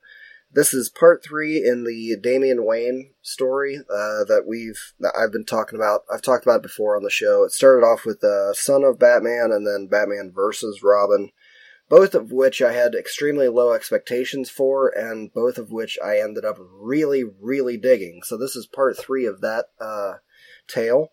This 0.56 0.72
is 0.72 0.88
part 0.88 1.24
three 1.24 1.58
in 1.66 1.84
the 1.84 2.16
Damian 2.22 2.64
Wayne 2.64 3.14
story 3.24 3.78
uh, 3.78 4.24
that 4.26 4.44
we've 4.48 4.94
that 5.00 5.14
I've 5.20 5.32
been 5.32 5.46
talking 5.46 5.80
about. 5.80 6.02
I've 6.14 6.22
talked 6.22 6.46
about 6.46 6.62
before 6.62 6.96
on 6.96 7.02
the 7.02 7.10
show. 7.10 7.44
It 7.44 7.52
started 7.52 7.84
off 7.84 8.06
with 8.06 8.24
uh, 8.24 8.54
Son 8.54 8.84
of 8.84 9.00
Batman 9.00 9.50
and 9.52 9.66
then 9.66 9.88
Batman 9.88 10.32
versus 10.34 10.84
Robin, 10.84 11.32
both 11.90 12.14
of 12.14 12.32
which 12.32 12.62
I 12.62 12.74
had 12.74 12.94
extremely 12.94 13.48
low 13.48 13.74
expectations 13.74 14.52
for, 14.52 14.90
and 14.90 15.34
both 15.34 15.58
of 15.58 15.72
which 15.72 15.98
I 16.06 16.20
ended 16.20 16.46
up 16.46 16.60
really, 16.60 17.24
really 17.24 17.78
digging. 17.78 18.22
So 18.24 18.38
this 18.38 18.56
is 18.56 18.68
part 18.68 18.96
three 18.96 19.26
of 19.26 19.42
that 19.42 19.66
uh, 19.82 20.18
tale, 20.68 21.08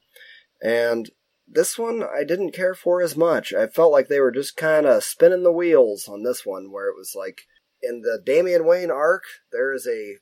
and 0.62 1.08
this 1.48 1.78
one 1.78 2.02
I 2.02 2.24
didn't 2.24 2.52
care 2.52 2.74
for 2.74 3.00
as 3.00 3.16
much. 3.16 3.54
I 3.54 3.68
felt 3.68 3.90
like 3.90 4.08
they 4.08 4.20
were 4.20 4.32
just 4.32 4.58
kind 4.58 4.84
of 4.84 5.02
spinning 5.02 5.44
the 5.44 5.50
wheels 5.50 6.08
on 6.08 6.24
this 6.24 6.44
one, 6.44 6.70
where 6.70 6.88
it 6.88 6.96
was 6.96 7.14
like 7.16 7.46
in 7.82 8.02
the 8.02 8.20
Damian 8.24 8.66
Wayne 8.66 8.90
arc, 8.90 9.24
there 9.52 9.72
is 9.72 9.86
a 9.86 10.16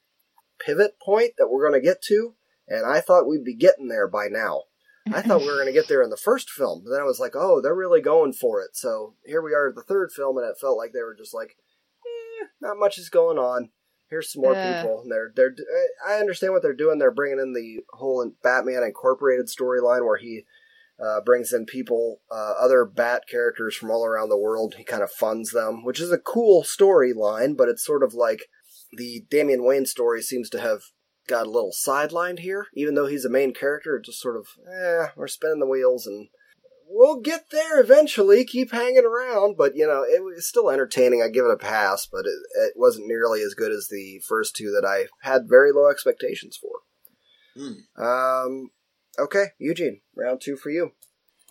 pivot 0.65 0.99
point 1.01 1.33
that 1.39 1.49
we're 1.49 1.69
going 1.69 1.81
to 1.81 1.87
get 1.87 2.03
to, 2.03 2.35
and 2.67 2.87
I 2.87 3.01
thought 3.01 3.29
we'd 3.29 3.45
be 3.45 3.55
getting 3.55 3.89
there 3.89 4.09
by 4.09 4.27
now. 4.29 4.63
I 5.11 5.23
thought 5.23 5.41
we 5.41 5.47
were 5.47 5.55
going 5.63 5.73
to 5.73 5.73
get 5.73 5.89
there 5.89 6.03
in 6.03 6.11
the 6.11 6.17
first 6.19 6.51
film, 6.51 6.83
but 6.85 6.91
then 6.91 7.01
I 7.01 7.05
was 7.05 7.19
like, 7.19 7.33
oh, 7.35 7.61
they're 7.63 7.75
really 7.75 8.03
going 8.03 8.35
for 8.35 8.61
it. 8.61 8.77
So 8.77 9.15
here 9.25 9.41
we 9.41 9.55
are 9.55 9.69
at 9.71 9.75
the 9.75 9.83
third 9.83 10.13
film, 10.13 10.37
and 10.37 10.47
it 10.47 10.59
felt 10.61 10.77
like 10.77 10.93
they 10.93 11.01
were 11.03 11.15
just 11.17 11.33
like, 11.33 11.57
eh, 12.05 12.47
not 12.61 12.79
much 12.79 12.99
is 12.99 13.09
going 13.09 13.39
on. 13.39 13.71
Here's 14.11 14.31
some 14.33 14.43
more 14.43 14.55
Yeah. 14.55 14.75
people, 14.75 15.01
and 15.03 15.11
they're 15.13 15.33
they're. 15.35 15.55
I 16.07 16.15
understand 16.19 16.53
what 16.53 16.63
they're 16.63 16.73
doing. 16.75 16.99
They're 16.99 17.11
bringing 17.11 17.39
in 17.39 17.53
the 17.53 17.85
whole 17.91 18.31
Batman 18.43 18.83
Incorporated 18.83 19.47
storyline 19.49 20.05
where 20.05 20.17
he 20.17 20.45
uh, 21.03 21.21
brings 21.21 21.53
in 21.53 21.65
people, 21.65 22.21
uh, 22.31 22.55
other 22.59 22.85
Bat 22.85 23.25
characters 23.31 23.77
from 23.77 23.91
all 23.91 24.05
around 24.05 24.29
the 24.29 24.39
world. 24.39 24.75
He 24.77 24.85
kind 24.85 25.03
of 25.03 25.11
funds 25.11 25.53
them, 25.53 25.85
which 25.85 26.01
is 26.01 26.13
a 26.13 26.19
cool 26.19 26.63
storyline, 26.63 27.57
but 27.57 27.69
it's 27.69 27.85
sort 27.85 28.03
of 28.03 28.15
like 28.15 28.47
the 28.93 29.25
Damian 29.31 29.65
Wayne 29.65 29.87
story 29.87 30.23
seems 30.23 30.51
to 30.51 30.61
have 30.61 30.81
got 31.29 31.47
a 31.47 31.51
little 31.51 31.73
sidelined 31.73 32.41
here. 32.41 32.67
Even 32.75 32.95
though 32.95 33.07
he's 33.07 33.25
a 33.25 33.31
main 33.31 33.55
character, 33.55 34.01
just 34.05 34.21
sort 34.21 34.37
of, 34.37 34.47
eh, 34.67 35.09
we're 35.17 35.29
spinning 35.29 35.61
the 35.61 35.67
wheels 35.67 36.07
and 36.07 36.29
we'll 36.89 37.21
get 37.21 37.51
there 37.51 37.81
eventually. 37.81 38.45
Keep 38.45 38.73
hanging 38.73 39.05
around, 39.05 39.57
but 39.57 39.77
you 39.77 39.87
know, 39.87 40.03
it 40.03 40.23
was 40.25 40.49
still 40.49 40.71
entertaining. 40.71 41.23
I 41.23 41.29
give 41.29 41.45
it 41.45 41.53
a 41.53 41.57
pass, 41.57 42.07
but 42.11 42.25
it, 42.27 42.39
it 42.67 42.73
wasn't 42.77 43.07
nearly 43.07 43.43
as 43.43 43.55
good 43.55 43.71
as 43.71 43.89
the 43.89 44.21
first 44.27 44.57
two 44.57 44.71
that 44.73 44.87
I 44.87 45.07
had 45.21 45.49
very 45.49 45.71
low 45.71 45.89
expectations 45.89 46.59
for. 46.61 46.81
Hmm. 47.57 48.03
Um, 48.03 48.71
okay, 49.19 49.47
Eugene, 49.59 50.01
round 50.17 50.41
two 50.41 50.57
for 50.57 50.71
you. 50.71 50.93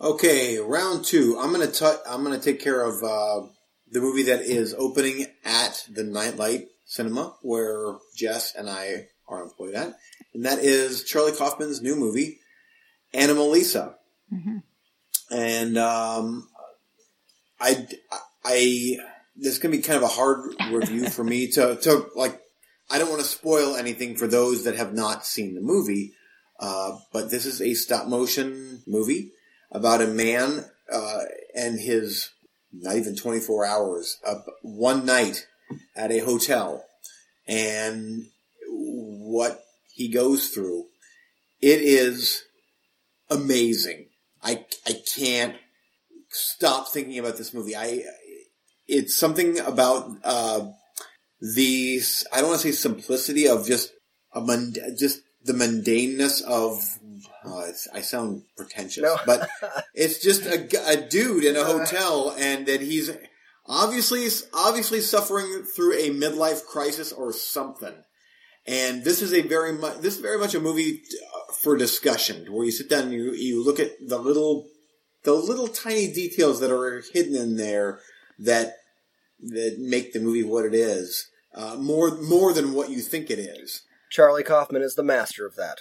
Okay, 0.00 0.58
round 0.58 1.04
two. 1.04 1.36
I'm 1.38 1.52
gonna 1.52 1.70
i 1.82 1.96
I'm 2.08 2.22
gonna 2.22 2.38
take 2.38 2.60
care 2.60 2.82
of 2.82 3.02
uh, 3.02 3.48
the 3.90 4.00
movie 4.00 4.24
that 4.24 4.42
is 4.42 4.74
opening 4.74 5.26
at 5.44 5.86
the 5.90 6.04
Nightlight 6.04 6.68
Cinema, 6.84 7.34
where 7.42 7.96
Jess 8.16 8.54
and 8.54 8.70
I 8.70 9.08
are 9.28 9.42
employed 9.42 9.74
at, 9.74 9.94
and 10.34 10.44
that 10.44 10.60
is 10.60 11.04
Charlie 11.04 11.32
Kaufman's 11.32 11.82
new 11.82 11.96
movie, 11.96 12.38
Anomalisa. 13.14 13.94
Mhm. 14.32 14.62
And 15.30 15.76
um, 15.76 16.48
I, 17.60 17.86
I, 18.44 18.98
this 19.36 19.52
is 19.52 19.58
gonna 19.58 19.76
be 19.76 19.82
kind 19.82 19.96
of 19.96 20.02
a 20.04 20.08
hard 20.08 20.54
review 20.70 21.08
for 21.10 21.24
me 21.24 21.48
to 21.52 21.76
to 21.76 22.06
like. 22.14 22.40
I 22.90 22.96
don't 22.96 23.10
want 23.10 23.20
to 23.20 23.28
spoil 23.28 23.76
anything 23.76 24.16
for 24.16 24.26
those 24.26 24.64
that 24.64 24.76
have 24.76 24.94
not 24.94 25.26
seen 25.26 25.54
the 25.54 25.60
movie, 25.60 26.14
uh, 26.58 26.98
but 27.12 27.30
this 27.30 27.46
is 27.46 27.60
a 27.60 27.74
stop 27.74 28.06
motion 28.06 28.82
movie 28.86 29.32
about 29.70 30.02
a 30.02 30.06
man 30.06 30.64
uh, 30.92 31.20
and 31.54 31.80
his 31.80 32.30
not 32.72 32.96
even 32.96 33.16
24 33.16 33.64
hours 33.64 34.18
uh, 34.26 34.36
one 34.62 35.06
night 35.06 35.46
at 35.96 36.10
a 36.10 36.18
hotel. 36.18 36.84
And 37.46 38.26
what 38.68 39.60
he 39.92 40.08
goes 40.08 40.48
through 40.48 40.86
it 41.60 41.80
is 41.80 42.44
amazing. 43.30 44.06
I 44.42 44.64
i 44.86 44.94
can't 45.16 45.56
stop 46.30 46.88
thinking 46.88 47.18
about 47.18 47.36
this 47.36 47.52
movie. 47.52 47.74
I 47.74 48.04
it's 48.86 49.16
something 49.16 49.58
about 49.60 50.10
uh 50.24 50.68
the 51.40 52.00
i 52.32 52.40
don't 52.40 52.48
want 52.48 52.60
to 52.60 52.68
say 52.68 52.72
simplicity 52.72 53.46
of 53.46 53.66
just 53.66 53.92
a 54.32 54.40
mund- 54.40 54.78
just 54.98 55.20
the 55.48 55.54
mundaneness 55.54 56.42
of 56.42 56.98
uh, 57.44 57.72
I 57.92 58.00
sound 58.00 58.42
pretentious, 58.56 59.02
No. 59.02 59.16
but 59.26 59.48
it's 59.94 60.22
just 60.22 60.46
a 60.46 61.06
dude 61.08 61.44
in 61.44 61.56
a 61.56 61.64
hotel, 61.64 62.34
and 62.38 62.66
that 62.66 62.80
he's 62.80 63.10
obviously 63.66 64.28
obviously 64.54 65.00
suffering 65.00 65.64
through 65.74 65.94
a 65.94 66.10
midlife 66.10 66.64
crisis 66.64 67.12
or 67.12 67.32
something. 67.32 67.94
And 68.66 69.02
this 69.02 69.22
is 69.22 69.32
a 69.32 69.40
very 69.42 69.72
much 69.72 69.98
this 70.00 70.16
is 70.16 70.20
very 70.20 70.38
much 70.38 70.54
a 70.54 70.60
movie 70.60 71.00
uh, 71.34 71.52
for 71.54 71.76
discussion, 71.76 72.52
where 72.52 72.64
you 72.66 72.70
sit 72.72 72.90
down 72.90 73.04
and 73.04 73.12
you 73.12 73.32
you 73.32 73.64
look 73.64 73.80
at 73.80 73.92
the 74.06 74.18
little 74.18 74.66
the 75.24 75.32
little 75.32 75.68
tiny 75.68 76.12
details 76.12 76.60
that 76.60 76.70
are 76.70 77.02
hidden 77.12 77.34
in 77.34 77.56
there 77.56 78.00
that 78.38 78.74
that 79.40 79.76
make 79.78 80.12
the 80.12 80.20
movie 80.20 80.42
what 80.44 80.64
it 80.66 80.74
is. 80.74 81.28
Uh, 81.54 81.76
more 81.76 82.10
more 82.20 82.52
than 82.52 82.74
what 82.74 82.90
you 82.90 83.00
think 83.00 83.30
it 83.30 83.38
is. 83.38 83.82
Charlie 84.10 84.42
Kaufman 84.44 84.82
is 84.82 84.94
the 84.94 85.02
master 85.02 85.46
of 85.46 85.56
that. 85.56 85.78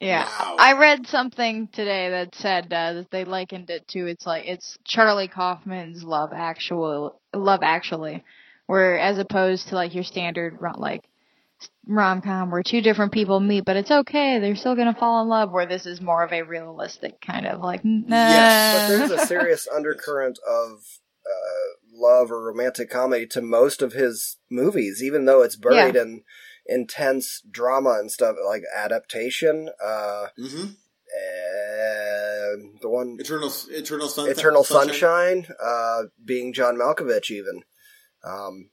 Yeah, 0.00 0.24
Wow. 0.24 0.56
I 0.58 0.72
read 0.78 1.06
something 1.06 1.68
today 1.68 2.08
that 2.10 2.34
said 2.34 2.72
uh, 2.72 2.94
that 2.94 3.10
they 3.10 3.24
likened 3.26 3.68
it 3.68 3.86
to 3.88 4.06
it's 4.06 4.26
like 4.26 4.46
it's 4.46 4.78
Charlie 4.84 5.28
Kaufman's 5.28 6.02
Love 6.02 6.30
Actual, 6.34 7.20
Love 7.34 7.60
Actually, 7.62 8.24
where 8.66 8.98
as 8.98 9.18
opposed 9.18 9.68
to 9.68 9.74
like 9.74 9.94
your 9.94 10.04
standard 10.04 10.56
rom- 10.58 10.80
like 10.80 11.02
rom 11.86 12.22
com 12.22 12.50
where 12.50 12.62
two 12.62 12.80
different 12.80 13.12
people 13.12 13.40
meet, 13.40 13.66
but 13.66 13.76
it's 13.76 13.90
okay, 13.90 14.38
they're 14.38 14.56
still 14.56 14.74
gonna 14.74 14.96
fall 14.98 15.20
in 15.22 15.28
love. 15.28 15.52
Where 15.52 15.66
this 15.66 15.84
is 15.84 16.00
more 16.00 16.24
of 16.24 16.32
a 16.32 16.42
realistic 16.42 17.20
kind 17.20 17.46
of 17.46 17.60
like 17.60 17.84
nah. 17.84 18.30
Yes, 18.30 18.72
But 18.72 18.88
there's 18.88 19.10
a 19.10 19.26
serious 19.26 19.68
undercurrent 19.68 20.38
of 20.48 20.82
uh, 21.26 21.76
love 21.92 22.30
or 22.32 22.42
romantic 22.42 22.88
comedy 22.88 23.26
to 23.26 23.42
most 23.42 23.82
of 23.82 23.92
his 23.92 24.38
movies, 24.50 25.02
even 25.02 25.26
though 25.26 25.42
it's 25.42 25.56
buried 25.56 25.96
in 25.96 26.22
intense 26.70 27.42
drama 27.50 27.96
and 27.98 28.10
stuff 28.10 28.36
like 28.46 28.62
adaptation. 28.74 29.68
Uh, 29.84 30.28
hmm 30.36 30.66
and 31.12 32.78
the 32.80 32.88
one 32.88 33.16
Eternal 33.18 33.52
Eternal 33.70 34.08
Sun 34.08 34.28
Eternal 34.28 34.64
Sunshine, 34.64 35.46
uh, 35.62 36.02
being 36.24 36.52
John 36.52 36.76
Malkovich, 36.76 37.30
even, 37.30 37.62
um, 38.24 38.70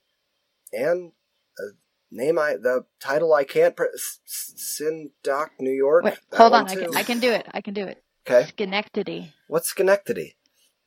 and 0.71 1.13
uh, 1.59 1.73
name 2.11 2.37
I 2.37 2.55
the 2.55 2.85
title 2.99 3.33
I 3.33 3.43
can't 3.43 3.75
pre- 3.75 3.87
S- 3.93 4.19
S- 4.27 4.79
Sindoc, 4.81 5.49
New 5.59 5.71
York. 5.71 6.03
Wait, 6.05 6.19
hold 6.33 6.53
on, 6.53 6.67
I 6.67 6.75
can 6.75 6.95
I 6.95 7.03
can 7.03 7.19
do 7.19 7.31
it. 7.31 7.47
I 7.51 7.61
can 7.61 7.73
do 7.73 7.85
it. 7.85 8.03
Okay, 8.29 8.47
Schenectady. 8.49 9.33
what's 9.47 9.69
Schenectady? 9.69 10.35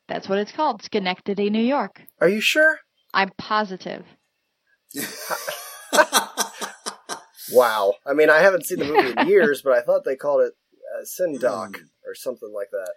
That's 0.08 0.28
what 0.28 0.38
it's 0.38 0.52
called. 0.52 0.82
Schenectady, 0.82 1.50
New 1.50 1.62
York. 1.62 2.02
Are 2.20 2.28
you 2.28 2.40
sure? 2.40 2.78
I'm 3.12 3.30
positive. 3.38 4.04
Wow. 7.52 7.94
I 8.06 8.12
mean, 8.12 8.30
I 8.30 8.38
haven't 8.38 8.66
seen 8.66 8.78
the 8.78 8.84
movie 8.84 9.10
in 9.10 9.26
years, 9.26 9.62
but 9.62 9.72
I 9.72 9.82
thought 9.82 10.04
they 10.04 10.16
called 10.16 10.42
it 10.42 10.52
uh, 10.98 11.04
Sindoc 11.04 11.76
Hmm. 11.76 11.82
or 12.06 12.14
something 12.14 12.52
like 12.52 12.70
that. 12.72 12.92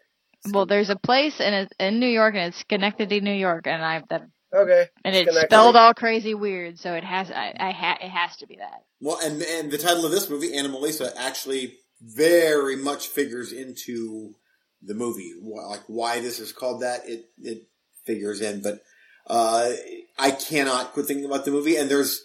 Well, 0.52 0.66
there's 0.66 0.90
a 0.90 0.98
place 0.98 1.40
in 1.40 1.54
it 1.54 1.74
in 1.80 2.00
New 2.00 2.08
York, 2.08 2.36
and 2.36 2.50
it's 2.50 2.58
Schenectady, 2.60 3.22
New 3.22 3.34
York, 3.34 3.66
and 3.68 3.84
I've 3.84 4.08
that 4.10 4.24
Okay. 4.54 4.88
and 5.04 5.16
it's 5.16 5.42
spelled 5.42 5.76
all 5.76 5.94
crazy 5.94 6.34
weird, 6.36 6.78
so 6.78 6.94
it 6.94 7.04
has 7.04 7.32
I, 7.32 7.54
I 7.60 7.72
ha, 7.72 7.98
it 8.02 8.10
has 8.10 8.36
to 8.38 8.48
be 8.48 8.58
that. 8.58 8.84
Well, 9.00 9.20
and 9.24 9.42
and 9.42 9.72
the 9.72 9.78
title 9.78 10.06
of 10.06 10.12
this 10.12 10.30
movie, 10.30 10.52
Anomalisa, 10.52 11.14
actually 11.18 11.76
very 12.02 12.76
much 12.76 13.08
figures 13.08 13.54
into 13.54 14.36
the 14.82 14.94
movie. 14.94 15.34
Like 15.42 15.84
why 15.88 16.20
this 16.20 16.40
is 16.40 16.52
called 16.52 16.82
that, 16.82 17.08
it 17.08 17.26
it 17.42 17.68
figures 18.06 18.42
in. 18.42 18.62
But 18.62 18.82
uh, 19.28 19.72
I 20.20 20.32
cannot 20.32 20.92
quit 20.94 21.06
thinking 21.06 21.26
about 21.26 21.46
the 21.46 21.52
movie. 21.52 21.78
And 21.78 21.90
there's 21.90 22.22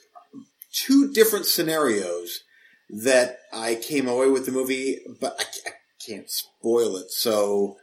two 0.72 1.12
different 1.12 1.46
scenarios 1.46 2.40
that 2.90 3.38
I 3.52 3.74
came 3.74 4.08
away 4.08 4.28
with 4.28 4.46
the 4.46 4.52
movie, 4.52 5.00
but 5.20 5.36
I, 5.38 5.44
I 5.68 5.72
can't 6.06 6.30
spoil 6.30 6.96
it. 6.96 7.10
So 7.10 7.76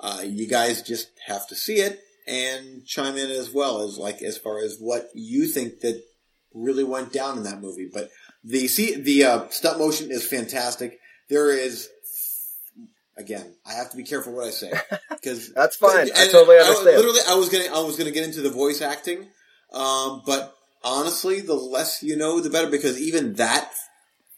uh, 0.00 0.22
you 0.24 0.48
guys 0.48 0.82
just 0.82 1.08
have 1.26 1.46
to 1.48 1.56
see 1.56 1.76
it 1.76 2.00
and 2.26 2.86
chime 2.86 3.16
in 3.16 3.30
as 3.30 3.52
well 3.52 3.82
as 3.82 3.98
like 3.98 4.22
as 4.22 4.38
far 4.38 4.58
as 4.58 4.78
what 4.78 5.08
you 5.14 5.46
think 5.46 5.80
that 5.80 6.02
really 6.54 6.84
went 6.84 7.12
down 7.12 7.38
in 7.38 7.44
that 7.44 7.60
movie. 7.60 7.88
But 7.92 8.10
the 8.44 8.68
see 8.68 9.00
the 9.00 9.24
uh, 9.24 9.48
stop 9.48 9.78
motion 9.78 10.10
is 10.10 10.26
fantastic. 10.26 10.98
There 11.28 11.50
is 11.50 11.88
again, 13.16 13.54
I 13.66 13.74
have 13.74 13.90
to 13.90 13.96
be 13.96 14.04
careful 14.04 14.34
what 14.34 14.46
I 14.46 14.50
say 14.50 14.72
because 15.10 15.52
That's 15.52 15.76
fine. 15.76 16.08
I 16.14 16.28
totally 16.28 16.58
understand. 16.58 16.96
literally, 16.96 17.20
I 17.28 17.34
was 17.34 17.48
gonna 17.48 17.64
I 17.74 17.84
was 17.84 17.96
gonna 17.96 18.10
get 18.10 18.24
into 18.24 18.42
the 18.42 18.50
voice 18.50 18.80
acting, 18.82 19.28
um, 19.72 20.22
but 20.26 20.54
honestly, 20.84 21.40
the 21.40 21.54
less 21.54 22.02
you 22.02 22.16
know, 22.16 22.40
the 22.40 22.50
better 22.50 22.70
because 22.70 23.00
even 23.00 23.34
that 23.34 23.72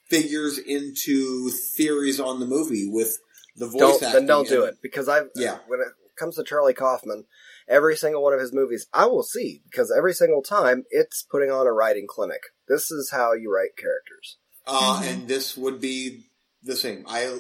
figures 0.09 0.59
into 0.59 1.51
theories 1.51 2.21
on 2.21 2.41
the 2.41 2.47
movie 2.47 2.89
with 2.89 3.19
the 3.57 3.67
voice 3.67 3.79
Don't 3.81 4.03
acting. 4.03 4.13
then 4.13 4.27
don't 4.27 4.49
do 4.49 4.65
it 4.65 4.77
because 4.83 5.09
I've 5.09 5.29
Yeah. 5.35 5.59
when 5.67 5.81
it 5.81 5.89
comes 6.17 6.37
to 6.37 6.45
Charlie 6.45 6.75
Kaufman, 6.75 7.25
every 7.69 7.97
single 7.97 8.23
one 8.23 8.33
of 8.35 8.41
his 8.41 8.53
movies 8.53 8.87
I 8.93 9.07
will 9.07 9.23
see 9.23 9.63
because 9.71 9.93
every 9.97 10.13
single 10.15 10.43
time 10.43 10.85
it's 10.91 11.23
putting 11.23 11.51
on 11.51 11.67
a 11.67 11.73
writing 11.73 12.07
clinic. 12.09 12.43
This 12.69 12.91
is 12.91 13.11
how 13.11 13.33
you 13.33 13.53
write 13.53 13.77
characters. 13.77 14.37
Uh, 14.67 15.01
Mhm. 15.01 15.07
and 15.09 15.29
this 15.29 15.57
would 15.57 15.81
be 15.81 16.27
the 16.63 16.77
same. 16.77 17.05
I 17.09 17.39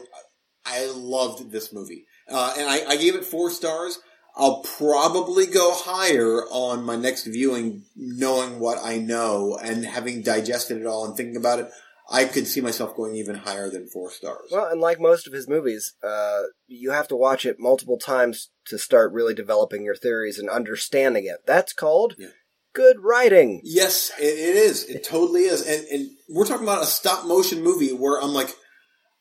I 0.66 0.86
loved 0.86 1.50
this 1.50 1.72
movie, 1.74 2.07
uh, 2.28 2.55
and 2.57 2.68
I, 2.68 2.86
I 2.86 2.96
gave 2.96 3.14
it 3.14 3.24
four 3.26 3.50
stars. 3.50 3.98
I'll 4.37 4.62
probably 4.62 5.47
go 5.47 5.72
higher 5.74 6.43
on 6.51 6.85
my 6.85 6.97
next 6.97 7.24
viewing, 7.26 7.85
knowing 7.95 8.59
what 8.59 8.78
I 8.82 8.99
know 8.99 9.57
and 9.62 9.85
having 9.85 10.22
digested 10.22 10.78
it 10.80 10.87
all 10.87 11.05
and 11.05 11.16
thinking 11.16 11.37
about 11.37 11.61
it. 11.61 11.68
I 12.11 12.24
could 12.26 12.47
see 12.47 12.61
myself 12.61 12.97
going 12.97 13.14
even 13.16 13.37
higher 13.37 13.70
than 13.70 13.87
four 13.87 14.11
stars. 14.11 14.51
Well, 14.53 14.66
and 14.70 14.80
like 14.80 15.01
most 15.01 15.26
of 15.26 15.32
his 15.32 15.49
movies, 15.49 15.95
uh, 16.03 16.43
you 16.66 16.91
have 16.91 17.09
to 17.09 17.16
watch 17.16 17.47
it 17.47 17.57
multiple 17.59 17.97
times 17.97 18.51
to 18.66 18.76
start 18.76 19.12
really 19.12 19.32
developing 19.35 19.85
your 19.85 19.95
theories 19.97 20.39
and 20.39 20.51
understanding 20.51 21.24
it. 21.24 21.39
That's 21.47 21.72
called 21.72 22.16
Yeah. 22.18 22.28
good 22.74 22.97
writing. 23.01 23.62
Yes, 23.64 24.11
it, 24.18 24.24
it 24.24 24.57
is. 24.57 24.85
It 24.85 25.03
totally 25.05 25.45
is. 25.45 25.62
And, 25.66 25.87
and 25.87 26.11
we're 26.28 26.45
talking 26.45 26.66
about 26.66 26.82
a 26.82 26.87
stop 26.87 27.24
motion 27.24 27.62
movie 27.62 27.93
where 27.93 28.20
I'm 28.20 28.35
like, 28.35 28.55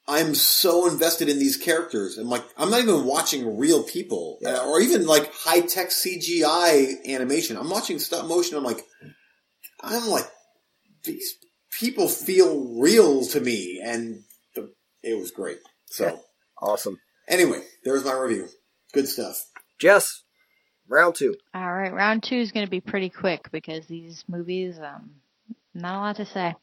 I'm 0.07 0.35
so 0.35 0.87
invested 0.89 1.29
in 1.29 1.39
these 1.39 1.55
characters. 1.55 2.17
I'm 2.17 2.27
like, 2.29 2.43
I'm 2.57 2.69
not 2.69 2.81
even 2.81 3.05
watching 3.05 3.57
real 3.57 3.83
people 3.83 4.37
Yeah. 4.41 4.55
uh, 4.57 4.65
or 4.65 4.81
even 4.81 5.05
like 5.05 5.31
high 5.33 5.61
tech 5.61 5.89
CGI 5.89 7.05
animation. 7.07 7.55
I'm 7.57 7.69
watching 7.69 7.99
stop 7.99 8.25
motion. 8.27 8.57
I'm 8.57 8.63
like, 8.63 8.81
I'm 9.81 10.07
like, 10.09 10.25
these 11.05 11.35
people 11.79 12.07
feel 12.07 12.79
real 12.79 13.25
to 13.27 13.39
me. 13.39 13.81
And 13.83 14.23
the, 14.55 14.73
it 15.03 15.17
was 15.17 15.31
great. 15.31 15.59
So 15.85 16.19
Awesome. 16.61 16.99
anyway, 17.27 17.61
there's 17.83 18.05
my 18.05 18.13
review. 18.13 18.47
Good 18.93 19.07
stuff. 19.07 19.37
Jess, 19.79 20.23
round 20.87 21.15
two. 21.15 21.35
All 21.53 21.73
right, 21.73 21.93
round 21.93 22.23
two 22.23 22.35
is 22.37 22.51
going 22.51 22.65
to 22.65 22.69
be 22.69 22.79
pretty 22.81 23.09
quick 23.09 23.51
because 23.51 23.85
these 23.87 24.23
movies, 24.27 24.79
um, 24.79 25.11
not 25.73 25.95
a 25.95 25.99
lot 25.99 26.15
to 26.17 26.25
say. 26.25 26.55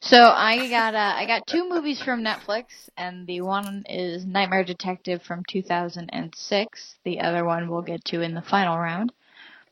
So 0.00 0.18
I 0.18 0.68
got 0.68 0.94
uh, 0.94 1.14
I 1.16 1.26
got 1.26 1.46
two 1.46 1.68
movies 1.68 2.02
from 2.02 2.22
Netflix, 2.22 2.64
and 2.96 3.26
the 3.26 3.40
one 3.40 3.84
is 3.88 4.24
Nightmare 4.24 4.64
Detective 4.64 5.22
from 5.22 5.42
2006. 5.48 6.94
The 7.04 7.20
other 7.20 7.44
one 7.44 7.68
we'll 7.68 7.82
get 7.82 8.04
to 8.06 8.20
in 8.20 8.34
the 8.34 8.42
final 8.42 8.78
round. 8.78 9.12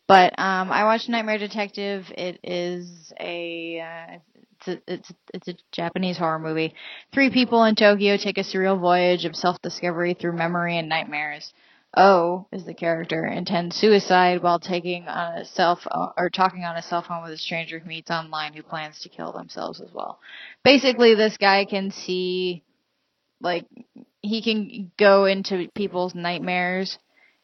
But 0.07 0.39
um, 0.39 0.71
I 0.71 0.85
watched 0.85 1.09
Nightmare 1.09 1.39
Detective. 1.39 2.07
It 2.17 2.41
is 2.43 3.13
a 3.21 3.81
uh, 3.81 4.19
it's 4.67 4.69
a, 4.69 4.93
it's 4.93 5.13
it's 5.33 5.49
a 5.49 5.55
Japanese 5.73 6.19
horror 6.19 6.39
movie. 6.39 6.75
Three 7.13 7.31
people 7.31 7.65
in 7.65 7.75
Tokyo 7.75 8.17
take 8.17 8.39
a 8.39 8.43
surreal 8.43 8.81
voyage 8.81 9.25
of 9.25 9.37
self-discovery 9.37 10.15
through 10.15 10.37
memory 10.37 10.79
and 10.79 10.89
nightmares. 10.89 11.53
O 11.97 12.47
is 12.53 12.65
the 12.65 12.75
character 12.75 13.25
intends 13.25 13.77
suicide 13.77 14.43
while 14.43 14.59
taking 14.59 15.09
on 15.09 15.39
a 15.39 15.45
cell 15.45 15.77
phone 15.77 16.13
or 16.17 16.31
talking 16.31 16.65
on 16.65 16.77
a 16.77 16.83
cell 16.83 17.03
phone 17.03 17.23
with 17.23 17.33
a 17.33 17.39
stranger 17.39 17.79
who 17.79 17.89
meets 17.89 18.11
online 18.11 18.53
who 18.53 18.63
plans 18.63 19.01
to 19.01 19.09
kill 19.09 19.33
themselves 19.33 19.81
as 19.81 19.93
well. 19.93 20.19
Basically, 20.65 21.15
this 21.15 21.37
guy 21.37 21.65
can 21.65 21.91
see, 21.91 22.63
like, 23.41 23.67
he 24.23 24.43
can 24.43 24.91
go 24.99 25.27
into 25.27 25.69
people's 25.75 26.15
nightmares, 26.15 26.99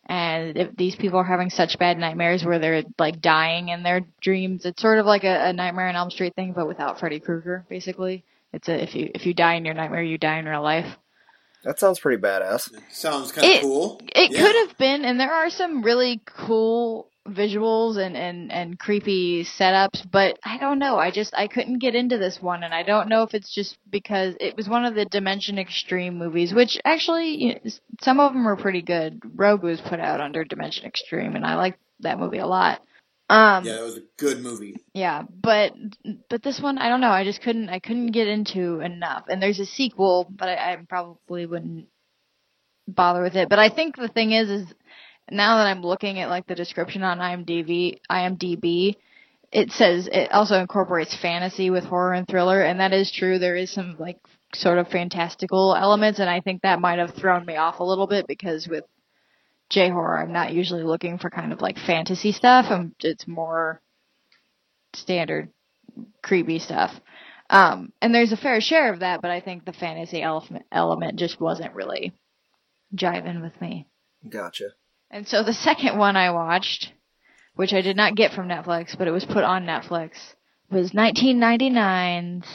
and 0.07 0.57
if 0.57 0.75
these 0.75 0.97
people 0.97 1.21
are 1.21 1.25
having 1.25 1.51
such 1.51 1.79
bad 1.79 1.99
nightmares 1.99 2.45
where 2.45 2.59
they're 2.59 2.83
like 2.99 3.21
dying 3.21 3.69
in 3.69 3.83
their 3.83 4.01
dreams, 4.21 4.65
it's 4.65 4.83
sort 4.83 4.99
of 4.99 5.07
like 5.07 5.25
a, 5.25 5.49
a 5.49 5.53
Nightmare 5.53 5.89
on 5.89 5.97
Elm 5.97 6.11
Street 6.11 6.35
thing, 6.35 6.53
but 6.53 6.67
without 6.67 6.99
Freddy 6.99 7.21
Krueger. 7.21 7.65
Basically, 7.69 8.25
it's 8.53 8.69
a 8.69 8.83
if 8.83 8.95
you 8.95 9.11
if 9.15 9.27
you 9.27 9.35
die 9.35 9.55
in 9.55 9.65
your 9.65 9.75
nightmare, 9.75 10.03
you 10.03 10.19
die 10.19 10.39
in 10.39 10.47
real 10.47 10.63
life. 10.63 10.97
That 11.65 11.78
sounds 11.78 11.99
pretty 12.01 12.20
badass. 12.23 12.70
Sounds 12.91 13.32
kind 13.32 13.47
of 13.47 13.53
It- 13.53 13.61
cool. 13.62 14.01
It 14.15 14.31
Yeah. 14.32 14.41
could 14.43 14.57
have 14.69 14.78
been, 14.78 15.05
and 15.05 15.19
there 15.20 15.32
are 15.32 15.51
some 15.51 15.82
really 15.82 16.20
cool 16.24 17.07
visuals 17.28 17.97
and, 17.99 18.16
and, 18.16 18.51
and 18.51 18.78
creepy 18.78 19.45
setups, 19.45 20.11
but 20.11 20.39
I 20.43 20.57
don't 20.57 20.78
know. 20.78 20.97
I 20.99 21.11
just 21.11 21.35
I 21.37 21.47
couldn't 21.49 21.78
get 21.78 21.95
into 21.95 22.16
this 22.19 22.41
one, 22.41 22.62
and 22.65 22.73
I 22.73 22.82
don't 22.82 23.09
know 23.09 23.23
if 23.24 23.35
it's 23.35 23.55
just 23.55 23.77
because 23.91 24.35
it 24.41 24.57
was 24.57 24.69
one 24.69 24.85
of 24.87 24.95
the 24.95 25.05
Dimension 25.05 25.59
Extreme 25.59 26.16
movies, 26.16 26.55
which 26.55 26.78
actually 26.85 27.43
you 27.45 27.49
know, 27.55 27.70
some 28.01 28.20
of 28.20 28.32
them 28.32 28.49
are 28.49 28.57
pretty 28.57 28.82
good. 28.82 29.20
Rogue 29.37 29.62
was 29.62 29.81
put 29.82 30.01
out 30.01 30.20
under 30.20 30.45
Dimension 30.45 30.87
Extreme, 30.87 31.37
and 31.37 31.45
I 31.45 31.57
like 31.57 31.78
that 32.01 32.19
movie 32.19 32.39
a 32.39 32.47
lot. 32.47 32.81
Um, 33.31 33.65
Yeah, 33.65 33.78
it 33.78 33.82
was 33.82 33.97
a 33.97 34.02
good 34.19 34.40
movie. 34.43 34.77
yeah, 34.93 35.23
but 35.31 35.73
but 36.28 36.43
this 36.43 36.61
one 36.61 36.78
I 36.78 36.89
don't 36.89 37.01
know. 37.01 37.11
I 37.11 37.24
just 37.24 37.43
couldn't 37.43 37.69
I 37.69 37.78
couldn't 37.78 38.11
get 38.12 38.27
into 38.27 38.81
enough. 38.81 39.24
And 39.28 39.40
there's 39.40 39.61
a 39.61 39.66
sequel, 39.66 40.27
but 40.28 40.48
I, 40.48 40.73
I 40.73 40.77
probably 40.89 41.47
wouldn't 41.47 41.86
bother 42.89 43.23
with 43.23 43.36
it. 43.36 43.48
But 43.48 43.59
I 43.59 43.69
think 43.69 43.97
the 43.97 44.09
thing 44.09 44.32
is, 44.32 44.51
is 44.51 44.66
now 45.31 45.59
that 45.59 45.69
I'm 45.69 45.82
looking 45.82 46.19
at 46.19 46.28
like 46.28 46.47
the 46.47 46.55
description 46.57 47.02
on 47.02 47.19
IMDb, 47.19 47.98
IMDb, 48.11 48.97
it 49.52 49.70
says 49.73 50.09
it 50.11 50.32
also 50.32 50.57
incorporates 50.57 51.16
fantasy 51.16 51.70
with 51.70 51.85
horror 51.85 52.15
and 52.15 52.27
thriller, 52.27 52.61
and 52.61 52.81
that 52.81 52.93
is 52.93 53.12
true. 53.12 53.39
There 53.39 53.57
is 53.57 53.70
some 53.70 53.97
like 53.98 54.19
sort 54.55 54.78
of 54.78 54.89
fantastical 54.89 55.77
elements, 55.77 56.19
and 56.19 56.28
I 56.28 56.40
think 56.40 56.62
that 56.62 56.81
might 56.81 56.98
have 56.98 57.15
thrown 57.15 57.47
me 57.47 57.57
off 57.57 57.81
a 57.81 57.85
little 57.85 58.07
bit 58.07 58.27
because 58.27 58.66
with 58.69 58.85
J 59.71 59.89
horror, 59.89 60.19
I'm 60.19 60.33
not 60.33 60.53
usually 60.53 60.83
looking 60.83 61.19
for 61.19 61.31
kind 61.31 61.53
of 61.53 61.61
like 61.61 61.79
fantasy 61.79 62.33
stuff. 62.33 62.67
I'm 62.69 62.95
it's 63.01 63.27
more 63.27 63.81
standard 64.95 65.51
creepy 66.23 66.59
stuff. 66.59 66.93
Um, 67.49 67.93
and 68.01 68.15
there's 68.15 68.33
a 68.33 68.37
fair 68.37 68.61
share 68.61 68.93
of 68.93 69.01
that, 69.01 69.23
but 69.23 69.31
I 69.31 69.41
think 69.41 69.65
the 69.65 69.73
fantasy 69.73 70.23
element 70.23 70.67
element 70.71 71.19
just 71.19 71.41
wasn't 71.41 71.75
really 71.75 72.13
jiving 72.95 73.43
with 73.43 73.61
me. 73.61 73.87
Gotcha. 74.29 74.71
And 75.11 75.27
so 75.27 75.43
the 75.43 75.53
second 75.53 75.99
one 75.99 76.17
I 76.17 76.31
watched, 76.31 76.93
which 77.55 77.73
I 77.73 77.81
did 77.81 77.97
not 77.97 78.15
get 78.15 78.33
from 78.33 78.49
Netflix, 78.49 78.97
but 78.97 79.09
it 79.09 79.13
was 79.13 79.25
put 79.25 79.45
on 79.45 79.67
Netflix, 79.67 80.13
was 80.71 80.93
1999's 80.93 82.47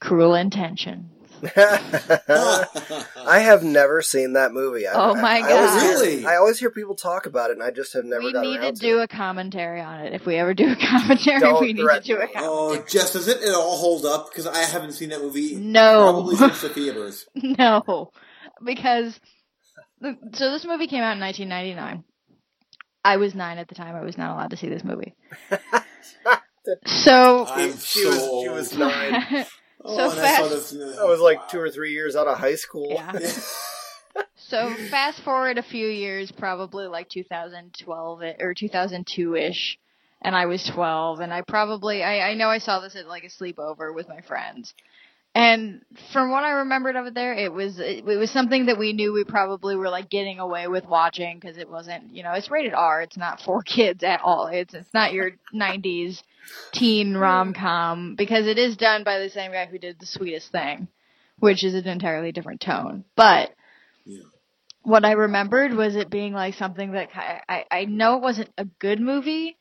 Cruel 0.00 0.34
Intentions. 0.34 1.19
I 1.56 3.38
have 3.44 3.62
never 3.62 4.02
seen 4.02 4.34
that 4.34 4.52
movie. 4.52 4.86
I, 4.86 4.92
Oh 4.94 5.14
my 5.14 5.38
I, 5.38 5.48
I 5.48 5.52
always 5.52 5.70
God. 5.70 5.82
hear- 5.82 5.90
Really? 5.90 6.26
I 6.26 6.36
always 6.36 6.58
hear 6.58 6.70
people 6.70 6.94
talk 6.94 7.26
about 7.26 7.50
it, 7.50 7.54
and 7.54 7.62
I 7.62 7.70
just 7.70 7.92
have 7.94 8.04
never 8.04 8.22
we 8.24 8.32
gotten 8.32 8.50
need 8.50 8.60
to 8.60 8.72
do 8.72 9.00
it. 9.00 9.04
a 9.04 9.08
commentary 9.08 9.80
on 9.80 10.00
it. 10.00 10.12
If 10.12 10.26
we 10.26 10.36
ever 10.36 10.54
do 10.54 10.70
a 10.72 10.76
commentary, 10.80 11.40
Don't 11.40 11.60
we 11.60 11.72
need 11.72 11.82
to 11.86 12.00
do 12.02 12.16
a 12.16 12.26
commentary. 12.26 12.34
Oh, 12.38 12.84
Jess, 12.88 13.12
does 13.12 13.28
it 13.28 13.42
at 13.42 13.54
all 13.54 13.76
hold 13.76 14.04
up? 14.04 14.30
Because 14.30 14.46
I 14.46 14.58
haven't 14.58 14.92
seen 14.92 15.10
that 15.10 15.20
movie 15.20 15.56
No. 15.56 16.12
probably 16.12 16.36
since 16.36 16.60
the 16.62 16.68
theaters. 16.68 17.26
No, 17.34 18.10
because 18.64 19.18
the, 20.00 20.16
so 20.34 20.50
this 20.52 20.64
movie 20.64 20.86
came 20.86 21.02
out 21.02 21.14
in 21.14 21.20
1999. 21.20 22.04
I 23.04 23.16
was 23.16 23.34
nine 23.34 23.58
at 23.58 23.68
the 23.68 23.74
time. 23.74 23.94
I 23.96 24.02
was 24.02 24.18
not 24.18 24.34
allowed 24.34 24.50
to 24.50 24.56
see 24.56 24.68
this 24.68 24.84
movie. 24.84 25.14
so 26.86 27.46
I'm 27.46 27.72
she 27.78 28.02
so 28.02 28.08
was- 28.10 28.42
she 28.42 28.48
was 28.48 28.78
nine. 28.78 29.46
Oh, 29.82 29.96
so 29.96 30.10
and 30.10 30.20
I 30.20 30.22
fast- 30.24 30.50
this 30.50 30.74
uh, 30.74 30.92
in 30.92 30.98
I 30.98 31.04
was 31.04 31.20
like 31.20 31.48
two 31.48 31.60
or 31.60 31.70
three 31.70 31.92
years 31.92 32.16
out 32.16 32.26
of 32.26 32.38
high 32.38 32.56
school. 32.56 32.88
yeah. 32.90 33.12
So 34.36 34.74
fast 34.90 35.22
forward 35.22 35.58
a 35.58 35.62
few 35.62 35.86
years, 35.86 36.32
probably 36.32 36.88
like 36.88 37.08
2012 37.08 38.22
eh, 38.22 38.34
or 38.40 38.52
2002 38.52 39.36
ish, 39.36 39.78
and 40.22 40.34
I 40.34 40.46
was 40.46 40.68
12, 40.74 41.20
and 41.20 41.32
I 41.32 41.42
probably 41.42 42.02
I, 42.02 42.30
I 42.30 42.34
know 42.34 42.48
I 42.48 42.58
saw 42.58 42.80
this 42.80 42.96
at 42.96 43.06
like 43.06 43.22
a 43.22 43.28
sleepover 43.28 43.94
with 43.94 44.08
my 44.08 44.20
friends, 44.22 44.74
and 45.34 45.82
from 46.12 46.30
what 46.30 46.42
I 46.42 46.50
remembered 46.50 46.96
of 46.96 47.06
it, 47.06 47.14
there 47.14 47.34
it 47.34 47.52
was 47.52 47.78
it, 47.78 48.04
it 48.06 48.16
was 48.16 48.30
something 48.30 48.66
that 48.66 48.78
we 48.78 48.92
knew 48.92 49.12
we 49.12 49.24
probably 49.24 49.76
were 49.76 49.88
like 49.88 50.10
getting 50.10 50.38
away 50.40 50.66
with 50.66 50.86
watching 50.86 51.38
because 51.38 51.56
it 51.56 51.70
wasn't 51.70 52.14
you 52.14 52.22
know 52.22 52.32
it's 52.32 52.50
rated 52.50 52.74
R, 52.74 53.02
it's 53.02 53.16
not 53.16 53.40
for 53.40 53.62
kids 53.64 54.02
at 54.02 54.20
all, 54.22 54.46
it's 54.46 54.74
it's 54.74 54.92
not 54.94 55.12
your 55.12 55.32
90s 55.54 56.22
teen 56.72 57.16
rom 57.16 57.54
com 57.54 58.16
because 58.16 58.46
it 58.46 58.58
is 58.58 58.76
done 58.76 59.04
by 59.04 59.18
the 59.18 59.30
same 59.30 59.52
guy 59.52 59.66
who 59.66 59.78
did 59.78 60.00
the 60.00 60.06
sweetest 60.06 60.50
thing, 60.50 60.88
which 61.38 61.62
is 61.64 61.74
an 61.74 61.86
entirely 61.86 62.32
different 62.32 62.60
tone, 62.60 63.04
but 63.16 63.50
what 64.82 65.04
I 65.04 65.12
remembered 65.12 65.74
was 65.74 65.94
it 65.94 66.10
being 66.10 66.32
like 66.32 66.54
something 66.54 66.92
that 66.92 67.12
ki- 67.12 67.42
I 67.48 67.64
I 67.70 67.84
know 67.84 68.16
it 68.16 68.22
wasn't 68.22 68.50
a 68.56 68.64
good 68.64 69.00
movie, 69.00 69.56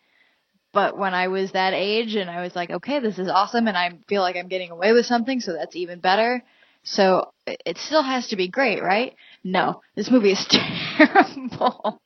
but 0.72 0.98
when 0.98 1.14
I 1.14 1.28
was 1.28 1.52
that 1.52 1.74
age 1.74 2.16
and 2.16 2.30
I 2.30 2.42
was 2.42 2.56
like, 2.56 2.70
okay, 2.70 3.00
this 3.00 3.20
is 3.20 3.28
awesome, 3.28 3.68
and 3.68 3.78
I 3.78 3.92
feel 4.08 4.22
like 4.22 4.36
I'm 4.36 4.48
getting 4.48 4.72
away 4.72 4.94
with 4.94 5.06
something, 5.06 5.40
so 5.40 5.54
that's 5.54 5.76
even 5.76 6.00
better. 6.00 6.44
So 6.84 7.32
it 7.46 7.78
still 7.78 8.04
has 8.04 8.28
to 8.30 8.36
be 8.36 8.48
great, 8.48 8.82
right? 8.82 9.16
No, 9.44 9.82
this 9.96 10.10
movie 10.10 10.32
is 10.32 10.46
terrible. 10.98 12.02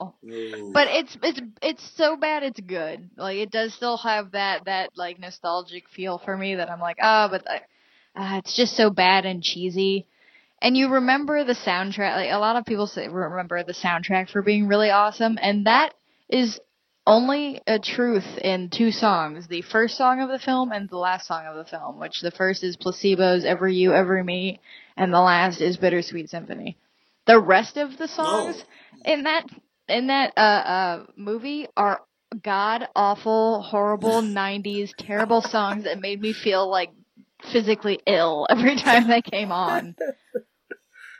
But 0.74 0.88
it's 0.90 1.18
it's 1.22 1.42
it's 1.62 1.92
so 1.96 2.18
bad 2.18 2.44
it's 2.44 2.60
good. 2.60 3.10
Like 3.18 3.38
it 3.38 3.52
does 3.52 3.74
still 3.74 3.98
have 3.98 4.32
that 4.32 4.66
that 4.66 4.90
like 4.96 5.20
nostalgic 5.20 5.90
feel 5.90 6.18
for 6.18 6.36
me 6.36 6.56
that 6.56 6.70
I'm 6.70 6.80
like, 6.80 6.98
ah, 7.02 7.28
but 7.30 7.46
uh, 7.48 7.60
uh, 8.16 8.38
it's 8.38 8.56
just 8.56 8.76
so 8.76 8.90
bad 8.90 9.26
and 9.26 9.44
cheesy. 9.44 10.08
And 10.62 10.78
you 10.78 10.90
remember 10.90 11.44
the 11.44 11.54
soundtrack. 11.56 12.16
Like 12.16 12.32
a 12.32 12.40
lot 12.40 12.56
of 12.56 12.66
people 12.66 12.88
say, 12.88 13.08
remember 13.08 13.64
the 13.64 13.74
soundtrack 13.74 14.30
for 14.30 14.42
being 14.42 14.68
really 14.68 14.90
awesome, 14.90 15.38
and 15.42 15.68
that 15.68 15.94
is 16.30 16.60
only 17.06 17.62
a 17.68 17.80
truth 17.80 18.38
in 18.38 18.70
two 18.70 18.92
songs: 18.92 19.48
the 19.48 19.62
first 19.62 19.98
song 19.98 20.22
of 20.22 20.30
the 20.30 20.40
film 20.40 20.72
and 20.72 20.90
the 20.90 20.98
last 20.98 21.28
song 21.28 21.46
of 21.46 21.56
the 21.56 21.66
film. 21.66 22.00
Which 22.00 22.22
the 22.22 22.32
first 22.32 22.64
is 22.64 22.78
Placebo's 22.78 23.46
"Every 23.46 23.76
You, 23.76 23.94
Every 23.94 24.24
Me," 24.24 24.60
and 24.96 25.14
the 25.14 25.20
last 25.22 25.62
is 25.62 25.78
"Bittersweet 25.78 26.30
Symphony." 26.30 26.78
The 27.26 27.40
rest 27.40 27.78
of 27.78 27.98
the 27.98 28.08
songs 28.08 28.64
in 29.06 29.24
that 29.24 29.48
in 29.88 30.08
that 30.08 30.34
uh 30.38 30.40
uh 30.40 31.06
movie 31.16 31.68
are 31.76 32.02
god 32.42 32.88
awful 32.96 33.62
horrible 33.62 34.10
90s 34.22 34.92
terrible 34.98 35.42
songs 35.42 35.84
that 35.84 36.00
made 36.00 36.22
me 36.22 36.34
feel 36.34 36.70
like 36.70 36.92
physically 37.52 38.00
ill 38.08 38.48
every 38.50 38.76
time 38.78 39.08
they 39.08 39.22
came 39.22 39.52
on 39.52 39.96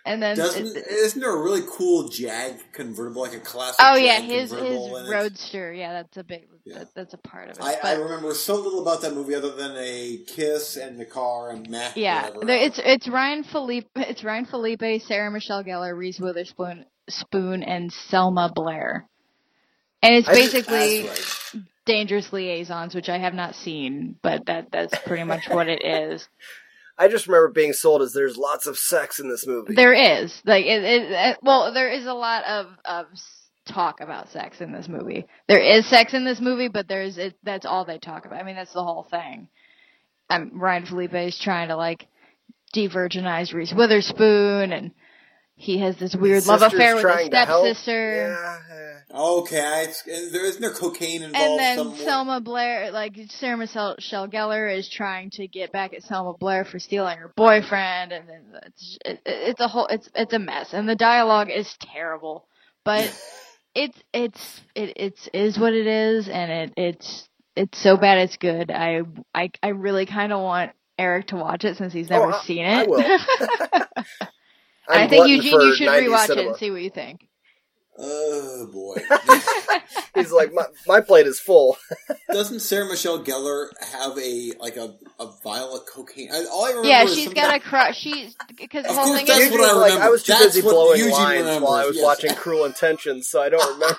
and 0.06 0.22
then 0.22 0.36
Doesn't 0.38 0.78
it- 0.78 0.88
isn't 0.88 1.22
there 1.22 1.34
a 1.36 1.42
really 1.42 1.64
cool 1.70 2.10
Jag 2.10 2.60
convertible, 2.74 3.22
like 3.24 3.34
a 3.34 3.40
classic? 3.40 3.78
oh 3.80 3.96
yeah 3.96 4.20
Jag 4.20 4.24
his 4.30 4.52
his 4.52 5.12
roadster 5.12 5.74
yeah 5.74 5.94
that's 5.94 6.18
a 6.18 6.24
big 6.24 6.48
Yeah. 6.66 6.80
that, 6.80 6.88
that's 6.96 7.14
a 7.14 7.18
part 7.18 7.50
of 7.50 7.58
it 7.58 7.64
I, 7.64 7.76
I 7.84 7.94
remember 7.94 8.34
so 8.34 8.56
little 8.56 8.82
about 8.82 9.02
that 9.02 9.14
movie 9.14 9.36
other 9.36 9.56
than 9.56 9.76
a 9.78 10.18
kiss 10.28 10.78
and 10.78 11.00
the 11.00 11.06
car 11.06 11.52
and 11.52 11.70
meh. 11.70 11.92
yeah 11.96 12.30
there, 12.42 12.58
it's 12.58 12.80
it's 12.84 13.08
ryan 13.08 13.44
phillippe 13.44 13.90
it's 13.96 14.24
ryan 14.24 14.46
phillippe 14.46 15.02
sarah 15.04 15.32
michelle 15.32 15.64
gellar 15.64 15.98
reese 15.98 16.20
witherspoon 16.20 16.86
spoon 17.10 17.64
and 17.64 17.92
selma 17.92 18.52
blair 18.54 19.08
and 20.02 20.16
it's 20.16 20.28
basically 20.28 21.08
right. 21.08 21.26
dangerous 21.86 22.32
liaisons, 22.34 22.96
which 22.96 23.10
I 23.10 23.18
have 23.20 23.34
not 23.34 23.56
seen, 23.56 24.16
but 24.22 24.46
that 24.48 24.72
that's 24.72 24.98
pretty 25.00 25.24
much 25.24 25.50
what 25.50 25.68
it 25.70 25.84
is. 25.84 26.28
I 26.98 27.08
just 27.08 27.28
remember 27.28 27.50
being 27.50 27.74
sold 27.74 28.02
as 28.02 28.14
there's 28.14 28.38
lots 28.38 28.68
of 28.68 28.78
sex 28.78 29.20
in 29.20 29.30
this 29.30 29.48
movie. 29.48 29.74
There 29.74 29.94
is 29.94 30.42
like 30.46 30.66
it, 30.66 30.84
it, 30.84 31.12
it 31.12 31.38
well, 31.42 31.74
there 31.74 31.92
is 31.92 32.06
a 32.06 32.14
lot 32.14 32.44
of 32.46 32.68
of 32.86 33.08
talk 33.66 34.02
about 34.02 34.30
sex 34.30 34.62
in 34.62 34.72
this 34.72 34.88
movie. 34.88 35.26
There 35.48 35.60
is 35.60 35.90
sex 35.90 36.14
in 36.14 36.26
this 36.26 36.40
movie, 36.40 36.68
but 36.68 36.88
there's 36.88 37.18
it, 37.18 37.36
that's 37.44 37.66
all 37.66 37.86
they 37.86 37.98
talk 37.98 38.26
about. 38.26 38.40
I 38.40 38.44
mean, 38.44 38.56
that's 38.56 38.74
the 38.74 38.84
whole 38.84 39.08
thing. 39.10 39.48
Um, 40.30 40.52
Ryan 40.54 40.86
Phillippe 40.86 41.14
is 41.14 41.40
trying 41.40 41.70
to 41.70 41.76
like 41.76 42.08
de-virginize 42.74 43.54
Reese 43.54 43.74
Witherspoon, 43.74 44.72
and 44.72 44.92
he 45.56 45.80
has 45.80 45.98
this 45.98 46.16
weird 46.16 46.46
love 46.46 46.62
affair 46.62 46.96
with 46.96 47.04
his 47.04 47.12
trying 47.12 47.32
to 47.32 47.38
help. 47.38 47.66
stepsister. 47.66 48.38
Yeah, 48.72 48.76
eh. 48.76 48.93
Okay, 49.14 49.62
I, 49.62 49.86
there 50.32 50.44
isn't 50.46 50.62
there 50.62 50.74
cocaine 50.74 51.22
involved 51.22 51.36
And 51.36 51.60
then 51.60 51.78
somewhere? 51.78 51.98
Selma 52.00 52.42
Blair, 52.42 52.92
like 52.92 53.16
Sarah 53.30 53.58
Michelle 53.58 53.96
Gellar, 54.00 54.76
is 54.76 54.90
trying 54.90 55.30
to 55.32 55.48
get 55.48 55.72
back 55.72 55.94
at 55.94 56.02
Selma 56.04 56.34
Blair 56.34 56.66
for 56.66 56.80
stealing 56.80 57.20
her 57.20 57.32
boyfriend, 57.36 58.12
and 58.12 58.28
then 58.28 58.44
it's 58.66 58.98
it, 59.06 59.22
it's 59.26 59.62
a 59.62 59.68
whole 59.68 59.86
it's 59.88 60.10
it's 60.16 60.34
a 60.34 60.40
mess, 60.40 60.74
and 60.74 60.90
the 60.90 60.96
dialogue 60.96 61.50
is 61.52 61.72
terrible, 61.80 62.48
but 62.86 63.14
it's 63.76 64.02
it's 64.14 64.62
it 64.74 64.94
it's 64.96 65.30
is 65.32 65.60
what 65.60 65.74
it 65.74 65.86
is, 65.86 66.28
and 66.28 66.52
it 66.52 66.74
it's 66.76 67.30
it's 67.56 67.78
so 67.80 67.98
bad 67.98 68.18
it's 68.18 68.38
good. 68.38 68.72
I 68.72 69.02
I 69.36 69.52
I 69.62 69.70
really 69.70 70.08
kind 70.08 70.34
of 70.34 70.42
want 70.42 70.72
Eric 70.98 71.28
to 71.28 71.36
watch 71.36 71.66
it 71.66 71.78
since 71.78 71.94
he's 71.94 72.10
never 72.10 72.32
Oh, 72.32 72.36
I- 72.36 72.42
seen 72.46 72.66
I 72.66 72.84
it. 72.88 72.88
I 74.90 75.04
I'm 75.04 75.10
think 75.10 75.28
Eugene, 75.28 75.62
you 75.62 75.76
should 75.76 75.88
90s 75.88 76.08
rewatch 76.08 76.30
it 76.32 76.38
and 76.48 76.56
see 76.58 76.72
what 76.72 76.82
you 76.82 76.90
think. 76.90 77.28
Oh 77.98 78.68
boy! 78.72 78.96
He's 80.16 80.32
like, 80.32 80.52
my, 80.54 80.66
my 80.88 81.02
plate 81.02 81.28
is 81.28 81.40
full. 81.40 81.78
Doesn't 82.32 82.62
Sarah 82.62 82.88
Michelle 82.88 83.24
Gellar 83.24 83.68
have 83.92 84.18
a 84.18 84.54
like 84.60 84.78
a, 84.78 84.96
a 85.20 85.32
vial 85.44 85.76
of 85.76 85.86
cocaine? 85.86 86.30
I, 86.32 86.46
all 86.52 86.66
I 86.66 86.70
remember 86.70 86.90
Yeah, 86.90 87.04
is 87.04 87.14
she's 87.16 87.26
some 87.26 87.34
got 87.34 87.50
guy- 87.50 87.56
a 87.58 87.60
crush. 87.60 87.98
She's 88.00 88.36
because 88.58 88.86
the 88.86 88.94
whole 88.94 89.16
thing 89.16 89.26
that's 89.26 89.40
is 89.40 89.52
what 89.52 89.62
I 89.62 89.74
Eugene's 89.74 89.94
like. 89.94 90.02
I 90.02 90.10
was 90.10 90.24
too 90.24 90.34
That's 90.34 90.46
busy 90.46 90.62
blowing 90.62 91.10
lines 91.12 91.40
remembers, 91.42 91.62
while 91.64 91.74
I 91.74 91.86
was 91.86 91.96
yes. 91.98 92.04
watching 92.04 92.34
Cruel 92.36 92.66
Intentions, 92.66 93.28
so 93.28 93.42
I 93.42 93.50
don't 93.50 93.74
remember. 93.74 93.98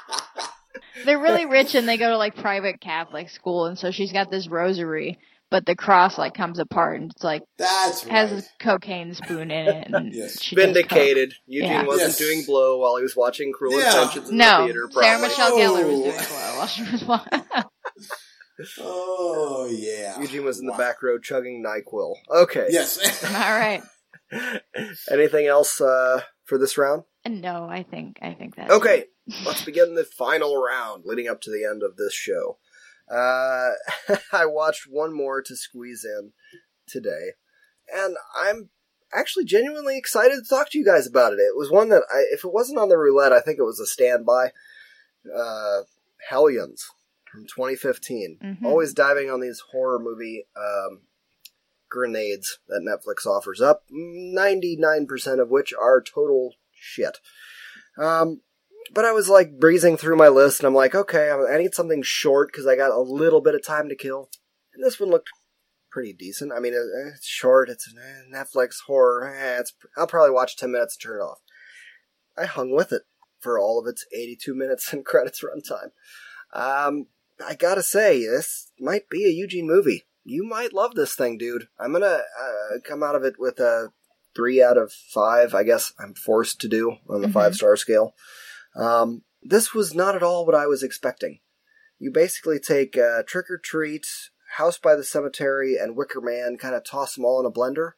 they're 1.04 1.20
really 1.20 1.46
rich 1.46 1.74
and 1.74 1.88
they 1.88 1.96
go 1.96 2.10
to 2.10 2.16
like 2.18 2.36
private 2.36 2.80
Catholic 2.80 3.28
school, 3.30 3.66
and 3.66 3.78
so 3.78 3.90
she's 3.90 4.12
got 4.12 4.30
this 4.30 4.48
rosary, 4.48 5.18
but 5.54 5.66
the 5.66 5.76
cross 5.76 6.18
like 6.18 6.34
comes 6.34 6.58
apart 6.58 7.00
and 7.00 7.12
it's 7.12 7.22
like 7.22 7.42
That's 7.58 8.02
right. 8.04 8.10
has 8.12 8.32
a 8.32 8.42
cocaine 8.58 9.14
spoon 9.14 9.52
in 9.52 9.68
it. 9.68 9.86
And 9.88 10.12
Yes. 10.12 10.42
she. 10.42 10.56
Vindicated. 10.56 11.32
Eugene 11.46 11.70
Yeah. 11.70 11.84
wasn't 11.84 12.08
Yes. 12.08 12.18
doing 12.18 12.42
blow 12.44 12.78
while 12.80 12.96
he 12.96 13.04
was 13.04 13.14
watching 13.14 13.52
Cruel 13.52 13.78
Yeah. 13.78 13.86
Intentions 14.02 14.30
in 14.30 14.36
the 14.38 14.44
No, 14.44 14.64
theater. 14.64 14.88
Sarah 14.90 15.04
Probably. 15.18 15.28
Michelle 15.28 15.52
Gellar 15.56 15.84
was 15.86 15.94
Oh. 15.94 16.02
doing 16.02 16.26
blow 16.28 16.56
while 16.58 16.66
she 16.66 16.82
was 16.90 17.04
watching. 17.04 17.42
Oh 18.80 19.68
yeah. 19.70 20.20
Eugene 20.20 20.44
was 20.44 20.58
in 20.60 20.66
the 20.66 20.72
Wow. 20.72 20.78
back 20.78 21.02
row 21.02 21.18
chugging 21.18 21.62
Nyquil. 21.64 22.16
Okay. 22.30 22.66
Yes. 22.70 23.24
All 23.24 23.30
right. 23.32 23.82
Anything 25.10 25.46
else 25.46 25.80
uh, 25.80 26.22
for 26.44 26.58
this 26.58 26.76
round? 26.78 27.04
No, 27.26 27.64
I 27.68 27.84
think 27.84 28.18
I 28.22 28.34
think 28.34 28.56
that's 28.56 28.70
Okay, 28.72 29.06
let's 29.44 29.64
begin 29.64 29.94
the 29.94 30.04
final 30.04 30.60
round 30.62 31.04
leading 31.06 31.28
up 31.28 31.40
to 31.42 31.50
the 31.50 31.64
end 31.64 31.82
of 31.82 31.96
this 31.96 32.12
show. 32.12 32.58
Uh, 33.10 33.70
I 34.32 34.46
watched 34.46 34.84
one 34.88 35.12
more 35.14 35.42
to 35.42 35.56
squeeze 35.56 36.04
in 36.04 36.32
today, 36.86 37.32
and 37.94 38.16
I'm 38.40 38.70
actually 39.12 39.44
genuinely 39.44 39.96
excited 39.98 40.36
to 40.42 40.48
talk 40.48 40.70
to 40.70 40.78
you 40.78 40.84
guys 40.84 41.06
about 41.06 41.32
it. 41.32 41.38
It 41.38 41.56
was 41.56 41.70
one 41.70 41.88
that, 41.90 42.02
I, 42.12 42.24
if 42.32 42.44
it 42.44 42.52
wasn't 42.52 42.78
on 42.78 42.88
the 42.88 42.98
roulette, 42.98 43.32
I 43.32 43.40
think 43.40 43.58
it 43.58 43.64
was 43.64 43.80
a 43.80 43.86
standby. 43.86 44.52
Uh, 45.34 45.82
Hellions 46.28 46.84
from 47.30 47.44
2015. 47.46 48.38
Mhm. 48.42 48.64
Always 48.64 48.92
diving 48.92 49.30
on 49.30 49.40
these 49.40 49.62
horror 49.72 49.98
movie 49.98 50.46
um, 50.56 51.02
grenades 51.88 52.58
that 52.68 52.80
Netflix 52.82 53.26
offers 53.26 53.60
up, 53.60 53.84
99% 53.92 55.40
of 55.40 55.48
which 55.50 55.72
are 55.72 56.02
total 56.02 56.54
shit. 56.72 57.18
Um, 57.98 58.40
but 58.92 59.04
I 59.04 59.12
was 59.12 59.28
like 59.28 59.58
breezing 59.58 59.96
through 59.96 60.16
my 60.16 60.28
list, 60.28 60.60
and 60.60 60.66
I'm 60.66 60.74
like, 60.74 60.94
okay, 60.94 61.30
I 61.30 61.58
need 61.58 61.74
something 61.74 62.02
short 62.02 62.50
because 62.52 62.66
I 62.66 62.76
got 62.76 62.90
a 62.90 63.00
little 63.00 63.40
bit 63.40 63.54
of 63.54 63.64
time 63.64 63.88
to 63.88 63.96
kill. 63.96 64.30
and 64.74 64.84
this 64.84 64.98
one 65.00 65.10
looked 65.10 65.30
pretty 65.90 66.12
decent. 66.12 66.52
I 66.52 66.58
mean, 66.60 66.74
it's 66.74 67.26
short. 67.26 67.68
It's 67.68 67.86
a 67.92 68.34
Netflix 68.36 68.74
horror. 68.86 69.32
Eh, 69.34 69.60
it's 69.60 69.72
I'll 69.96 70.06
probably 70.06 70.32
watch 70.32 70.56
ten 70.56 70.72
minutes 70.72 70.96
and 70.96 71.02
turn 71.02 71.20
it 71.20 71.24
off. 71.24 71.38
I 72.36 72.46
hung 72.46 72.72
with 72.74 72.92
it 72.92 73.02
for 73.40 73.58
all 73.58 73.78
of 73.80 73.86
its 73.86 74.04
eighty-two 74.12 74.54
minutes 74.54 74.92
and 74.92 75.04
credits 75.04 75.42
runtime. 75.42 75.90
Um, 76.52 77.06
I 77.44 77.54
gotta 77.54 77.82
say, 77.82 78.20
this 78.26 78.70
might 78.78 79.08
be 79.08 79.24
a 79.24 79.28
Eugene 79.30 79.66
movie. 79.66 80.04
You 80.24 80.44
might 80.48 80.72
love 80.72 80.94
this 80.94 81.14
thing, 81.14 81.36
dude. 81.38 81.68
I'm 81.78 81.92
gonna 81.92 82.06
uh, 82.40 82.78
come 82.84 83.02
out 83.02 83.14
of 83.14 83.24
it 83.24 83.34
with 83.38 83.60
a 83.60 83.88
three 84.34 84.62
out 84.62 84.76
of 84.78 84.92
five. 84.92 85.54
I 85.54 85.62
guess 85.62 85.92
I'm 85.98 86.14
forced 86.14 86.60
to 86.62 86.68
do 86.68 86.96
on 87.08 87.20
the 87.22 87.28
Mhm. 87.28 87.32
five 87.32 87.54
star 87.54 87.76
scale. 87.76 88.14
Um, 88.76 89.22
this 89.42 89.74
was 89.74 89.94
not 89.94 90.16
at 90.16 90.22
all 90.22 90.46
what 90.46 90.54
I 90.54 90.66
was 90.66 90.82
expecting. 90.82 91.40
You 91.98 92.10
basically 92.10 92.58
take 92.58 92.96
uh, 92.96 93.22
Trick 93.26 93.50
or 93.50 93.58
Treat, 93.58 94.06
House 94.56 94.78
by 94.78 94.96
the 94.96 95.04
Cemetery, 95.04 95.76
and 95.76 95.96
Wicker 95.96 96.20
Man, 96.20 96.56
kind 96.58 96.74
of 96.74 96.84
toss 96.84 97.14
them 97.14 97.24
all 97.24 97.40
in 97.40 97.46
a 97.46 97.50
blender. 97.50 97.92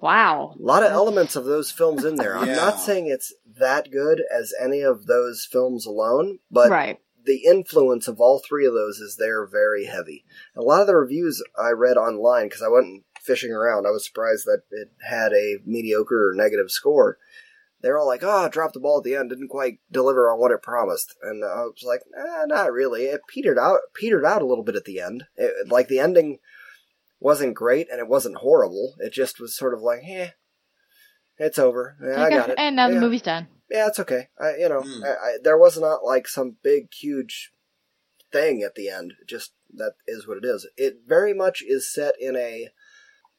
Wow. 0.00 0.54
A 0.58 0.62
lot 0.62 0.82
of 0.82 0.92
elements 0.92 1.36
of 1.36 1.46
those 1.46 1.70
films 1.70 2.04
in 2.04 2.16
there. 2.16 2.36
I'm 2.36 2.48
Yeah. 2.48 2.56
not 2.56 2.80
saying 2.80 3.06
it's 3.06 3.32
that 3.58 3.90
good 3.90 4.22
as 4.30 4.52
any 4.60 4.82
of 4.82 5.06
those 5.06 5.48
films 5.50 5.86
alone, 5.86 6.38
but 6.50 6.70
right. 6.70 6.98
the 7.24 7.44
influence 7.44 8.06
of 8.06 8.20
all 8.20 8.38
three 8.46 8.66
of 8.66 8.74
those 8.74 8.98
is 8.98 9.16
there 9.16 9.46
very 9.46 9.86
heavy. 9.86 10.24
A 10.54 10.62
lot 10.62 10.82
of 10.82 10.86
the 10.86 10.96
reviews 10.96 11.42
I 11.58 11.70
read 11.70 11.96
online, 11.96 12.46
because 12.46 12.62
I 12.62 12.68
went 12.68 13.04
fishing 13.20 13.52
around, 13.52 13.86
I 13.86 13.90
was 13.90 14.04
surprised 14.06 14.44
that 14.44 14.62
it 14.70 14.90
had 15.08 15.32
a 15.32 15.58
mediocre 15.64 16.28
or 16.28 16.34
negative 16.34 16.70
score. 16.70 17.18
They're 17.82 17.98
all 17.98 18.06
like, 18.06 18.22
oh, 18.22 18.48
dropped 18.48 18.74
the 18.74 18.80
ball 18.80 18.98
at 18.98 19.04
the 19.04 19.14
end, 19.14 19.30
didn't 19.30 19.48
quite 19.48 19.78
deliver 19.90 20.30
on 20.30 20.38
what 20.40 20.50
it 20.50 20.62
promised. 20.62 21.14
And 21.22 21.44
I 21.44 21.62
was 21.64 21.82
like, 21.84 22.00
eh, 22.16 22.44
not 22.46 22.72
really. 22.72 23.04
It 23.04 23.20
petered 23.28 23.58
out, 23.58 23.80
petered 23.94 24.24
out 24.24 24.42
a 24.42 24.46
little 24.46 24.64
bit 24.64 24.76
at 24.76 24.84
the 24.86 25.00
end. 25.00 25.24
It, 25.36 25.68
like 25.70 25.88
the 25.88 25.98
ending 25.98 26.38
wasn't 27.20 27.54
great 27.54 27.88
and 27.90 28.00
it 28.00 28.08
wasn't 28.08 28.36
horrible. 28.38 28.94
It 28.98 29.12
just 29.12 29.38
was 29.40 29.56
sort 29.56 29.74
of 29.74 29.80
like, 29.82 30.00
eh, 30.06 30.30
it's 31.38 31.58
over. 31.58 31.96
Yeah, 32.02 32.22
I 32.24 32.30
got 32.30 32.50
it. 32.50 32.58
And 32.58 32.76
now 32.76 32.88
Yeah 32.88 32.94
the 32.94 33.00
movie's 33.00 33.22
done. 33.22 33.46
yeah, 33.70 33.86
it's 33.88 34.00
okay. 34.00 34.28
I, 34.40 34.56
you 34.56 34.68
know, 34.70 34.80
Hmm. 34.82 35.04
I, 35.04 35.08
I, 35.08 35.36
there 35.42 35.58
was 35.58 35.78
not 35.78 36.02
like 36.02 36.26
some 36.28 36.56
big, 36.62 36.92
huge 36.92 37.52
thing 38.32 38.62
at 38.62 38.74
the 38.74 38.88
end. 38.88 39.12
Just 39.28 39.52
that 39.74 39.92
is 40.06 40.26
what 40.26 40.38
it 40.38 40.44
is. 40.46 40.66
It 40.78 41.00
very 41.06 41.34
much 41.34 41.62
is 41.62 41.92
set 41.92 42.14
in 42.18 42.36
a 42.36 42.68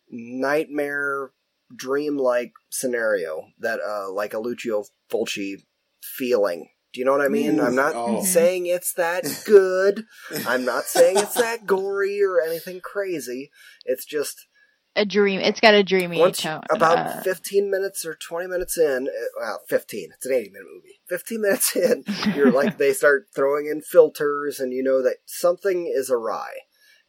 nightmare, 0.09 1.31
dream-like 1.75 2.51
scenario 2.69 3.47
that, 3.59 3.79
uh, 3.79 4.11
like 4.11 4.33
a 4.33 4.39
Lucio 4.39 4.85
Fulci 5.11 5.63
feeling. 6.01 6.69
Do 6.93 6.99
you 6.99 7.05
know 7.05 7.11
what 7.11 7.21
I 7.21 7.27
mean? 7.27 7.59
Ooh, 7.59 7.63
I'm 7.63 7.75
not 7.75 7.95
oh. 7.95 8.17
Mhm. 8.21 8.23
saying 8.25 8.65
it's 8.65 8.93
that 8.93 9.23
good. 9.45 10.05
I'm 10.47 10.65
not 10.65 10.85
saying 10.85 11.17
it's 11.17 11.35
that 11.35 11.65
gory 11.65 12.21
or 12.23 12.41
anything 12.41 12.79
crazy. 12.81 13.51
It's 13.85 14.05
just 14.05 14.47
A 14.95 15.05
dream. 15.05 15.39
It's 15.41 15.59
got 15.59 15.75
a 15.75 15.83
dreamy 15.83 16.17
once 16.19 16.41
tone. 16.41 16.61
about 16.71 16.97
uh, 16.97 17.21
15 17.21 17.69
minutes 17.69 18.03
or 18.05 18.15
20 18.15 18.47
minutes 18.47 18.77
in, 18.79 19.07
uh, 19.07 19.39
well, 19.39 19.59
15, 19.67 20.09
it's 20.15 20.25
an 20.25 20.33
80 20.33 20.49
minute 20.49 20.67
movie. 20.73 20.99
15 21.09 21.41
minutes 21.41 21.75
in, 21.75 22.03
you're 22.35 22.51
like, 22.51 22.77
they 22.79 22.93
start 22.93 23.27
throwing 23.35 23.67
in 23.67 23.81
filters 23.81 24.59
and 24.59 24.73
you 24.73 24.81
know 24.81 25.03
that 25.03 25.17
something 25.25 25.85
is 25.93 26.09
awry. 26.09 26.51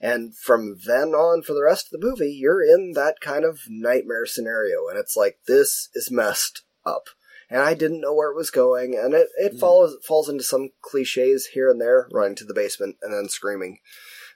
And 0.01 0.37
from 0.37 0.77
then 0.87 1.09
on, 1.09 1.43
for 1.43 1.55
the 1.55 1.65
rest 1.65 1.87
of 1.93 2.01
the 2.01 2.07
movie, 2.07 2.33
you're 2.33 2.63
in 2.63 2.93
that 2.95 3.21
kind 3.21 3.45
of 3.45 3.61
nightmare 3.69 4.27
scenario. 4.27 4.87
And 4.89 4.99
it's 4.99 5.17
like, 5.17 5.39
this 5.47 5.89
is 5.95 6.11
messed 6.11 6.63
up. 6.87 7.09
And 7.51 7.61
I 7.61 7.75
didn't 7.75 8.03
know 8.03 8.15
where 8.15 8.31
it 8.31 8.37
was 8.37 8.51
going. 8.51 8.95
And 8.95 9.15
it, 9.15 9.29
it 9.39 9.55
Mm. 9.55 9.61
falls, 9.61 9.97
falls 10.07 10.29
into 10.29 10.45
some 10.45 10.71
cliches 10.83 11.47
here 11.47 11.71
and 11.71 11.81
there, 11.81 12.09
running 12.13 12.37
to 12.37 12.45
the 12.45 12.55
basement 12.55 12.97
and 13.03 13.13
then 13.13 13.29
screaming. 13.29 13.79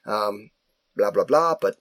Um, 0.06 0.50
blah, 0.96 1.10
blah, 1.10 1.24
blah. 1.24 1.56
But 1.60 1.76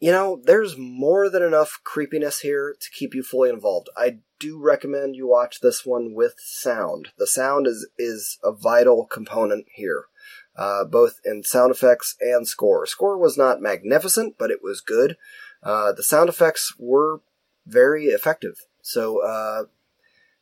you 0.00 0.10
know, 0.12 0.40
there's 0.44 0.76
more 0.76 1.30
than 1.30 1.42
enough 1.42 1.80
creepiness 1.82 2.40
here 2.40 2.76
to 2.78 2.90
keep 2.90 3.14
you 3.14 3.22
fully 3.22 3.48
involved. 3.48 3.88
I 3.96 4.18
do 4.38 4.60
recommend 4.60 5.16
you 5.16 5.26
watch 5.26 5.60
this 5.60 5.86
one 5.86 6.12
with 6.14 6.34
sound. 6.38 7.08
The 7.16 7.26
sound 7.26 7.66
is 7.66 7.88
is 7.96 8.38
a 8.44 8.52
vital 8.52 9.06
component 9.06 9.64
here, 9.74 10.04
uh, 10.56 10.84
both 10.84 11.20
in 11.24 11.42
sound 11.42 11.70
effects 11.70 12.16
and 12.20 12.46
score. 12.46 12.86
Score 12.86 13.18
was 13.18 13.36
not 13.36 13.60
magnificent, 13.60 14.36
but 14.38 14.50
it 14.50 14.62
was 14.62 14.80
good. 14.80 15.16
Uh, 15.62 15.92
the 15.92 16.02
sound 16.02 16.28
effects 16.28 16.74
were 16.78 17.20
very 17.66 18.06
effective. 18.06 18.56
So, 18.82 19.24
uh, 19.24 19.64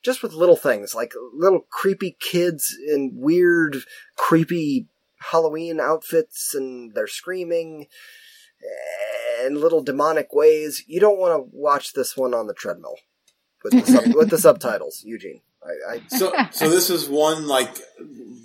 just 0.02 0.22
with 0.22 0.32
little 0.32 0.56
things 0.56 0.94
like 0.94 1.12
little 1.32 1.64
creepy 1.70 2.16
kids 2.18 2.76
in 2.88 3.12
weird, 3.14 3.76
creepy 4.16 4.88
Halloween 5.30 5.78
outfits, 5.78 6.54
and 6.54 6.92
they're 6.94 7.06
screaming 7.06 7.86
and 9.42 9.58
little 9.58 9.82
demonic 9.82 10.32
ways. 10.32 10.84
You 10.86 11.00
don't 11.00 11.18
want 11.18 11.36
to 11.36 11.56
watch 11.56 11.92
this 11.92 12.16
one 12.16 12.34
on 12.34 12.46
the 12.46 12.54
treadmill 12.54 12.96
with 13.62 13.72
the, 13.72 13.92
sub- 13.92 14.14
with 14.14 14.30
the 14.30 14.38
subtitles, 14.38 15.02
Eugene. 15.04 15.40
I, 15.62 15.94
I 15.94 16.00
So, 16.08 16.32
so 16.50 16.68
this 16.68 16.90
is 16.90 17.08
one 17.08 17.46
like 17.46 17.74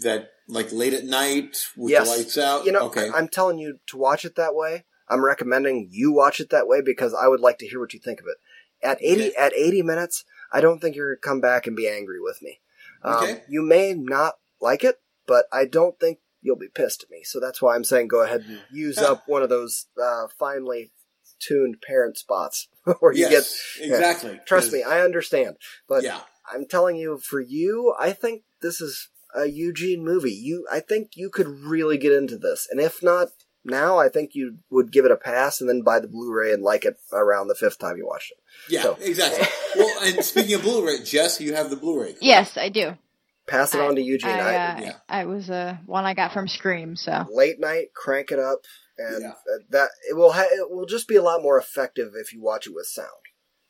that, 0.01 0.31
like 0.47 0.71
late 0.71 0.93
at 0.93 1.03
night 1.05 1.57
with 1.75 1.91
Yes. 1.91 2.09
the 2.09 2.17
lights 2.17 2.37
out. 2.37 2.65
you 2.65 2.71
know, 2.71 2.85
okay. 2.87 3.09
I, 3.09 3.17
am 3.19 3.27
telling 3.27 3.57
you 3.57 3.79
to 3.87 3.97
watch 3.97 4.23
it 4.25 4.35
that 4.35 4.55
way. 4.55 4.85
I'm 5.09 5.23
recommending 5.23 5.87
you 5.91 6.11
watch 6.11 6.39
it 6.39 6.49
that 6.49 6.67
way 6.67 6.81
because 6.81 7.13
I 7.13 7.27
would 7.27 7.39
like 7.39 7.57
to 7.59 7.67
hear 7.67 7.79
what 7.79 7.93
you 7.93 7.99
think 7.99 8.19
of 8.19 8.27
it. 8.27 8.37
At 8.85 8.97
80 9.01 9.29
Okay. 9.29 9.33
at 9.35 9.53
80 9.53 9.81
minutes, 9.81 10.23
I 10.51 10.61
don't 10.61 10.79
think 10.79 10.95
you're 10.95 11.15
going 11.15 11.21
to 11.21 11.27
come 11.29 11.41
back 11.41 11.67
and 11.67 11.75
be 11.75 11.87
angry 11.87 12.19
with 12.21 12.41
me. 12.41 12.59
Um, 13.03 13.15
Okay. 13.23 13.41
You 13.49 13.61
may 13.61 13.93
not 13.93 14.35
like 14.61 14.83
it, 14.83 14.99
but 15.25 15.45
I 15.51 15.65
don't 15.65 15.99
think 15.99 16.19
you'll 16.41 16.55
be 16.57 16.67
pissed 16.69 17.03
at 17.03 17.09
me. 17.09 17.23
So 17.23 17.39
that's 17.39 17.61
why 17.61 17.75
I'm 17.75 17.83
saying 17.83 18.07
go 18.07 18.21
ahead 18.23 18.41
and 18.47 18.61
use 18.71 18.97
up 19.09 19.23
one 19.27 19.41
of 19.43 19.49
those 19.49 19.87
uh, 20.01 20.27
finely 20.37 20.91
tuned 21.39 21.81
parent 21.85 22.17
spots 22.17 22.67
where 22.99 23.11
you 23.13 23.27
yes, 23.29 23.77
get. 23.79 23.87
exactly. 23.89 24.39
Trust 24.45 24.71
me, 24.71 24.83
I 24.83 25.01
understand. 25.01 25.57
But 25.87 26.03
yeah, 26.03 26.19
I'm 26.51 26.65
telling 26.67 26.95
you, 26.95 27.17
for 27.17 27.39
you, 27.41 27.93
I 27.99 28.11
think 28.13 28.43
this 28.61 28.79
is 28.81 29.09
a 29.37 29.45
Eugene 29.45 30.03
movie. 30.03 30.31
You, 30.33 30.65
I 30.71 30.79
think 30.79 31.11
you 31.15 31.29
could 31.29 31.47
really 31.47 31.97
get 31.97 32.11
into 32.13 32.37
this, 32.37 32.67
and 32.71 32.79
if 32.79 33.01
not 33.03 33.27
now, 33.63 33.97
I 33.97 34.07
think 34.09 34.31
you 34.33 34.57
would 34.69 34.91
give 34.91 35.03
it 35.05 35.11
a 35.11 35.17
pass 35.17 35.59
and 35.59 35.69
then 35.69 35.81
buy 35.81 35.99
the 35.99 36.07
Blu-ray 36.07 36.53
and 36.53 36.63
like 36.63 36.85
it 36.85 36.95
around 37.11 37.47
the 37.49 37.55
fifth 37.55 37.79
time 37.79 37.97
you 37.97 38.05
watched 38.07 38.31
it. 38.31 38.37
yeah, 38.69 38.83
So- 38.83 38.97
exactly. 39.01 39.45
well, 39.75 40.03
and 40.03 40.23
speaking 40.23 40.53
of 40.55 40.61
Blu-ray, 40.63 41.03
Jess, 41.03 41.41
you 41.41 41.53
have 41.53 41.69
the 41.69 41.75
Bluray. 41.75 42.15
yes, 42.21 42.57
I 42.57 42.69
do. 42.69 42.97
Pass 43.45 43.73
it 43.73 43.79
on 43.81 43.95
to 43.95 44.01
Eugene. 44.01 44.29
I, 44.29 44.39
I, 44.39 44.55
uh, 44.55 44.81
yeah. 44.81 44.93
I 45.07 45.23
was 45.25 45.49
uh, 45.49 45.77
one 45.85 46.03
I 46.03 46.13
got 46.13 46.33
from 46.33 46.49
Scream. 46.49 46.97
So 46.97 47.25
late 47.31 47.59
night, 47.61 47.93
crank 47.93 48.31
it 48.31 48.39
up, 48.39 48.59
and 48.97 49.21
Yeah. 49.21 49.29
uh, 49.29 49.59
that 49.69 49.89
it 50.09 50.15
will 50.17 50.33
ha- 50.33 50.49
it 50.51 50.69
will 50.69 50.85
just 50.85 51.07
be 51.07 51.15
a 51.15 51.21
lot 51.23 51.41
more 51.41 51.57
effective 51.57 52.11
if 52.15 52.33
you 52.33 52.41
watch 52.41 52.67
it 52.67 52.73
with 52.75 52.87
sound. 52.87 53.07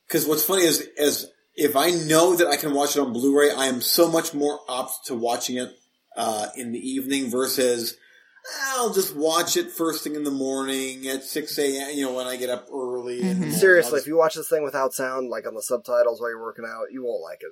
Because 0.07 0.25
what's 0.25 0.43
funny 0.43 0.63
is, 0.63 0.79
is 0.97 1.29
if 1.57 1.75
I 1.75 1.89
know 1.89 2.35
that 2.35 2.47
I 2.47 2.55
can 2.55 2.73
watch 2.73 2.95
it 2.95 2.99
on 2.99 3.11
Blu-ray, 3.11 3.51
I 3.51 3.65
am 3.65 3.81
so 3.81 4.09
much 4.09 4.33
more 4.33 4.59
apt 4.69 5.07
to 5.07 5.15
watching 5.15 5.57
it 5.57 5.75
uh, 6.15 6.49
in 6.55 6.71
the 6.71 6.79
evening 6.79 7.29
versus 7.29 7.97
I'll 8.69 8.93
just 8.93 9.15
watch 9.15 9.57
it 9.57 9.71
first 9.71 10.03
thing 10.03 10.15
in 10.15 10.23
the 10.23 10.31
morning 10.31 11.07
at 11.07 11.23
six 11.23 11.57
a.m. 11.57 11.89
You 11.93 12.05
know, 12.05 12.13
when 12.13 12.27
I 12.27 12.37
get 12.37 12.49
up 12.49 12.67
early. 12.71 13.27
And 13.29 13.45
Mhm. 13.45 13.51
Seriously, 13.51 13.97
I'll 13.97 14.01
if 14.01 14.07
you 14.07 14.15
watch 14.15 14.35
this 14.35 14.47
thing 14.47 14.63
without 14.63 14.93
sound, 14.93 15.29
like 15.29 15.45
on 15.45 15.55
the 15.55 15.61
subtitles 15.61 16.21
while 16.21 16.29
you're 16.29 16.41
working 16.41 16.65
out, 16.65 16.91
you 16.91 17.03
won't 17.03 17.21
like 17.21 17.41
it. 17.41 17.51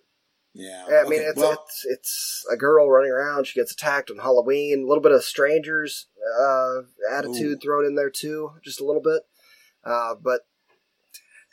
yeah, 0.54 0.86
I 0.88 1.10
mean, 1.10 1.20
okay, 1.20 1.30
it's 1.30 1.38
well, 1.38 1.52
it's 1.52 1.86
it's 1.86 2.46
a 2.50 2.56
girl 2.56 2.90
running 2.90 3.12
around. 3.12 3.46
She 3.48 3.60
gets 3.60 3.74
attacked 3.74 4.10
on 4.10 4.20
Halloween. 4.20 4.84
A 4.84 4.88
little 4.88 5.04
bit 5.04 5.12
of 5.12 5.24
strangers 5.24 6.08
uh, 6.40 6.82
attitude 7.12 7.58
Ooh. 7.58 7.60
thrown 7.60 7.86
in 7.86 7.96
there 7.96 8.10
too, 8.10 8.52
just 8.64 8.80
a 8.80 8.86
little 8.86 9.02
bit. 9.02 9.24
Uh, 9.84 10.16
but 10.16 10.42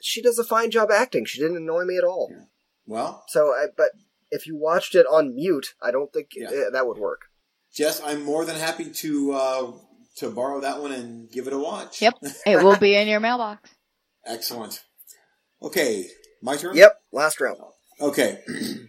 she 0.02 0.20
does 0.20 0.38
a 0.38 0.44
fine 0.44 0.70
job 0.70 0.90
acting. 0.90 1.24
She 1.24 1.38
didn't 1.40 1.56
annoy 1.58 1.84
me 1.84 1.96
at 1.96 2.04
all. 2.04 2.30
well, 2.86 3.24
So, 3.28 3.48
I, 3.52 3.66
but 3.76 3.90
if 4.30 4.46
you 4.46 4.56
watched 4.56 4.94
it 4.94 5.06
on 5.06 5.34
mute, 5.34 5.74
I 5.80 5.90
don't 5.90 6.12
think 6.12 6.28
Yeah. 6.34 6.48
eh, 6.50 6.70
that 6.72 6.86
would 6.86 6.98
work. 6.98 7.20
Jess, 7.72 8.02
I'm 8.04 8.22
more 8.24 8.44
than 8.44 8.56
happy 8.56 8.90
to 8.90 9.32
uh, 9.32 9.72
to 10.16 10.30
borrow 10.30 10.60
that 10.60 10.82
one 10.82 10.92
and 10.92 11.30
give 11.30 11.46
it 11.46 11.52
a 11.54 11.58
watch. 11.58 12.02
Yep. 12.02 12.14
it 12.46 12.62
will 12.62 12.76
be 12.76 12.94
in 12.94 13.08
your 13.08 13.20
mailbox. 13.20 13.70
Excellent. 14.26 14.82
Okay, 15.62 16.06
my 16.42 16.56
turn. 16.56 16.76
Yep, 16.76 17.00
last 17.12 17.40
round. 17.40 17.58
Okay. 18.00 18.40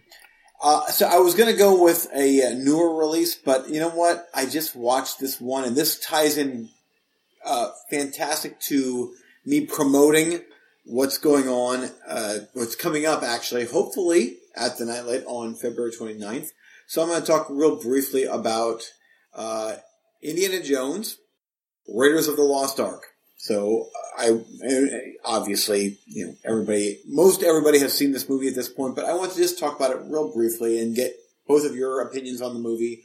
Uh, 0.62 0.86
so 0.86 1.06
I 1.06 1.18
was 1.18 1.34
going 1.34 1.50
to 1.52 1.58
go 1.58 1.82
with 1.82 2.06
a, 2.16 2.42
uh 2.42 2.50
newer 2.54 2.96
release, 2.96 3.34
but 3.34 3.68
you 3.68 3.80
know 3.80 3.90
what? 3.90 4.28
I 4.32 4.46
just 4.46 4.74
watched 4.74 5.20
this 5.20 5.38
one, 5.38 5.64
and 5.64 5.76
this 5.76 5.98
ties 6.00 6.38
in 6.38 6.70
uh, 7.44 7.68
fantastic 7.90 8.58
to 8.60 9.12
me 9.44 9.66
promoting 9.66 10.40
what's 10.84 11.18
going 11.18 11.48
on, 11.48 11.90
uh, 12.08 12.38
what's 12.52 12.76
coming 12.76 13.06
up 13.06 13.22
actually, 13.22 13.66
hopefully 13.66 14.36
at 14.56 14.78
the 14.78 14.84
Nightlight 14.84 15.24
on 15.26 15.54
February 15.54 15.92
29th. 15.92 16.48
So 16.86 17.02
I'm 17.02 17.08
going 17.08 17.20
to 17.20 17.26
talk 17.26 17.46
real 17.50 17.80
briefly 17.80 18.24
about 18.24 18.82
uh, 19.34 19.76
Indiana 20.22 20.62
Jones, 20.62 21.16
Raiders 21.88 22.28
of 22.28 22.36
the 22.36 22.42
Lost 22.42 22.78
Ark. 22.78 23.02
So 23.36 23.88
I 24.18 24.40
obviously, 25.24 25.98
you 26.06 26.26
know, 26.26 26.34
everybody, 26.44 27.00
most 27.06 27.42
everybody 27.42 27.78
has 27.80 27.92
seen 27.92 28.12
this 28.12 28.28
movie 28.28 28.48
at 28.48 28.54
this 28.54 28.68
point, 28.68 28.94
but 28.94 29.04
I 29.04 29.14
want 29.14 29.32
to 29.32 29.38
just 29.38 29.58
talk 29.58 29.76
about 29.76 29.90
it 29.90 30.00
real 30.04 30.32
briefly 30.32 30.80
and 30.80 30.94
get 30.94 31.14
both 31.46 31.64
of 31.66 31.74
your 31.76 32.00
opinions 32.00 32.40
on 32.40 32.54
the 32.54 32.60
movie. 32.60 33.02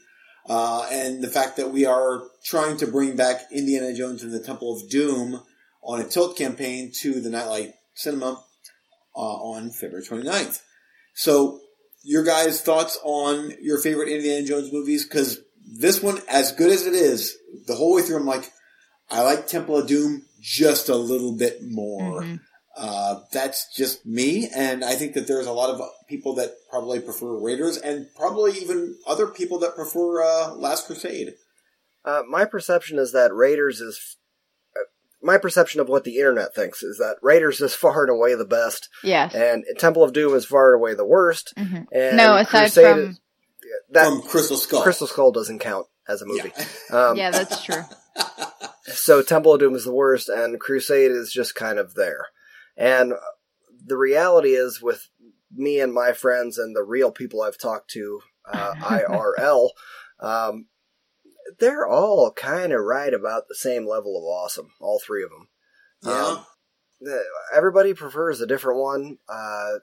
uh, 0.47 0.87
and 0.91 1.21
the 1.21 1.27
fact 1.27 1.57
that 1.57 1.71
we 1.71 1.85
are 1.85 2.23
trying 2.43 2.77
to 2.77 2.87
bring 2.87 3.15
back 3.15 3.41
Indiana 3.51 3.93
Jones 3.93 4.23
and 4.23 4.33
the 4.33 4.39
Temple 4.39 4.75
of 4.75 4.89
Doom 4.89 5.41
on 5.81 6.01
a 6.01 6.07
tilt 6.07 6.37
campaign 6.37 6.91
to 7.01 7.21
the 7.21 7.29
Nightlight 7.29 7.73
Cinema 7.95 8.43
uh, 9.15 9.19
on 9.19 9.71
February 9.71 10.05
29th. 10.05 10.61
So, 11.15 11.59
your 12.03 12.23
guys' 12.23 12.61
thoughts 12.61 12.97
on 13.03 13.53
your 13.61 13.79
favorite 13.79 14.09
Indiana 14.09 14.45
Jones 14.45 14.71
movies? 14.71 15.05
Because 15.05 15.39
this 15.65 16.01
one, 16.01 16.21
as 16.29 16.51
good 16.51 16.71
as 16.71 16.85
it 16.85 16.93
is, 16.93 17.37
the 17.67 17.75
whole 17.75 17.95
way 17.95 18.01
through, 18.01 18.17
I'm 18.17 18.25
like, 18.25 18.51
I 19.09 19.21
like 19.23 19.47
Temple 19.47 19.77
of 19.77 19.87
Doom 19.87 20.23
just 20.39 20.89
a 20.89 20.95
little 20.95 21.35
bit 21.35 21.61
more. 21.63 22.21
Mhm. 22.21 22.39
Uh, 22.77 23.19
that's 23.33 23.75
just 23.75 24.05
me, 24.05 24.49
and 24.55 24.85
I 24.85 24.95
think 24.95 25.13
that 25.15 25.27
there's 25.27 25.47
a 25.47 25.51
lot 25.51 25.69
of 25.69 25.81
people 26.07 26.35
that 26.35 26.53
probably 26.69 27.01
prefer 27.01 27.37
Raiders, 27.37 27.75
and 27.77 28.07
probably 28.15 28.53
even 28.53 28.97
other 29.05 29.27
people 29.27 29.59
that 29.59 29.75
prefer 29.75 30.23
uh, 30.23 30.53
Last 30.55 30.85
Crusade. 30.85 31.33
Uh, 32.05 32.21
my 32.29 32.45
perception 32.45 32.97
is 32.97 33.11
that 33.11 33.33
Raiders 33.33 33.81
is. 33.81 34.15
My 35.21 35.37
perception 35.37 35.81
of 35.81 35.89
what 35.89 36.03
the 36.05 36.17
internet 36.17 36.55
thinks 36.55 36.81
is 36.83 36.97
that 36.97 37.17
Raiders 37.21 37.59
is 37.61 37.73
far 37.75 38.03
and 38.03 38.11
away 38.11 38.35
the 38.35 38.45
best, 38.45 38.89
Yes. 39.03 39.33
and 39.35 39.65
Temple 39.77 40.03
of 40.03 40.13
Doom 40.13 40.33
is 40.33 40.45
far 40.45 40.73
and 40.73 40.81
away 40.81 40.93
the 40.93 41.05
worst. 41.05 41.53
Mhm. 41.57 41.87
And 41.91 42.17
No, 42.17 42.35
aside 42.37 42.47
Crusade 42.47 42.85
from 42.91 42.99
is- 43.11 43.19
that 43.91 44.05
From 44.05 44.21
Crystal 44.23 44.57
Skull. 44.57 44.81
Crystal 44.81 45.07
Skull 45.07 45.31
doesn't 45.31 45.59
count 45.59 45.87
as 46.07 46.21
a 46.21 46.25
movie. 46.25 46.51
Yeah. 46.57 46.65
Um, 47.09 47.17
yeah, 47.17 47.31
that's 47.31 47.63
true. 47.63 47.83
So 48.85 49.21
Temple 49.21 49.53
of 49.53 49.59
Doom 49.59 49.75
is 49.75 49.85
the 49.85 49.93
worst, 49.93 50.29
and 50.29 50.59
Crusade 50.59 51.11
is 51.11 51.31
just 51.31 51.53
kind 51.53 51.77
of 51.77 51.93
there. 51.93 52.25
And 52.75 53.13
the 53.85 53.97
reality 53.97 54.55
is, 54.55 54.81
with 54.81 55.07
me 55.55 55.79
and 55.79 55.93
my 55.93 56.11
friends 56.13 56.57
and 56.57 56.75
the 56.75 56.81
real 56.83 57.11
people 57.11 57.41
I've 57.43 57.57
talked 57.59 57.91
to, 57.91 58.21
uh, 58.51 58.73
IRL, 58.81 59.69
um, 60.19 60.65
they're 61.59 61.87
all 61.87 62.31
kind 62.31 62.71
of 62.73 62.81
right 62.81 63.13
about 63.13 63.47
the 63.47 63.55
same 63.55 63.87
level 63.87 64.17
of 64.17 64.23
awesome. 64.23 64.71
All 64.79 64.99
three 64.99 65.23
of 65.23 65.29
them. 65.29 65.47
yeah. 66.03 66.25
Um, 66.25 66.45
the- 67.01 67.23
everybody 67.55 67.93
prefers 67.93 68.41
a 68.41 68.47
different 68.47 68.79
one. 68.79 69.17
Uh, 69.27 69.75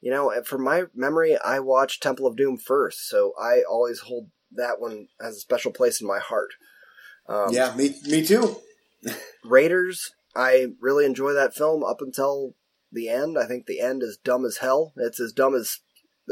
you 0.00 0.10
know, 0.10 0.32
from 0.44 0.62
my 0.62 0.84
memory, 0.94 1.36
I 1.38 1.60
watched 1.60 2.02
Temple 2.02 2.26
of 2.26 2.36
Doom 2.36 2.58
first, 2.58 3.08
so 3.08 3.32
I 3.40 3.62
always 3.68 4.00
hold 4.00 4.30
that 4.52 4.80
one 4.80 5.08
as 5.20 5.36
a 5.36 5.40
special 5.40 5.72
place 5.72 6.00
in 6.00 6.06
my 6.06 6.18
heart. 6.18 6.50
Um, 7.28 7.48
yeah, 7.50 7.74
me, 7.74 7.94
me 8.04 8.24
too. 8.24 8.56
Raiders, 9.44 10.12
I 10.34 10.68
really 10.80 11.04
enjoy 11.06 11.32
that 11.32 11.54
film 11.54 11.82
up 11.82 12.00
until 12.00 12.54
the 12.92 13.08
end. 13.08 13.36
I 13.38 13.46
think 13.46 13.66
the 13.66 13.80
end 13.80 14.02
is 14.02 14.18
dumb 14.22 14.44
as 14.44 14.58
hell. 14.58 14.92
It's 14.96 15.20
as 15.20 15.32
dumb 15.32 15.54
as 15.54 15.80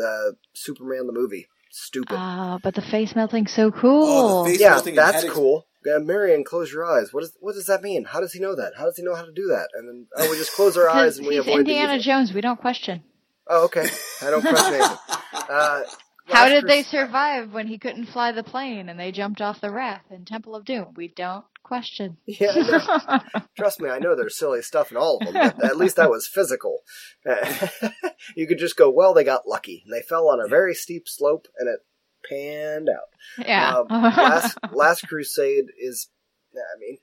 uh, 0.01 0.33
Superman 0.53 1.07
the 1.07 1.12
movie. 1.12 1.49
Stupid. 1.77 2.15
Ah, 2.17 2.61
but 2.63 2.77
the 2.77 2.83
face 2.83 3.17
melting's 3.17 3.51
so 3.53 3.73
cool. 3.73 4.05
Oh, 4.07 4.45
the 4.45 4.51
face- 4.51 4.61
yeah, 4.61 4.71
melting 4.71 4.97
and 4.97 4.99
that's 4.99 5.29
cool. 5.29 5.67
Yeah, 5.85 5.99
Marion, 5.99 6.45
close 6.45 6.73
your 6.73 6.85
eyes. 6.85 7.13
What 7.13 7.25
is 7.25 7.37
what 7.41 7.57
does 7.57 7.67
that 7.67 7.83
mean? 7.83 8.05
How 8.05 8.21
does 8.21 8.33
he 8.33 8.39
know 8.39 8.55
that? 8.55 8.75
How 8.79 8.85
does 8.85 8.97
he 8.97 9.03
know 9.03 9.17
how 9.17 9.25
to 9.25 9.33
do 9.33 9.49
that? 9.49 9.71
And 9.75 9.89
then 9.89 10.07
oh, 10.17 10.31
we 10.31 10.37
just 10.37 10.53
close 10.53 10.77
our 10.77 10.89
eyes 10.99 11.19
and 11.19 11.27
we 11.27 11.35
he's 11.35 11.41
avoid 11.41 11.59
Indiana 11.61 11.89
the 11.89 11.95
evil. 11.95 12.05
Jones. 12.05 12.33
We 12.33 12.41
don't 12.43 12.61
question. 12.61 13.03
Oh, 13.49 13.65
okay. 13.65 13.89
I 14.23 14.31
don't 14.31 14.41
question 14.41 14.75
anything. 14.75 14.97
Uh, 15.35 15.83
How 16.27 16.49
did 16.49 16.67
they 16.67 16.83
survive 16.83 17.53
when 17.53 17.67
he 17.67 17.79
couldn't 17.79 18.07
fly 18.07 18.33
the 18.33 18.43
plane 18.43 18.89
and 18.89 18.99
they 18.99 19.13
jumped 19.13 19.41
off 19.41 19.61
the 19.61 19.71
raft 19.71 20.11
in 20.11 20.25
Temple 20.25 20.55
of 20.57 20.65
Doom? 20.65 20.89
We 20.97 21.09
don't 21.09 21.45
question. 21.63 22.17
Yeah, 22.27 23.21
Trust 23.57 23.81
me, 23.81 23.89
I 23.91 23.99
know 23.99 24.15
there's 24.17 24.37
silly 24.37 24.63
stuff 24.63 24.91
in 24.91 24.97
all 24.97 25.19
of 25.19 25.33
them, 25.33 25.53
but 25.57 25.65
at 25.65 25.77
least 25.77 25.97
that 25.97 26.11
was 26.11 26.27
physical. 26.27 26.81
you 28.37 28.47
could 28.47 28.59
just 28.59 28.77
go, 28.77 28.91
well, 28.91 29.15
they 29.15 29.25
got 29.25 29.47
lucky. 29.47 29.83
And 29.85 29.93
they 29.95 30.03
fell 30.03 30.29
on 30.29 30.41
a 30.41 30.49
very 30.49 30.75
steep 30.75 31.09
slope 31.09 31.47
and 31.59 31.69
it 31.69 31.81
panned 32.29 32.89
out. 32.89 33.47
yeah. 33.47 33.79
Um, 33.79 33.87
Last, 33.91 34.59
Last 34.73 35.09
Crusade 35.09 35.67
is, 35.79 36.09
I 36.55 36.79
mean, 36.81 36.99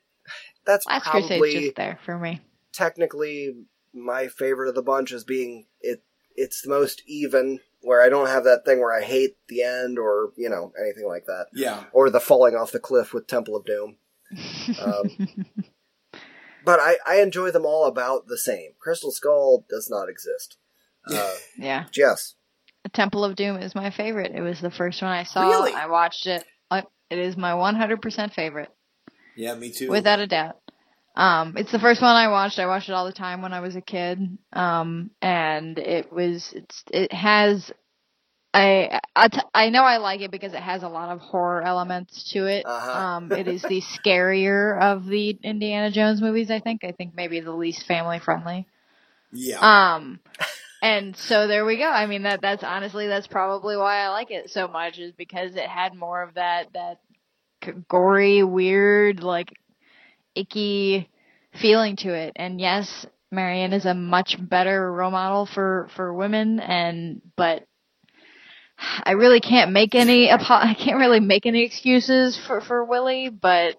that's 0.65 0.85
Last 0.85 1.05
probably 1.05 1.39
Crusade's 1.39 1.65
just 1.65 1.75
there 1.75 1.99
for 2.05 2.17
me. 2.17 2.41
technically 2.73 3.55
my 3.93 4.27
favorite 4.27 4.69
of 4.69 4.75
the 4.75 4.81
bunch 4.81 5.11
is 5.11 5.23
being 5.23 5.65
it. 5.81 6.03
It's 6.35 6.61
the 6.61 6.69
most 6.69 7.01
even, 7.07 7.59
where 7.81 8.01
I 8.01 8.09
don't 8.09 8.27
have 8.27 8.43
that 8.45 8.63
thing 8.65 8.79
where 8.79 8.93
I 8.93 9.01
hate 9.03 9.35
the 9.47 9.63
end 9.63 9.97
or 9.99 10.31
you 10.37 10.49
know 10.49 10.71
anything 10.81 11.07
like 11.07 11.25
that, 11.25 11.47
Yeah. 11.53 11.83
or 11.93 12.09
the 12.09 12.19
falling 12.19 12.55
off 12.55 12.71
the 12.71 12.79
cliff 12.79 13.13
with 13.13 13.27
Temple 13.27 13.55
of 13.55 13.65
Doom. 13.65 13.97
Um, 14.81 15.27
but 16.65 16.79
I, 16.79 16.97
I 17.05 17.21
enjoy 17.21 17.51
them 17.51 17.65
all 17.65 17.85
about 17.85 18.27
the 18.27 18.37
same. 18.37 18.71
Crystal 18.79 19.11
Skull 19.11 19.65
does 19.69 19.89
not 19.89 20.09
exist. 20.09 20.57
Uh, 21.07 21.33
yeah. 21.57 21.85
Jess, 21.91 22.35
Temple 22.93 23.23
of 23.25 23.35
Doom 23.35 23.57
is 23.57 23.73
my 23.75 23.89
favorite. 23.89 24.31
It 24.35 24.41
was 24.41 24.61
the 24.61 24.69
first 24.71 25.01
one 25.01 25.11
I 25.11 25.23
saw. 25.23 25.49
Really? 25.49 25.73
I 25.73 25.87
watched 25.87 26.27
it. 26.27 26.45
It 27.09 27.19
is 27.19 27.35
my 27.35 27.51
100% 27.51 28.33
favorite, 28.33 28.69
Yeah, 29.35 29.53
me 29.55 29.69
too. 29.69 29.89
without 29.89 30.21
a 30.21 30.27
doubt. 30.27 30.60
Um, 31.15 31.55
it's 31.57 31.71
the 31.71 31.79
first 31.79 32.01
one 32.01 32.15
I 32.15 32.29
watched. 32.29 32.59
I 32.59 32.67
watched 32.67 32.89
it 32.89 32.93
all 32.93 33.05
the 33.05 33.11
time 33.11 33.41
when 33.41 33.53
I 33.53 33.59
was 33.59 33.75
a 33.75 33.81
kid. 33.81 34.37
Um, 34.53 35.11
and 35.21 35.77
it 35.77 36.11
was, 36.11 36.53
it's, 36.55 36.83
it 36.91 37.11
has, 37.11 37.71
I, 38.53 38.99
I, 39.15 39.27
t- 39.27 39.41
I 39.53 39.69
know 39.69 39.83
I 39.83 39.97
like 39.97 40.21
it 40.21 40.31
because 40.31 40.53
it 40.53 40.61
has 40.61 40.83
a 40.83 40.89
lot 40.89 41.09
of 41.09 41.19
horror 41.19 41.61
elements 41.61 42.31
to 42.31 42.45
it. 42.45 42.65
Uh-huh. 42.65 42.91
Um, 42.91 43.31
it 43.31 43.47
is 43.47 43.61
the 43.61 43.81
scarier 43.81 44.79
of 44.79 45.05
the 45.05 45.37
Indiana 45.43 45.91
Jones 45.91 46.21
movies, 46.21 46.49
I 46.49 46.59
think. 46.59 46.83
I 46.83 46.91
think 46.91 47.15
maybe 47.15 47.39
the 47.39 47.51
least 47.51 47.85
family 47.85 48.19
friendly. 48.19 48.67
yeah. 49.31 49.95
Um, 49.95 50.19
and 50.81 51.15
so 51.15 51.47
there 51.47 51.65
we 51.65 51.77
go. 51.77 51.87
I 51.89 52.07
mean, 52.07 52.23
that 52.23 52.41
that's 52.41 52.63
honestly 52.63 53.07
that's 53.07 53.27
probably 53.27 53.77
why 53.77 53.97
I 53.97 54.09
like 54.09 54.31
it 54.31 54.49
so 54.49 54.67
much 54.67 54.97
is 54.97 55.11
because 55.11 55.55
it 55.55 55.67
had 55.67 55.93
more 55.93 56.23
of 56.23 56.33
that 56.33 56.73
that 56.73 56.97
gory, 57.87 58.43
weird, 58.43 59.23
like 59.23 59.53
icky 60.35 61.09
feeling 61.61 61.95
to 61.97 62.13
it. 62.13 62.33
And 62.35 62.59
yes, 62.59 63.05
Marion 63.31 63.73
is 63.73 63.85
a 63.85 63.93
much 63.93 64.37
better 64.39 64.91
role 64.91 65.11
model 65.11 65.45
for 65.45 65.89
for 65.95 66.13
women, 66.13 66.59
and 66.59 67.21
but. 67.35 67.65
I 69.03 69.11
really 69.11 69.41
can't 69.41 69.73
make 69.73 69.93
any 69.93 70.31
I 70.31 70.73
can't 70.73 70.97
really 70.97 71.19
make 71.19 71.45
any 71.45 71.61
excuses 71.65 72.35
for 72.47 72.61
for 72.61 72.83
Willie, 72.83 73.29
but 73.29 73.75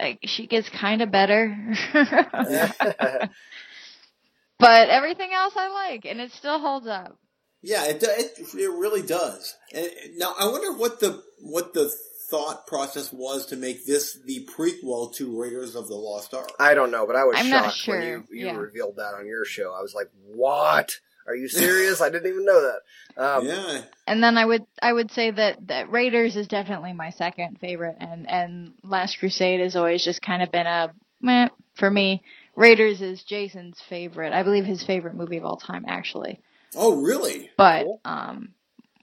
like 0.00 0.20
she 0.24 0.46
gets 0.46 0.68
kind 0.68 1.02
of 1.02 1.10
better. 1.10 1.74
but 4.58 4.88
everything 4.88 5.30
else 5.32 5.54
I 5.56 5.68
like, 5.90 6.04
and 6.04 6.20
it 6.20 6.32
still 6.32 6.58
holds 6.58 6.86
up. 6.86 7.18
Yeah, 7.62 7.84
it, 7.86 8.02
it 8.02 8.38
it 8.54 8.70
really 8.78 9.02
does. 9.02 9.54
And 9.72 9.90
now 10.16 10.34
I 10.38 10.46
wonder 10.46 10.78
what 10.78 11.00
the 11.00 11.22
what 11.40 11.72
the 11.72 11.92
thought 12.28 12.66
process 12.66 13.12
was 13.12 13.46
to 13.46 13.56
make 13.56 13.86
this 13.86 14.14
the 14.24 14.46
prequel 14.56 15.14
to 15.14 15.40
Raiders 15.40 15.74
of 15.74 15.88
the 15.88 15.94
Lost 15.94 16.34
Ark. 16.34 16.50
I 16.58 16.74
don't 16.74 16.90
know, 16.90 17.06
but 17.06 17.16
I 17.16 17.24
was 17.24 17.36
I'm 17.38 17.48
not 17.50 17.72
shocked 17.72 17.88
when 17.88 18.02
you, 18.02 18.24
you 18.30 18.46
yeah. 18.46 18.56
revealed 18.56 18.96
that 18.96 19.14
on 19.14 19.26
your 19.26 19.44
show. 19.44 19.72
I 19.72 19.82
was 19.82 19.94
like, 19.94 20.10
"What? 20.26 20.98
Are 21.26 21.34
you 21.34 21.48
serious? 21.48 22.00
I 22.00 22.08
didn't 22.10 22.30
even 22.30 22.44
know 22.44 22.60
that." 22.62 23.22
Um, 23.22 23.46
yeah, 23.46 23.82
And 24.06 24.22
then 24.22 24.36
I 24.36 24.44
would 24.44 24.66
I 24.82 24.92
would 24.92 25.10
say 25.10 25.30
that 25.30 25.66
that 25.68 25.90
Raiders 25.90 26.36
is 26.36 26.48
definitely 26.48 26.92
my 26.92 27.10
second 27.10 27.58
favorite, 27.60 27.96
and 28.00 28.28
and 28.28 28.72
Last 28.82 29.18
Crusade 29.18 29.60
has 29.60 29.76
always 29.76 30.04
just 30.04 30.20
kind 30.22 30.42
of 30.42 30.50
been 30.50 30.66
a 30.66 30.92
meh 31.20 31.48
for 31.74 31.90
me. 31.90 32.22
Raiders 32.56 33.02
is 33.02 33.22
Jason's 33.22 33.80
favorite. 33.88 34.32
I 34.32 34.42
believe 34.42 34.64
his 34.64 34.82
favorite 34.82 35.14
movie 35.14 35.36
of 35.36 35.44
all 35.44 35.58
time, 35.58 35.84
actually. 35.86 36.40
Oh, 36.74 37.02
really? 37.02 37.50
But 37.56 37.84
Cool. 37.84 38.00
um, 38.04 38.48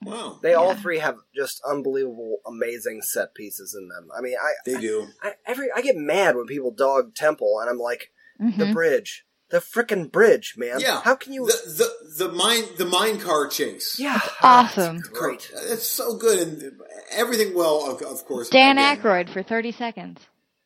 Wow, 0.05 0.39
They 0.41 0.53
all 0.53 0.69
Yeah. 0.69 0.81
three 0.81 0.99
have 0.99 1.17
just 1.35 1.61
unbelievable, 1.65 2.37
amazing 2.45 3.01
set 3.01 3.33
pieces 3.33 3.75
in 3.79 3.87
them. 3.87 4.09
I 4.15 4.21
mean, 4.21 4.35
I, 4.41 4.53
they 4.65 4.79
do. 4.79 5.07
I 5.21 5.33
every 5.45 5.69
I 5.75 5.81
get 5.81 5.95
mad 5.95 6.35
when 6.35 6.45
people 6.45 6.71
dog 6.71 7.15
Temple, 7.15 7.59
and 7.59 7.69
I'm 7.69 7.77
like, 7.77 8.11
the 8.39 8.65
mhm. 8.65 8.73
bridge, 8.73 9.25
the 9.49 9.59
frickin' 9.59 10.11
bridge, 10.11 10.55
man. 10.57 10.79
Yeah. 10.79 11.01
How 11.01 11.15
can 11.15 11.33
you? 11.33 11.45
The 11.45 11.91
the 12.17 12.25
the 12.25 12.33
mine 12.33 12.63
the 12.77 12.85
mine 12.85 13.19
car 13.19 13.47
chase. 13.47 13.97
yeah, 13.99 14.19
awesome. 14.41 14.99
great. 15.11 15.51
It's 15.53 15.87
so 15.87 16.17
good 16.17 16.39
and 16.39 16.81
everything 17.11 17.53
well, 17.55 17.91
of, 17.91 18.01
of 18.01 18.25
course. 18.25 18.49
Dan 18.49 18.77
again. 18.77 18.97
Aykroyd 18.97 19.29
for 19.31 19.43
thirty 19.43 19.71
seconds. 19.71 20.19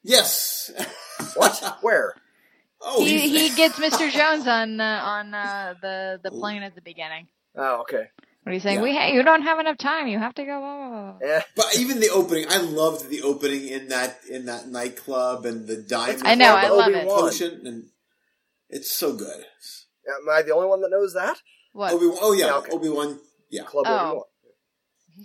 Yes. 0.04 0.72
What? 1.34 1.80
Where? 1.82 2.14
Oh, 2.80 3.04
he 3.04 3.28
he 3.28 3.56
gets 3.56 3.80
Mr. 3.80 4.12
Jones 4.12 4.48
on 4.48 4.80
uh, 4.80 5.02
on 5.04 5.34
uh, 5.34 5.74
the 5.82 6.20
the 6.24 6.30
plane 6.30 6.62
at 6.62 6.76
the 6.76 6.82
beginning. 6.82 7.28
Oh, 7.56 7.82
okay. 7.82 8.10
What 8.48 8.52
are 8.52 8.54
you 8.54 8.60
saying? 8.62 8.78
Yeah. 8.78 8.84
We 8.84 8.96
ha- 8.96 9.08
you 9.08 9.24
don't 9.24 9.42
have 9.42 9.60
enough 9.60 9.78
time. 9.78 10.08
You 10.08 10.20
have 10.20 10.34
to 10.36 10.46
go. 10.46 10.58
Blah, 10.60 10.78
blah, 10.90 11.12
blah. 11.12 11.28
Yeah. 11.28 11.44
But 11.54 11.76
even 11.78 12.00
the 12.00 12.10
opening, 12.10 12.46
I 12.50 12.60
loved 12.60 13.10
the 13.10 13.22
opening 13.24 13.68
in 13.68 13.90
that 13.90 14.20
in 14.30 14.46
that 14.46 14.70
nightclub 14.70 15.46
and 15.46 15.68
the 15.68 15.76
diamond 15.76 16.24
I 16.26 16.36
know, 16.36 16.56
I 16.56 16.68
called 16.68 16.78
love 16.80 16.88
it. 16.92 16.96
Obi-Wan. 17.00 17.20
potion, 17.20 17.62
and 17.66 17.84
it's 18.70 18.90
so 18.90 19.14
good. 19.18 19.44
Am 20.08 20.30
I 20.32 20.44
the 20.44 20.54
only 20.56 20.68
one 20.70 20.80
that 20.80 20.90
knows 20.92 21.14
that? 21.14 21.38
What? 21.74 21.92
Obi 21.92 22.06
oh 22.22 22.32
yeah, 22.32 22.46
Yeah, 22.46 22.56
okay. 22.60 22.72
Obi 22.72 22.88
Wan. 22.90 23.20
Yeah, 23.52 23.64
Club 23.64 23.86
Oh. 23.90 23.94
Obi-Wan. 23.98 24.24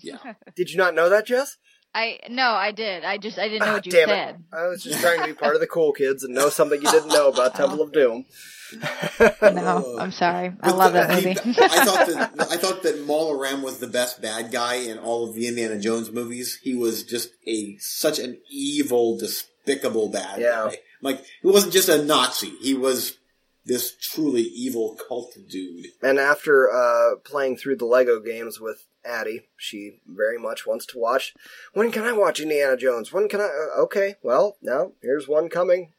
yeah. 0.03 0.33
Did 0.57 0.71
you 0.71 0.79
not 0.79 0.95
know 0.97 1.09
that, 1.09 1.27
Jess? 1.27 1.57
I 1.95 2.19
no, 2.29 2.49
I 2.51 2.73
did. 2.73 3.05
I 3.05 3.19
just 3.19 3.39
I 3.39 3.49
didn't 3.49 3.67
know 3.67 3.73
Ah, 3.73 3.75
what 3.75 3.87
you 3.87 3.93
damn 3.93 4.09
said. 4.09 4.35
it. 4.37 4.57
I 4.57 4.67
was 4.67 4.83
just 4.83 5.01
trying 5.01 5.21
to 5.21 5.27
be 5.27 5.35
part 5.35 5.55
of 5.55 5.61
the 5.61 5.67
cool 5.67 5.93
kids 5.93 6.25
and 6.25 6.35
know 6.35 6.49
something 6.49 6.81
you 6.83 6.91
didn't 6.91 7.11
know 7.11 7.29
about 7.29 7.55
Temple 7.55 7.83
of 7.83 7.93
Doom. 7.93 8.25
No, 9.43 9.97
I'm 9.99 10.13
sorry. 10.13 10.49
I 10.61 10.69
But 10.71 10.77
love 10.77 10.93
the- 10.93 10.99
that 11.01 11.15
movie. 11.25 11.31
I 11.61 11.85
thought 11.85 12.07
that 12.09 12.33
I 12.53 12.57
thought 12.57 12.83
that 12.83 13.05
Mola 13.07 13.37
Ram 13.41 13.63
was 13.63 13.79
the 13.79 13.87
best 13.87 14.21
bad 14.23 14.51
guy 14.53 14.75
in 14.77 14.99
all 14.99 15.29
of 15.29 15.35
the 15.35 15.47
Indiana 15.47 15.79
Jones 15.79 16.11
movies. 16.11 16.59
He 16.63 16.75
was 16.75 17.03
just 17.05 17.31
a 17.47 17.77
such 17.79 18.19
an 18.19 18.39
evil, 18.51 19.19
despicable 19.19 20.09
bad 20.09 20.41
Yeah. 20.41 20.69
guy. 20.71 20.79
Like 21.01 21.25
he 21.43 21.49
wasn't 21.49 21.73
just 21.73 21.89
a 21.89 22.03
Nazi. 22.05 22.51
He 22.61 22.75
was 22.75 23.17
this 23.65 23.95
truly 24.01 24.43
evil 24.43 24.99
cult 25.09 25.37
dude. 25.49 25.87
And 26.03 26.19
after 26.19 26.73
uh, 26.73 27.17
playing 27.25 27.57
through 27.59 27.77
the 27.77 27.85
Lego 27.85 28.19
games 28.21 28.59
with 28.61 28.87
Addie, 29.05 29.43
she 29.57 30.01
very 30.07 30.39
much 30.39 30.67
wants 30.67 30.87
to 30.87 30.99
watch. 30.99 31.35
When 31.75 31.93
can 31.93 32.03
I 32.05 32.13
watch 32.13 32.41
Indiana 32.41 32.77
Jones? 32.77 33.13
When 33.13 33.29
can 33.29 33.41
I? 33.41 33.45
Uh, 33.45 33.83
okay, 33.83 34.17
well, 34.23 34.57
now 34.63 34.93
here's 35.01 35.29
one 35.29 35.49
coming. 35.49 35.93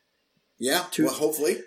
Yeah. 0.58 0.86
Two- 0.92 1.06
well, 1.06 1.14
hopefully. 1.14 1.62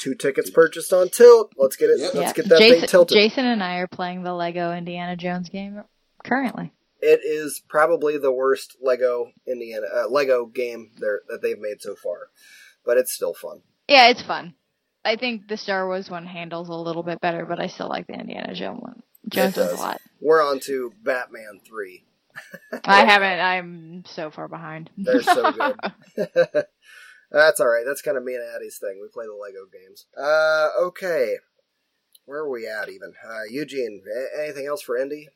Two 0.00 0.14
tickets 0.14 0.48
purchased 0.48 0.92
on 0.94 1.10
tilt. 1.10 1.52
Let's 1.58 1.76
get 1.76 1.90
it. 1.90 2.00
Yep. 2.00 2.14
Let's 2.14 2.26
Yeah. 2.28 2.32
get 2.32 2.48
that 2.48 2.58
Jason, 2.58 2.80
thing 2.80 2.88
tilted. 2.88 3.14
Jason 3.16 3.44
and 3.44 3.62
I 3.62 3.76
are 3.76 3.86
playing 3.86 4.22
the 4.22 4.32
Lego 4.32 4.72
Indiana 4.72 5.14
Jones 5.14 5.50
game 5.50 5.82
currently. 6.24 6.72
It 7.02 7.20
is 7.22 7.62
probably 7.68 8.16
the 8.16 8.32
worst 8.32 8.76
Lego 8.80 9.30
Indiana 9.46 9.86
uh, 9.94 10.08
Lego 10.08 10.46
game 10.46 10.90
there 10.98 11.20
that 11.28 11.42
they've 11.42 11.58
made 11.58 11.82
so 11.82 11.94
far, 11.94 12.30
but 12.84 12.96
it's 12.96 13.12
still 13.12 13.34
fun. 13.34 13.60
Yeah, 13.88 14.08
it's 14.08 14.22
fun. 14.22 14.54
I 15.04 15.16
think 15.16 15.48
the 15.48 15.56
Star 15.58 15.86
Wars 15.86 16.08
one 16.10 16.24
handles 16.26 16.68
a 16.70 16.74
little 16.74 17.02
bit 17.02 17.20
better, 17.20 17.44
but 17.46 17.60
I 17.60 17.66
still 17.68 17.88
like 17.88 18.06
the 18.06 18.14
Indiana 18.14 18.54
Jones 18.54 18.80
one. 18.80 19.02
Jones 19.28 19.58
a 19.58 19.74
lot. 19.76 20.00
We're 20.20 20.42
on 20.42 20.60
to 20.60 20.92
Batman 21.02 21.60
three. 21.66 22.04
I 22.84 23.04
haven't. 23.04 23.40
I'm 23.40 24.04
so 24.06 24.30
far 24.30 24.48
behind. 24.48 24.88
They're 24.96 25.22
so 25.22 25.52
good. 25.52 25.76
That's 27.30 27.60
all 27.60 27.68
right. 27.68 27.84
That's 27.86 28.02
kind 28.02 28.16
of 28.16 28.24
me 28.24 28.34
and 28.34 28.44
Addie's 28.54 28.78
thing. 28.78 28.98
We 29.00 29.08
play 29.08 29.26
the 29.26 29.32
Lego 29.32 29.66
games. 29.72 30.06
Uh, 30.16 30.68
okay. 30.86 31.36
Where 32.24 32.40
are 32.40 32.50
we 32.50 32.66
at 32.66 32.88
even? 32.88 33.12
Uh, 33.24 33.42
Eugene, 33.50 34.02
a- 34.06 34.42
anything 34.44 34.66
else 34.66 34.82
for 34.82 34.96
Indy? 34.96 35.28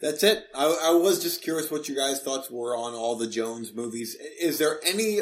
That's 0.00 0.22
it. 0.22 0.44
I, 0.54 0.64
I 0.84 0.90
was 0.92 1.22
just 1.22 1.42
curious 1.42 1.70
what 1.70 1.88
you 1.88 1.96
guys' 1.96 2.20
thoughts 2.20 2.50
were 2.50 2.76
on 2.76 2.94
all 2.94 3.16
the 3.16 3.26
Jones 3.26 3.72
movies. 3.72 4.16
Is 4.40 4.58
there 4.58 4.80
any 4.84 5.20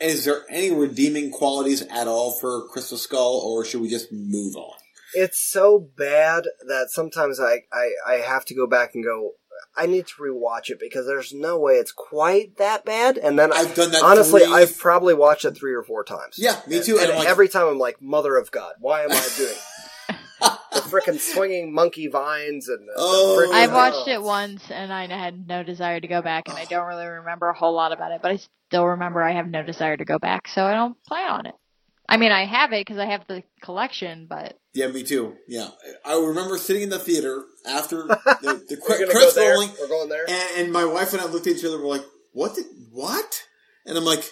is 0.00 0.24
there 0.24 0.44
any 0.48 0.70
redeeming 0.70 1.30
qualities 1.30 1.82
at 1.82 2.06
all 2.06 2.38
for 2.38 2.68
Crystal 2.68 2.98
Skull, 2.98 3.42
or 3.44 3.64
should 3.64 3.80
we 3.80 3.88
just 3.88 4.12
move 4.12 4.56
on? 4.56 4.76
It's 5.14 5.40
so 5.50 5.88
bad 5.96 6.44
that 6.68 6.88
sometimes 6.90 7.40
I, 7.40 7.62
I, 7.72 7.90
I 8.06 8.14
have 8.16 8.44
to 8.46 8.54
go 8.54 8.66
back 8.66 8.94
and 8.94 9.02
go, 9.02 9.32
I 9.76 9.86
need 9.86 10.06
to 10.08 10.14
rewatch 10.22 10.70
it 10.70 10.78
because 10.80 11.06
there's 11.06 11.32
no 11.32 11.58
way 11.58 11.74
it's 11.74 11.92
quite 11.92 12.56
that 12.56 12.84
bad. 12.84 13.16
And 13.18 13.38
then 13.38 13.52
I've 13.52 13.74
done 13.74 13.90
that. 13.92 14.02
honestly, 14.02 14.42
three- 14.44 14.52
I've 14.52 14.76
probably 14.78 15.14
watched 15.14 15.44
it 15.44 15.56
three 15.56 15.74
or 15.74 15.82
four 15.82 16.04
times. 16.04 16.36
Yeah, 16.38 16.60
me 16.66 16.82
too. 16.82 16.94
And, 16.98 17.04
And 17.04 17.12
I'm 17.12 17.18
like- 17.20 17.28
every 17.28 17.48
time 17.48 17.66
I'm 17.68 17.78
like, 17.78 18.00
Mother 18.02 18.36
of 18.36 18.50
God, 18.50 18.74
why 18.80 19.02
am 19.02 19.12
I 19.12 19.28
doing 19.36 19.54
the 20.72 20.80
freaking 20.80 21.18
swinging 21.18 21.72
monkey 21.72 22.06
vines 22.06 22.68
and 22.68 22.86
the, 22.88 22.92
Oh. 22.96 23.46
the 23.48 23.54
I've 23.54 23.72
watched 23.72 24.08
it 24.08 24.22
once, 24.22 24.70
and 24.70 24.92
I 24.92 25.06
had 25.06 25.46
no 25.48 25.62
desire 25.62 26.00
to 26.00 26.06
go 26.08 26.22
back, 26.22 26.48
and 26.48 26.56
I 26.56 26.64
don't 26.64 26.86
really 26.86 27.06
remember 27.06 27.48
a 27.48 27.54
whole 27.54 27.74
lot 27.74 27.92
about 27.92 28.12
it. 28.12 28.20
But 28.22 28.32
I 28.32 28.38
still 28.68 28.86
remember 28.86 29.22
I 29.22 29.32
have 29.32 29.48
no 29.48 29.62
desire 29.62 29.96
to 29.96 30.04
go 30.04 30.18
back, 30.18 30.48
so 30.48 30.64
I 30.64 30.74
don't 30.74 30.96
plan 31.04 31.30
on 31.30 31.46
it. 31.46 31.54
I 32.08 32.16
mean, 32.16 32.32
I 32.32 32.44
have 32.46 32.72
it 32.72 32.80
because 32.86 32.98
I 32.98 33.06
have 33.06 33.26
the 33.26 33.42
collection, 33.62 34.26
but 34.28 34.58
Yeah, 34.72 34.88
me 34.88 35.02
too. 35.02 35.36
Yeah, 35.46 35.68
I 36.04 36.14
remember 36.18 36.56
sitting 36.56 36.82
in 36.82 36.88
the 36.88 36.98
theater 36.98 37.44
after 37.68 38.02
the, 38.06 38.64
the 38.68 38.78
We're 38.80 38.96
cre- 38.96 39.04
gonna 39.04 39.12
go 39.12 39.50
rolling, 39.52 39.70
We're 39.80 39.88
going 39.88 40.08
there. 40.08 40.24
and, 40.28 40.64
and 40.64 40.72
my 40.72 40.84
wife 40.84 41.12
and 41.12 41.20
I 41.20 41.26
looked 41.26 41.46
at 41.46 41.56
each 41.56 41.64
other. 41.64 41.78
We're 41.78 41.88
like, 41.88 42.04
"What? 42.32 42.54
Did, 42.54 42.64
what?" 42.92 43.42
And 43.84 43.96
I'm 43.98 44.04
like, 44.04 44.24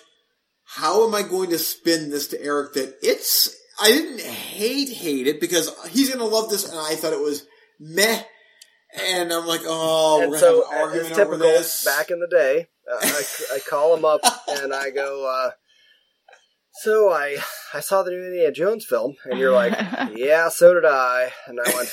"How 0.64 1.06
am 1.06 1.14
I 1.14 1.22
going 1.22 1.50
to 1.50 1.58
spin 1.58 2.10
this 2.10 2.28
to 2.28 2.42
Eric 2.42 2.72
that 2.74 2.96
it's?" 3.02 3.54
I 3.78 3.88
didn't 3.90 4.20
hate 4.22 4.88
hate 4.88 5.26
it 5.26 5.38
because 5.38 5.70
he's 5.90 6.08
going 6.08 6.20
to 6.20 6.34
love 6.34 6.48
this, 6.48 6.66
and 6.66 6.78
I 6.78 6.94
thought 6.94 7.12
it 7.12 7.20
was 7.20 7.44
meh. 7.78 8.22
And 8.98 9.30
I'm 9.30 9.46
like, 9.46 9.60
"Oh, 9.64 10.22
and 10.22 10.30
we're 10.30 10.38
so, 10.38 10.62
going 10.62 10.70
to 10.70 10.76
have 10.76 10.88
an 10.92 10.98
as 11.00 11.18
argument 11.18 11.20
over 11.20 11.36
this." 11.36 11.84
back 11.84 12.10
in 12.10 12.20
the 12.20 12.26
day, 12.28 12.68
uh, 12.90 12.98
I, 13.02 13.22
I 13.56 13.58
call 13.68 13.94
him 13.94 14.06
up 14.06 14.20
and 14.48 14.72
I 14.72 14.88
go, 14.90 15.26
uh, 15.28 15.50
"So 16.82 17.10
I 17.10 17.38
I 17.72 17.80
saw 17.80 18.02
the 18.02 18.10
new 18.10 18.24
Indiana 18.24 18.52
Jones 18.52 18.84
film," 18.84 19.16
and 19.24 19.38
you're 19.38 19.52
like, 19.52 19.72
"Yeah, 20.16 20.48
so 20.48 20.74
did 20.74 20.84
I." 20.84 21.32
And 21.46 21.58
I 21.60 21.74
went, 21.74 21.88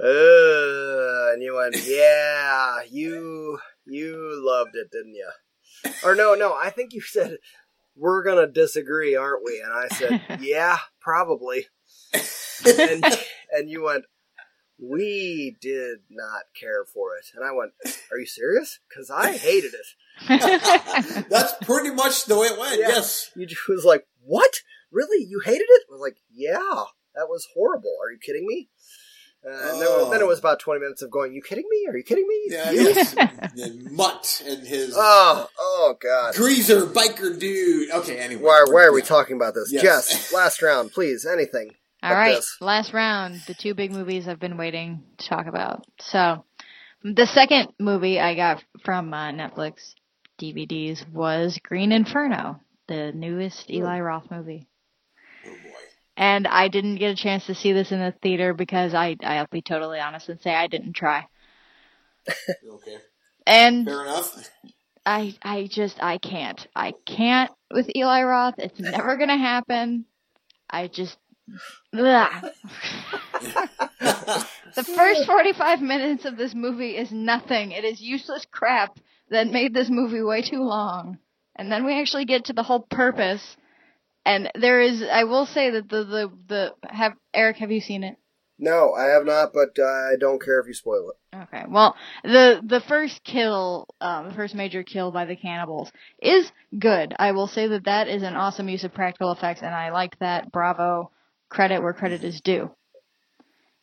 "Uh," 0.00 1.32
and 1.32 1.42
you 1.42 1.54
went, 1.56 1.76
"Yeah, 1.86 2.80
you 2.88 3.58
you 3.86 4.42
loved 4.44 4.74
it, 4.74 4.90
didn't 4.90 5.14
you?" 5.14 5.30
Or 6.04 6.14
no, 6.14 6.34
no, 6.34 6.54
I 6.54 6.70
think 6.70 6.92
you 6.92 7.00
said 7.00 7.38
we're 7.96 8.22
gonna 8.22 8.46
disagree, 8.46 9.16
aren't 9.16 9.44
we? 9.44 9.60
And 9.60 9.72
I 9.72 9.88
said, 9.88 10.22
"Yeah, 10.40 10.78
probably." 11.00 11.66
and 12.66 13.04
and 13.52 13.70
you 13.70 13.82
went, 13.82 14.04
we 14.82 15.56
did 15.60 15.98
not 16.10 16.42
care 16.58 16.84
for 16.84 17.16
it. 17.16 17.26
And 17.34 17.44
I 17.44 17.52
went, 17.52 17.72
Are 18.10 18.18
you 18.18 18.26
serious? 18.26 18.80
Because 18.88 19.10
I 19.10 19.36
hated 19.36 19.74
it. 19.74 19.86
That's 20.28 21.54
pretty 21.62 21.90
much 21.90 22.24
the 22.26 22.38
way 22.38 22.46
it 22.48 22.58
went. 22.58 22.80
Yeah. 22.80 22.88
Yes. 22.88 23.30
You 23.36 23.46
was 23.68 23.84
like, 23.84 24.06
What? 24.24 24.60
Really? 24.90 25.24
You 25.24 25.40
hated 25.44 25.66
it? 25.68 25.82
I 25.88 25.92
was 25.92 26.00
like, 26.00 26.16
Yeah, 26.32 26.58
that 27.14 27.26
was 27.28 27.46
horrible. 27.54 27.94
Are 28.04 28.10
you 28.10 28.18
kidding 28.24 28.46
me? 28.46 28.68
Uh, 29.44 29.50
and 29.50 29.80
then, 29.80 29.88
Oh. 29.90 30.08
then 30.10 30.20
it 30.20 30.26
was 30.26 30.38
about 30.38 30.60
20 30.60 30.80
minutes 30.80 31.02
of 31.02 31.10
going, 31.10 31.32
You 31.34 31.42
kidding 31.42 31.64
me? 31.68 31.86
Are 31.88 31.96
you 31.96 32.04
kidding 32.04 32.26
me? 32.28 32.40
Yeah, 32.46 32.70
You- 32.70 32.82
yes. 32.90 33.14
and 33.16 33.90
Mutt 33.90 34.42
and 34.46 34.66
his 34.66 34.94
Oh, 34.96 35.48
oh, 35.58 35.96
God. 36.00 36.34
greaser 36.34 36.86
biker 36.86 37.38
dude. 37.38 37.90
Okay, 37.90 38.18
anyway. 38.18 38.42
Why, 38.42 38.64
why 38.68 38.84
are 38.84 38.92
we 38.92 39.00
Yeah. 39.00 39.06
talking 39.06 39.36
about 39.36 39.54
this? 39.54 39.72
Yes. 39.72 39.82
Jess, 39.82 40.32
last 40.32 40.62
round, 40.62 40.92
please. 40.92 41.26
Anything. 41.26 41.70
All 42.04 42.10
Fuck 42.10 42.18
right, 42.18 42.34
this. 42.36 42.56
last 42.60 42.92
round. 42.92 43.40
The 43.46 43.54
two 43.54 43.74
big 43.74 43.92
movies 43.92 44.26
I've 44.28 44.40
been 44.40 44.56
waiting 44.56 45.02
to 45.18 45.28
talk 45.28 45.46
about. 45.46 45.84
So, 46.00 46.44
the 47.04 47.26
second 47.26 47.72
movie 47.80 48.18
I 48.20 48.34
got 48.34 48.62
from 48.84 49.12
uh, 49.14 49.30
Netflix 49.32 49.94
DVDs 50.42 51.08
was 51.08 51.58
Green 51.62 51.92
Inferno, 51.92 52.58
the 52.88 53.12
newest 53.12 53.70
Eli 53.70 54.00
Roth 54.00 54.28
movie. 54.28 54.66
Oh. 55.46 55.54
And 56.16 56.48
I 56.48 56.66
didn't 56.66 56.96
get 56.96 57.12
a 57.12 57.16
chance 57.16 57.46
to 57.46 57.54
see 57.54 57.72
this 57.72 57.92
in 57.92 58.00
the 58.00 58.12
theater 58.22 58.52
because 58.52 58.92
I, 58.92 59.16
I'll 59.22 59.46
be 59.50 59.62
totally 59.62 60.00
honest 60.00 60.28
and 60.28 60.40
say 60.40 60.52
I 60.52 60.66
didn't 60.66 60.94
try. 60.94 61.26
Okay. 62.28 62.96
And 63.46 63.84
Fair 63.84 64.02
enough. 64.02 64.50
I, 65.04 65.34
I 65.42 65.68
just, 65.68 66.00
I 66.00 66.18
can't. 66.18 66.64
I 66.76 66.92
can't 67.04 67.50
with 67.72 67.90
Eli 67.96 68.22
Roth. 68.22 68.54
It's 68.58 68.78
never 68.78 69.16
gonna 69.16 69.38
happen. 69.38 70.04
I 70.70 70.88
just. 70.88 71.16
The 74.74 74.84
first 74.84 75.26
45 75.26 75.82
minutes 75.82 76.24
of 76.24 76.38
this 76.38 76.54
movie 76.54 76.96
is 76.96 77.12
nothing. 77.12 77.72
It 77.72 77.84
is 77.84 78.00
useless 78.00 78.46
crap 78.50 78.98
that 79.32 79.48
made 79.48 79.74
this 79.74 79.90
movie 79.90 80.22
way 80.22 80.42
too 80.42 80.62
long. 80.62 81.18
And 81.56 81.70
then 81.70 81.84
we 81.84 81.98
actually 82.00 82.24
get 82.24 82.46
to 82.46 82.52
the 82.52 82.62
whole 82.62 82.80
purpose. 82.80 83.56
And 84.24 84.50
there 84.54 84.80
is, 84.80 85.02
I 85.02 85.24
will 85.24 85.46
say 85.46 85.70
that 85.70 85.88
the, 85.88 86.04
the, 86.04 86.32
the, 86.48 86.74
have, 86.88 87.14
Eric, 87.34 87.56
have 87.58 87.70
you 87.70 87.80
seen 87.80 88.04
it? 88.04 88.16
No, 88.58 88.92
I 88.94 89.06
have 89.06 89.24
not, 89.24 89.52
but 89.52 89.76
uh, 89.76 89.84
I 89.84 90.14
don't 90.20 90.40
care 90.40 90.60
if 90.60 90.68
you 90.68 90.74
spoil 90.74 91.10
it. 91.10 91.36
Okay. 91.36 91.64
Well, 91.68 91.96
the 92.22 92.60
the 92.64 92.80
first 92.80 93.24
kill, 93.24 93.88
um, 94.00 94.28
the 94.28 94.34
first 94.34 94.54
major 94.54 94.84
kill 94.84 95.10
by 95.10 95.24
the 95.24 95.34
cannibals 95.34 95.90
is 96.20 96.52
good. 96.78 97.12
I 97.18 97.32
will 97.32 97.48
say 97.48 97.66
that 97.66 97.86
that 97.86 98.06
is 98.06 98.22
an 98.22 98.36
awesome 98.36 98.68
use 98.68 98.84
of 98.84 98.94
practical 98.94 99.32
effects, 99.32 99.62
and 99.62 99.74
I 99.74 99.90
like 99.90 100.16
that. 100.20 100.52
Bravo, 100.52 101.10
credit 101.48 101.82
where 101.82 101.92
credit 101.92 102.22
is 102.22 102.40
due. 102.40 102.70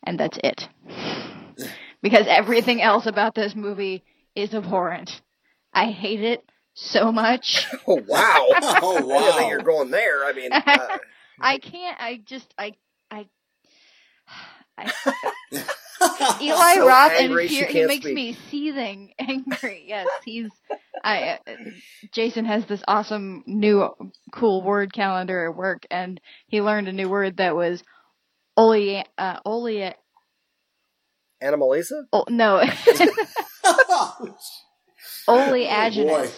And 0.04 0.18
that's 0.18 0.40
it. 0.42 0.70
because 2.02 2.26
everything 2.30 2.82
else 2.82 3.06
about 3.06 3.36
this 3.36 3.56
movie 3.56 4.06
is 4.36 4.54
abhorrent. 4.54 5.22
I 5.80 5.92
hate 5.92 6.22
it 6.22 6.44
so 6.74 7.12
much. 7.12 7.66
Oh, 7.88 7.96
wow. 8.08 8.48
Oh 8.82 8.98
I 8.98 9.00
didn't 9.02 9.34
think 9.34 9.40
wow. 9.42 9.50
you're 9.50 9.64
going 9.64 9.90
there. 9.92 10.26
I 10.26 10.34
mean, 10.34 10.52
uh, 10.52 10.62
I 11.42 11.58
can't. 11.58 11.98
I 12.00 12.22
just. 12.24 12.54
I. 12.58 12.74
I. 13.10 13.26
I 14.78 14.92
Eli 16.42 16.74
So 16.76 16.88
Roth 16.88 17.12
angry 17.14 17.44
and 17.44 17.50
fear, 17.50 17.66
he 17.68 17.84
makes 17.86 18.04
speak. 18.04 18.16
me 18.16 18.38
seething 18.52 19.14
angry. 19.18 19.86
Yes, 19.88 20.08
he's. 20.24 20.52
I. 21.04 21.40
Uh, 21.48 21.54
Jason 22.12 22.46
has 22.46 22.66
this 22.66 22.84
awesome 22.88 23.44
new 23.48 23.90
cool 24.34 24.62
word 24.62 24.94
calendar 24.94 25.50
at 25.50 25.56
work, 25.56 25.88
and 25.90 26.20
he 26.48 26.62
learned 26.62 26.90
a 26.90 26.94
new 26.94 27.10
word 27.10 27.38
that 27.38 27.56
was 27.56 27.82
ole. 28.56 29.04
Uh, 29.18 29.40
ole. 29.46 29.94
Animalisa? 31.42 32.04
Oh, 32.12 32.26
no, 32.30 32.62
oleaginous, 35.30 36.34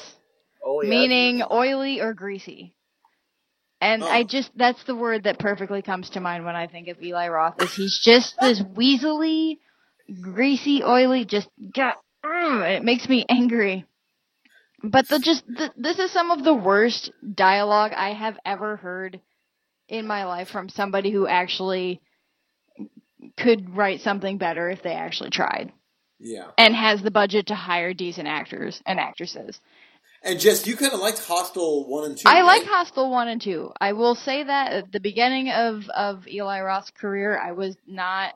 Oh, 0.64 0.82
meaning 0.84 1.44
oily 1.50 2.02
or 2.02 2.14
greasy. 2.14 2.76
And 3.80 4.04
Oh. 4.04 4.08
I 4.08 4.24
just 4.24 4.52
that's 4.56 4.84
the 4.84 4.96
word 4.96 5.24
that 5.24 5.40
perfectly 5.40 5.82
comes 5.82 6.12
to 6.12 6.20
mind 6.20 6.46
when 6.46 6.56
I 6.56 6.68
think 6.68 6.88
of 6.88 7.02
Eli 7.02 7.28
Roth. 7.30 7.62
Is 7.62 7.74
he's 7.74 8.00
just 8.00 8.36
this 8.40 8.62
weaselly, 8.62 9.58
greasy, 10.22 10.84
oily, 10.84 11.26
just 11.26 11.50
got. 11.74 11.98
Mm, 12.24 12.78
it 12.78 12.84
makes 12.84 13.10
me 13.10 13.26
angry. 13.28 13.86
But 14.84 15.08
the 15.08 15.20
just 15.20 15.46
the, 15.48 15.72
this 15.78 16.00
is 16.00 16.12
some 16.12 16.32
of 16.32 16.44
the 16.44 16.54
worst 16.54 17.12
dialogue 17.34 17.94
I 17.96 18.14
have 18.14 18.38
ever 18.46 18.78
heard 18.78 19.20
in 19.88 20.08
my 20.08 20.26
life 20.26 20.50
from 20.50 20.70
somebody 20.70 21.12
who 21.12 21.28
actually 21.28 22.02
could 23.38 23.76
write 23.76 24.02
something 24.02 24.38
better 24.38 24.70
if 24.70 24.82
they 24.84 24.94
actually 24.94 25.30
tried 25.30 25.72
Yeah. 26.22 26.52
and 26.58 26.76
has 26.76 27.02
the 27.02 27.12
budget 27.12 27.48
to 27.48 27.56
hire 27.56 27.94
decent 27.94 28.28
actors 28.28 28.82
and 28.86 29.00
actresses. 29.00 29.60
And 30.24 30.40
Jess, 30.40 30.68
you 30.68 30.78
kind 30.78 30.94
of 30.94 31.00
liked 31.00 31.20
Hostel 31.20 31.88
1 31.88 32.04
and 32.06 32.18
2. 32.18 32.24
I 32.28 32.42
right? 32.42 32.44
like 32.44 32.64
Hostel 32.64 33.10
1 33.10 33.28
and 33.28 33.42
2. 33.42 33.72
I 33.82 33.94
will 33.94 34.14
say 34.14 34.44
that 34.44 34.72
at 34.72 34.92
the 34.92 35.00
beginning 35.00 35.50
of, 35.50 35.90
of 35.90 36.28
Eli 36.28 36.62
Roth's 36.62 36.92
career, 36.92 37.40
I 37.40 37.54
was 37.54 37.76
not. 37.88 38.34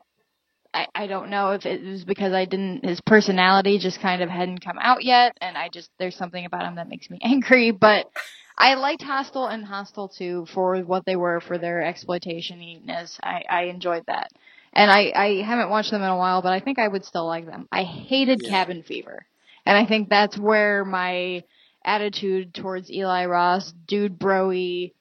I, 0.74 0.88
I 0.94 1.06
don't 1.06 1.30
know 1.30 1.52
if 1.52 1.64
it 1.64 1.84
was 1.84 2.04
because 2.04 2.32
I 2.32 2.44
didn't. 2.44 2.84
His 2.84 3.00
personality 3.00 3.78
just 3.78 4.00
kind 4.00 4.20
of 4.20 4.28
hadn't 4.28 4.64
come 4.64 4.78
out 4.80 5.04
yet, 5.04 5.36
and 5.40 5.56
I 5.56 5.68
just. 5.68 5.90
There's 5.98 6.16
something 6.16 6.44
about 6.44 6.64
him 6.64 6.74
that 6.74 6.88
makes 6.88 7.08
me 7.08 7.18
angry, 7.22 7.70
but. 7.70 8.10
I 8.58 8.76
liked 8.76 9.02
Hostel 9.02 9.46
and 9.48 9.66
Hostel 9.66 10.08
2 10.08 10.46
for 10.54 10.78
what 10.78 11.04
they 11.04 11.14
were 11.14 11.42
for 11.42 11.58
their 11.58 11.82
exploitation-ness. 11.82 13.20
I, 13.22 13.42
I 13.50 13.62
enjoyed 13.64 14.04
that. 14.06 14.30
And 14.76 14.90
I, 14.90 15.10
I 15.16 15.42
haven't 15.42 15.70
watched 15.70 15.90
them 15.90 16.02
in 16.02 16.08
a 16.08 16.16
while, 16.18 16.42
but 16.42 16.52
I 16.52 16.60
think 16.60 16.78
I 16.78 16.86
would 16.86 17.04
still 17.04 17.26
like 17.26 17.46
them. 17.46 17.66
I 17.72 17.82
hated 17.82 18.40
Yeah. 18.42 18.50
Cabin 18.50 18.82
Fever. 18.82 19.26
And 19.64 19.76
I 19.76 19.86
think 19.86 20.10
that's 20.10 20.38
where 20.38 20.84
my 20.84 21.44
attitude 21.84 22.54
towards 22.54 22.90
Eli 22.90 23.24
Roth, 23.26 23.72
dude 23.86 24.18
broy, 24.18 24.92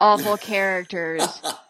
awful 0.00 0.36
characters, 0.52 1.22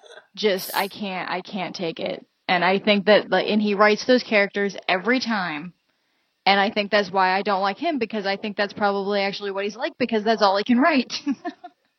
just 0.37 0.71
I 0.77 0.87
can't 0.89 1.29
I 1.29 1.41
can't 1.41 1.75
take 1.75 1.99
it. 1.99 2.25
And 2.49 2.65
I 2.65 2.79
think 2.79 3.07
that 3.07 3.31
like 3.31 3.47
and 3.49 3.61
he 3.61 3.75
writes 3.75 4.07
those 4.07 4.23
characters 4.23 4.77
every 4.89 5.19
time. 5.21 5.75
And 6.47 6.59
I 6.61 6.71
think 6.71 6.91
that's 6.91 7.11
why 7.11 7.37
I 7.37 7.43
don't 7.43 7.63
like 7.63 7.79
him 7.79 7.99
because 7.99 8.27
I 8.27 8.37
think 8.37 8.57
that's 8.57 8.73
probably 8.73 9.21
actually 9.21 9.51
what 9.51 9.65
he's 9.65 9.77
like 9.77 9.93
because 9.99 10.25
that's 10.25 10.41
all 10.43 10.57
he 10.57 10.65
can 10.65 10.79
write. 10.79 11.13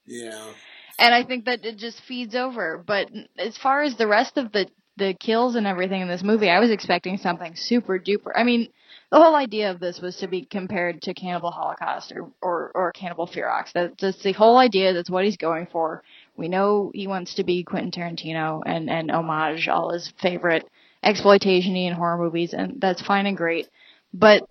Yeah. 0.08 0.52
and 1.00 1.14
I 1.14 1.24
think 1.24 1.46
that 1.46 1.64
it 1.64 1.78
just 1.78 2.02
feeds 2.08 2.36
over. 2.36 2.84
But 2.86 3.10
as 3.38 3.58
far 3.58 3.82
as 3.84 3.96
the 3.98 4.08
rest 4.08 4.38
of 4.38 4.52
the 4.52 4.68
the 4.98 5.14
kills 5.14 5.56
and 5.56 5.66
everything 5.68 6.02
in 6.02 6.08
this 6.08 6.24
movie, 6.24 6.50
I 6.50 6.60
was 6.60 6.70
expecting 6.72 7.18
something 7.18 7.56
super 7.56 7.98
duper. 8.00 8.32
I 8.36 8.44
mean, 8.44 8.70
the 9.12 9.18
whole 9.18 9.36
idea 9.36 9.72
of 9.72 9.80
this 9.80 10.00
was 10.00 10.18
to 10.18 10.28
be 10.28 10.44
compared 10.46 11.02
to 11.04 11.14
Cannibal 11.14 11.52
Holocaust 11.52 12.12
or 12.16 12.30
or, 12.42 12.72
or 12.76 12.92
Cannibal 12.92 13.28
Ferox. 13.28 13.72
That, 13.74 13.98
that's 14.00 14.22
the 14.24 14.32
whole 14.34 14.58
idea. 14.58 14.94
That's 14.94 15.10
what 15.10 15.26
he's 15.26 15.38
going 15.38 15.68
for. 15.72 16.04
We 16.38 16.48
know 16.48 16.92
he 16.94 17.08
wants 17.08 17.36
to 17.36 17.44
be 17.44 17.64
Quentin 17.64 17.92
Tarantino 17.92 18.62
and 18.66 18.90
and 18.90 19.12
homage 19.12 19.68
all 19.68 19.92
his 19.92 20.12
favorite 20.22 20.68
exploitation-y 21.04 21.80
and 21.88 21.96
horror 21.96 22.18
movies, 22.18 22.54
and 22.54 22.80
that's 22.80 23.02
fine 23.02 23.26
and 23.26 23.36
great. 23.36 23.68
But 24.14 24.44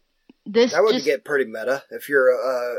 this 0.47 0.73
That 0.73 0.83
would 0.83 0.95
just 0.95 1.05
get 1.07 1.25
pretty 1.25 1.45
meta 1.51 1.83
if 1.91 2.09
you're 2.09 2.33
uh, 2.35 2.75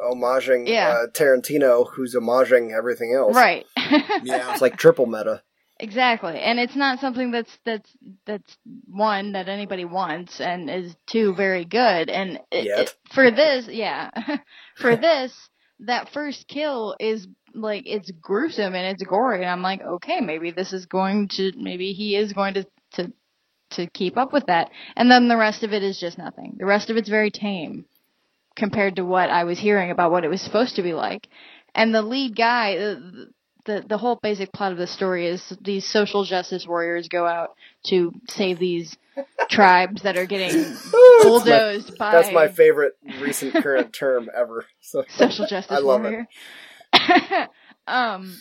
homaging 0.00 0.68
Yeah. 0.68 0.88
uh, 0.88 1.06
Tarantino, 1.08 1.86
who's 1.90 2.14
homaging 2.14 2.72
everything 2.76 3.14
else. 3.14 3.34
right. 3.34 3.66
Yeah. 4.22 4.52
It's 4.52 4.60
like 4.62 4.76
triple 4.76 5.06
meta. 5.06 5.42
Exactly, 5.78 6.40
and 6.40 6.58
it's 6.58 6.74
not 6.76 7.00
something 7.00 7.32
that's 7.32 7.58
that's 7.64 7.90
that's 8.24 8.56
one 8.88 9.32
that 9.32 9.48
anybody 9.48 9.84
wants, 9.84 10.40
and 10.40 10.70
is 10.70 10.96
two 11.06 11.34
very 11.34 11.66
good. 11.66 12.08
And 12.08 12.40
it, 12.50 12.66
Yet. 12.66 12.78
it- 12.78 12.94
for 13.12 13.30
this, 13.30 13.68
yeah, 13.68 14.10
for 14.76 14.96
this, 14.96 15.32
that 15.80 16.08
first 16.10 16.48
kill 16.48 16.96
is 16.98 17.28
like 17.54 17.82
it's 17.86 18.10
gruesome 18.10 18.74
and 18.74 18.86
it's 18.86 19.02
gory, 19.02 19.42
and 19.42 19.50
I'm 19.50 19.62
like, 19.62 19.82
okay, 19.82 20.20
maybe 20.20 20.50
this 20.50 20.72
is 20.72 20.86
going 20.86 21.28
to, 21.36 21.52
maybe 21.56 21.92
he 21.92 22.16
is 22.16 22.32
going 22.32 22.54
to 22.54 22.66
to 22.94 23.12
to 23.72 23.86
keep 23.88 24.16
up 24.16 24.32
with 24.32 24.46
that, 24.46 24.70
and 24.96 25.10
then 25.10 25.28
the 25.28 25.36
rest 25.36 25.62
of 25.62 25.74
it 25.74 25.82
is 25.82 26.00
just 26.00 26.16
nothing. 26.16 26.56
The 26.58 26.66
rest 26.66 26.88
of 26.88 26.96
it's 26.96 27.08
very 27.10 27.30
tame 27.30 27.84
compared 28.56 28.96
to 28.96 29.04
what 29.04 29.30
I 29.30 29.44
was 29.44 29.58
hearing 29.58 29.90
about 29.90 30.10
what 30.10 30.24
it 30.24 30.28
was 30.28 30.40
supposed 30.40 30.76
to 30.76 30.82
be 30.82 30.94
like. 30.94 31.28
And 31.74 31.94
the 31.94 32.02
lead 32.02 32.34
guy, 32.34 32.76
the, 32.76 33.28
the 33.66 33.84
the 33.86 33.98
whole 33.98 34.16
basic 34.16 34.52
plot 34.52 34.72
of 34.72 34.78
the 34.78 34.86
story 34.86 35.26
is 35.26 35.42
these 35.60 35.84
social 35.84 36.24
justice 36.24 36.66
warriors 36.66 37.08
go 37.08 37.26
out 37.26 37.50
to 37.86 38.12
save 38.28 38.58
these 38.58 38.96
tribes 39.50 40.02
that 40.02 40.16
are 40.16 40.26
getting 40.26 40.76
bulldozed 41.22 41.98
by 41.98 42.12
That's 42.12 42.32
my 42.32 42.48
favorite 42.48 42.94
recent 43.20 43.54
current 43.54 43.92
term 43.92 44.30
ever. 44.34 44.64
So 44.80 45.04
social 45.08 45.46
justice 45.46 45.76
I 45.76 45.80
love 45.80 46.02
warrior. 46.02 46.26
um, 47.86 48.40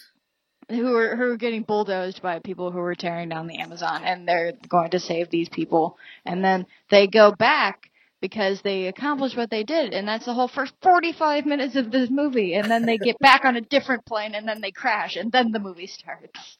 who 0.69 0.95
are 0.95 1.15
who 1.15 1.31
are 1.31 1.37
getting 1.37 1.63
bulldozed 1.63 2.21
by 2.21 2.39
people 2.39 2.71
who 2.71 2.79
are 2.79 2.95
tearing 2.95 3.29
down 3.29 3.47
the 3.47 3.59
Amazon, 3.59 4.03
and 4.03 4.27
they're 4.27 4.53
going 4.67 4.91
to 4.91 4.99
save 4.99 5.29
these 5.29 5.49
people, 5.49 5.97
and 6.25 6.43
then 6.43 6.65
they 6.89 7.07
go 7.07 7.31
back 7.31 7.89
because 8.27 8.61
they 8.63 8.87
accomplished 8.87 9.37
what 9.37 9.49
they 9.51 9.63
did, 9.63 9.93
and 9.93 10.07
that's 10.07 10.25
the 10.25 10.33
whole 10.33 10.47
first 10.49 10.73
forty-five 10.81 11.45
minutes 11.45 11.75
of 11.75 11.91
this 11.91 12.09
movie, 12.11 12.55
and 12.55 12.71
then 12.71 12.85
they 12.85 12.97
get 12.97 13.19
back 13.19 13.45
on 13.45 13.57
a 13.57 13.61
different 13.61 14.05
plane, 14.05 14.35
and 14.35 14.47
then 14.47 14.61
they 14.61 14.71
crash, 14.71 15.15
and 15.17 15.31
then 15.31 15.51
the 15.51 15.59
movie 15.59 15.87
starts. 15.87 16.59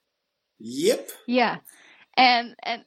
Yep. 0.59 1.09
Yeah, 1.27 1.57
and 2.17 2.55
and. 2.63 2.85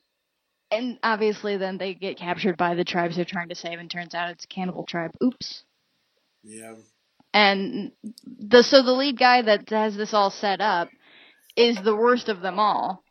And 0.70 0.98
obviously, 1.02 1.56
then 1.58 1.78
they 1.78 1.94
get 1.94 2.18
captured 2.18 2.58
by 2.58 2.74
the 2.74 2.84
tribes 2.84 3.16
they're 3.16 3.24
trying 3.24 3.50
to 3.50 3.56
save, 3.56 3.78
and 3.78 3.90
turns 3.90 4.14
out 4.14 4.30
it's 4.30 4.44
a 4.44 4.48
cannibal 4.48 4.84
tribe. 4.86 5.12
Oops 5.24 5.64
Yeah. 6.44 6.74
and 7.34 7.92
the 8.26 8.62
so 8.62 8.82
the 8.82 8.92
lead 8.92 9.18
guy 9.18 9.42
that 9.42 9.68
has 9.70 9.96
this 9.96 10.14
all 10.14 10.30
set 10.30 10.60
up 10.60 10.88
is 11.56 11.80
the 11.82 11.96
worst 11.96 12.28
of 12.28 12.40
them 12.42 12.58
all 12.58 13.04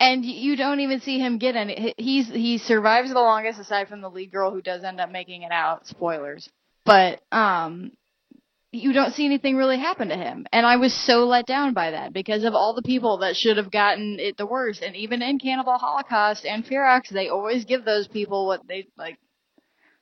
and 0.00 0.24
you 0.24 0.56
don't 0.56 0.80
even 0.80 1.00
see 1.00 1.18
him 1.18 1.38
get 1.38 1.54
any 1.54 1.94
he- 1.96 2.04
he's 2.04 2.28
he 2.28 2.58
survives 2.58 3.10
the 3.10 3.20
longest 3.20 3.60
aside 3.60 3.88
from 3.88 4.00
the 4.00 4.10
lead 4.10 4.32
girl 4.32 4.50
who 4.50 4.62
does 4.62 4.82
end 4.82 5.00
up 5.00 5.10
making 5.10 5.42
it 5.42 5.52
out 5.52 5.86
spoilers 5.86 6.48
but 6.84 7.20
um 7.30 7.92
you 8.72 8.92
don't 8.92 9.14
see 9.14 9.26
anything 9.26 9.56
really 9.56 9.78
happen 9.78 10.08
to 10.08 10.16
him 10.16 10.46
and 10.52 10.66
i 10.66 10.76
was 10.76 10.94
so 10.94 11.26
let 11.26 11.46
down 11.46 11.74
by 11.74 11.90
that 11.92 12.12
because 12.12 12.44
of 12.44 12.54
all 12.54 12.74
the 12.74 12.82
people 12.82 13.18
that 13.18 13.36
should 13.36 13.56
have 13.58 13.70
gotten 13.70 14.18
it 14.18 14.36
the 14.36 14.46
worst 14.46 14.82
and 14.82 14.96
even 14.96 15.22
in 15.22 15.38
cannibal 15.38 15.76
holocaust 15.78 16.44
and 16.44 16.64
ferox 16.64 17.08
they 17.10 17.28
always 17.28 17.64
give 17.64 17.84
those 17.84 18.08
people 18.08 18.46
what 18.46 18.66
they 18.66 18.86
like 18.96 19.18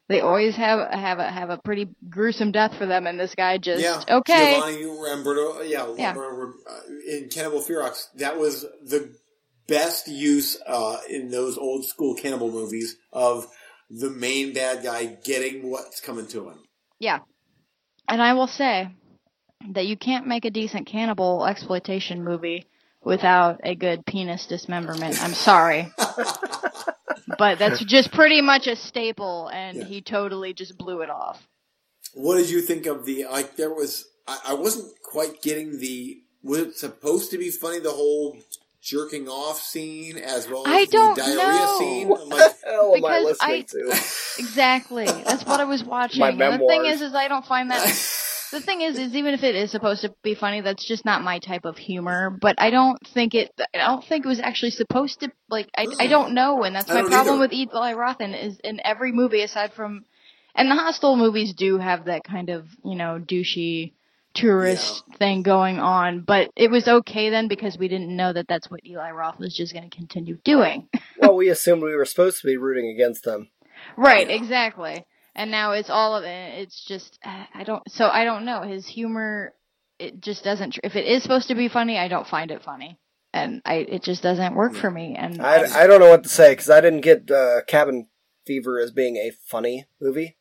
they 0.08 0.20
always 0.20 0.56
have 0.56 0.90
have 0.90 1.18
a 1.18 1.30
have 1.30 1.50
a 1.50 1.58
pretty 1.58 1.86
gruesome 2.08 2.50
death 2.50 2.72
for 2.78 2.86
them, 2.86 3.06
and 3.06 3.20
this 3.20 3.34
guy 3.34 3.58
just 3.58 3.82
yeah. 3.82 4.02
okay. 4.20 4.54
Giovanni 4.54 4.84
Ramberto, 4.84 5.68
yeah, 5.68 5.86
Yeah. 5.98 6.14
Uh, 6.16 6.80
in 7.06 7.28
Cannibal 7.28 7.60
Ferox, 7.60 8.06
that 8.16 8.38
was 8.38 8.64
the 8.82 9.12
best 9.68 10.08
use 10.08 10.56
uh, 10.66 10.98
in 11.08 11.30
those 11.30 11.56
old 11.56 11.84
school 11.86 12.14
cannibal 12.14 12.50
movies 12.50 12.96
of 13.12 13.46
the 13.90 14.10
main 14.10 14.52
bad 14.52 14.82
guy 14.82 15.06
getting 15.24 15.70
what's 15.70 16.00
coming 16.00 16.26
to 16.28 16.48
him. 16.48 16.58
Yeah, 16.98 17.20
and 18.08 18.20
I 18.20 18.34
will 18.34 18.48
say 18.48 18.88
that 19.70 19.86
you 19.86 19.96
can't 19.96 20.26
make 20.26 20.44
a 20.44 20.50
decent 20.50 20.86
cannibal 20.86 21.46
exploitation 21.46 22.24
movie 22.24 22.66
without 23.02 23.60
a 23.62 23.74
good 23.74 24.04
penis 24.04 24.46
dismemberment. 24.46 25.22
I'm 25.22 25.34
sorry, 25.34 25.92
but 27.38 27.58
that's 27.58 27.84
just 27.84 28.12
pretty 28.12 28.40
much 28.40 28.66
a 28.66 28.76
staple, 28.76 29.48
and 29.52 29.78
Yeah. 29.78 29.84
he 29.84 30.00
totally 30.00 30.52
just 30.54 30.76
blew 30.76 31.02
it 31.02 31.10
off. 31.10 31.46
What 32.14 32.36
did 32.36 32.50
you 32.50 32.60
think 32.62 32.86
of 32.86 33.04
the 33.04 33.26
like? 33.30 33.56
There 33.56 33.72
was 33.72 34.04
I, 34.26 34.38
I 34.48 34.54
wasn't 34.54 34.92
quite 35.02 35.42
getting 35.42 35.78
the. 35.78 36.22
Was 36.42 36.58
it 36.60 36.76
supposed 36.76 37.30
to 37.32 37.38
be 37.38 37.50
funny? 37.50 37.80
The 37.80 37.90
whole 37.90 38.36
jerking 38.82 39.28
off 39.28 39.60
scene 39.60 40.16
as 40.18 40.48
well 40.48 40.66
as 40.66 40.72
I 40.72 40.84
don't 40.86 41.14
the 41.16 41.22
diarrhea 41.22 41.36
know. 41.44 41.76
scene. 41.78 42.08
what 42.08 42.20
I'm 42.22 42.28
the 42.30 42.54
hell 42.64 42.94
am 42.96 43.04
I 43.04 43.20
Because 43.20 43.38
I- 43.40 43.50
listening 43.52 43.64
to? 43.92 44.02
Exactly, 44.38 45.06
that's 45.06 45.44
what 45.44 45.60
I 45.60 45.64
was 45.64 45.82
watching. 45.96 46.20
My 46.20 46.28
and 46.30 46.40
the 46.60 46.66
thing 46.68 46.84
is, 46.86 47.00
is 47.02 47.12
I 47.14 47.26
don't 47.26 47.44
find 47.44 47.70
that 47.72 47.82
the 48.52 48.60
thing 48.60 48.82
is, 48.82 48.96
is 48.98 49.14
even 49.16 49.34
if 49.34 49.42
it 49.42 49.56
is 49.56 49.70
supposed 49.72 50.02
to 50.02 50.14
be 50.22 50.34
funny, 50.36 50.60
that's 50.60 50.86
just 50.86 51.04
not 51.04 51.22
my 51.22 51.40
type 51.40 51.64
of 51.64 51.76
humor. 51.76 52.30
But 52.40 52.54
I 52.58 52.70
don't 52.70 52.98
think 53.08 53.34
it. 53.34 53.50
I 53.74 53.78
don't 53.78 54.04
think 54.04 54.24
it 54.24 54.28
was 54.28 54.38
actually 54.40 54.70
supposed 54.70 55.20
to. 55.20 55.32
Like, 55.50 55.68
I, 55.76 55.86
I 55.98 56.06
don't 56.06 56.34
know, 56.34 56.62
and 56.62 56.74
that's 56.74 56.88
my 56.88 57.02
problem 57.02 57.34
either. 57.34 57.38
with 57.40 57.52
Eli 57.52 57.94
Roth. 57.94 58.20
And 58.20 58.34
is 58.34 58.58
in 58.62 58.80
every 58.84 59.10
movie 59.12 59.42
aside 59.42 59.72
from, 59.74 60.04
and 60.54 60.70
the 60.70 60.76
Hostel 60.76 61.16
movies 61.16 61.52
do 61.52 61.78
have 61.78 62.04
that 62.04 62.22
kind 62.24 62.48
of 62.48 62.66
you 62.84 62.94
know 62.94 63.18
douchey 63.20 63.92
tourist 64.34 65.02
thing 65.18 65.42
going 65.42 65.78
on. 65.78 66.20
But 66.20 66.50
it 66.56 66.70
was 66.70 66.86
okay 66.86 67.30
then 67.30 67.48
because 67.48 67.78
we 67.78 67.88
didn't 67.88 68.14
know 68.14 68.32
that 68.32 68.46
that's 68.48 68.70
what 68.70 68.84
Eli 68.84 69.10
Roth 69.10 69.38
was 69.38 69.56
just 69.56 69.72
going 69.72 69.88
to 69.88 69.96
continue 69.96 70.38
doing. 70.44 70.88
well, 71.18 71.36
we 71.36 71.48
assumed 71.48 71.82
we 71.82 71.94
were 71.94 72.04
supposed 72.04 72.40
to 72.40 72.46
be 72.46 72.56
rooting 72.56 72.90
against 72.90 73.24
them. 73.24 73.48
Right, 73.96 74.28
exactly. 74.28 75.04
And 75.34 75.50
now 75.50 75.72
it's 75.72 75.90
all 75.90 76.16
of 76.16 76.24
it. 76.24 76.58
It's 76.60 76.84
just 76.84 77.18
I 77.22 77.62
don't. 77.64 77.88
So 77.90 78.08
I 78.08 78.24
don't 78.24 78.44
know 78.44 78.62
his 78.62 78.86
humor. 78.86 79.54
It 79.98 80.20
just 80.20 80.42
doesn't. 80.42 80.78
If 80.82 80.96
it 80.96 81.06
is 81.06 81.22
supposed 81.22 81.48
to 81.48 81.54
be 81.54 81.68
funny, 81.68 81.96
I 81.96 82.08
don't 82.08 82.26
find 82.26 82.50
it 82.50 82.64
funny, 82.64 82.98
and 83.32 83.62
I 83.64 83.74
it 83.76 84.02
just 84.02 84.22
doesn't 84.22 84.56
work 84.56 84.74
for 84.74 84.90
me. 84.90 85.14
And 85.16 85.40
I, 85.40 85.82
I 85.82 85.86
don't 85.86 86.00
know 86.00 86.10
what 86.10 86.24
to 86.24 86.28
say 86.28 86.52
because 86.52 86.70
I 86.70 86.80
didn't 86.80 87.02
get 87.02 87.30
uh, 87.30 87.62
Cabin 87.68 88.08
Fever 88.46 88.80
as 88.80 88.90
being 88.90 89.16
a 89.16 89.30
funny 89.46 89.84
movie. 90.00 90.37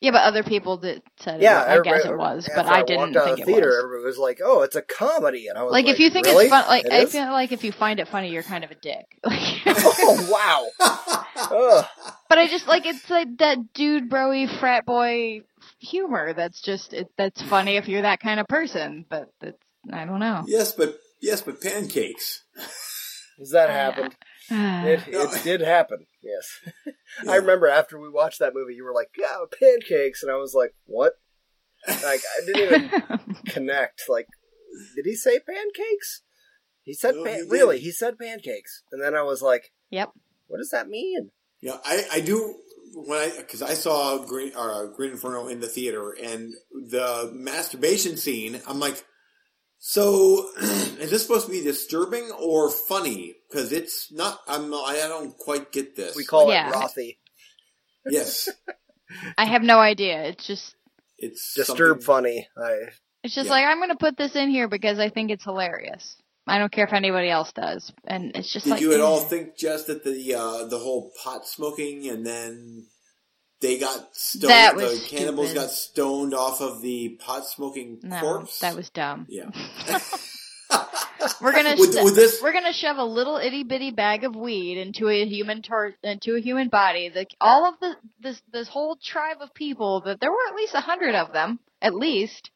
Yeah, 0.00 0.10
but 0.12 0.22
other 0.22 0.42
people 0.42 0.78
that 0.78 1.02
said 1.20 1.42
Yeah, 1.42 1.62
it. 1.62 1.78
I 1.78 1.82
guess 1.82 2.04
it 2.04 2.16
was, 2.16 2.48
but 2.54 2.66
I 2.66 2.78
walked 2.78 2.88
didn't 2.88 3.16
out 3.16 3.16
of 3.16 3.24
think 3.24 3.38
the 3.38 3.42
it 3.42 3.46
theater, 3.46 3.68
was. 3.68 3.78
Everybody 3.84 4.04
was 4.06 4.18
like, 4.18 4.40
"Oh, 4.44 4.62
it's 4.62 4.76
a 4.76 4.82
comedy," 4.82 5.46
and 5.48 5.58
I 5.58 5.62
was 5.62 5.72
Like, 5.72 5.84
like, 5.86 5.94
if 5.94 6.00
you 6.00 6.10
think 6.10 6.26
really? 6.26 6.44
it's 6.44 6.50
fun, 6.50 6.66
like 6.68 6.84
It 6.86 6.92
I 6.92 7.00
is? 7.02 7.12
feel 7.12 7.30
like 7.32 7.52
if 7.52 7.64
you 7.64 7.72
find 7.72 8.00
it 8.00 8.08
funny, 8.08 8.30
you're 8.30 8.42
kind 8.42 8.64
of 8.64 8.70
a 8.70 8.74
dick. 8.76 9.06
oh 9.26 10.28
wow! 10.78 11.86
But 12.28 12.38
I 12.38 12.46
just 12.48 12.66
like 12.68 12.86
it's 12.86 13.10
like 13.10 13.38
that 13.38 13.72
dude 13.74 14.08
broy 14.10 14.48
frat 14.60 14.86
boy 14.86 15.42
humor. 15.80 16.32
That's 16.32 16.60
just 16.62 16.92
it, 16.92 17.08
that's 17.18 17.42
funny 17.42 17.76
if 17.76 17.88
you're 17.88 18.02
that 18.02 18.20
kind 18.20 18.40
of 18.40 18.46
person. 18.48 19.04
But 19.08 19.30
that's 19.40 19.58
I 19.92 20.04
don't 20.04 20.20
know. 20.20 20.44
yes, 20.46 20.72
but 20.72 20.98
Yes, 21.20 21.42
but 21.42 21.60
pancakes. 21.60 22.42
Does 23.38 23.50
that 23.50 23.70
happen? 23.70 24.12
It, 24.86 25.02
it 25.08 25.42
did 25.44 25.60
happen. 25.60 26.06
Yes, 26.22 26.46
Yeah. 27.24 27.32
I 27.32 27.36
remember 27.36 27.66
after 27.68 27.98
we 28.00 28.08
watched 28.08 28.38
that 28.40 28.54
movie, 28.54 28.74
you 28.74 28.84
were 28.84 28.94
like, 28.94 29.10
"Yeah, 29.18 29.36
pancakes," 29.60 30.22
and 30.22 30.30
I 30.32 30.36
was 30.36 30.54
like, 30.54 30.74
"What?" 30.86 31.14
Like 31.88 32.20
I 32.20 32.44
didn't 32.46 32.62
even 32.62 33.36
connect. 33.46 34.02
Like, 34.08 34.26
did 34.96 35.06
he 35.06 35.14
say 35.14 35.38
pancakes? 35.38 36.22
He 36.82 36.94
said 36.94 37.14
No, 37.14 37.24
pan- 37.24 37.44
he 37.44 37.50
really. 37.50 37.78
He 37.80 37.90
said 37.92 38.18
pancakes, 38.18 38.82
and 38.92 39.02
then 39.02 39.14
I 39.14 39.22
was 39.22 39.42
like, 39.42 39.72
Yep. 39.90 40.10
"What 40.46 40.58
does 40.58 40.70
that 40.70 40.88
mean?" 40.88 41.30
Yeah, 41.60 41.76
I, 41.84 42.04
I 42.12 42.20
do 42.20 42.56
when 42.94 43.18
I 43.18 43.32
because 43.36 43.62
I 43.62 43.74
saw 43.74 44.18
Green 44.24 44.52
uh, 44.56 44.86
Green 44.96 45.12
Inferno 45.12 45.46
in 45.48 45.60
the 45.60 45.68
theater 45.68 46.12
and 46.12 46.52
the 46.72 47.30
masturbation 47.34 48.16
scene. 48.16 48.60
I'm 48.66 48.80
like, 48.80 49.04
so 49.80 50.46
is 50.60 51.10
this 51.10 51.22
supposed 51.22 51.46
to 51.46 51.52
be 51.52 51.62
disturbing 51.62 52.30
or 52.38 52.70
funny? 52.70 53.34
Because 53.48 53.72
it's 53.72 54.12
not. 54.12 54.38
I'm. 54.46 54.72
I 54.72 54.96
don't 55.08 55.36
quite 55.36 55.72
get 55.72 55.96
this. 55.96 56.14
We 56.14 56.24
call 56.24 56.48
Yeah. 56.50 56.68
it 56.68 56.74
Rothy. 56.74 57.16
yes. 58.06 58.48
I 59.36 59.46
have 59.46 59.62
no 59.62 59.78
idea. 59.80 60.22
It's 60.24 60.46
just 60.46 60.76
It's 61.18 61.54
Disturb 61.54 62.02
something- 62.02 62.04
funny. 62.04 62.48
I 62.56 62.90
it's 63.24 63.34
just 63.34 63.46
Yeah. 63.46 63.52
like 63.52 63.66
I'm 63.66 63.80
gonna 63.80 63.96
put 63.96 64.16
this 64.16 64.36
in 64.36 64.50
here 64.50 64.68
because 64.68 64.98
I 64.98 65.08
think 65.08 65.30
it's 65.30 65.44
hilarious. 65.44 66.16
I 66.46 66.58
don't 66.58 66.72
care 66.72 66.86
if 66.86 66.92
anybody 66.92 67.28
else 67.28 67.52
does, 67.52 67.92
and 68.06 68.34
it's 68.36 68.52
just 68.52 68.64
Did 68.64 68.70
like 68.72 68.80
you 68.80 68.94
at 68.94 69.00
all 69.00 69.20
think 69.20 69.56
just 69.56 69.86
that 69.88 70.04
the 70.04 70.34
uh, 70.34 70.64
the 70.66 70.78
whole 70.78 71.12
pot 71.22 71.46
smoking 71.46 72.08
and 72.08 72.24
then 72.26 72.86
they 73.60 73.78
got 73.78 74.08
stoned? 74.16 74.50
That 74.50 74.76
the 74.76 75.04
cannibals 75.08 75.50
stupid. 75.50 75.60
got 75.62 75.70
stoned 75.70 76.34
off 76.34 76.60
of 76.60 76.80
the 76.82 77.10
pot 77.20 77.46
smoking 77.46 78.00
No, 78.02 78.20
corpse. 78.20 78.60
that 78.60 78.74
was 78.76 78.90
dumb. 78.90 79.26
yeah. 79.28 79.50
We're 81.42 81.52
gonna 81.52 81.74
with, 81.78 81.92
sh- 81.98 82.02
with 82.04 82.14
this. 82.14 82.40
we're 82.40 82.52
gonna 82.52 82.72
shove 82.72 82.96
a 82.96 83.04
little 83.04 83.36
itty 83.36 83.64
bitty 83.64 83.90
bag 83.90 84.24
of 84.24 84.34
weed 84.36 84.78
into 84.78 85.08
a 85.08 85.26
human 85.26 85.62
tor- 85.62 85.94
into 86.02 86.36
a 86.36 86.40
human 86.40 86.68
body. 86.68 87.08
The, 87.10 87.26
all 87.40 87.66
of 87.68 87.74
the 87.80 87.94
this 88.20 88.40
this 88.52 88.68
whole 88.68 88.96
tribe 88.96 89.38
of 89.40 89.52
people 89.52 90.00
that 90.06 90.20
there 90.20 90.30
were 90.30 90.46
at 90.48 90.54
least 90.54 90.74
a 90.74 90.80
hundred 90.80 91.14
of 91.16 91.32
them 91.32 91.58
at 91.82 91.94
least 91.94 92.50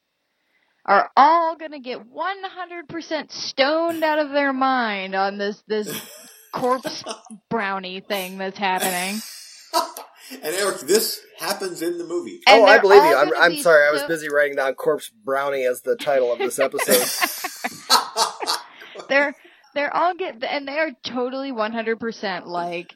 are 0.86 1.10
all 1.16 1.56
gonna 1.56 1.80
get 1.80 2.06
one 2.06 2.36
hundred 2.42 2.88
percent 2.88 3.32
stoned 3.32 4.02
out 4.04 4.18
of 4.20 4.30
their 4.30 4.52
mind 4.52 5.14
on 5.14 5.36
this 5.36 5.62
this 5.66 5.90
corpse 6.52 7.02
brownie 7.50 8.00
thing 8.00 8.38
that's 8.38 8.58
happening. 8.58 9.20
and 10.42 10.54
Eric, 10.54 10.80
this 10.80 11.20
happens 11.38 11.82
in 11.82 11.98
the 11.98 12.04
movie. 12.04 12.40
Oh, 12.46 12.54
and 12.54 12.62
oh, 12.62 12.66
I 12.66 12.78
believe 12.78 13.04
you. 13.04 13.14
I'm, 13.14 13.32
I'm 13.36 13.50
be 13.52 13.62
sorry. 13.62 13.86
I 13.86 13.92
was 13.92 14.02
busy 14.04 14.28
writing 14.28 14.56
down 14.56 14.74
"corpse 14.74 15.10
brownie" 15.24 15.64
as 15.64 15.82
the 15.82 15.96
title 15.96 16.32
of 16.32 16.38
this 16.38 16.58
episode. 16.58 17.04
they're 19.08 19.34
they're 19.74 19.94
all 19.94 20.14
get 20.14 20.42
and 20.44 20.66
they 20.66 20.78
are 20.78 20.92
totally 21.02 21.52
100% 21.52 22.46
like 22.46 22.94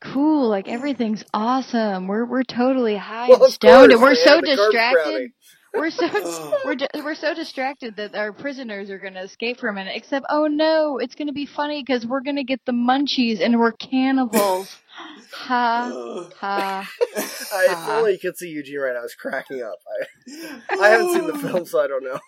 cool 0.00 0.48
like 0.48 0.68
everything's 0.68 1.24
awesome 1.32 2.06
we're 2.06 2.26
we're 2.26 2.42
totally 2.42 2.96
high 2.96 3.28
Well, 3.28 3.42
and 3.42 3.44
of 3.44 3.52
stoned 3.52 3.92
and 3.92 4.02
we're 4.02 4.14
so 4.14 4.36
had 4.36 4.44
the 4.44 4.48
corpse 4.54 4.72
distracted 4.72 5.02
brownie. 5.04 5.32
We're 5.76 5.90
so 5.90 6.08
Oh. 6.14 6.60
we're 6.64 6.74
di- 6.76 6.88
we're 6.94 7.14
so 7.14 7.34
distracted 7.34 7.96
that 7.96 8.14
our 8.14 8.32
prisoners 8.32 8.90
are 8.90 8.98
going 8.98 9.14
to 9.14 9.20
escape 9.22 9.58
for 9.60 9.68
a 9.68 9.72
minute 9.72 9.92
except 9.96 10.26
oh 10.28 10.46
no 10.46 10.98
it's 10.98 11.14
going 11.14 11.28
to 11.28 11.32
be 11.34 11.46
funny 11.46 11.84
cuz 11.84 12.06
we're 12.06 12.20
going 12.22 12.36
to 12.36 12.44
get 12.44 12.60
the 12.64 12.72
munchies 12.72 13.40
and 13.40 13.58
we're 13.58 13.72
cannibals 13.72 14.74
ha 15.32 16.28
ha 16.36 16.88
I, 17.16 17.66
if 17.70 17.88
only 17.88 18.12
you 18.12 18.18
could 18.18 18.36
see 18.36 18.48
Eugene 18.48 18.78
right 18.78 18.92
now. 18.94 19.00
I 19.00 19.02
was 19.02 19.14
cracking 19.14 19.62
up. 19.62 19.76
I, 19.88 20.80
I 20.80 20.88
haven't 20.88 21.12
seen 21.12 21.26
the 21.26 21.38
film, 21.38 21.64
so 21.66 21.80
I 21.80 21.86
don't 21.86 22.02
know. 22.02 22.18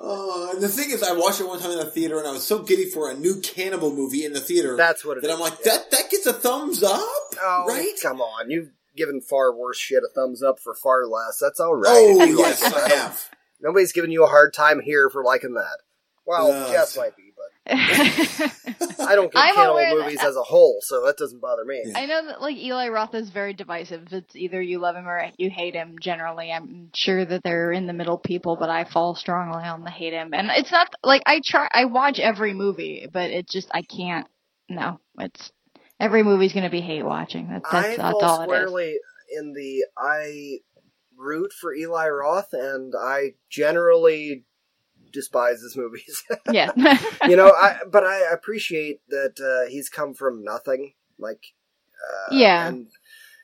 Uh, 0.00 0.54
the 0.60 0.68
thing 0.68 0.90
is, 0.90 1.02
I 1.02 1.12
watched 1.12 1.40
it 1.40 1.48
one 1.48 1.58
time 1.58 1.72
in 1.72 1.78
the 1.78 1.90
theater, 1.90 2.18
and 2.18 2.26
I 2.28 2.32
was 2.32 2.46
so 2.46 2.60
giddy 2.60 2.84
for 2.86 3.10
a 3.10 3.14
new 3.14 3.40
cannibal 3.40 3.90
movie 3.94 4.24
in 4.24 4.32
the 4.32 4.40
theater 4.40 4.76
That's 4.76 5.04
what 5.04 5.18
it 5.18 5.22
that 5.22 5.28
is. 5.30 5.34
I'm 5.34 5.40
like, 5.40 5.62
that 5.64 5.90
that 5.90 6.10
gets 6.10 6.26
a 6.26 6.32
thumbs 6.32 6.82
up, 6.84 7.00
Oh, 7.42 7.64
right? 7.68 7.92
come 8.02 8.20
on. 8.20 8.50
You've 8.50 8.70
given 9.00 9.20
far 9.22 9.54
worse 9.56 9.78
shit 9.78 10.02
a 10.04 10.08
thumbs 10.14 10.42
up 10.42 10.58
for 10.60 10.74
far 10.74 11.06
less. 11.06 11.38
That's 11.40 11.58
all 11.58 11.74
right. 11.74 11.90
Oh 11.90 12.24
yes. 12.24 12.62
I 12.62 12.88
have. 12.94 13.28
Nobody's 13.62 13.92
giving 13.92 14.10
you 14.10 14.24
a 14.24 14.28
hard 14.28 14.52
time 14.54 14.80
here 14.80 15.08
for 15.10 15.24
liking 15.24 15.54
that. 15.54 15.78
Well, 16.26 16.52
Uh, 16.52 16.70
Jess 16.70 16.96
might 16.96 17.16
be, 17.16 17.32
but 17.34 17.72
I 17.72 19.14
don't 19.16 19.32
get 19.32 19.40
I'm 19.42 19.54
cannibal 19.54 19.72
aware 19.72 19.96
that- 19.96 20.04
movies 20.04 20.20
as 20.22 20.36
a 20.36 20.42
whole, 20.42 20.78
so 20.82 21.04
that 21.06 21.16
doesn't 21.16 21.40
bother 21.40 21.64
me. 21.64 21.82
I 21.94 22.06
know 22.06 22.26
that 22.26 22.40
like 22.40 22.56
Eli 22.56 22.88
Roth 22.88 23.14
is 23.14 23.30
very 23.30 23.54
divisive. 23.54 24.08
It's 24.12 24.36
either 24.36 24.60
you 24.62 24.78
love 24.78 24.96
him 24.96 25.08
or 25.08 25.30
you 25.38 25.50
hate 25.50 25.74
him. 25.74 25.96
Generally, 26.00 26.52
I'm 26.52 26.90
sure 26.94 27.24
that 27.24 27.42
they're 27.42 27.72
in 27.72 27.86
the 27.86 27.92
middle 27.92 28.18
people, 28.18 28.56
but 28.56 28.70
I 28.70 28.84
fall 28.84 29.14
strongly 29.14 29.64
on 29.64 29.82
the 29.84 29.90
hate 29.90 30.12
him. 30.12 30.32
And 30.34 30.50
it's 30.50 30.70
not 30.70 30.88
like 31.02 31.22
I 31.26 31.40
try. 31.44 31.68
I 31.72 31.86
watch 31.86 32.18
every 32.18 32.54
movie, 32.54 33.08
but 33.12 33.30
it 33.30 33.48
just 33.48 33.68
I 33.72 33.82
can't. 33.82 34.26
No, 34.68 35.00
it's 35.18 35.50
every 36.00 36.22
movie's 36.22 36.52
gonna 36.52 36.70
be 36.70 36.80
hate 36.80 37.04
watching. 37.04 37.48
That, 37.48 37.62
that's, 37.70 37.74
I 37.74 37.96
that's 37.96 37.98
fall 37.98 38.24
all 38.24 38.40
it 38.40 38.44
is. 38.44 38.48
squarely 38.48 38.96
in 39.36 39.52
the 39.52 39.84
I 39.96 40.58
root 41.16 41.52
for 41.52 41.74
Eli 41.74 42.08
Roth, 42.08 42.52
and 42.52 42.92
I 42.98 43.34
generally 43.48 44.44
despise 45.12 45.60
his 45.60 45.76
movies. 45.76 46.22
Yeah. 46.52 46.70
you 47.28 47.36
know, 47.36 47.50
I 47.52 47.78
but 47.90 48.04
I 48.04 48.32
appreciate 48.32 49.00
that 49.08 49.38
uh, 49.40 49.70
he's 49.70 49.88
come 49.88 50.14
from 50.14 50.42
nothing, 50.42 50.94
like 51.18 51.44
uh, 52.30 52.34
Yeah. 52.34 52.68
and 52.68 52.86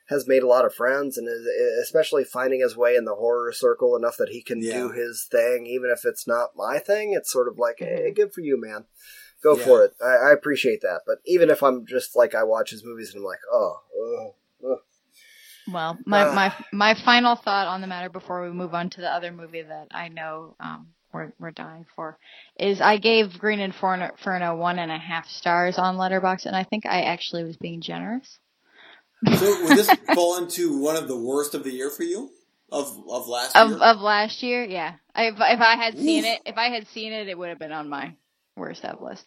has 0.09 0.27
made 0.28 0.43
a 0.45 0.47
lot 0.47 0.65
of 0.65 0.73
friends, 0.74 1.19
and 1.19 1.28
is, 1.28 1.47
especially 1.83 2.23
finding 2.24 2.61
his 2.61 2.77
way 2.77 2.95
in 2.95 3.05
the 3.05 3.16
horror 3.16 3.53
circle 3.53 3.97
enough 3.97 4.16
that 4.19 4.28
he 4.28 4.41
can 4.41 4.62
Yeah. 4.62 4.74
do 4.78 4.93
his 4.93 5.27
thing, 5.31 5.66
even 5.66 5.91
if 5.91 6.05
it's 6.05 6.27
not 6.28 6.51
my 6.57 6.78
thing. 6.78 7.12
It's 7.12 7.31
sort 7.33 7.49
of 7.49 7.59
like, 7.59 7.78
Mm-hmm. 7.78 8.05
hey, 8.05 8.11
good 8.12 8.33
for 8.33 8.41
you, 8.41 8.61
man. 8.61 8.85
Go 9.43 9.57
Yeah. 9.57 9.65
for 9.65 9.85
it. 9.85 9.93
I, 10.05 10.31
I 10.31 10.33
appreciate 10.33 10.81
that. 10.83 11.03
But 11.07 11.19
even 11.27 11.51
if 11.51 11.63
I'm 11.63 11.87
just 11.87 12.17
like 12.17 12.35
I 12.35 12.43
watch 12.45 12.71
his 12.71 12.85
movies 12.85 13.11
and 13.15 13.21
I'm 13.21 13.25
like, 13.27 13.39
oh, 13.53 13.81
ugh, 14.03 14.71
ugh. 14.73 14.79
Well, 15.73 15.99
my, 16.07 16.27
Ah. 16.29 16.35
my 16.35 16.55
my 16.73 16.95
final 17.05 17.35
thought 17.37 17.67
on 17.67 17.81
the 17.81 17.87
matter 17.87 18.09
before 18.09 18.43
we 18.43 18.51
move 18.53 18.73
on 18.75 18.89
to 18.91 19.01
the 19.01 19.11
other 19.13 19.33
movie 19.33 19.63
that 19.63 19.89
I 19.91 20.09
know 20.09 20.55
um, 20.61 20.89
we're 21.13 21.33
we're 21.41 21.51
dying 21.51 21.87
for 21.97 22.19
is 22.59 22.81
I 22.81 22.99
gave 22.99 23.39
Green 23.39 23.59
Inferno, 23.61 24.11
Inferno 24.11 24.57
one 24.57 24.79
and 24.79 24.93
a 24.93 24.99
half 24.99 25.27
stars 25.29 25.77
on 25.79 25.97
Letterboxd, 25.97 26.47
and 26.47 26.55
I 26.57 26.63
think 26.65 26.87
I 26.87 27.03
actually 27.03 27.43
was 27.45 27.57
being 27.57 27.81
generous. 27.81 28.39
So 29.39 29.65
would 29.65 29.77
this 29.77 29.91
fall 30.15 30.39
into 30.39 30.79
one 30.81 30.95
of 30.97 31.09
the 31.09 31.17
worst 31.19 31.55
of 31.55 31.65
the 31.65 31.73
year 31.73 31.91
for 31.91 32.05
you 32.05 32.31
of 32.71 32.87
of 33.09 33.27
last 33.27 33.57
year? 33.57 33.65
Of 33.65 33.73
of 33.83 34.01
last 34.01 34.43
year, 34.45 34.63
yeah. 34.65 34.95
I, 35.17 35.25
if 35.29 35.35
if 35.35 35.61
I 35.61 35.77
had 35.77 35.99
seen 35.99 36.25
it, 36.25 36.43
if 36.47 36.57
I 36.57 36.69
had 36.69 36.87
seen 36.89 37.13
it, 37.13 37.27
it 37.29 37.37
would 37.37 37.49
have 37.49 37.59
been 37.59 37.73
on 37.73 37.89
my 37.89 38.15
worst 38.57 38.85
of 38.85 39.01
list. 39.03 39.24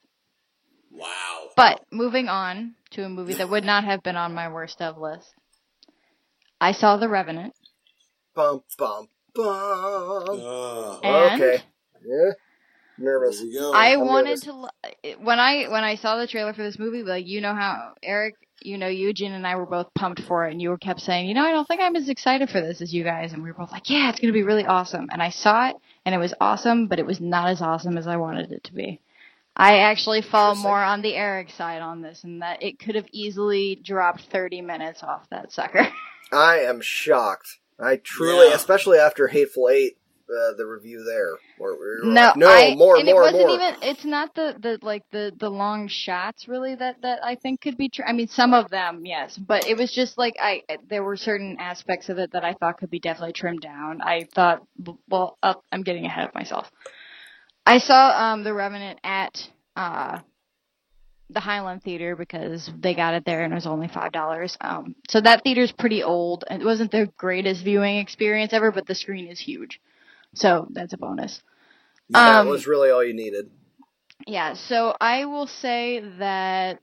wow. 0.92 1.50
But 1.56 1.86
moving 1.92 2.28
on 2.28 2.76
to 2.92 3.04
a 3.04 3.10
movie 3.10 3.34
that 3.36 3.50
would 3.50 3.64
not 3.66 3.84
have 3.84 4.04
been 4.04 4.16
on 4.16 4.34
my 4.34 4.52
worst 4.52 4.82
of 4.82 4.98
list, 4.98 5.28
I 6.62 6.72
saw 6.74 6.98
The 6.98 7.10
Revenant, 7.10 7.54
bum 8.36 8.64
bum 8.78 9.08
bum. 9.36 10.26
Uh, 10.30 11.00
and 11.02 11.42
okay, 11.42 11.64
yeah, 12.06 12.32
nervous. 12.98 13.42
there. 13.42 13.74
I 13.74 13.94
I'm 13.94 14.06
wanted 14.06 14.46
nervous. 14.46 14.70
to 15.04 15.16
when 15.22 15.40
I 15.40 15.68
when 15.70 15.84
I 15.84 15.96
saw 15.96 16.18
the 16.18 16.28
trailer 16.28 16.54
for 16.54 16.64
this 16.64 16.80
movie, 16.80 17.04
like 17.04 17.28
you 17.28 17.42
know 17.42 17.54
how 17.54 17.94
Eric, 18.04 18.36
you 18.62 18.78
know 18.78 18.88
Eugene 18.88 19.34
and 19.34 19.46
I 19.48 19.56
were 19.56 19.66
both 19.66 19.94
pumped 19.94 20.22
for 20.22 20.48
it, 20.48 20.52
and 20.52 20.62
you 20.62 20.70
were 20.70 20.78
kept 20.78 21.02
saying, 21.02 21.28
you 21.28 21.34
know, 21.34 21.44
I 21.46 21.52
don't 21.52 21.68
think 21.68 21.82
I'm 21.82 21.96
as 21.96 22.10
excited 22.10 22.50
for 22.50 22.62
this 22.62 22.82
as 22.82 22.94
you 22.94 23.04
guys, 23.04 23.34
and 23.34 23.44
we 23.44 23.50
were 23.52 23.58
both 23.58 23.72
like, 23.72 23.90
yeah, 23.90 24.10
it's 24.10 24.20
gonna 24.20 24.34
be 24.34 24.44
really 24.44 24.66
awesome. 24.66 25.08
And 25.12 25.22
I 25.22 25.30
saw 25.30 25.70
it, 25.70 25.76
and 26.06 26.14
it 26.16 26.20
was 26.20 26.34
awesome, 26.42 26.88
but 26.88 27.00
it 27.00 27.06
was 27.06 27.22
not 27.22 27.50
as 27.50 27.62
awesome 27.62 27.98
as 27.98 28.08
I 28.08 28.18
wanted 28.18 28.52
it 28.52 28.64
to 28.66 28.74
be. 28.74 29.00
I 29.60 29.80
actually 29.80 30.22
fall 30.22 30.56
more 30.56 30.82
on 30.82 31.02
the 31.02 31.16
Eric 31.16 31.50
side 31.52 31.82
on 31.82 32.02
this, 32.02 32.24
and 32.24 32.42
that 32.42 32.64
it 32.64 32.80
could 32.80 32.96
have 32.96 33.08
easily 33.12 33.76
dropped 33.84 34.22
30 34.32 34.62
minutes 34.62 35.04
off 35.04 35.30
that 35.32 35.52
sucker. 35.52 35.88
I 36.32 36.60
am 36.60 36.80
shocked. 36.82 37.58
I 37.80 37.98
truly, 37.98 38.48
Yeah. 38.50 38.56
especially 38.56 38.98
after 39.00 39.28
Hateful 39.28 39.70
Eight, 39.70 39.98
uh, 40.30 40.54
the 40.58 40.66
review 40.66 41.04
there, 41.04 41.38
where 41.58 41.74
we 41.74 41.80
were 41.80 42.00
No, 42.04 42.34
no, 42.36 42.48
I, 42.48 42.76
more, 42.76 42.98
and 42.98 43.06
more, 43.06 43.24
it 43.24 43.34
wasn't 43.34 43.48
more. 43.48 43.56
even. 43.56 43.76
It's 43.82 44.06
not 44.06 44.36
the 44.36 44.56
the 44.60 44.78
like 44.84 45.04
the 45.12 45.34
the 45.40 45.50
long 45.50 45.88
shots 45.88 46.48
really 46.48 46.76
that 46.76 47.02
that 47.02 47.20
I 47.24 47.34
think 47.36 47.62
could 47.62 47.78
be. 47.78 47.90
Tr- 47.90 48.04
I 48.06 48.14
mean, 48.14 48.28
some 48.28 48.54
of 48.54 48.70
them, 48.70 49.06
yes, 49.06 49.36
but 49.38 49.66
it 49.68 49.76
was 49.76 49.92
just 49.92 50.18
like 50.20 50.36
I 50.40 50.62
there 50.88 51.04
were 51.04 51.18
certain 51.18 51.58
aspects 51.60 52.10
of 52.10 52.20
it 52.20 52.32
that 52.34 52.46
I 52.46 52.54
thought 52.54 52.78
could 52.78 52.92
be 52.92 53.00
definitely 53.00 53.34
trimmed 53.34 53.62
down. 53.62 54.02
I 54.02 54.28
thought, 54.36 54.62
well, 55.10 55.38
uh, 55.42 55.56
I'm 55.72 55.82
getting 55.82 56.06
ahead 56.06 56.28
of 56.28 56.36
myself. 56.36 56.72
I 57.70 57.78
saw 57.78 58.32
um 58.34 58.44
the 58.44 58.54
Revenant 58.54 59.00
at 59.04 59.48
uh 59.76 60.20
the 61.30 61.40
Highland 61.40 61.84
Theater 61.84 62.16
because 62.16 62.68
they 62.80 62.96
got 62.96 63.14
it 63.14 63.24
there 63.26 63.44
and 63.44 63.54
it 63.54 63.56
was 63.56 63.68
only 63.68 63.88
five 63.88 64.12
dollars. 64.12 64.58
Um, 64.60 64.96
so 65.08 65.22
that 65.22 65.44
theater's 65.44 65.72
pretty 65.72 66.02
old. 66.02 66.44
It 66.50 66.66
wasn't 66.66 66.90
the 66.92 67.12
greatest 67.18 67.64
viewing 67.64 67.98
experience 67.98 68.54
ever, 68.54 68.72
but 68.72 68.88
the 68.88 68.96
screen 68.96 69.28
is 69.28 69.40
huge, 69.40 69.80
so 70.34 70.68
that's 70.72 70.94
a 70.94 70.98
bonus. 70.98 71.42
that 72.10 72.40
um, 72.40 72.48
was 72.48 72.66
really 72.66 72.90
all 72.90 73.04
you 73.04 73.14
needed. 73.14 73.52
Yeah, 74.26 74.56
so 74.56 74.96
I 75.00 75.26
will 75.26 75.46
say 75.46 76.00
that. 76.18 76.80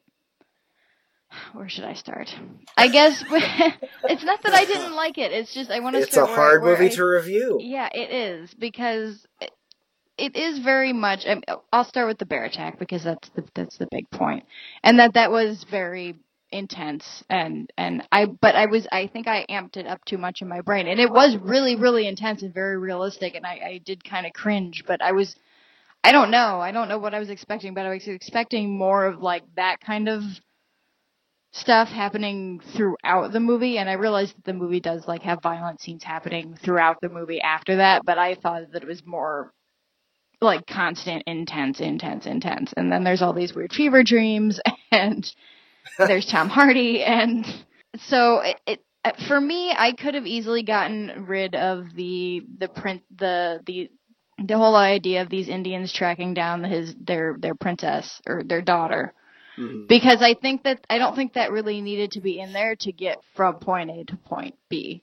Where 1.53 1.69
should 1.69 1.85
I 1.85 1.95
start? 1.95 2.33
I 2.77 2.87
guess 2.87 3.23
it's 3.31 4.25
not 4.25 4.43
that 4.45 4.55
I 4.55 4.65
didn't 4.65 4.95
like 4.95 5.19
it. 5.19 5.33
It's 5.33 5.53
just 5.53 5.71
I 5.71 5.81
want 5.81 5.97
to 5.97 6.03
It's 6.03 6.17
a 6.17 6.25
hard 6.25 6.63
movie 6.63 6.87
I- 6.87 6.95
to 6.95 7.05
review. 7.05 7.59
Yeah, 7.61 7.89
it 7.93 8.11
is 8.13 8.55
because 8.55 9.27
it- 10.19 10.37
is 10.37 10.59
very 10.61 10.93
much. 10.93 11.27
I 11.27 11.35
mean, 11.35 11.45
I'll 11.73 11.85
start 11.85 12.09
with 12.09 12.19
the 12.19 12.27
bear 12.27 12.45
attack 12.45 12.79
because 12.79 13.05
that's 13.05 13.29
the 13.31 13.45
that's 13.55 13.79
the 13.79 13.89
big 13.91 14.11
point, 14.11 14.45
and 14.83 14.99
that 14.99 15.15
that 15.15 15.31
was 15.31 15.65
very 15.71 16.15
intense 16.53 17.25
and 17.29 17.71
and 17.77 18.07
I 18.13 18.27
but 18.27 18.55
I 18.55 18.67
was 18.67 18.87
I 18.93 19.09
think 19.09 19.27
I 19.27 19.45
amped 19.51 19.77
it 19.77 19.87
up 19.87 20.05
too 20.05 20.17
much 20.17 20.43
in 20.43 20.49
my 20.49 20.61
brain 20.61 20.87
and 20.87 21.01
it 21.01 21.11
was 21.11 21.37
really 21.37 21.75
really 21.75 22.07
intense 22.07 22.43
and 22.43 22.55
very 22.55 22.79
realistic 22.79 23.35
and 23.35 23.45
I 23.45 23.61
I 23.67 23.81
did 23.85 24.05
kind 24.05 24.27
of 24.27 24.33
cringe 24.33 24.85
but 24.87 25.03
I 25.03 25.11
was 25.13 25.35
I 26.05 26.13
don't 26.13 26.31
know 26.31 26.61
I 26.61 26.73
don't 26.73 26.89
know 26.89 26.99
what 26.99 27.15
I 27.15 27.21
was 27.21 27.31
expecting 27.31 27.75
but 27.75 27.87
I 27.87 27.91
was 27.95 28.09
expecting 28.09 28.77
more 28.79 29.07
of 29.07 29.23
like 29.23 29.45
that 29.57 29.81
kind 29.81 30.09
of 30.09 30.23
stuff 31.53 31.89
happening 31.89 32.61
throughout 32.75 33.33
the 33.33 33.41
movie 33.41 33.79
and 33.79 33.89
I 33.89 33.95
realized 33.95 34.37
that 34.37 34.45
the 34.45 34.53
movie 34.53 34.81
does 34.81 35.09
like 35.09 35.23
have 35.23 35.43
violent 35.43 35.81
scenes 35.81 36.05
happening 36.05 36.57
throughout 36.63 36.99
the 37.01 37.09
movie 37.09 37.41
after 37.41 37.77
that 37.77 38.03
but 38.05 38.19
I 38.19 38.35
thought 38.35 38.73
that 38.73 38.83
it 38.83 38.89
was 38.89 39.05
more 39.07 39.53
like 40.41 40.67
constant 40.67 41.23
intense 41.27 41.81
intense 41.81 42.27
intense 42.27 42.73
and 42.77 42.93
then 42.93 43.05
there's 43.05 43.23
all 43.23 43.33
these 43.33 43.55
weird 43.55 43.73
fever 43.73 44.03
dreams 44.03 44.61
and 44.91 45.33
there's 45.99 46.27
Tom 46.27 46.49
Hardy, 46.49 47.03
and 47.03 47.47
so 48.09 48.41
it, 48.41 48.61
it 48.67 48.81
for 49.29 49.41
me, 49.41 49.73
I 49.77 49.93
could 49.93 50.15
have 50.15 50.27
easily 50.27 50.63
gotten 50.63 51.27
rid 51.27 51.55
of 51.55 51.95
the 51.95 52.43
the 52.59 52.69
print 52.69 53.03
the 53.17 53.61
the 53.67 53.91
the 54.45 54.57
whole 54.57 54.77
idea 54.77 55.23
of 55.23 55.31
these 55.31 55.49
Indians 55.49 55.93
tracking 55.93 56.35
down 56.35 56.65
his 56.65 56.95
their 57.01 57.37
their 57.39 57.55
princess 57.55 58.21
or 58.27 58.43
their 58.45 58.63
daughter. 58.63 59.15
Mhm. 59.59 59.89
Because 59.89 60.21
I 60.21 60.35
think 60.35 60.65
that 60.65 60.85
I 60.91 60.99
don't 60.99 61.17
think 61.17 61.35
that 61.35 61.51
really 61.51 61.81
needed 61.81 62.13
to 62.13 62.21
be 62.21 62.41
in 62.41 62.53
there 62.53 62.77
to 62.77 62.93
get 62.93 63.19
from 63.35 63.55
point 63.55 63.91
A 63.91 64.05
to 64.05 64.17
point 64.17 64.57
B. 64.69 65.03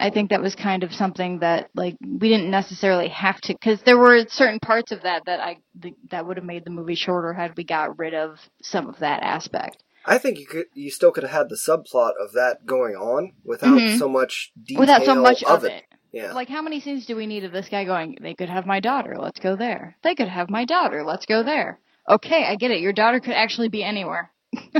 I 0.00 0.10
think 0.10 0.30
that 0.30 0.42
was 0.42 0.54
kind 0.54 0.82
of 0.82 0.92
something 0.92 1.38
that 1.38 1.70
like 1.74 1.96
we 2.00 2.28
didn't 2.28 2.50
necessarily 2.50 3.08
have 3.08 3.40
to 3.42 3.54
because 3.54 3.80
there 3.82 3.96
were 3.98 4.24
certain 4.28 4.58
parts 4.60 4.90
of 4.92 5.02
that 5.02 5.26
that 5.26 5.40
I 5.40 5.58
th- 5.80 5.94
that 6.10 6.26
would 6.26 6.36
have 6.36 6.44
made 6.44 6.64
the 6.64 6.70
movie 6.70 6.96
shorter 6.96 7.32
had 7.32 7.56
we 7.56 7.64
got 7.64 7.98
rid 7.98 8.12
of 8.12 8.38
some 8.62 8.88
of 8.88 8.98
that 8.98 9.22
aspect. 9.22 9.82
I 10.04 10.18
think 10.18 10.38
you 10.38 10.46
could, 10.46 10.66
you 10.74 10.90
still 10.90 11.12
could 11.12 11.22
have 11.22 11.32
had 11.32 11.48
the 11.48 11.56
subplot 11.56 12.12
of 12.22 12.32
that 12.34 12.66
going 12.66 12.94
on 12.94 13.32
without 13.44 13.78
Mhm. 13.78 13.98
so 13.98 14.08
much 14.08 14.52
detail 14.62 14.80
Without 14.80 15.04
so 15.04 15.14
much 15.14 15.42
of 15.44 15.58
of 15.58 15.64
it. 15.64 15.84
Yeah. 16.12 16.32
Like 16.32 16.48
how 16.48 16.60
many 16.62 16.80
scenes 16.80 17.06
do 17.06 17.16
we 17.16 17.26
need 17.26 17.44
of 17.44 17.52
this 17.52 17.68
guy 17.68 17.84
going, 17.84 18.18
they 18.20 18.34
could 18.34 18.50
have 18.50 18.66
my 18.66 18.80
daughter, 18.80 19.16
let's 19.18 19.40
go 19.40 19.56
there. 19.56 19.96
They 20.02 20.14
could 20.14 20.28
have 20.28 20.50
my 20.50 20.64
daughter, 20.64 21.02
let's 21.04 21.26
go 21.26 21.42
there. 21.42 21.80
Okay, 22.08 22.44
I 22.44 22.56
get 22.56 22.70
it. 22.70 22.80
Your 22.80 22.92
daughter 22.92 23.18
could 23.20 23.32
actually 23.32 23.68
be 23.68 23.82
anywhere. 23.82 24.30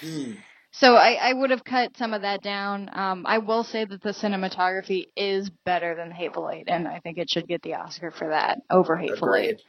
Hmm. 0.00 0.32
So 0.74 0.94
I, 0.94 1.12
I 1.20 1.32
would 1.34 1.50
have 1.50 1.64
cut 1.64 1.96
some 1.98 2.14
of 2.14 2.22
that 2.22 2.42
down. 2.42 2.88
Um, 2.92 3.24
I 3.26 3.38
will 3.38 3.62
say 3.62 3.84
that 3.84 4.02
the 4.02 4.10
cinematography 4.10 5.08
is 5.16 5.50
better 5.66 5.94
than 5.94 6.10
Hateful 6.10 6.50
Eight, 6.50 6.64
and 6.68 6.88
I 6.88 6.98
think 7.00 7.18
it 7.18 7.28
should 7.30 7.46
get 7.46 7.62
the 7.62 7.74
Oscar 7.74 8.10
for 8.10 8.28
that 8.28 8.58
over 8.70 8.96
Hateful 8.96 9.28
Agreed. 9.28 9.50
Eight. 9.50 9.62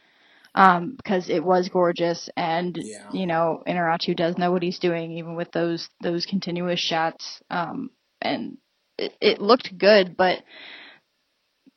Um, 0.56 0.94
because 0.96 1.30
it 1.30 1.44
was 1.44 1.68
gorgeous, 1.70 2.30
and 2.38 2.78
Yeah. 2.80 3.10
you 3.12 3.26
know 3.26 3.64
Inarritu 3.68 4.16
does 4.16 4.38
know 4.38 4.52
what 4.52 4.64
he's 4.64 4.80
doing, 4.80 5.14
even 5.18 5.36
with 5.36 5.52
those 5.52 5.90
those 6.02 6.26
continuous 6.26 6.80
shots. 6.80 7.42
Um, 7.50 7.90
and 8.22 8.58
it, 8.98 9.14
it 9.20 9.42
looked 9.42 9.78
good, 9.78 10.16
but 10.16 10.44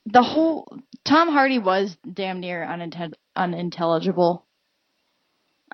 the 0.05 0.23
whole 0.23 0.69
Tom 1.05 1.29
Hardy 1.31 1.59
was 1.59 1.97
damn 2.11 2.39
near 2.41 2.65
unintel- 2.65 3.15
unintelligible 3.35 4.46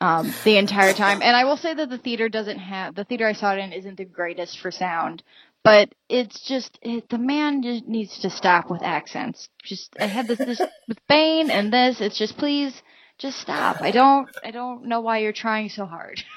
um, 0.00 0.32
the 0.44 0.56
entire 0.56 0.92
time. 0.92 1.22
And 1.22 1.36
I 1.36 1.44
will 1.44 1.56
say 1.56 1.74
that 1.74 1.90
the 1.90 1.98
theater 1.98 2.28
doesn't 2.28 2.58
have 2.58 2.94
the 2.94 3.04
theater 3.04 3.26
I 3.26 3.32
saw 3.32 3.52
it 3.54 3.58
in 3.58 3.72
isn't 3.72 3.96
the 3.96 4.04
greatest 4.04 4.58
for 4.58 4.70
sound, 4.70 5.22
but 5.64 5.94
it's 6.08 6.40
just 6.46 6.78
it, 6.82 7.08
the 7.08 7.18
man 7.18 7.62
just 7.62 7.86
needs 7.86 8.20
to 8.20 8.30
stop 8.30 8.70
with 8.70 8.82
accents. 8.82 9.48
Just 9.62 9.94
I 10.00 10.06
had 10.06 10.26
this 10.26 10.38
this 10.38 10.60
with 10.88 10.98
Bane 11.08 11.50
and 11.50 11.72
this. 11.72 12.00
It's 12.00 12.18
just 12.18 12.36
please 12.36 12.82
just 13.18 13.38
stop. 13.38 13.80
I 13.80 13.90
don't 13.90 14.28
I 14.44 14.50
don't 14.50 14.86
know 14.86 15.00
why 15.00 15.18
you're 15.18 15.32
trying 15.32 15.68
so 15.68 15.86
hard. 15.86 16.22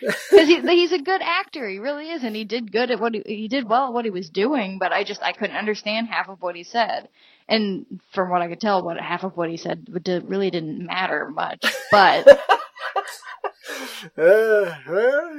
Because 0.00 0.46
he, 0.46 0.60
he's 0.60 0.92
a 0.92 1.00
good 1.00 1.20
actor, 1.22 1.68
he 1.68 1.80
really 1.80 2.10
is, 2.10 2.22
and 2.22 2.36
he 2.36 2.44
did 2.44 2.70
good 2.70 2.92
at 2.92 3.00
what 3.00 3.14
he, 3.14 3.22
he 3.26 3.48
did 3.48 3.68
well 3.68 3.88
at 3.88 3.92
what 3.92 4.04
he 4.04 4.12
was 4.12 4.30
doing. 4.30 4.78
But 4.78 4.92
I 4.92 5.02
just 5.02 5.20
I 5.24 5.32
couldn't 5.32 5.56
understand 5.56 6.06
half 6.06 6.28
of 6.28 6.40
what 6.40 6.54
he 6.54 6.62
said, 6.62 7.08
and 7.48 8.00
from 8.14 8.30
what 8.30 8.40
I 8.40 8.46
could 8.46 8.60
tell, 8.60 8.84
what 8.84 9.00
half 9.00 9.24
of 9.24 9.36
what 9.36 9.50
he 9.50 9.56
said 9.56 9.88
would- 9.90 10.06
really 10.28 10.50
didn't 10.52 10.86
matter 10.86 11.28
much. 11.28 11.64
But 11.90 12.28
Uh, 14.04 14.74
well, 14.88 15.30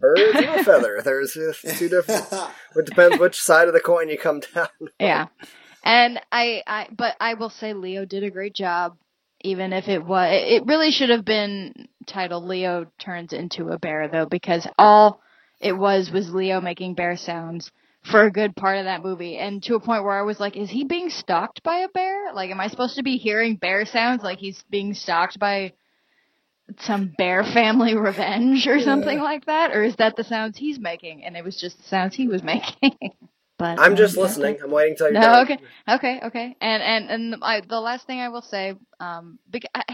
birds 0.00 0.36
of 0.36 0.44
a 0.44 0.64
feather. 0.64 1.00
There's 1.04 1.32
just 1.34 1.78
two 1.78 1.88
different. 1.88 2.26
It 2.76 2.86
depends 2.86 3.18
which 3.20 3.40
side 3.40 3.68
of 3.68 3.74
the 3.74 3.80
coin 3.80 4.08
you 4.08 4.18
come 4.18 4.40
down. 4.52 4.66
yeah, 4.98 5.26
and 5.84 6.20
I 6.32 6.62
I 6.66 6.88
but 6.90 7.14
I 7.20 7.34
will 7.34 7.50
say 7.50 7.72
Leo 7.72 8.04
did 8.04 8.24
a 8.24 8.30
great 8.30 8.54
job. 8.54 8.96
Even 9.42 9.72
if 9.72 9.88
it 9.88 10.04
was, 10.04 10.30
it 10.32 10.66
really 10.66 10.90
should 10.90 11.10
have 11.10 11.24
been 11.24 11.86
titled 12.06 12.44
Leo 12.44 12.86
turns 12.98 13.32
into 13.32 13.68
a 13.68 13.78
bear 13.78 14.08
though, 14.08 14.26
because 14.26 14.66
all 14.78 15.20
it 15.60 15.72
was 15.72 16.10
was 16.10 16.32
Leo 16.34 16.60
making 16.60 16.94
bear 16.94 17.16
sounds 17.16 17.70
for 18.10 18.24
a 18.24 18.30
good 18.30 18.56
part 18.56 18.78
of 18.78 18.84
that 18.84 19.02
movie, 19.02 19.36
and 19.38 19.62
to 19.64 19.76
a 19.76 19.80
point 19.80 20.04
where 20.04 20.18
I 20.18 20.22
was 20.22 20.40
like, 20.40 20.56
is 20.56 20.70
he 20.70 20.84
being 20.84 21.10
stalked 21.10 21.62
by 21.62 21.78
a 21.78 21.88
bear? 21.88 22.32
Like, 22.34 22.50
am 22.50 22.60
I 22.60 22.68
supposed 22.68 22.96
to 22.96 23.02
be 23.02 23.16
hearing 23.18 23.56
bear 23.56 23.86
sounds 23.86 24.22
like 24.22 24.38
he's 24.38 24.62
being 24.68 24.94
stalked 24.94 25.38
by 25.38 25.72
some 26.80 27.12
bear 27.16 27.44
family 27.44 27.96
revenge 27.96 28.66
or 28.66 28.80
something 28.80 29.18
like 29.18 29.46
that, 29.46 29.72
or 29.72 29.82
is 29.82 29.96
that 29.96 30.16
the 30.16 30.24
sounds 30.24 30.58
he's 30.58 30.78
making? 30.78 31.24
And 31.24 31.36
it 31.36 31.44
was 31.44 31.56
just 31.60 31.78
the 31.78 31.84
sounds 31.84 32.14
he 32.14 32.28
was 32.28 32.42
making. 32.54 32.96
but 33.58 33.78
I'm 33.78 33.96
just 33.96 34.16
um, 34.16 34.22
listening. 34.24 34.58
I'm 34.62 34.70
waiting 34.70 34.96
till 34.96 35.06
you're 35.06 35.14
no, 35.14 35.20
done. 35.20 35.42
okay, 35.44 35.58
okay, 35.88 36.20
okay. 36.24 36.56
And 36.60 36.82
and 36.82 37.10
and 37.10 37.36
I, 37.42 37.60
the 37.60 37.80
last 37.80 38.06
thing 38.06 38.20
I 38.20 38.28
will 38.28 38.42
say, 38.42 38.74
um, 39.00 39.38
bec- 39.50 39.70
I, 39.74 39.84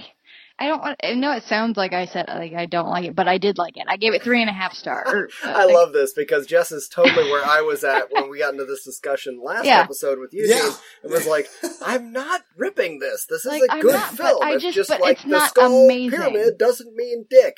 I 0.61 0.67
don't 0.67 0.81
want. 0.83 1.01
I 1.03 1.15
know 1.15 1.33
it 1.33 1.45
sounds 1.45 1.77
like 1.79 1.95
I 1.95 2.05
said 2.05 2.27
like 2.29 2.53
I 2.53 2.67
don't 2.67 2.89
like 2.91 3.07
it, 3.07 3.17
but 3.17 3.27
I 3.27 3.39
did 3.39 3.57
like 3.57 3.77
it. 3.79 3.85
I 3.89 3.97
gave 3.97 4.13
it 4.13 4.23
three 4.23 4.43
and 4.43 4.51
a 4.51 4.53
half 4.53 4.75
stars. 4.75 5.09
or, 5.09 5.29
uh, 5.49 5.53
I 5.57 5.65
love 5.65 5.93
this 5.95 6.13
because 6.13 6.47
Jess 6.47 6.71
is 6.71 6.87
totally 6.89 7.31
where 7.31 7.45
I 7.45 7.63
was 7.63 7.83
at 7.83 8.13
when 8.13 8.29
we 8.29 8.39
got 8.41 8.53
into 8.53 8.67
this 8.67 8.85
discussion 8.85 9.41
last 9.43 9.65
Yeah. 9.65 9.81
episode 9.81 10.19
with 10.19 10.35
you. 10.35 10.45
Yeah. 10.47 10.59
James. 10.61 10.81
It 11.05 11.11
was 11.11 11.27
like, 11.27 11.49
I'm 11.83 12.13
not 12.13 12.43
ripping 12.59 12.99
this. 12.99 13.25
This 13.29 13.47
is 13.47 13.53
Like, 13.53 13.63
a 13.71 13.73
I'm 13.73 13.81
good 13.81 13.95
not, 13.95 14.17
but 14.19 14.27
film. 14.27 14.43
I 14.43 14.53
it's 14.53 14.63
just- 14.63 14.77
just 14.77 14.91
but 14.91 15.01
like 15.01 15.13
it's 15.15 15.23
the 15.25 15.31
not 15.31 15.49
skull 15.51 15.85
amazing. 15.87 16.11
pyramid 16.19 16.59
doesn't 16.59 16.95
mean 16.95 17.25
dick. 17.31 17.57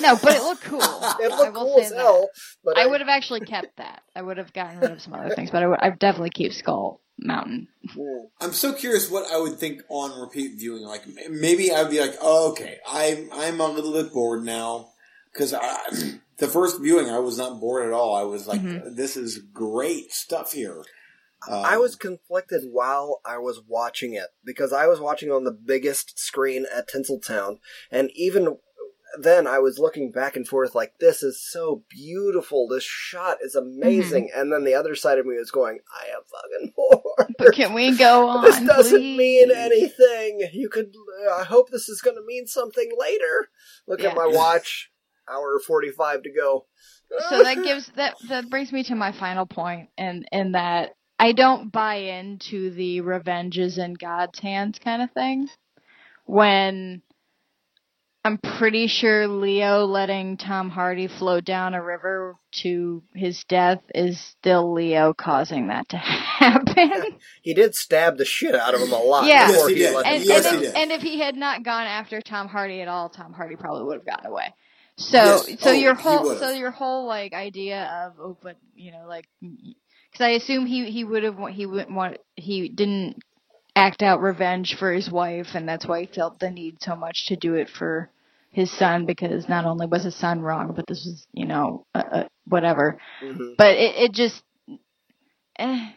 No, 0.00 0.16
but 0.22 0.36
it 0.36 0.42
looked 0.42 0.62
cool. 0.62 0.80
It 1.20 1.30
looked 1.30 1.54
cool 1.54 1.80
as 1.80 1.90
hell. 1.92 2.28
But 2.64 2.78
I 2.78 2.86
would 2.86 3.00
have 3.00 3.08
actually 3.08 3.40
kept 3.40 3.76
that. 3.78 4.02
I 4.14 4.22
would 4.22 4.38
have 4.38 4.52
gotten 4.52 4.78
rid 4.80 4.92
of 4.92 5.00
some 5.02 5.14
other 5.14 5.34
things, 5.34 5.50
but 5.50 5.62
I 5.62 5.66
would. 5.66 5.78
I'd 5.80 5.98
definitely 5.98 6.30
keep 6.30 6.52
Skull 6.52 7.00
Mountain. 7.18 7.68
I'm 8.40 8.52
so 8.52 8.72
curious 8.72 9.10
what 9.10 9.30
I 9.30 9.38
would 9.38 9.58
think 9.58 9.82
on 9.88 10.20
repeat 10.20 10.58
viewing. 10.58 10.82
Like 10.82 11.02
maybe 11.30 11.72
I'd 11.72 11.90
be 11.90 12.00
like, 12.00 12.16
oh, 12.20 12.50
okay, 12.52 12.78
I'm 12.86 13.28
I'm 13.32 13.60
a 13.60 13.68
little 13.68 13.92
bit 13.92 14.12
bored 14.12 14.44
now 14.44 14.88
because 15.32 15.52
the 16.38 16.48
first 16.48 16.80
viewing 16.80 17.08
I 17.08 17.18
was 17.20 17.38
not 17.38 17.60
bored 17.60 17.86
at 17.86 17.92
all. 17.92 18.14
I 18.16 18.22
was 18.24 18.46
like, 18.46 18.60
Mhm. 18.60 18.96
this 18.96 19.16
is 19.16 19.38
great 19.38 20.12
stuff 20.12 20.52
here. 20.52 20.82
Um, 21.48 21.62
I 21.64 21.76
was 21.76 21.94
conflicted 21.94 22.62
while 22.72 23.20
I 23.24 23.36
was 23.38 23.60
watching 23.68 24.14
it 24.14 24.28
because 24.44 24.72
I 24.72 24.86
was 24.86 24.98
watching 24.98 25.30
on 25.30 25.44
the 25.44 25.52
biggest 25.52 26.18
screen 26.18 26.64
at 26.74 26.88
Tinseltown, 26.88 27.58
and 27.90 28.10
even 28.14 28.56
then 29.20 29.46
I 29.46 29.58
was 29.58 29.78
looking 29.78 30.10
back 30.10 30.36
and 30.36 30.46
forth 30.46 30.74
like, 30.74 30.94
"This 31.00 31.22
is 31.22 31.40
so 31.42 31.82
beautiful. 31.88 32.68
This 32.68 32.84
shot 32.84 33.38
is 33.42 33.54
amazing." 33.54 34.28
Mm-hmm. 34.28 34.40
And 34.40 34.52
then 34.52 34.64
the 34.64 34.74
other 34.74 34.94
side 34.94 35.18
of 35.18 35.26
me 35.26 35.36
was 35.36 35.50
going, 35.50 35.78
"I 35.92 36.06
am 36.08 36.22
fucking 36.24 36.72
bored. 36.76 37.34
But 37.38 37.54
can 37.54 37.74
we 37.74 37.96
go 37.96 38.28
on? 38.28 38.44
this 38.44 38.60
doesn't 38.60 38.98
please? 39.00 39.16
mean 39.18 39.50
anything. 39.50 40.48
You 40.52 40.68
could. 40.68 40.92
I 41.38 41.44
hope 41.44 41.70
this 41.70 41.88
is 41.88 42.00
going 42.00 42.16
to 42.16 42.24
mean 42.26 42.46
something 42.46 42.90
later. 42.98 43.48
Look 43.86 44.00
Yeah. 44.02 44.10
at 44.10 44.16
my 44.16 44.26
watch. 44.26 44.90
Hour 45.28 45.58
forty-five 45.58 46.22
to 46.24 46.30
go. 46.32 46.66
so 47.30 47.42
that 47.42 47.62
gives 47.64 47.90
that 47.96 48.14
that 48.28 48.50
brings 48.50 48.72
me 48.72 48.84
to 48.84 48.94
my 48.94 49.10
final 49.12 49.46
point 49.46 49.88
and 49.96 50.28
and 50.32 50.54
that 50.54 50.96
I 51.18 51.32
don't 51.32 51.70
buy 51.72 51.94
into 51.94 52.70
the 52.72 53.00
revenge 53.00 53.58
is 53.58 53.78
in 53.78 53.94
God's 53.94 54.38
hands 54.40 54.78
kind 54.78 55.00
of 55.00 55.10
thing. 55.12 55.48
When 56.26 57.02
I'm 58.26 58.38
pretty 58.38 58.86
sure 58.86 59.28
Leo 59.28 59.84
letting 59.84 60.38
Tom 60.38 60.70
Hardy 60.70 61.08
float 61.08 61.44
down 61.44 61.74
a 61.74 61.82
river 61.82 62.36
to 62.62 63.02
his 63.14 63.44
death 63.44 63.80
is 63.94 64.18
still 64.18 64.72
Leo 64.72 65.12
causing 65.12 65.66
that 65.68 65.90
to 65.90 65.96
happen. 65.98 67.18
He 67.42 67.52
did 67.52 67.74
stab 67.74 68.16
the 68.16 68.24
shit 68.24 68.54
out 68.54 68.74
of 68.74 68.80
him 68.80 68.92
a 68.92 68.98
lot. 68.98 69.26
Yeah. 69.26 69.48
before 69.48 69.68
Yes, 69.68 69.68
he 69.68 69.74
did. 69.74 69.94
let 69.94 70.06
him 70.06 70.14
and, 70.14 70.22
go 70.26 70.34
Yes, 70.34 70.46
and, 70.46 70.62
if, 70.62 70.74
and 70.74 70.92
if 70.92 71.02
he 71.02 71.20
had 71.20 71.36
not 71.36 71.64
gone 71.64 71.86
after 71.86 72.22
Tom 72.22 72.48
Hardy 72.48 72.80
at 72.80 72.88
all, 72.88 73.10
Tom 73.10 73.34
Hardy 73.34 73.56
probably 73.56 73.84
would 73.84 73.98
have 73.98 74.06
gotten 74.06 74.26
away. 74.30 74.54
So, 74.96 75.18
Yes. 75.18 75.60
so 75.60 75.70
Oh, 75.70 75.72
your 75.72 75.94
whole, 75.94 76.34
so 76.38 76.50
your 76.50 76.70
whole 76.70 77.06
like 77.06 77.34
idea 77.34 78.06
of, 78.06 78.18
oh, 78.18 78.38
but 78.42 78.56
you 78.74 78.90
know, 78.92 79.04
like, 79.06 79.28
because 79.40 80.20
I 80.20 80.30
assume 80.30 80.64
he 80.64 80.90
he 80.90 81.04
would 81.04 81.24
have 81.24 81.36
he 81.50 81.66
wouldn't 81.66 81.90
want 81.90 82.18
he 82.36 82.70
didn't 82.70 83.18
act 83.76 84.02
out 84.02 84.22
revenge 84.22 84.76
for 84.78 84.92
his 84.92 85.10
wife, 85.10 85.48
and 85.54 85.68
that's 85.68 85.86
why 85.86 86.02
he 86.02 86.06
felt 86.06 86.38
the 86.38 86.50
need 86.50 86.76
so 86.80 86.94
much 86.96 87.26
to 87.26 87.36
do 87.36 87.54
it 87.54 87.68
for 87.68 88.08
his 88.54 88.70
son 88.70 89.04
because 89.04 89.48
not 89.48 89.64
only 89.64 89.86
was 89.86 90.04
his 90.04 90.14
son 90.14 90.40
wrong, 90.40 90.72
but 90.74 90.86
this 90.86 91.04
was 91.04 91.26
you 91.32 91.46
know 91.46 91.86
uh, 91.94 92.02
uh, 92.12 92.24
whatever. 92.46 92.98
Mhm. 93.22 93.56
But 93.58 93.76
it 93.76 93.96
it 93.96 94.12
just, 94.12 94.42
eh, 95.58 95.90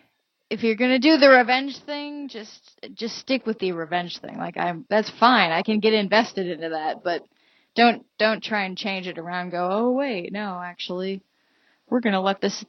if 0.50 0.64
you're 0.64 0.76
gonna 0.76 1.00
do 1.00 1.18
the 1.18 1.30
revenge 1.30 1.78
thing, 1.80 2.30
just 2.30 2.80
just 2.94 3.18
stick 3.18 3.46
with 3.46 3.60
the 3.60 3.72
revenge 3.74 4.20
thing. 4.20 4.38
Like 4.38 4.58
I'm, 4.58 4.86
that's 4.90 5.10
fine. 5.10 5.52
I 5.52 5.62
can 5.62 5.80
get 5.80 5.94
invested 5.94 6.48
into 6.48 6.70
that, 6.70 7.04
but 7.04 7.22
don't 7.76 8.06
don't 8.18 8.44
try 8.44 8.64
and 8.66 8.78
change 8.78 9.08
it 9.08 9.20
around. 9.20 9.52
Go, 9.52 9.70
oh 9.72 9.92
wait, 9.92 10.34
no, 10.34 10.60
actually, 10.64 11.22
we're 11.90 12.02
gonna 12.02 12.22
let 12.22 12.42
this. 12.42 12.66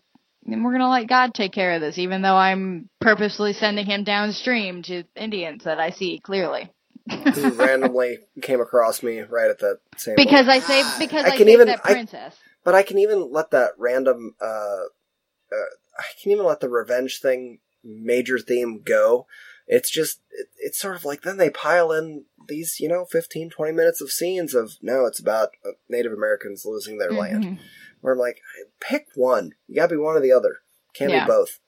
And 0.47 0.65
we're 0.65 0.73
gonna 0.73 0.89
let 0.89 1.09
God 1.09 1.35
take 1.35 1.52
care 1.52 1.74
of 1.74 1.81
this, 1.81 1.98
even 1.98 2.23
though 2.23 2.36
I'm 2.36 2.89
purposely 3.01 3.52
sending 3.52 3.85
him 3.86 4.05
downstream 4.05 4.82
to 4.85 5.05
Indians 5.16 5.65
that 5.65 5.78
I 5.81 5.90
see 5.90 6.20
clearly. 6.23 6.70
Who 7.10 7.51
randomly 7.55 8.18
came 8.43 8.60
across 8.60 9.02
me 9.02 9.20
right 9.20 9.51
at 9.51 9.59
that 9.60 9.78
same 9.97 10.14
Because 10.16 10.47
moment. 10.47 10.64
I 10.64 10.66
saved 10.66 10.98
because 10.98 11.24
I 11.24 11.28
I, 11.28 11.30
can 11.30 11.39
saved 11.47 11.51
even- 11.51 11.66
that 11.68 11.80
I- 11.85 12.32
But 12.64 12.74
I 12.74 12.82
can 12.82 12.98
even 12.98 13.30
let 13.32 13.51
that 13.52 13.72
random, 13.78 14.35
uh, 14.40 14.44
uh, 14.44 15.70
I 15.98 16.05
can 16.22 16.32
even 16.32 16.44
let 16.44 16.60
the 16.60 16.68
revenge 16.68 17.20
thing 17.20 17.60
major 17.82 18.39
theme 18.39 18.82
go. 18.85 19.26
It's 19.66 19.90
just, 19.90 20.20
it, 20.30 20.48
it's 20.59 20.78
sort 20.80 20.97
of 20.97 21.05
like 21.05 21.22
then 21.22 21.36
they 21.36 21.51
pile 21.51 21.93
in 21.93 22.24
these, 22.48 22.78
you 22.80 22.89
know, 22.89 23.05
15, 23.10 23.51
20 23.51 23.72
minutes 23.72 24.01
of 24.01 24.10
scenes 24.10 24.55
of, 24.55 24.72
no, 24.82 25.06
it's 25.06 25.18
about 25.20 25.51
uh, 25.66 25.72
Native 25.89 26.12
Americans 26.12 26.64
losing 26.66 26.98
their 26.98 27.12
land. 27.12 27.44
Mhm. 27.44 27.59
Where 28.01 28.12
I'm 28.14 28.18
like, 28.18 28.40
pick 28.80 29.06
one. 29.14 29.55
You 29.66 29.76
gotta 29.76 29.94
be 29.94 29.97
one 29.97 30.16
or 30.16 30.20
the 30.20 30.32
other. 30.32 30.59
Can't 30.94 31.10
Yeah. 31.10 31.24
be 31.24 31.28
both. 31.28 31.59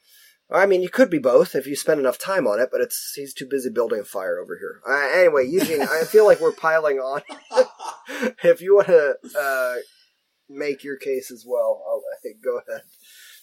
I 0.53 0.67
mean, 0.67 0.83
you 0.83 0.89
could 0.89 1.11
be 1.11 1.19
both 1.19 1.55
if 1.55 1.67
you 1.67 1.77
spend 1.77 2.01
enough 2.01 2.19
time 2.19 2.47
on 2.47 2.59
it, 2.61 2.71
but 2.73 2.81
it's 2.81 3.13
he's 3.15 3.33
too 3.35 3.47
busy 3.49 3.71
building 3.71 4.01
a 4.01 4.05
fire 4.05 4.39
over 4.39 4.59
here. 4.59 4.81
Uh, 4.89 5.19
anyway, 5.21 5.47
Eugene, 5.47 5.83
I 5.83 6.05
feel 6.05 6.27
like 6.27 6.41
we're 6.41 6.53
piling 6.53 6.99
on. 6.99 7.23
if 8.43 8.61
you 8.61 8.75
want 8.77 8.89
to 8.89 9.15
uh, 9.39 9.75
make 10.49 10.83
your 10.83 10.97
case 10.97 11.31
as 11.31 11.45
well, 11.47 11.83
I'll, 11.89 12.03
go 12.45 12.59
ahead. 12.67 12.83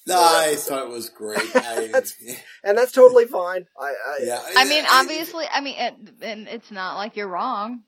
No, 0.05 0.15
I 0.19 0.55
thought 0.55 0.85
it 0.87 0.89
was 0.91 1.09
great. 1.09 1.39
I, 1.55 1.87
That's- 1.91 2.13
And 2.63 2.77
that's 2.77 2.91
totally 2.91 3.25
fine. 3.25 3.65
I, 3.79 3.85
I 3.87 4.17
yeah, 4.23 4.41
I 4.57 4.65
mean, 4.65 4.83
obviously, 4.89 5.45
I 5.51 5.61
mean, 5.61 5.75
and, 5.77 6.13
and 6.21 6.47
it's 6.47 6.71
not 6.71 6.95
like 6.97 7.15
you're 7.15 7.27
wrong. 7.27 7.83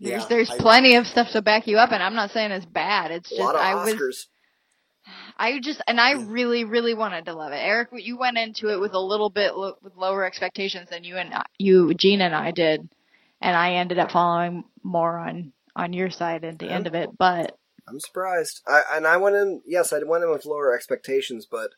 There's 0.00 0.22
Yeah, 0.22 0.28
there's 0.28 0.50
I- 0.50 0.58
plenty 0.58 0.96
of 0.96 1.06
stuff 1.06 1.30
to 1.32 1.42
back 1.42 1.66
you 1.66 1.78
up, 1.78 1.92
and 1.92 2.02
I'm 2.02 2.14
not 2.14 2.30
saying 2.30 2.50
it's 2.50 2.66
bad. 2.66 3.10
It's 3.10 3.30
a 3.30 3.36
just 3.36 3.40
lot 3.40 3.54
of 3.54 3.60
I 3.60 3.74
was 3.74 3.94
Oscars. 3.94 4.26
I 5.36 5.58
just 5.60 5.80
and 5.86 6.00
I 6.00 6.12
really 6.12 6.64
really 6.64 6.94
wanted 6.94 7.26
to 7.26 7.34
love 7.34 7.52
it. 7.52 7.56
Eric, 7.56 7.88
you 7.92 8.16
went 8.16 8.38
into 8.38 8.70
it 8.70 8.80
with 8.80 8.94
a 8.94 9.00
little 9.00 9.30
bit 9.30 9.56
lo- 9.56 9.76
with 9.82 9.96
lower 9.96 10.24
expectations 10.24 10.88
than 10.90 11.04
you 11.04 11.16
and 11.16 11.34
I- 11.34 11.46
you, 11.58 11.92
Gene 11.94 12.20
and 12.20 12.34
I 12.34 12.50
did, 12.50 12.88
and 13.40 13.56
I 13.56 13.74
ended 13.74 13.98
up 13.98 14.12
following 14.12 14.64
more 14.82 15.18
on 15.18 15.52
on 15.76 15.92
your 15.92 16.10
side 16.10 16.44
at 16.44 16.58
the 16.58 16.68
end 16.68 16.86
of 16.86 16.94
it. 16.94 17.10
But 17.18 17.58
I'm 17.88 18.00
surprised. 18.00 18.62
I, 18.66 18.82
and 18.92 19.06
I 19.06 19.16
went 19.16 19.36
in. 19.36 19.62
Yes, 19.66 19.92
I 19.92 19.98
went 20.04 20.24
in 20.24 20.30
with 20.30 20.46
lower 20.46 20.74
expectations, 20.74 21.46
but 21.50 21.70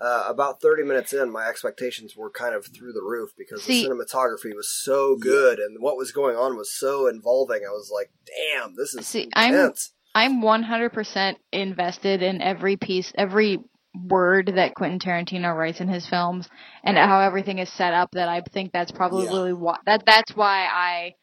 uh, 0.00 0.24
about 0.26 0.60
30 0.60 0.82
minutes 0.82 1.12
in, 1.12 1.30
my 1.30 1.46
expectations 1.46 2.16
were 2.16 2.30
kind 2.30 2.54
of 2.54 2.66
through 2.66 2.92
the 2.92 3.02
roof 3.02 3.30
because 3.36 3.62
See- 3.62 3.86
the 3.86 3.90
cinematography 3.94 4.54
was 4.54 4.68
so 4.70 5.16
good 5.16 5.58
and 5.58 5.80
what 5.80 5.96
was 5.96 6.12
going 6.12 6.36
on 6.36 6.56
was 6.56 6.72
so 6.72 7.06
involving. 7.06 7.62
I 7.66 7.70
was 7.70 7.90
like, 7.92 8.10
"Damn, 8.26 8.74
this 8.76 8.94
is 8.94 9.06
See, 9.06 9.24
intense." 9.24 9.92
I'm 9.94 10.01
100% 10.14 11.36
invested 11.52 12.22
in 12.22 12.42
every 12.42 12.76
piece, 12.76 13.12
every 13.16 13.60
word 13.94 14.52
that 14.56 14.74
Quentin 14.74 14.98
Tarantino 14.98 15.56
writes 15.56 15.80
in 15.80 15.88
his 15.88 16.06
films, 16.08 16.48
and 16.82 16.96
how 16.96 17.20
everything 17.20 17.58
is 17.58 17.72
set 17.72 17.94
up. 17.94 18.10
That 18.12 18.28
I 18.28 18.42
think 18.52 18.72
that's 18.72 18.92
probably 18.92 19.52
why 19.52 19.78
that 19.86 20.04
that's 20.06 20.34
why 20.34 20.66
I 20.66 21.14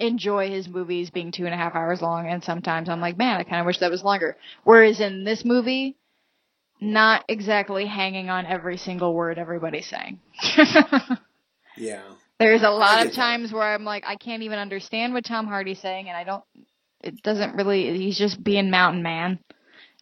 enjoy 0.00 0.50
his 0.50 0.68
movies 0.68 1.10
being 1.10 1.32
two 1.32 1.44
and 1.44 1.54
a 1.54 1.56
half 1.56 1.74
hours 1.74 2.00
long. 2.00 2.28
And 2.28 2.42
sometimes 2.42 2.88
I'm 2.88 3.00
like, 3.00 3.18
man, 3.18 3.40
I 3.40 3.44
kind 3.44 3.60
of 3.60 3.66
wish 3.66 3.78
that 3.78 3.90
was 3.90 4.04
longer. 4.04 4.36
Whereas 4.64 5.00
in 5.00 5.24
this 5.24 5.44
movie, 5.44 5.96
not 6.80 7.24
exactly 7.28 7.86
hanging 7.86 8.30
on 8.30 8.46
every 8.46 8.76
single 8.76 9.14
word 9.14 9.38
everybody's 9.38 9.88
saying. 9.88 10.20
yeah. 11.76 12.02
There's 12.38 12.62
a 12.62 12.70
lot 12.70 13.04
of 13.04 13.12
that. 13.12 13.16
times 13.16 13.52
where 13.52 13.74
I'm 13.74 13.84
like, 13.84 14.04
I 14.06 14.14
can't 14.14 14.44
even 14.44 14.60
understand 14.60 15.12
what 15.12 15.24
Tom 15.24 15.46
Hardy's 15.48 15.80
saying, 15.80 16.08
and 16.08 16.16
I 16.16 16.22
don't. 16.22 16.44
It 17.02 17.22
doesn't 17.22 17.54
really. 17.54 17.98
He's 17.98 18.18
just 18.18 18.42
being 18.42 18.70
mountain 18.70 19.02
man, 19.02 19.38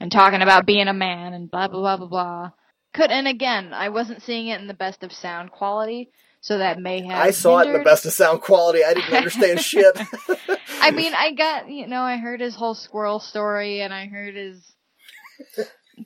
and 0.01 0.11
talking 0.11 0.43
about 0.43 0.67
being 0.67 0.89
a 0.89 0.95
man, 0.95 1.35
and 1.35 1.51
blah 1.51 1.69
blah 1.69 1.81
blah 1.81 1.97
blah 1.97 2.09
blah. 2.09 2.51
Could 2.95 3.11
and 3.11 3.29
again, 3.29 3.75
I 3.75 3.91
wasn't 3.91 4.23
seeing 4.23 4.49
it 4.49 4.61
in 4.61 4.67
the 4.67 4.75
best 4.75 5.03
of 5.03 5.13
sound 5.13 5.51
quality, 5.51 6.11
so 6.41 6.59
that 6.59 6.81
may 6.81 7.05
have. 7.07 7.19
I 7.19 7.31
saw 7.31 7.59
it 7.59 7.67
in 7.67 7.75
the 7.75 7.81
best 7.81 8.07
of 8.07 8.13
sound 8.13 8.41
quality. 8.41 8.83
I 8.85 8.95
didn't 8.95 9.15
understand 9.15 9.61
shit. 9.65 9.99
I 10.81 10.91
mean, 10.93 11.13
I 11.15 11.33
got 11.33 11.69
you 11.69 11.87
know, 11.87 12.01
I 12.01 12.17
heard 12.17 12.41
his 12.41 12.55
whole 12.55 12.75
squirrel 12.75 13.21
story, 13.21 13.83
and 13.83 13.93
I 13.93 14.07
heard 14.07 14.35
his. 14.35 14.73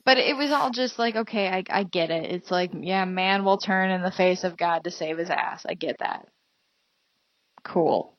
But 0.04 0.18
it 0.18 0.36
was 0.36 0.50
all 0.50 0.70
just 0.70 0.98
like, 0.98 1.14
okay, 1.14 1.48
I 1.48 1.64
I 1.70 1.84
get 1.84 2.10
it. 2.10 2.32
It's 2.32 2.50
like, 2.50 2.72
yeah, 2.74 3.04
man 3.04 3.44
will 3.44 3.58
turn 3.58 3.90
in 3.90 4.02
the 4.02 4.10
face 4.10 4.42
of 4.42 4.56
God 4.56 4.84
to 4.84 4.90
save 4.90 5.18
his 5.18 5.30
ass. 5.30 5.64
I 5.68 5.74
get 5.74 5.98
that. 6.00 6.26
Cool. 7.62 8.16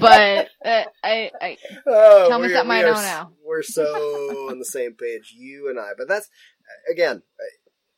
But 0.00 0.48
uh, 0.64 0.84
I 1.04 1.30
I 1.40 1.58
Oh, 1.86 2.28
Tell 2.28 2.38
me 2.38 2.48
something 2.52 2.70
I 2.70 2.82
don't 2.82 3.02
know. 3.02 3.30
We're 3.44 3.62
so 3.62 3.84
on 4.50 4.58
the 4.58 4.64
same 4.64 4.94
page, 4.94 5.34
you 5.36 5.68
and 5.68 5.78
I. 5.78 5.90
But 5.96 6.08
that's 6.08 6.28
again, 6.90 7.22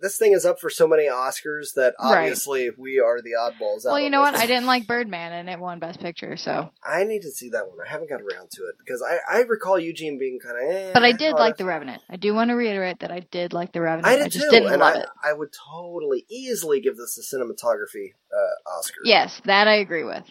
this 0.03 0.19
thing 0.19 0.33
is 0.33 0.45
up 0.45 0.59
for 0.61 0.69
so 0.69 0.89
many 0.89 1.05
Oscars 1.05 1.75
that 1.77 1.95
Right. 2.03 2.23
obviously 2.25 2.71
we 2.77 2.99
are 2.99 3.23
the 3.23 3.35
oddballs. 3.39 3.87
out 3.87 3.93
well, 3.93 4.01
you 4.01 4.11
know 4.11 4.21
what? 4.21 4.35
I 4.35 4.47
didn't 4.47 4.67
like 4.67 4.87
Birdman, 4.87 5.33
and 5.33 5.49
it 5.49 5.59
won 5.61 5.79
Best 5.79 6.01
Picture. 6.01 6.37
So, 6.37 6.71
I 6.85 7.05
need 7.05 7.23
to 7.23 7.31
see 7.31 7.51
that 7.51 7.69
one. 7.69 7.79
I 7.87 7.89
haven't 7.89 8.11
got 8.11 8.21
around 8.21 8.51
to 8.51 8.63
it 8.65 8.75
because 8.85 9.01
I, 9.01 9.19
I 9.39 9.43
recall 9.43 9.79
Eugene 9.79 10.19
being 10.19 10.41
kind 10.45 10.57
of. 10.57 10.75
Eh, 10.75 10.91
but 10.93 11.05
I 11.05 11.13
did 11.13 11.35
like 11.35 11.57
The 11.57 11.65
Revenant. 11.65 12.03
I 12.11 12.17
do 12.17 12.35
want 12.35 12.51
to 12.51 12.55
reiterate 12.55 12.99
that 13.01 13.13
I 13.13 13.21
did 13.21 13.53
like 13.53 13.73
The 13.73 13.81
Revenant. 13.81 14.07
I 14.09 14.17
did 14.17 14.27
I 14.27 14.29
just 14.29 14.45
too, 14.47 14.51
didn't 14.51 14.73
and 14.73 14.81
love 14.81 14.97
I, 14.97 14.99
it. 15.01 15.09
I 15.25 15.33
would 15.33 15.51
totally 15.53 16.27
easily 16.29 16.81
give 16.81 16.97
this 16.97 17.17
a 17.17 17.37
cinematography 17.37 18.15
uh, 18.35 18.71
Oscar. 18.77 19.01
Yes, 19.05 19.41
that 19.45 19.69
I 19.69 19.77
agree 19.77 20.05
with. 20.05 20.25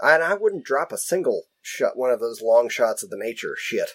And 0.00 0.22
I 0.22 0.34
wouldn't 0.34 0.64
drop 0.64 0.92
a 0.92 0.98
single 0.98 1.44
shot, 1.62 1.96
one 1.96 2.10
of 2.10 2.20
those 2.20 2.42
long 2.42 2.68
shots 2.68 3.02
of 3.02 3.10
the 3.10 3.16
nature. 3.18 3.54
Shit, 3.58 3.90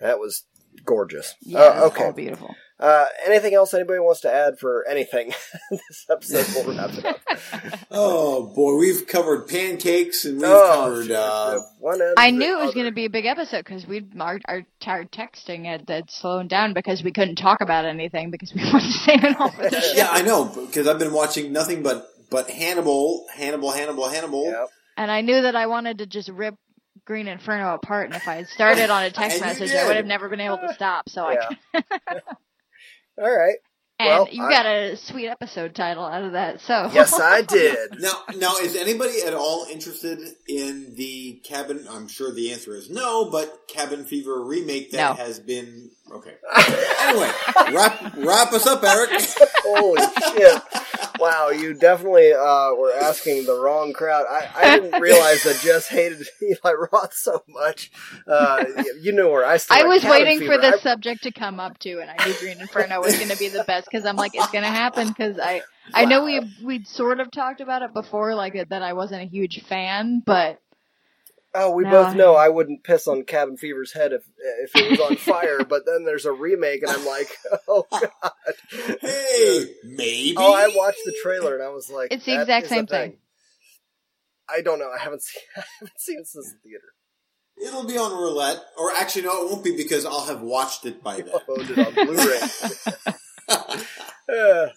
that 0.00 0.18
was 0.18 0.44
gorgeous. 0.84 1.34
Yeah, 1.42 1.58
Uh, 1.60 1.68
it's 1.70 1.78
all 1.80 1.86
okay. 2.08 2.12
beautiful. 2.16 2.54
Uh, 2.80 3.04
anything 3.26 3.54
else 3.54 3.72
anybody 3.74 4.00
wants 4.00 4.20
to 4.22 4.32
add 4.32 4.58
for 4.58 4.84
anything? 4.90 5.32
this 5.70 6.04
episode 6.10 6.66
will 6.66 6.74
wrap 6.76 6.90
it 6.94 7.04
up. 7.04 7.18
Oh 7.94 8.46
boy, 8.54 8.76
we've 8.76 9.06
covered 9.06 9.46
pancakes 9.48 10.24
and 10.24 10.36
we've 10.38 10.46
Oh, 10.46 10.72
covered. 10.74 11.10
Uh, 11.12 11.60
One 11.78 12.00
I 12.16 12.30
knew 12.30 12.58
it 12.58 12.64
was 12.64 12.74
going 12.74 12.86
to 12.86 12.92
be 12.92 13.04
a 13.04 13.10
big 13.10 13.26
episode 13.26 13.58
because 13.58 13.86
we 13.86 14.04
our, 14.18 14.40
our 14.48 14.62
our 14.86 15.04
texting 15.04 15.64
had, 15.66 15.88
had 15.88 16.10
slowed 16.10 16.48
down 16.48 16.72
because 16.72 17.04
we 17.04 17.12
couldn't 17.12 17.36
talk 17.36 17.60
about 17.60 17.84
anything 17.84 18.30
because 18.30 18.52
we 18.54 18.62
wanted 18.64 18.86
to 18.86 18.92
save 18.92 19.24
it 19.24 19.38
all 19.40 19.50
for 19.50 19.68
the 19.68 19.80
show. 19.80 19.92
yeah, 19.94 20.08
I 20.10 20.22
know 20.22 20.46
because 20.46 20.88
I've 20.88 20.98
been 20.98 21.12
watching 21.12 21.52
nothing 21.52 21.82
but 21.82 22.06
but 22.30 22.48
Hannibal, 22.50 23.26
Hannibal, 23.34 23.70
Hannibal, 23.72 24.08
Hannibal. 24.08 24.44
Yep. 24.46 24.68
And 24.96 25.10
I 25.10 25.20
knew 25.22 25.42
that 25.42 25.56
I 25.56 25.66
wanted 25.66 25.98
to 25.98 26.06
just 26.06 26.28
rip 26.28 26.54
Green 27.06 27.26
Inferno 27.26 27.74
apart, 27.74 28.06
and 28.06 28.14
if 28.14 28.28
I 28.28 28.34
had 28.36 28.48
started 28.48 28.90
on 28.90 29.02
a 29.04 29.10
text 29.12 29.40
message, 29.40 29.70
did. 29.70 29.78
I 29.78 29.86
would 29.86 29.96
have 29.96 30.06
never 30.06 30.28
been 30.28 30.40
able 30.40 30.58
to 30.58 30.72
stop. 30.74 31.08
So 31.08 31.24
I 31.24 31.32
Yeah. 31.74 31.80
All 33.18 33.30
right. 33.30 33.56
and 33.98 34.08
Well, 34.08 34.28
you 34.30 34.42
I- 34.44 34.50
got 34.50 34.66
a 34.66 34.96
sweet 34.96 35.28
episode 35.28 35.74
title 35.74 36.04
out 36.04 36.22
of 36.24 36.32
that. 36.32 36.60
So 36.60 36.90
Yes, 36.92 37.18
I 37.18 37.42
did. 37.48 38.00
Now, 38.00 38.22
now, 38.36 38.56
is 38.58 38.76
anybody 38.76 39.20
at 39.26 39.34
all 39.34 39.66
interested 39.70 40.18
in 40.48 40.94
the 40.94 41.40
cabin? 41.44 41.86
I'm 41.90 42.08
sure 42.08 42.32
the 42.32 42.52
answer 42.52 42.74
is 42.74 42.88
no, 42.90 43.30
but 43.30 43.68
Cabin 43.68 44.04
Fever 44.04 44.42
remake 44.44 44.90
that 44.92 45.16
No. 45.18 45.24
has 45.24 45.38
been 45.40 45.90
okay. 46.14 46.34
Anyway, 47.00 47.30
wrap 47.72 48.16
wrap 48.16 48.52
us 48.52 48.66
up, 48.66 48.82
Eric. 48.84 49.10
Holy 49.64 50.02
shit! 50.36 50.62
Wow, 51.18 51.50
you 51.50 51.74
definitely 51.74 52.32
uh, 52.32 52.74
were 52.74 52.92
asking 52.92 53.46
the 53.46 53.54
wrong 53.54 53.92
crowd. 53.92 54.26
I, 54.28 54.48
I 54.54 54.80
didn't 54.80 55.00
realize 55.00 55.42
that 55.44 55.60
Jess 55.62 55.86
hated 55.88 56.26
Eli 56.42 56.72
Roth 56.92 57.14
so 57.14 57.42
much. 57.48 57.90
Uh, 58.26 58.64
you 59.00 59.12
know 59.12 59.30
where 59.30 59.44
I 59.44 59.56
stood. 59.56 59.78
I 59.78 59.84
was 59.84 60.02
Cabin 60.02 60.18
waiting 60.18 60.38
for 60.40 60.52
Fever. 60.56 60.58
this 60.60 60.74
I- 60.80 60.90
subject 60.90 61.22
to 61.24 61.32
come 61.32 61.60
up 61.60 61.78
too, 61.78 62.00
and 62.00 62.10
I 62.10 62.26
knew 62.26 62.34
Green 62.38 62.60
Inferno 62.60 63.00
was 63.00 63.16
going 63.16 63.30
to 63.30 63.38
be 63.38 63.48
the 63.48 63.64
best 63.64 63.88
because 63.90 64.06
I'm 64.06 64.16
like, 64.16 64.32
it's 64.34 64.50
going 64.50 64.64
to 64.64 64.70
happen 64.70 65.08
because 65.08 65.38
I 65.38 65.62
I 65.94 66.04
know 66.04 66.24
we 66.24 66.40
we'd 66.62 66.86
sort 66.86 67.20
of 67.20 67.30
talked 67.30 67.60
about 67.60 67.82
it 67.82 67.92
before, 67.94 68.34
like 68.34 68.54
that 68.68 68.82
I 68.82 68.92
wasn't 68.92 69.22
a 69.22 69.26
huge 69.26 69.62
fan, 69.64 70.22
but 70.24 70.60
oh, 71.54 71.70
we 71.72 71.84
No, 71.84 71.90
both 71.90 72.14
know 72.14 72.34
I 72.34 72.48
wouldn't 72.48 72.84
piss 72.84 73.06
on 73.06 73.24
Cabin 73.24 73.56
Fever's 73.56 73.92
head 73.92 74.12
if 74.12 74.24
if 74.64 74.70
it 74.74 74.90
was 74.90 75.00
on 75.00 75.16
fire. 75.16 75.64
but 75.68 75.84
then 75.86 76.04
there's 76.04 76.26
a 76.26 76.32
remake, 76.32 76.82
and 76.82 76.90
I'm 76.90 77.04
like, 77.06 77.28
oh 77.68 77.86
god. 77.90 78.10
Hey, 79.00 79.66
maybe. 79.84 80.34
Oh, 80.36 80.54
I 80.54 80.68
watched 80.74 81.00
the 81.04 81.16
trailer, 81.22 81.54
and 81.54 81.62
I 81.62 81.68
was 81.68 81.90
like, 81.90 82.12
It's 82.12 82.24
the 82.24 82.40
exact 82.40 82.68
same 82.68 82.86
thing. 82.86 83.16
I 84.48 84.60
don't 84.60 84.78
know. 84.78 84.90
I 84.90 84.98
haven't 85.02 85.22
seen. 85.22 85.42
I 85.56 85.62
haven't 85.80 86.00
seen 86.00 86.18
it 86.20 86.26
since 86.26 86.52
the 86.52 86.58
theater. 86.68 86.84
It'll 87.64 87.86
be 87.86 87.98
on 87.98 88.12
roulette, 88.12 88.60
or 88.78 88.90
actually, 88.92 89.22
no, 89.22 89.44
it 89.46 89.50
won't 89.50 89.62
be 89.64 89.76
because 89.76 90.04
I'll 90.04 90.24
have 90.24 90.40
watched 90.40 90.84
it 90.86 91.02
by 91.02 91.16
then. 91.20 91.34
Owned 91.48 91.70
it 91.70 91.78
on 91.78 91.94
Blu-ray. 91.94 92.40
uh, 93.48 94.68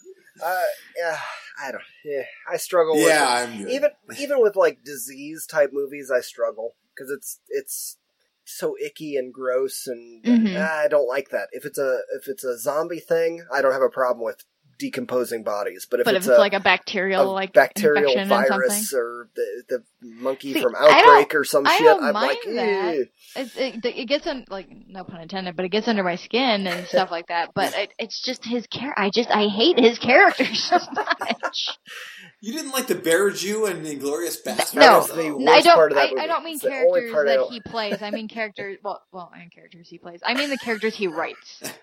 uh, 0.44 0.62
yeah, 0.98 1.18
I 1.62 1.72
don't. 1.72 1.84
Yeah, 2.04 2.24
I 2.52 2.58
struggle 2.58 2.96
with 2.96 3.08
yeah, 3.08 3.24
it. 3.24 3.44
I'm 3.50 3.58
good. 3.58 3.70
even 3.70 3.90
even 4.20 4.42
with 4.42 4.56
like 4.56 4.84
disease 4.84 5.46
type 5.46 5.72
movies. 5.74 6.12
I 6.12 6.22
struggle 6.22 6.76
because 6.94 7.12
it's 7.12 7.40
it's 7.50 7.98
so 8.44 8.76
icky 8.84 9.16
and 9.16 9.34
gross, 9.34 9.88
and 9.88 10.24
Mhm. 10.24 10.56
ah, 10.58 10.82
I 10.84 10.88
don't 10.88 11.08
like 11.08 11.30
that. 11.30 11.50
If 11.52 11.66
it's 11.66 11.78
a 11.78 12.00
if 12.20 12.28
it's 12.28 12.44
a 12.44 12.58
zombie 12.58 13.00
thing, 13.00 13.46
I 13.52 13.62
don't 13.62 13.74
have 13.74 13.82
a 13.82 13.90
problem 13.90 14.24
with 14.24 14.44
decomposing 14.78 15.44
bodies. 15.44 15.88
But 15.90 16.02
if 16.02 16.06
but 16.06 16.16
it's, 16.16 16.26
if 16.26 16.32
it's 16.32 16.38
a, 16.38 16.42
like 16.42 16.54
a 16.54 16.60
bacterial 16.60 17.24
a 17.24 17.32
like 17.32 17.54
bacterial 17.54 17.98
infection 18.12 18.20
and 18.20 18.30
something, 18.30 18.50
virus 18.50 18.94
or 18.94 19.30
the, 19.36 19.64
the 19.70 19.84
monkey 20.02 20.54
See, 20.54 20.62
from 20.62 20.76
Outbreak 20.76 21.34
or 21.36 21.44
some 21.44 21.66
I 21.66 21.78
shit, 21.78 21.86
don't 21.86 22.04
I'm 22.04 22.14
mind 22.14 22.28
like, 22.28 22.56
that. 22.56 22.96
"Ew." 22.96 23.08
it, 23.36 23.86
it, 23.86 23.86
it 23.86 24.06
gets 24.08 24.26
in 24.28 24.46
like 24.50 24.68
no 24.88 25.04
pun 25.04 25.22
intended, 25.22 25.56
but 25.56 25.66
it 25.66 25.70
gets 25.70 25.88
under 25.88 26.04
my 26.04 26.16
skin 26.16 26.68
and 26.68 26.88
stuff 26.88 27.12
like 27.12 27.28
that. 27.28 27.52
But 27.54 27.74
it, 27.76 27.94
it's 27.98 28.22
just 28.24 28.46
his 28.46 28.66
character. 28.68 29.02
I 29.02 29.10
just 29.10 29.30
I 29.30 29.48
hate 29.48 29.80
his 29.80 30.00
character 30.00 30.46
so 30.54 30.78
much. 30.94 31.70
You 32.42 32.54
didn't 32.54 32.72
like 32.72 32.88
the 32.88 32.96
Bear 32.96 33.32
Jew 33.32 33.66
and 33.66 33.86
the 33.86 33.92
Inglorious 33.94 34.38
Bastard? 34.38 34.80
No, 34.80 35.02
the 35.08 35.36
No, 35.38 35.52
I 35.52 35.62
don't. 35.62 35.76
part 35.76 35.92
of 35.92 35.96
that 35.98 36.14
I, 36.18 36.24
I 36.24 36.28
don't 36.28 36.44
mean 36.44 36.56
It's 36.56 36.64
characters 36.64 37.12
that 37.12 37.48
he 37.50 37.60
plays. 37.62 38.02
I 38.02 38.12
mean 38.12 38.28
characters. 38.28 38.78
Well, 38.84 39.02
well, 39.12 39.32
I 39.34 39.40
mean 39.40 39.50
characters 39.50 39.88
he 39.90 39.98
plays. 39.98 40.20
I 40.24 40.34
mean 40.36 40.50
the 40.50 40.58
characters 40.58 40.96
he 40.96 41.08
writes. 41.08 41.64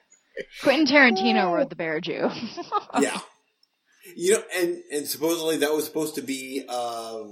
Quentin 0.63 0.87
Tarantino 0.87 1.53
wrote 1.53 1.71
the 1.71 1.77
Bear 1.77 2.01
Jew. 2.01 2.31
Yeah. 3.01 3.19
You 4.17 4.33
know, 4.35 4.43
and, 4.57 4.83
and 4.93 5.07
supposedly 5.07 5.59
that 5.59 5.73
was 5.73 5.85
supposed 5.87 6.17
to 6.17 6.23
be 6.23 6.65
uh, 6.69 7.23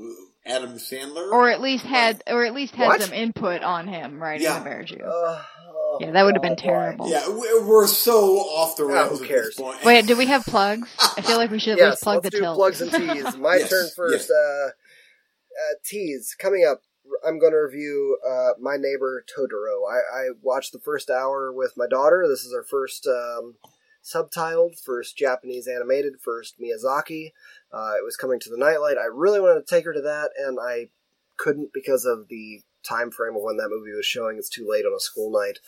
Adam 0.47 0.75
Sandler. 0.79 1.31
or 1.33 1.51
at 1.51 1.61
least 1.61 1.85
had, 1.85 2.23
or 2.29 2.45
at 2.45 2.55
least 2.55 2.75
had 2.77 2.87
What? 2.87 3.03
some 3.03 3.13
input 3.13 3.63
on 3.63 3.89
him 3.89 4.23
writing 4.23 4.45
Yeah. 4.45 4.59
the 4.61 4.65
Bear 4.65 4.85
Jew. 4.85 4.97
Uh, 5.05 5.43
oh, 5.69 5.99
Yeah, 6.01 6.13
that 6.13 6.25
would 6.25 6.35
have 6.37 6.43
been 6.43 6.57
terrible. 6.57 7.11
yeah, 7.11 7.29
we- 7.29 7.61
we're 7.65 7.87
so 7.89 8.37
off 8.39 8.77
the 8.77 8.87
Yeah, 8.87 8.93
rails 9.05 9.19
who 9.19 9.25
at 9.25 9.29
cares? 9.31 9.47
this 9.49 9.55
point. 9.57 9.85
Wait, 9.85 10.07
do 10.07 10.17
we 10.17 10.27
have 10.27 10.45
plugs? 10.45 10.89
I 11.19 11.21
feel 11.23 11.37
like 11.37 11.51
we 11.51 11.59
should 11.59 11.73
at 11.73 11.79
Yes, 11.79 11.91
least 11.95 12.03
plug 12.05 12.15
let's 12.17 12.25
the 12.27 12.31
do 12.31 12.41
tilt. 12.41 12.57
plugs 12.57 12.81
and 12.81 12.93
teas. 12.93 13.37
My 13.37 13.57
Yes, 13.59 13.69
turn 13.69 13.89
first. 13.97 14.31
Uh, 14.31 14.67
uh, 14.69 15.75
teas 15.85 16.35
coming 16.39 16.65
up. 16.65 16.81
I'm 17.27 17.39
going 17.39 17.53
to 17.53 17.59
review 17.59 18.19
uh, 18.29 18.51
My 18.61 18.77
Neighbor 18.77 19.25
Totoro. 19.27 19.91
I, 19.91 19.99
I 19.99 20.29
watched 20.43 20.73
the 20.73 20.79
first 20.79 21.11
hour 21.11 21.53
with 21.53 21.75
my 21.77 21.87
daughter. 21.89 22.27
This 22.29 22.45
is 22.45 22.53
our 22.53 22.63
first 22.63 23.07
um, 23.07 23.57
subtitled, 24.03 24.81
first 24.81 25.17
Japanese 25.17 25.69
animated, 25.69 26.15
first 26.21 26.61
Miyazaki. 26.61 27.33
Uh, 27.73 27.95
it 27.99 28.05
was 28.05 28.17
coming 28.17 28.41
to 28.41 28.51
the 28.51 28.59
nightlight. 28.59 28.97
I 28.99 29.07
really 29.07 29.41
wanted 29.41 29.67
to 29.67 29.75
take 29.75 29.85
her 29.85 29.93
to 29.93 30.03
that, 30.03 30.31
and 30.39 30.59
I 30.61 30.89
couldn't 31.37 31.73
because 31.73 32.05
of 32.05 32.29
the 32.29 32.63
time 32.83 33.11
frame 33.11 33.37
of 33.37 33.43
when 33.43 33.57
that 33.59 33.71
movie 33.71 33.95
was 33.95 34.07
showing. 34.07 34.37
It's 34.37 34.49
too 34.49 34.67
late 34.69 34.85
on 34.85 34.95
a 34.95 35.01
school 35.01 35.31
night. 35.31 35.59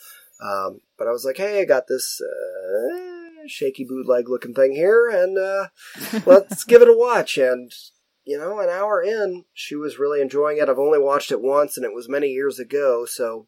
Um, 0.41 0.81
but 0.97 1.07
I 1.07 1.11
was 1.11 1.25
like, 1.25 1.37
hey, 1.37 1.61
I 1.61 1.65
got 1.65 1.87
this 1.87 2.21
uh, 2.21 3.47
shaky 3.47 3.85
bootleg 3.85 4.29
looking 4.29 4.53
thing 4.53 4.73
here, 4.73 5.09
and 5.09 5.37
uh, 5.37 5.67
let's 6.25 6.63
give 6.63 6.81
it 6.81 6.89
a 6.89 6.97
watch. 6.97 7.37
And 7.37 7.71
you 8.25 8.37
know, 8.37 8.59
an 8.59 8.69
hour 8.69 9.01
in, 9.01 9.45
she 9.53 9.75
was 9.75 9.99
really 9.99 10.21
enjoying 10.21 10.57
it. 10.57 10.69
I've 10.69 10.79
only 10.79 10.99
watched 10.99 11.31
it 11.31 11.41
once, 11.41 11.77
and 11.77 11.85
it 11.85 11.93
was 11.93 12.07
many 12.07 12.27
years 12.27 12.59
ago, 12.59 13.05
so 13.05 13.47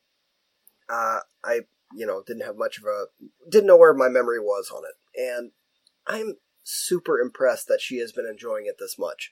uh, 0.89 1.19
I, 1.43 1.61
you 1.93 2.06
know, 2.06 2.23
didn't 2.26 2.45
have 2.45 2.57
much 2.57 2.77
of 2.77 2.84
a, 2.85 3.06
didn't 3.49 3.68
know 3.68 3.77
where 3.77 3.93
my 3.93 4.10
memory 4.10 4.39
was 4.39 4.72
on 4.76 4.84
it. 4.84 5.19
And 5.19 5.52
I'm 6.06 6.35
super 6.64 7.19
impressed 7.19 7.68
that 7.68 7.80
she 7.80 7.99
has 7.99 8.11
been 8.11 8.26
enjoying 8.26 8.65
it 8.65 8.76
this 8.80 8.97
much, 8.99 9.31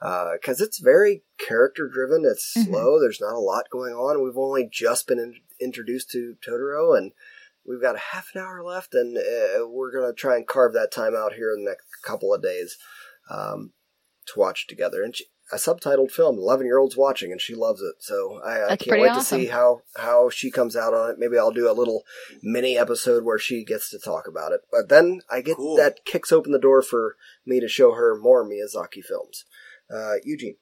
because 0.00 0.60
it's 0.60 0.78
very 0.78 1.24
character 1.38 1.88
driven. 1.88 2.24
It's 2.24 2.54
Mhm. 2.56 2.66
slow. 2.66 3.00
There's 3.00 3.20
not 3.20 3.34
a 3.34 3.38
lot 3.38 3.70
going 3.70 3.94
on. 3.94 4.22
We've 4.22 4.36
only 4.38 4.68
just 4.70 5.06
been 5.06 5.18
in, 5.18 5.40
introduced 5.58 6.10
to 6.10 6.36
Totoro, 6.46 6.96
and 6.96 7.12
we've 7.64 7.80
got 7.80 7.96
a 7.96 8.10
half 8.12 8.30
an 8.34 8.42
hour 8.42 8.62
left, 8.62 8.94
and 8.94 9.16
uh, 9.16 9.66
we're 9.66 9.90
gonna 9.90 10.12
try 10.12 10.36
and 10.36 10.46
carve 10.46 10.74
that 10.74 10.92
time 10.92 11.16
out 11.16 11.32
here 11.32 11.52
in 11.52 11.64
the 11.64 11.70
next 11.70 11.86
couple 12.02 12.32
of 12.34 12.42
days. 12.42 12.76
Um, 13.30 13.72
to 14.26 14.38
watch 14.40 14.66
together. 14.66 15.02
And 15.02 15.14
she, 15.16 15.24
a 15.52 15.56
subtitled 15.56 16.10
film, 16.10 16.38
eleven 16.38 16.66
year 16.66 16.78
olds 16.78 16.96
watching, 16.96 17.30
and 17.30 17.40
she 17.40 17.54
loves 17.54 17.82
it. 17.82 17.96
So 18.00 18.40
I, 18.44 18.72
I 18.72 18.76
can't 18.76 19.00
wait 19.00 19.08
awesome. 19.10 19.38
to 19.40 19.44
see 19.44 19.50
how 19.50 19.82
how 19.96 20.30
she 20.30 20.50
comes 20.50 20.74
out 20.74 20.94
on 20.94 21.10
it. 21.10 21.16
Maybe 21.18 21.36
I'll 21.38 21.50
do 21.52 21.70
a 21.70 21.72
little 21.74 22.04
mini 22.42 22.78
episode 22.78 23.24
where 23.24 23.38
she 23.38 23.62
gets 23.64 23.90
to 23.90 23.98
talk 23.98 24.26
about 24.26 24.52
it. 24.52 24.60
But 24.72 24.88
then 24.88 25.20
I 25.30 25.42
get 25.42 25.56
Cool. 25.56 25.76
that 25.76 26.04
kicks 26.06 26.32
open 26.32 26.52
the 26.52 26.58
door 26.58 26.80
for 26.82 27.16
me 27.44 27.60
to 27.60 27.68
show 27.68 27.92
her 27.92 28.18
more 28.18 28.42
Miyazaki 28.48 29.04
films. 29.04 29.44
Uh, 29.94 30.14
Eugene, 30.24 30.56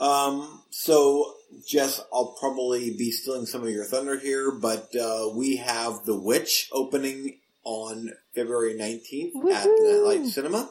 Um, 0.00 0.64
so, 0.70 1.34
Jess, 1.66 2.00
I'll 2.12 2.34
probably 2.40 2.90
be 2.98 3.12
stealing 3.12 3.46
some 3.46 3.62
of 3.62 3.70
your 3.70 3.84
thunder 3.84 4.18
here, 4.18 4.50
but 4.50 4.88
uh, 4.96 5.28
we 5.34 5.56
have 5.58 6.04
The 6.04 6.18
Witch 6.18 6.68
opening 6.72 7.38
on 7.62 8.10
February 8.34 8.74
19th 8.74 9.28
at 9.54 9.62
the 9.62 9.68
Woohoo! 9.68 10.08
Nightlight 10.10 10.26
Cinema. 10.26 10.70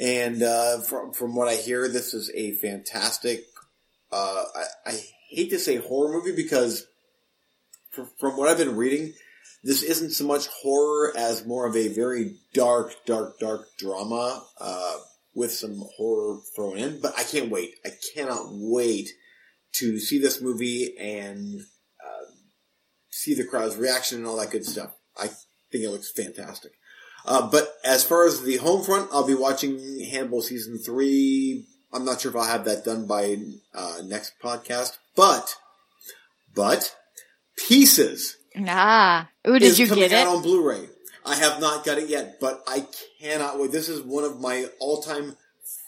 And 0.00 0.42
uh, 0.42 0.80
from, 0.80 1.12
from 1.12 1.34
what 1.34 1.48
I 1.48 1.56
hear, 1.56 1.88
this 1.88 2.14
is 2.14 2.30
a 2.34 2.52
fantastic, 2.52 3.44
uh, 4.10 4.44
I, 4.56 4.90
I 4.90 5.00
hate 5.28 5.50
to 5.50 5.58
say 5.58 5.76
horror 5.76 6.12
movie 6.12 6.34
because 6.34 6.86
from, 7.90 8.08
from 8.18 8.36
what 8.36 8.48
I've 8.48 8.58
been 8.58 8.76
reading, 8.76 9.12
this 9.62 9.82
isn't 9.82 10.12
so 10.12 10.26
much 10.26 10.46
horror 10.46 11.12
as 11.16 11.46
more 11.46 11.66
of 11.66 11.76
a 11.76 11.88
very 11.88 12.36
dark, 12.54 12.94
dark, 13.04 13.38
dark 13.38 13.68
drama. 13.78 14.42
Uh, 14.58 14.96
with 15.34 15.52
some 15.52 15.84
horror 15.96 16.38
thrown 16.54 16.78
in, 16.78 17.00
but 17.00 17.18
I 17.18 17.22
can't 17.22 17.50
wait. 17.50 17.76
I 17.84 17.90
cannot 18.14 18.46
wait 18.50 19.10
to 19.74 19.98
see 19.98 20.18
this 20.18 20.40
movie 20.40 20.96
and 20.98 21.60
uh, 22.04 22.32
see 23.10 23.34
the 23.34 23.44
crowd's 23.44 23.76
reaction 23.76 24.18
and 24.18 24.26
all 24.26 24.36
that 24.38 24.50
good 24.50 24.64
stuff. 24.64 24.92
I 25.16 25.28
think 25.70 25.84
it 25.84 25.90
looks 25.90 26.10
fantastic. 26.10 26.72
Uh, 27.24 27.48
but 27.50 27.74
as 27.84 28.04
far 28.04 28.26
as 28.26 28.42
the 28.42 28.56
home 28.56 28.82
front, 28.82 29.08
I'll 29.12 29.26
be 29.26 29.34
watching 29.34 30.04
Hannibal 30.10 30.42
season 30.42 30.78
three. 30.78 31.66
I'm 31.92 32.04
not 32.04 32.20
sure 32.20 32.30
if 32.30 32.36
I'll 32.36 32.44
have 32.44 32.64
that 32.64 32.84
done 32.84 33.06
by 33.06 33.36
uh, 33.74 33.98
next 34.04 34.34
podcast, 34.42 34.98
but 35.16 35.56
but 36.54 36.94
Pieces 37.68 38.36
Nah, 38.56 39.26
ooh, 39.46 39.58
did 39.58 39.78
you 39.78 39.86
get 39.86 40.12
it? 40.12 40.26
on 40.26 40.42
Blu-ray. 40.42 40.88
I 41.24 41.36
have 41.36 41.60
not 41.60 41.84
got 41.84 41.98
it 41.98 42.08
yet, 42.08 42.40
but 42.40 42.62
I 42.66 42.86
cannot 43.20 43.60
wait. 43.60 43.70
This 43.70 43.88
is 43.88 44.00
one 44.02 44.24
of 44.24 44.40
my 44.40 44.66
all-time 44.80 45.36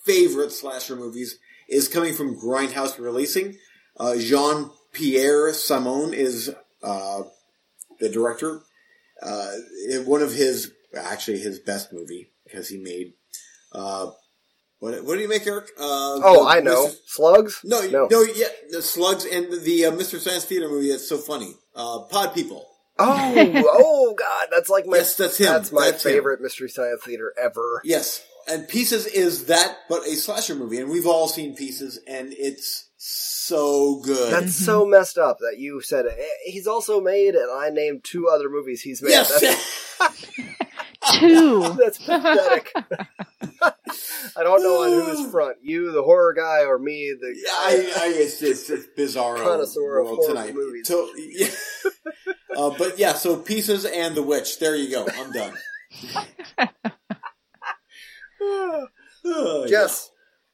favorite 0.04 0.52
slasher 0.52 0.96
movies. 0.96 1.38
Is 1.68 1.88
coming 1.88 2.14
from 2.14 2.38
Grindhouse 2.38 2.98
Releasing. 2.98 3.56
Uh, 3.96 4.14
Juan 4.14 4.70
Piquer 4.92 5.52
Simon 5.54 6.12
is 6.12 6.54
uh, 6.82 7.22
the 7.98 8.10
director. 8.10 8.60
Uh, 9.22 9.52
one 10.04 10.20
of 10.20 10.34
his, 10.34 10.70
actually 10.96 11.38
his 11.38 11.58
best 11.58 11.92
movie 11.92 12.32
because 12.44 12.68
he 12.68 12.78
made. 12.78 13.14
Uh, 13.72 14.10
what, 14.78 15.04
what 15.04 15.14
did 15.14 15.22
he 15.22 15.26
make, 15.28 15.46
Eric? 15.46 15.66
Uh, 15.78 16.18
oh, 16.24 16.44
the 16.44 16.50
I 16.50 16.60
know 16.60 16.86
Mr. 16.88 16.94
Slugs. 17.06 17.60
No, 17.64 17.80
No. 17.82 18.08
no, 18.10 18.22
yeah, 18.22 18.48
the 18.70 18.82
Slugs 18.82 19.24
and 19.24 19.62
the 19.62 19.86
uh, 19.86 19.90
Mystery 19.92 20.20
Science 20.20 20.44
Theater 20.44 20.68
movie. 20.68 20.90
That's 20.90 21.08
so 21.08 21.18
funny. 21.18 21.54
Uh, 21.74 22.00
Pod 22.10 22.34
People. 22.34 22.66
Oh, 22.98 23.32
oh 23.72 24.14
God, 24.18 24.48
that's 24.50 24.68
like 24.68 24.86
my 24.86 24.98
Yes, 24.98 25.16
that's 25.16 25.38
him. 25.38 25.46
That's 25.46 25.72
my 25.72 25.90
That's 25.90 26.04
him. 26.04 26.12
favorite 26.12 26.40
Mystery 26.40 26.68
Science 26.68 27.00
Theater 27.04 27.32
ever. 27.40 27.80
Yes, 27.84 28.22
and 28.48 28.68
Pieces 28.68 29.06
is 29.06 29.46
that, 29.46 29.78
but 29.88 30.02
a 30.06 30.16
slasher 30.16 30.54
movie, 30.54 30.78
and 30.78 30.90
we've 30.90 31.06
all 31.06 31.28
seen 31.28 31.54
Pieces, 31.56 31.98
and 32.06 32.32
it's 32.36 32.90
so 32.98 34.00
good. 34.04 34.32
That's 34.32 34.54
so 34.54 34.84
messed 34.84 35.16
up 35.16 35.38
that 35.38 35.58
you 35.58 35.80
said 35.80 36.04
it. 36.06 36.18
He's 36.44 36.66
also 36.66 37.00
made, 37.00 37.34
and 37.34 37.50
I 37.50 37.70
named 37.70 38.04
two 38.04 38.28
other 38.28 38.50
movies 38.50 38.82
he's 38.82 39.00
made. 39.00 39.10
yes, 39.10 39.98
Two. 41.10 41.76
that's 41.78 41.98
pathetic. 41.98 42.72
I 44.36 44.42
don't 44.42 44.62
know 44.62 44.82
on 44.82 45.16
who's 45.16 45.30
front. 45.30 45.58
You, 45.62 45.92
the 45.92 46.02
horror 46.02 46.32
guy, 46.34 46.64
or 46.64 46.78
me, 46.78 47.14
the 47.20 47.34
Yeah, 47.34 47.52
I, 47.52 48.04
I, 48.04 48.12
it's, 48.14 48.42
it's, 48.42 48.70
it's 48.70 48.86
bizarre 48.96 49.36
Connoisseur 49.36 49.80
world 49.80 50.18
horror 50.18 50.28
tonight. 50.28 50.54
movies. 50.54 50.86
So, 50.86 51.10
yeah. 51.16 51.48
uh, 52.56 52.70
but 52.78 52.98
yeah, 52.98 53.14
so 53.14 53.36
Pieces 53.36 53.84
and 53.84 54.14
The 54.14 54.22
Witch. 54.22 54.58
There 54.58 54.76
you 54.76 54.90
go. 54.90 55.06
I'm 55.12 55.32
done. 55.32 55.54
Oh, 58.40 59.66
Jess. 59.68 60.10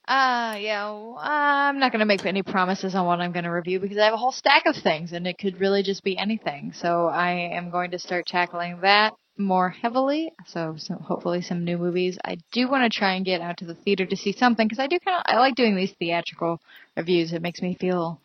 Uh, 0.07 0.57
yeah, 0.59 0.87
well, 0.87 1.19
I'm 1.21 1.79
not 1.79 1.93
going 1.93 2.01
to 2.01 2.07
make 2.07 2.25
any 2.25 2.43
promises 2.43 2.95
on 2.95 3.05
what 3.05 3.21
I'm 3.21 3.33
going 3.33 3.45
to 3.45 3.51
review 3.51 3.79
because 3.79 3.99
I 3.99 4.07
have 4.07 4.15
a 4.15 4.19
whole 4.19 4.33
stack 4.33 4.65
of 4.65 4.75
things 4.75 5.13
and 5.13 5.27
it 5.27 5.37
could 5.37 5.61
really 5.61 5.83
just 5.83 6.03
be 6.03 6.17
anything. 6.17 6.73
So 6.73 7.07
I 7.07 7.51
am 7.53 7.69
going 7.69 7.91
to 7.91 7.99
start 7.99 8.27
tackling 8.27 8.81
that 8.81 9.13
more 9.39 9.71
heavily. 9.71 10.33
So, 10.47 10.75
so 10.79 10.95
hopefully 10.97 11.43
some 11.43 11.65
new 11.65 11.79
movies. 11.79 12.19
I 12.25 12.39
do 12.53 12.69
want 12.69 12.91
to 12.91 12.99
try 12.99 13.15
and 13.15 13.25
get 13.25 13.41
out 13.41 13.59
to 13.59 13.65
the 13.65 13.75
theater 13.75 14.05
to 14.07 14.17
see 14.17 14.33
something 14.33 14.67
because 14.67 14.79
I 14.81 14.87
do 14.89 14.99
kind 14.99 15.19
of, 15.19 15.23
I 15.27 15.39
like 15.39 15.55
doing 15.55 15.77
these 15.77 15.93
theatrical 15.93 16.61
reviews. 16.97 17.33
It 17.33 17.43
makes 17.43 17.63
me 17.63 17.75
feel 17.75 18.21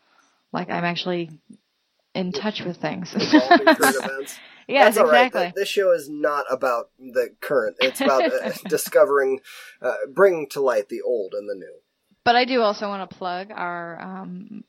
like 0.52 0.70
I'm 0.70 0.84
actually 0.84 1.30
in 2.14 2.32
touch 2.32 2.62
with 2.62 2.78
things. 2.78 3.12
Evolving 3.14 3.74
current 3.74 3.96
events. 4.04 4.38
yes, 4.68 4.96
That's 4.96 5.08
right. 5.08 5.22
exactly. 5.22 5.42
Th- 5.42 5.54
This 5.54 5.68
show 5.68 5.92
is 5.92 6.08
not 6.08 6.46
about 6.50 6.90
the 6.98 7.30
current. 7.40 7.76
It's 7.80 8.00
about 8.00 8.22
uh, 8.24 8.52
discovering, 8.68 9.40
uh, 9.82 9.94
bringing 10.12 10.48
to 10.50 10.60
light 10.60 10.88
the 10.88 11.02
old 11.02 11.34
and 11.34 11.48
the 11.48 11.54
new. 11.54 11.74
But 12.24 12.36
I 12.36 12.44
do 12.44 12.60
also 12.62 12.88
want 12.88 13.08
to 13.10 13.16
plug 13.16 13.50
our, 13.50 14.00
um, 14.00 14.64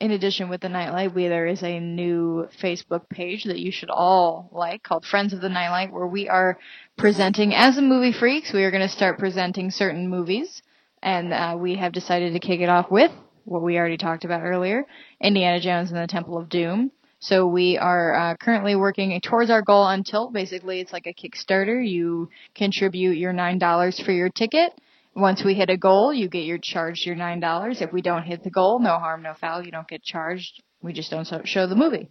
in 0.00 0.12
addition 0.12 0.48
with 0.48 0.60
the 0.60 0.68
Nightlight, 0.68 1.14
we 1.14 1.26
there 1.26 1.46
is 1.46 1.62
a 1.62 1.80
new 1.80 2.48
Facebook 2.62 3.08
page 3.08 3.44
that 3.44 3.58
you 3.58 3.72
should 3.72 3.90
all 3.90 4.48
like 4.52 4.82
called 4.82 5.04
Friends 5.04 5.32
of 5.32 5.40
the 5.40 5.48
Nightlight, 5.48 5.92
where 5.92 6.06
we 6.06 6.28
are 6.28 6.58
presenting 6.96 7.54
as 7.54 7.76
the 7.76 7.82
movie 7.82 8.12
freaks. 8.12 8.52
We 8.52 8.64
are 8.64 8.70
going 8.70 8.86
to 8.86 8.88
start 8.88 9.18
presenting 9.18 9.70
certain 9.70 10.08
movies, 10.08 10.62
and 11.02 11.32
uh, 11.32 11.56
we 11.58 11.76
have 11.76 11.92
decided 11.92 12.32
to 12.32 12.38
kick 12.38 12.60
it 12.60 12.68
off 12.68 12.90
with 12.90 13.10
what 13.44 13.62
we 13.62 13.76
already 13.76 13.96
talked 13.96 14.24
about 14.24 14.42
earlier: 14.42 14.84
Indiana 15.20 15.58
Jones 15.60 15.90
and 15.90 16.00
the 16.00 16.06
Temple 16.06 16.38
of 16.38 16.48
Doom. 16.48 16.92
So 17.20 17.48
we 17.48 17.76
are 17.76 18.14
uh, 18.14 18.36
currently 18.36 18.76
working 18.76 19.20
towards 19.20 19.50
our 19.50 19.62
goal 19.62 19.88
until 19.88 20.30
basically 20.30 20.78
it's 20.78 20.92
like 20.92 21.08
a 21.08 21.12
Kickstarter. 21.12 21.84
You 21.84 22.30
contribute 22.54 23.18
your 23.18 23.32
nine 23.32 23.58
dollars 23.58 23.98
for 23.98 24.12
your 24.12 24.28
ticket. 24.28 24.72
Once 25.18 25.42
we 25.44 25.52
hit 25.54 25.68
a 25.68 25.76
goal, 25.76 26.14
you 26.14 26.28
get 26.28 26.44
your 26.44 26.58
charged 26.58 27.04
your 27.04 27.16
nine 27.16 27.40
dollars. 27.40 27.80
If 27.80 27.92
we 27.92 28.02
don't 28.02 28.22
hit 28.22 28.44
the 28.44 28.50
goal, 28.50 28.78
no 28.78 28.98
harm, 28.98 29.22
no 29.22 29.34
foul. 29.34 29.64
You 29.64 29.72
don't 29.72 29.88
get 29.88 30.00
charged. 30.04 30.62
We 30.80 30.92
just 30.92 31.10
don't 31.10 31.26
show 31.44 31.66
the 31.66 31.74
movie. 31.74 32.08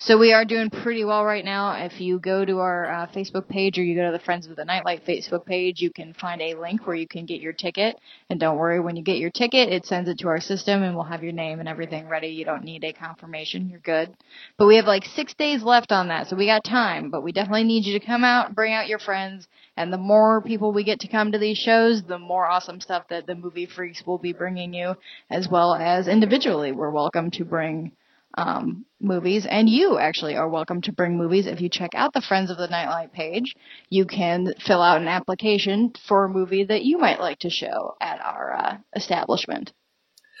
So 0.00 0.16
we 0.16 0.32
are 0.32 0.44
doing 0.44 0.70
pretty 0.70 1.04
well 1.04 1.24
right 1.24 1.44
now. 1.44 1.72
If 1.72 2.00
you 2.00 2.20
go 2.20 2.44
to 2.44 2.60
our 2.60 2.88
uh, 2.88 3.06
Facebook 3.08 3.48
page 3.48 3.80
or 3.80 3.82
you 3.82 3.96
go 3.96 4.06
to 4.06 4.16
the 4.16 4.24
Friends 4.24 4.46
of 4.46 4.54
the 4.54 4.64
Nightlight 4.64 5.04
Facebook 5.04 5.44
page, 5.44 5.80
you 5.80 5.90
can 5.90 6.14
find 6.14 6.40
a 6.40 6.54
link 6.54 6.86
where 6.86 6.94
you 6.94 7.08
can 7.08 7.26
get 7.26 7.40
your 7.40 7.52
ticket. 7.52 7.96
And 8.30 8.38
don't 8.38 8.58
worry, 8.58 8.78
when 8.78 8.94
you 8.94 9.02
get 9.02 9.18
your 9.18 9.30
ticket, 9.30 9.72
it 9.72 9.86
sends 9.86 10.08
it 10.08 10.20
to 10.20 10.28
our 10.28 10.38
system 10.38 10.84
and 10.84 10.94
we'll 10.94 11.02
have 11.02 11.24
your 11.24 11.32
name 11.32 11.58
and 11.58 11.68
everything 11.68 12.08
ready. 12.08 12.28
You 12.28 12.44
don't 12.44 12.62
need 12.62 12.84
a 12.84 12.92
confirmation. 12.92 13.68
You're 13.68 13.80
good. 13.80 14.14
But 14.56 14.68
we 14.68 14.76
have 14.76 14.86
like 14.86 15.04
six 15.04 15.34
days 15.34 15.64
left 15.64 15.90
on 15.90 16.06
that, 16.08 16.28
so 16.28 16.36
we 16.36 16.46
got 16.46 16.62
time. 16.62 17.10
But 17.10 17.24
we 17.24 17.32
definitely 17.32 17.64
need 17.64 17.84
you 17.84 17.98
to 17.98 18.06
come 18.06 18.22
out, 18.22 18.54
bring 18.54 18.74
out 18.74 18.86
your 18.86 19.00
friends, 19.00 19.48
and 19.76 19.92
the 19.92 19.98
more 19.98 20.40
people 20.40 20.70
we 20.70 20.84
get 20.84 21.00
to 21.00 21.08
come 21.08 21.32
to 21.32 21.38
these 21.38 21.58
shows, 21.58 22.04
the 22.04 22.20
more 22.20 22.46
awesome 22.46 22.80
stuff 22.80 23.08
that 23.10 23.26
the 23.26 23.34
movie 23.34 23.66
freaks 23.66 24.06
will 24.06 24.18
be 24.18 24.32
bringing 24.32 24.72
you, 24.72 24.94
as 25.28 25.48
well 25.48 25.74
as 25.74 26.06
individually. 26.06 26.70
We're 26.70 26.90
welcome 26.90 27.32
to 27.32 27.44
bring 27.44 27.90
um, 28.38 28.84
movies, 29.00 29.46
and 29.46 29.68
you 29.68 29.98
actually 29.98 30.36
are 30.36 30.48
welcome 30.48 30.80
to 30.82 30.92
bring 30.92 31.18
movies. 31.18 31.46
If 31.46 31.60
you 31.60 31.68
check 31.68 31.90
out 31.94 32.12
the 32.12 32.20
Friends 32.20 32.50
of 32.50 32.56
the 32.56 32.68
Nightlight 32.68 33.12
page, 33.12 33.54
you 33.88 34.06
can 34.06 34.54
fill 34.64 34.80
out 34.80 35.00
an 35.00 35.08
application 35.08 35.92
for 36.06 36.24
a 36.24 36.28
movie 36.28 36.64
that 36.64 36.84
you 36.84 36.98
might 36.98 37.20
like 37.20 37.40
to 37.40 37.50
show 37.50 37.96
at 38.00 38.20
our 38.20 38.52
uh, 38.54 38.76
establishment. 38.94 39.72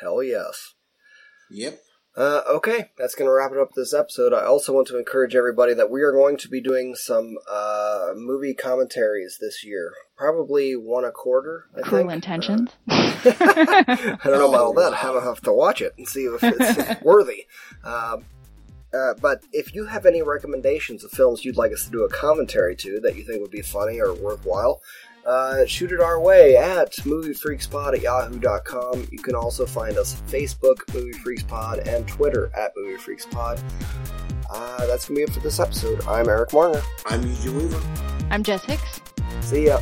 Hell 0.00 0.22
yes. 0.22 0.74
Yep. 1.50 1.80
Uh, 2.18 2.42
okay, 2.48 2.90
that's 2.96 3.14
going 3.14 3.28
to 3.28 3.32
wrap 3.32 3.52
it 3.52 3.58
up 3.58 3.74
this 3.74 3.94
episode. 3.94 4.32
I 4.32 4.44
also 4.44 4.72
want 4.72 4.88
to 4.88 4.98
encourage 4.98 5.36
everybody 5.36 5.72
that 5.74 5.88
we 5.88 6.02
are 6.02 6.10
going 6.10 6.36
to 6.38 6.48
be 6.48 6.60
doing 6.60 6.96
some 6.96 7.36
uh, 7.48 8.08
movie 8.16 8.54
commentaries 8.54 9.38
this 9.40 9.62
year. 9.62 9.94
Probably 10.16 10.74
one 10.74 11.04
a 11.04 11.12
quarter. 11.12 11.66
I 11.76 11.82
Cruel 11.82 12.02
think. 12.02 12.14
Intentions. 12.14 12.70
I 12.88 14.18
don't 14.24 14.32
know 14.32 14.48
about 14.48 14.60
all 14.60 14.74
that. 14.74 14.94
I 14.94 14.96
have, 14.96 15.22
have 15.22 15.40
to 15.42 15.52
watch 15.52 15.80
it 15.80 15.94
and 15.96 16.08
see 16.08 16.22
if 16.22 16.42
it's 16.42 17.00
worthy. 17.04 17.46
Um, 17.84 18.24
uh, 18.92 19.14
but 19.20 19.44
if 19.52 19.72
you 19.72 19.86
have 19.86 20.04
any 20.04 20.20
recommendations 20.20 21.04
of 21.04 21.12
films 21.12 21.44
you'd 21.44 21.56
like 21.56 21.72
us 21.72 21.84
to 21.84 21.90
do 21.90 22.02
a 22.02 22.08
commentary 22.08 22.74
to 22.74 22.98
that 23.00 23.14
you 23.14 23.22
think 23.22 23.40
would 23.42 23.50
be 23.52 23.62
funny 23.62 24.00
or 24.00 24.12
worthwhile, 24.12 24.80
uh, 25.26 25.66
shoot 25.66 25.92
it 25.92 26.00
our 26.00 26.18
way 26.20 26.56
at 26.56 26.92
moviefreakspod 26.96 27.94
at 27.94 28.02
yahoo.com. 28.02 29.08
You 29.10 29.18
can 29.18 29.34
also 29.34 29.66
find 29.66 29.96
us 29.98 30.18
on 30.20 30.26
Facebook, 30.28 30.76
Movie 30.94 31.12
Freaks 31.12 31.42
Pod, 31.42 31.80
and 31.86 32.06
Twitter 32.08 32.50
at 32.56 32.72
Movie 32.76 32.96
Freaks 32.96 33.26
Pod. 33.26 33.60
Uh, 34.50 34.86
that's 34.86 35.08
going 35.08 35.20
to 35.20 35.26
be 35.26 35.30
it 35.30 35.34
for 35.34 35.40
this 35.40 35.60
episode. 35.60 36.02
I'm 36.06 36.28
Eric 36.28 36.52
Marner. 36.52 36.82
I'm 37.06 37.22
Eugene 37.22 37.56
Weaver. 37.56 37.80
I'm 38.30 38.42
Jess 38.42 38.64
Hicks. 38.64 39.00
See 39.40 39.66
ya. 39.66 39.80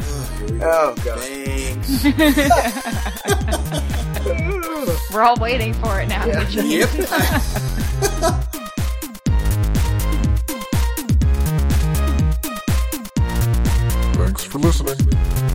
Oh, 0.00 0.36
here 0.40 0.52
we 0.52 0.58
go. 0.58 0.70
Oh, 0.70 0.94
God. 1.04 1.20
Thanks. 1.20 2.04
We're 5.12 5.22
all 5.22 5.36
waiting 5.36 5.72
for 5.74 6.00
it 6.00 6.08
now. 6.08 6.24
Yeah. 6.26 6.48
Yep. 6.62 6.90
for 14.56 14.68
listening. 14.68 15.45